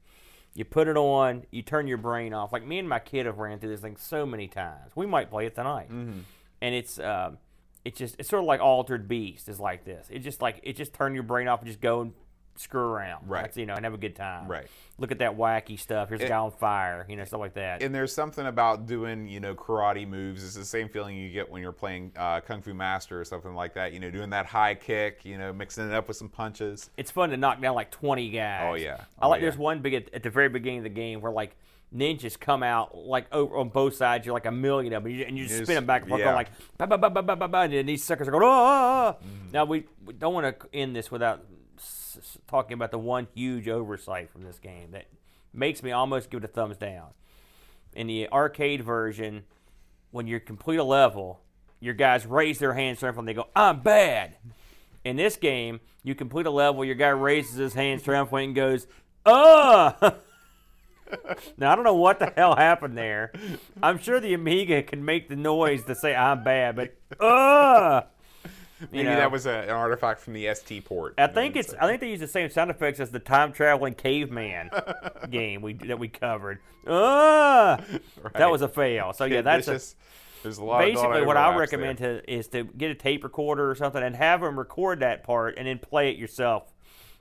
you 0.53 0.65
put 0.65 0.87
it 0.87 0.97
on, 0.97 1.45
you 1.51 1.61
turn 1.61 1.87
your 1.87 1.97
brain 1.97 2.33
off. 2.33 2.51
Like 2.51 2.65
me 2.65 2.79
and 2.79 2.89
my 2.89 2.99
kid 2.99 3.25
have 3.25 3.37
ran 3.37 3.59
through 3.59 3.69
this 3.69 3.81
thing 3.81 3.97
so 3.97 4.25
many 4.25 4.47
times. 4.47 4.91
We 4.95 5.05
might 5.05 5.29
play 5.29 5.45
it 5.45 5.55
tonight, 5.55 5.89
Mm-hmm. 5.89 6.19
and 6.61 6.75
it's 6.75 6.99
um, 6.99 7.37
it's 7.85 7.97
just 7.97 8.15
it's 8.19 8.27
sort 8.29 8.41
of 8.43 8.47
like 8.47 8.59
Altered 8.59 9.07
Beast 9.07 9.47
is 9.47 9.59
like 9.59 9.85
this. 9.85 10.07
It 10.11 10.19
just 10.19 10.41
like 10.41 10.59
it 10.63 10.75
just 10.75 10.93
turn 10.93 11.13
your 11.13 11.23
brain 11.23 11.47
off 11.47 11.59
and 11.61 11.67
just 11.67 11.79
go 11.81 12.01
and 12.01 12.13
screw 12.59 12.81
around. 12.81 13.29
Right. 13.29 13.43
That's, 13.43 13.57
you 13.57 13.65
know, 13.65 13.75
and 13.75 13.85
have 13.85 13.93
a 13.93 13.97
good 13.97 14.15
time. 14.15 14.47
Right. 14.47 14.67
Look 14.97 15.11
at 15.11 15.19
that 15.19 15.37
wacky 15.37 15.79
stuff. 15.79 16.09
Here's 16.09 16.21
a 16.21 16.27
guy 16.27 16.37
on 16.37 16.51
fire. 16.51 17.05
You 17.07 17.15
know, 17.15 17.23
stuff 17.23 17.39
like 17.39 17.53
that. 17.53 17.81
And 17.81 17.95
there's 17.95 18.13
something 18.13 18.45
about 18.45 18.85
doing, 18.85 19.27
you 19.27 19.39
know, 19.39 19.55
karate 19.55 20.05
moves. 20.05 20.43
It's 20.43 20.55
the 20.55 20.65
same 20.65 20.89
feeling 20.89 21.15
you 21.15 21.29
get 21.29 21.49
when 21.49 21.61
you're 21.61 21.71
playing 21.71 22.11
uh, 22.17 22.41
Kung 22.41 22.61
Fu 22.61 22.73
Master 22.73 23.19
or 23.19 23.23
something 23.23 23.55
like 23.55 23.75
that. 23.75 23.93
You 23.93 24.01
know, 24.01 24.11
doing 24.11 24.29
that 24.31 24.45
high 24.45 24.75
kick, 24.75 25.21
you 25.23 25.37
know, 25.37 25.53
mixing 25.53 25.87
it 25.87 25.93
up 25.93 26.09
with 26.09 26.17
some 26.17 26.27
punches. 26.29 26.89
it's 26.97 27.11
fun 27.11 27.29
to 27.29 27.37
knock 27.37 27.61
down 27.61 27.75
like 27.75 27.91
20 27.91 28.29
guys. 28.29 28.67
Oh, 28.69 28.73
yeah. 28.75 29.05
I 29.17 29.25
Oh, 29.25 29.29
like 29.29 29.39
yeah. 29.39 29.45
there's 29.45 29.57
one 29.57 29.81
big 29.81 29.93
at, 29.93 30.13
at 30.13 30.23
the 30.23 30.29
very 30.29 30.49
beginning 30.49 30.79
of 30.79 30.83
the 30.83 30.89
game 30.89 31.21
where 31.21 31.31
like 31.31 31.55
ninjas 31.95 32.39
come 32.39 32.61
out 32.61 32.95
like 32.95 33.25
over 33.33 33.57
on 33.57 33.69
both 33.69 33.95
sides. 33.95 34.25
You're 34.25 34.33
like 34.33 34.45
a 34.45 34.51
million 34.51 34.93
of 34.93 35.03
them, 35.03 35.11
and 35.11 35.19
you, 35.19 35.25
and 35.25 35.37
you 35.37 35.47
just 35.47 35.63
spin 35.63 35.75
them 35.75 35.85
back 35.85 36.01
and 36.01 36.09
forth, 36.09 36.21
yeah. 36.21 36.35
like 36.35 36.49
ba 36.77 36.85
ba 36.87 36.97
ba 36.97 37.09
ba 37.09 37.23
ba 37.23 37.35
ba 37.35 37.47
ba, 37.47 37.57
and 37.59 37.87
these 37.87 38.03
suckers 38.03 38.27
are 38.27 38.31
going 38.31 38.43
oh. 38.43 39.15
Mm-hmm. 39.17 39.51
Now 39.51 39.65
we, 39.65 39.85
we 40.05 40.13
don't 40.13 40.33
want 40.33 40.59
to 40.59 40.67
end 40.73 40.95
this 40.95 41.09
without 41.09 41.45
talking 42.47 42.73
about 42.73 42.91
the 42.91 42.99
one 42.99 43.27
huge 43.33 43.67
oversight 43.67 44.29
from 44.29 44.43
this 44.43 44.59
game 44.59 44.91
that 44.91 45.05
makes 45.53 45.83
me 45.83 45.91
almost 45.91 46.29
give 46.29 46.43
it 46.43 46.49
a 46.49 46.51
thumbs 46.51 46.77
down. 46.77 47.07
In 47.93 48.07
the 48.07 48.29
arcade 48.29 48.83
version, 48.83 49.43
when 50.11 50.27
you 50.27 50.39
complete 50.39 50.77
a 50.77 50.83
level, 50.83 51.41
your 51.79 51.93
guys 51.93 52.25
raise 52.25 52.59
their 52.59 52.73
hands 52.73 52.99
triumphantly. 52.99 53.33
They 53.33 53.37
go, 53.37 53.49
"I'm 53.55 53.81
bad." 53.81 54.37
In 55.03 55.15
this 55.15 55.37
game, 55.37 55.79
you 56.03 56.13
complete 56.13 56.45
a 56.45 56.51
level, 56.51 56.83
your 56.83 56.95
guy 56.95 57.09
raises 57.09 57.55
his 57.55 57.73
hands 57.73 58.03
triumphantly 58.03 58.45
and 58.45 58.55
goes, 58.55 58.87
"Uh." 59.25 59.91
now 61.57 61.71
I 61.71 61.75
don't 61.75 61.83
know 61.83 61.95
what 61.95 62.19
the 62.19 62.31
hell 62.35 62.55
happened 62.55 62.97
there. 62.97 63.31
I'm 63.81 63.97
sure 63.97 64.19
the 64.19 64.33
Amiga 64.33 64.83
can 64.83 65.03
make 65.03 65.29
the 65.29 65.35
noise 65.35 65.83
to 65.85 65.95
say 65.95 66.15
"I'm 66.15 66.43
bad," 66.43 66.75
but 66.75 66.95
"Uh." 67.19 68.01
Maybe 68.91 69.03
know. 69.03 69.15
that 69.15 69.31
was 69.31 69.45
a, 69.45 69.51
an 69.51 69.69
artifact 69.69 70.21
from 70.21 70.33
the 70.33 70.53
ST 70.53 70.85
port. 70.85 71.15
I 71.17 71.27
think 71.27 71.55
it's. 71.55 71.73
I 71.73 71.87
think 71.87 72.01
they 72.01 72.09
use 72.09 72.19
the 72.19 72.27
same 72.27 72.49
sound 72.49 72.71
effects 72.71 72.99
as 72.99 73.11
the 73.11 73.19
time 73.19 73.51
traveling 73.51 73.93
caveman 73.93 74.69
game 75.29 75.61
we 75.61 75.73
that 75.73 75.99
we 75.99 76.07
covered. 76.07 76.59
Ah, 76.87 77.81
that 78.33 78.49
was 78.49 78.61
a 78.61 78.67
fail. 78.69 79.13
So 79.13 79.25
yeah, 79.25 79.41
that's 79.41 79.67
a, 79.67 79.79
There's 80.43 80.57
a 80.57 80.63
lot 80.63 80.83
of 80.83 80.93
basically 80.93 81.21
what 81.23 81.37
I 81.37 81.55
recommend 81.57 81.99
there. 81.99 82.21
to 82.21 82.33
is 82.33 82.47
to 82.49 82.63
get 82.63 82.91
a 82.91 82.95
tape 82.95 83.23
recorder 83.23 83.69
or 83.69 83.75
something 83.75 84.01
and 84.01 84.15
have 84.15 84.41
them 84.41 84.57
record 84.57 85.01
that 85.01 85.23
part 85.23 85.55
and 85.57 85.67
then 85.67 85.79
play 85.79 86.09
it 86.09 86.17
yourself. 86.17 86.71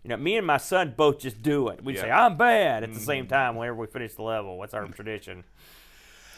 You 0.05 0.11
know, 0.11 0.17
me 0.17 0.37
and 0.37 0.47
my 0.47 0.59
son 0.59 0.95
both 0.97 1.19
just 1.19 1.43
do 1.43 1.69
it. 1.69 1.83
We 1.83 1.95
Yeah. 1.97 2.03
say 2.03 2.11
I'm 2.11 2.37
bad 2.37 2.85
at 2.85 2.95
the 2.95 3.01
same 3.01 3.27
time 3.27 3.57
whenever 3.57 3.77
we 3.77 3.89
finish 3.89 4.15
the 4.15 4.23
level. 4.23 4.61
That's 4.61 4.73
our 4.75 4.87
tradition. 4.87 5.43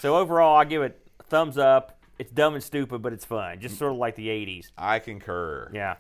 So 0.01 0.16
overall, 0.16 0.56
I 0.56 0.64
give 0.64 0.80
it 0.82 0.98
thumbs 1.28 1.59
up. 1.59 1.99
It's 2.20 2.30
dumb 2.30 2.52
and 2.52 2.62
stupid, 2.62 3.01
but 3.01 3.14
it's 3.14 3.24
fun. 3.24 3.60
Just 3.60 3.78
sort 3.78 3.92
of 3.92 3.98
like 3.98 4.14
the 4.14 4.28
'80s. 4.28 4.72
I 4.76 4.98
concur. 4.98 5.70
Yeah. 5.72 5.97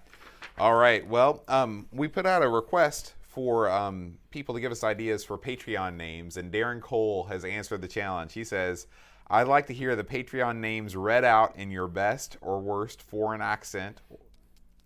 All 0.58 0.74
right. 0.74 1.06
Well, 1.06 1.42
um, 1.48 1.86
we 1.92 2.08
put 2.08 2.26
out 2.26 2.42
a 2.42 2.48
request 2.48 3.14
for 3.22 3.70
um, 3.70 4.18
people 4.30 4.54
to 4.54 4.60
give 4.60 4.70
us 4.70 4.84
ideas 4.84 5.24
for 5.24 5.38
Patreon 5.38 5.96
names, 5.96 6.36
and 6.36 6.52
Darren 6.52 6.82
Cole 6.82 7.24
has 7.24 7.46
answered 7.46 7.80
the 7.80 7.88
challenge. 7.88 8.34
He 8.34 8.44
says, 8.44 8.86
I'd 9.28 9.48
like 9.48 9.66
to 9.68 9.72
hear 9.72 9.96
the 9.96 10.04
Patreon 10.04 10.56
names 10.58 10.94
read 10.94 11.24
out 11.24 11.56
in 11.56 11.70
your 11.70 11.88
best 11.88 12.36
or 12.42 12.60
worst 12.60 13.00
foreign 13.00 13.40
accent 13.40 14.02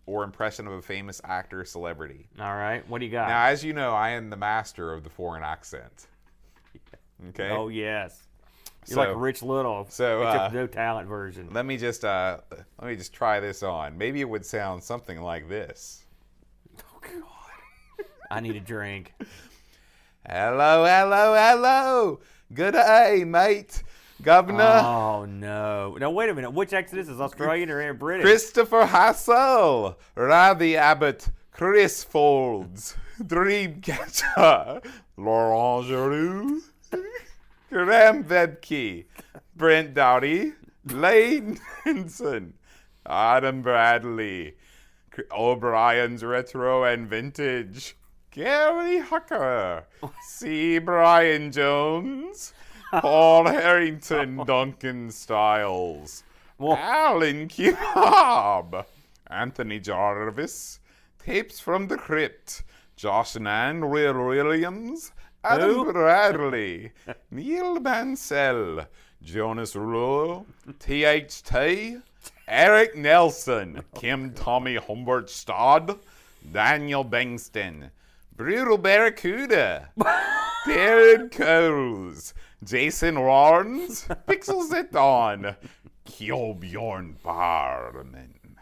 or 0.07 0.23
impression 0.23 0.69
of 0.69 0.75
a 0.75 0.83
famous 0.83 1.21
actor 1.25 1.63
or 1.63 1.65
celebrity. 1.65 2.29
All 2.39 2.55
right. 2.55 2.89
What 2.89 3.01
do 3.01 3.07
you 3.07 3.11
got? 3.11 3.29
Now, 3.29 3.47
as 3.47 3.65
you 3.65 3.73
know, 3.73 3.91
I 3.91 4.11
am 4.11 4.31
the 4.31 4.37
master 4.37 4.93
of 4.93 5.03
the 5.03 5.11
foreign 5.11 5.43
accent. 5.43 6.07
Okay. 7.29 7.49
Oh 7.49 7.69
yes. 7.69 8.24
You're 8.87 8.95
So- 8.95 9.01
like 9.01 9.13
Rich 9.17 9.43
Little, 9.43 9.87
so, 9.89 10.23
uh, 10.23 10.51
no 10.53 10.67
talent 10.67 11.09
version. 11.09 11.49
Let 11.53 11.65
me 11.67 11.77
just 11.77 12.05
uh, 12.05 12.39
let 12.81 12.89
me 12.89 12.97
just 12.97 13.13
try 13.13 13.41
this 13.41 13.63
on. 13.63 13.97
Maybe 13.97 14.21
it 14.21 14.29
would 14.29 14.45
sound 14.45 14.83
something 14.83 15.21
like 15.21 15.49
this. 15.49 16.03
Oh 16.81 16.99
God! 17.01 18.07
I 18.31 18.41
need 18.41 18.57
a 18.57 18.61
drink. 18.61 19.15
Hello, 20.29 20.85
hello, 20.85 21.35
hello. 21.35 22.21
Good 22.53 22.73
day, 22.73 23.25
mate. 23.27 23.83
Governor 24.23 24.63
Oh 24.85 25.25
no! 25.27 25.97
Now 25.99 26.11
wait 26.11 26.31
a 26.31 26.35
minute. 26.35 26.53
Which 26.53 26.73
accent 26.73 27.01
is 27.01 27.09
this? 27.09 27.19
Australian 27.19 27.69
or 27.71 27.93
British? 27.95 28.25
Christopher 28.25 28.87
Hassel, 28.87 29.99
Ravi 30.15 30.77
Abbott, 30.77 31.29
Chris 31.51 32.03
Folds, 32.05 32.97
Dreamcatcher, 33.23 34.85
Laurent 35.17 35.87
Giroux, 35.87 36.63
Graham 37.75 38.23
Vedke, 38.23 39.05
Brent 39.57 39.95
Dowdy, 39.95 40.53
Lane 40.85 41.59
Henson, 41.83 42.55
Adam 43.05 43.63
Bradley, 43.63 44.55
O'Brien's 45.33 46.23
Retro 46.23 46.85
and 46.85 47.09
Vintage, 47.09 47.97
Gary 48.31 49.01
Hucker, 49.01 49.87
C. 50.23 50.79
Brian 50.79 51.51
Jones, 51.51 52.55
Paul 52.93 53.49
Harrington, 53.49 54.37
Duncan 54.47 55.11
Styles, 55.11 56.23
Alan 56.61 57.49
Cobb, 57.49 58.87
Anthony 59.27 59.81
Jarvis, 59.81 60.79
Tapes 61.19 61.59
from 61.59 61.89
the 61.89 61.97
Crypt, 61.97 62.63
Josh 62.95 63.35
Will 63.35 64.27
Williams, 64.29 65.11
Adam 65.45 65.71
Who? 65.71 65.93
Bradley, 65.93 66.93
Neil 67.31 67.79
Mansell, 67.79 68.87
Jonas 69.23 69.77
Rouleau, 69.77 70.47
THT, 70.79 72.03
Eric 72.49 72.97
Nelson, 72.97 73.83
Kim 73.95 74.33
Tommy 74.33 74.77
Humbert 74.77 75.29
Stodd, 75.29 75.99
Daniel 76.51 77.05
Bengston, 77.05 77.91
Brutal 78.35 78.79
Barracuda, 78.79 79.91
Darren 80.67 81.31
Coles, 81.31 82.33
Jason 82.65 83.17
Warnes, 83.17 84.07
Pixels 84.27 84.73
at 84.73 84.93
Dawn, 84.93 85.57
Kjolbjorn 86.07 87.23
Barman. 87.23 88.57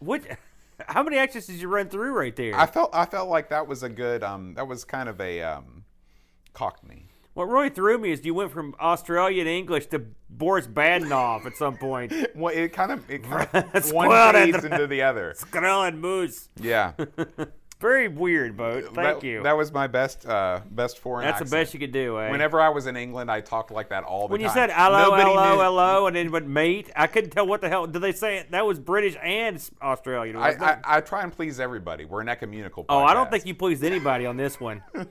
What? 0.00 0.22
How 0.86 1.02
many 1.02 1.16
accents 1.18 1.46
did 1.48 1.56
you 1.60 1.68
run 1.68 1.88
through 1.88 2.12
right 2.12 2.34
there? 2.36 2.54
I 2.54 2.66
felt 2.66 2.90
I 2.94 3.04
felt 3.04 3.28
like 3.28 3.48
that 3.50 3.66
was 3.66 3.82
a 3.82 3.88
good 3.88 4.22
um 4.22 4.54
that 4.54 4.66
was 4.68 4.84
kind 4.84 5.08
of 5.08 5.20
a 5.20 5.42
um 5.42 5.84
cockney. 6.52 7.06
what 7.34 7.44
really 7.48 7.68
threw 7.70 7.98
me 7.98 8.10
is 8.12 8.24
you 8.24 8.34
went 8.34 8.50
from 8.52 8.74
Australian 8.80 9.46
English 9.46 9.86
to 9.88 10.02
Boris 10.30 10.66
Badenov 10.66 11.46
at 11.46 11.56
some 11.56 11.76
point. 11.76 12.12
Well, 12.34 12.54
it 12.54 12.72
kind 12.72 12.92
of 12.92 13.10
it 13.10 13.22
kind 13.24 13.48
of 13.52 13.92
one 13.92 14.32
fades 14.32 14.64
into 14.64 14.86
the 14.86 15.02
other. 15.02 15.34
Skrell 15.38 15.86
and 15.88 16.00
Moose. 16.00 16.48
Yeah. 16.60 16.92
Very 17.80 18.08
weird, 18.08 18.56
boat. 18.56 18.84
Thank 18.86 19.20
that, 19.20 19.22
you. 19.24 19.42
That 19.42 19.56
was 19.56 19.72
my 19.72 19.86
best 19.86 20.26
uh, 20.26 20.60
best 20.70 20.98
foreign 20.98 21.26
That's 21.26 21.38
the 21.38 21.44
best 21.44 21.72
you 21.72 21.80
could 21.80 21.92
do, 21.92 22.18
eh? 22.18 22.30
Whenever 22.30 22.60
I 22.60 22.70
was 22.70 22.86
in 22.86 22.96
England, 22.96 23.30
I 23.30 23.40
talked 23.40 23.70
like 23.70 23.90
that 23.90 24.02
all 24.04 24.26
the 24.26 24.32
when 24.32 24.40
time. 24.40 24.48
When 24.48 24.68
you 24.68 24.68
said 24.68 24.70
hello, 24.74 25.10
Nobody 25.10 25.22
hello, 25.22 25.54
knew- 25.54 25.62
hello, 25.62 26.06
and 26.08 26.16
then 26.16 26.30
but 26.30 26.46
mate, 26.46 26.90
I 26.96 27.06
couldn't 27.06 27.30
tell 27.30 27.46
what 27.46 27.60
the 27.60 27.68
hell 27.68 27.86
did 27.86 28.02
they 28.02 28.12
say. 28.12 28.44
That 28.50 28.66
was 28.66 28.78
British 28.78 29.16
and 29.22 29.62
Australian. 29.80 30.36
I. 30.36 30.50
I, 30.58 30.78
I 30.84 31.00
try 31.00 31.22
and 31.22 31.32
please 31.32 31.60
everybody. 31.60 32.04
We're 32.04 32.20
an 32.20 32.28
ecumenical. 32.28 32.84
oh, 32.88 33.02
I 33.04 33.14
don't 33.14 33.30
think 33.30 33.46
you 33.46 33.54
pleased 33.54 33.84
anybody 33.84 34.26
on 34.26 34.36
this 34.36 34.58
one. 34.58 34.82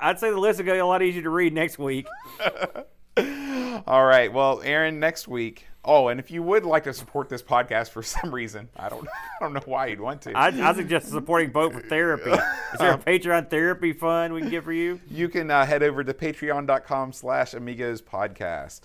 I'd 0.00 0.18
say 0.18 0.30
the 0.30 0.36
list 0.36 0.58
will 0.58 0.66
get 0.66 0.76
a 0.76 0.84
lot 0.84 1.02
easier 1.02 1.22
to 1.22 1.30
read 1.30 1.54
next 1.54 1.78
week. 1.78 2.06
All 3.86 4.04
right. 4.04 4.32
Well, 4.32 4.60
Aaron, 4.62 5.00
next 5.00 5.28
week. 5.28 5.66
Oh, 5.90 6.08
and 6.08 6.20
if 6.20 6.30
you 6.30 6.42
would 6.42 6.64
like 6.66 6.84
to 6.84 6.92
support 6.92 7.30
this 7.30 7.42
podcast 7.42 7.88
for 7.90 8.02
some 8.16 8.34
reason, 8.34 8.68
I 8.76 8.90
don't, 8.90 9.08
I 9.40 9.42
don't 9.44 9.54
know 9.54 9.62
why 9.64 9.86
you'd 9.86 10.00
want 10.00 10.20
to. 10.22 10.32
I, 10.36 10.48
I 10.48 10.74
suggest 10.74 11.08
supporting 11.08 11.50
Boat 11.50 11.72
for 11.72 11.80
therapy. 11.80 12.30
Is 12.72 12.78
there 12.78 12.92
a 12.92 12.98
Patreon 12.98 13.48
therapy 13.48 13.94
fund 13.94 14.34
we 14.34 14.42
can 14.42 14.50
get 14.50 14.64
for 14.64 14.72
you? 14.72 15.00
you 15.10 15.28
can 15.30 15.50
uh, 15.50 15.64
head 15.64 15.82
over 15.82 16.04
to 16.04 16.12
patreon.com 16.14 17.12
slash 17.14 17.54
amigos 17.54 18.02
podcast 18.02 18.82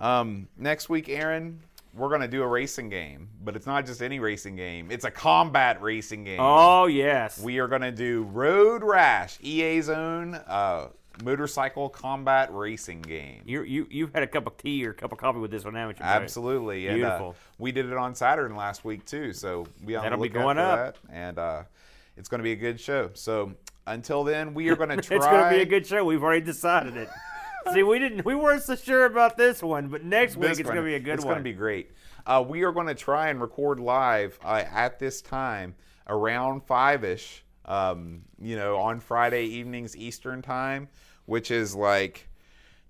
um, 0.00 0.48
next 0.58 0.88
week 0.90 1.08
aaron 1.08 1.60
we're 1.94 2.08
going 2.08 2.20
to 2.20 2.28
do 2.28 2.42
a 2.42 2.46
racing 2.46 2.88
game 2.90 3.28
but 3.42 3.54
it's 3.56 3.66
not 3.66 3.86
just 3.86 4.02
any 4.02 4.18
racing 4.20 4.56
game 4.56 4.90
it's 4.90 5.04
a 5.04 5.10
combat 5.10 5.80
racing 5.80 6.24
game 6.24 6.40
Oh 6.40 6.86
yes. 6.86 7.38
we 7.40 7.58
are 7.58 7.68
going 7.68 7.82
to 7.82 7.92
do 7.92 8.22
road 8.24 8.82
rash 8.82 9.38
ea's 9.40 9.88
own 9.88 10.34
uh, 10.34 10.88
motorcycle 11.22 11.88
combat 11.88 12.52
racing 12.52 13.02
game 13.02 13.42
you 13.44 13.62
you 13.62 13.86
you've 13.90 14.12
had 14.14 14.22
a 14.22 14.26
cup 14.26 14.46
of 14.46 14.56
tea 14.56 14.86
or 14.86 14.90
a 14.90 14.94
cup 14.94 15.12
of 15.12 15.18
coffee 15.18 15.38
with 15.38 15.50
this 15.50 15.64
one, 15.64 15.74
haven't 15.74 15.98
you? 15.98 16.04
Absolutely. 16.04 16.86
And, 16.88 17.02
uh, 17.04 17.08
Beautiful. 17.08 17.36
we 17.58 17.72
did 17.72 17.86
it 17.86 17.96
on 17.96 18.14
Saturn 18.14 18.56
last 18.56 18.84
week 18.84 19.04
too, 19.04 19.32
so 19.32 19.66
we 19.84 19.94
on 19.94 20.04
That'll 20.04 20.18
the 20.18 20.28
be 20.28 20.32
going 20.32 20.58
up. 20.58 20.96
that. 21.08 21.12
And 21.12 21.38
uh, 21.38 21.62
it's 22.16 22.28
going 22.28 22.38
to 22.40 22.44
be 22.44 22.52
a 22.52 22.56
good 22.56 22.80
show. 22.80 23.10
So 23.14 23.52
until 23.86 24.24
then, 24.24 24.54
we 24.54 24.68
are 24.70 24.76
going 24.76 24.90
to 24.90 24.96
try. 25.00 25.16
It's 25.16 25.26
going 25.26 25.44
to 25.44 25.56
be 25.56 25.62
a 25.62 25.66
good 25.66 25.86
show. 25.86 26.04
We've 26.04 26.22
already 26.22 26.44
decided 26.44 26.96
it. 26.96 27.08
See, 27.72 27.82
we 27.82 27.98
didn't. 27.98 28.24
We 28.24 28.34
weren't 28.34 28.62
so 28.62 28.74
sure 28.76 29.04
about 29.06 29.36
this 29.36 29.62
one, 29.62 29.88
but 29.88 30.04
next 30.04 30.36
week 30.36 30.48
this 30.50 30.58
it's 30.60 30.68
going 30.68 30.76
to 30.82 30.84
be 30.84 30.94
a 30.94 31.00
good 31.00 31.14
It's 31.14 31.24
one. 31.24 31.34
going 31.34 31.44
to 31.44 31.50
be 31.50 31.54
great. 31.56 31.90
Uh, 32.26 32.44
we 32.46 32.62
are 32.62 32.72
going 32.72 32.86
to 32.88 32.94
try 32.94 33.28
and 33.28 33.40
record 33.40 33.78
live 33.80 34.38
uh, 34.44 34.64
at 34.72 34.98
this 34.98 35.22
time 35.22 35.74
around 36.08 36.64
five 36.64 37.04
ish. 37.04 37.44
Um, 37.72 38.22
you 38.38 38.56
know, 38.56 38.76
on 38.76 39.00
Friday 39.00 39.46
evenings 39.46 39.96
Eastern 39.96 40.42
time, 40.42 40.88
which 41.24 41.50
is 41.50 41.74
like 41.74 42.28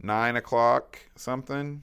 nine 0.02 0.34
o'clock 0.34 0.98
something. 1.14 1.82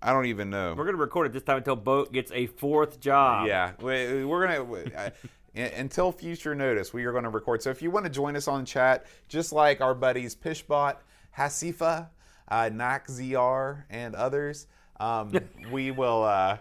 I 0.00 0.12
don't 0.12 0.26
even 0.26 0.48
know. 0.48 0.70
We're 0.70 0.84
going 0.84 0.96
to 0.96 1.00
record 1.00 1.26
it 1.26 1.32
this 1.34 1.42
time 1.42 1.58
until 1.58 1.76
Boat 1.76 2.10
gets 2.12 2.32
a 2.32 2.46
fourth 2.46 3.00
job. 3.00 3.46
Yeah, 3.46 3.72
we, 3.80 4.24
we're 4.24 4.46
gonna 4.46 5.12
until 5.54 6.10
future 6.10 6.54
notice. 6.54 6.94
We 6.94 7.04
are 7.04 7.12
going 7.12 7.24
to 7.24 7.30
record. 7.30 7.62
So 7.62 7.70
if 7.70 7.82
you 7.82 7.90
want 7.90 8.06
to 8.06 8.10
join 8.10 8.34
us 8.34 8.48
on 8.48 8.64
chat, 8.64 9.04
just 9.28 9.52
like 9.52 9.80
our 9.80 9.94
buddies 9.94 10.34
Pishbot, 10.34 10.96
Hasifa, 11.36 12.08
uh, 12.48 12.70
Nakzr, 12.72 13.84
and 13.90 14.14
others, 14.14 14.66
um, 14.98 15.32
we 15.70 15.90
will. 15.90 16.22
Uh, 16.22 16.56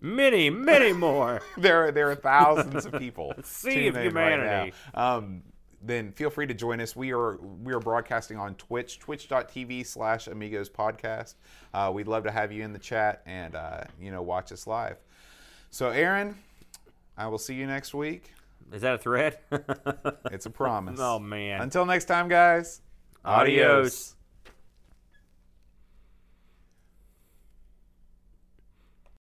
Many, 0.00 0.50
many 0.50 0.92
more. 0.92 1.40
there, 1.56 1.84
are, 1.86 1.92
there 1.92 2.10
are 2.10 2.14
thousands 2.14 2.86
of 2.86 2.92
people. 2.94 3.34
Sea 3.44 3.88
of 3.88 3.96
in 3.96 4.14
right 4.14 4.32
humanity. 4.32 4.72
Um, 4.94 5.42
then 5.80 6.12
feel 6.12 6.30
free 6.30 6.46
to 6.46 6.54
join 6.54 6.80
us. 6.80 6.96
We 6.96 7.12
are 7.12 7.36
we 7.36 7.72
are 7.72 7.78
broadcasting 7.78 8.36
on 8.36 8.56
Twitch, 8.56 8.98
twitch.tv 8.98 9.86
slash 9.86 10.26
amigos 10.26 10.68
podcast. 10.68 11.34
Uh, 11.72 11.92
we'd 11.94 12.08
love 12.08 12.24
to 12.24 12.32
have 12.32 12.50
you 12.50 12.64
in 12.64 12.72
the 12.72 12.80
chat 12.80 13.22
and 13.26 13.54
uh, 13.54 13.82
you 14.00 14.10
know 14.10 14.22
watch 14.22 14.50
us 14.50 14.66
live. 14.66 14.96
So 15.70 15.90
Aaron, 15.90 16.34
I 17.16 17.28
will 17.28 17.38
see 17.38 17.54
you 17.54 17.66
next 17.66 17.94
week. 17.94 18.32
Is 18.72 18.82
that 18.82 18.94
a 18.94 18.98
threat? 18.98 19.44
It's 20.32 20.46
a 20.46 20.50
promise. 20.50 20.98
oh 21.00 21.20
man. 21.20 21.62
Until 21.62 21.86
next 21.86 22.06
time, 22.06 22.28
guys. 22.28 22.80
Adios. 23.24 24.16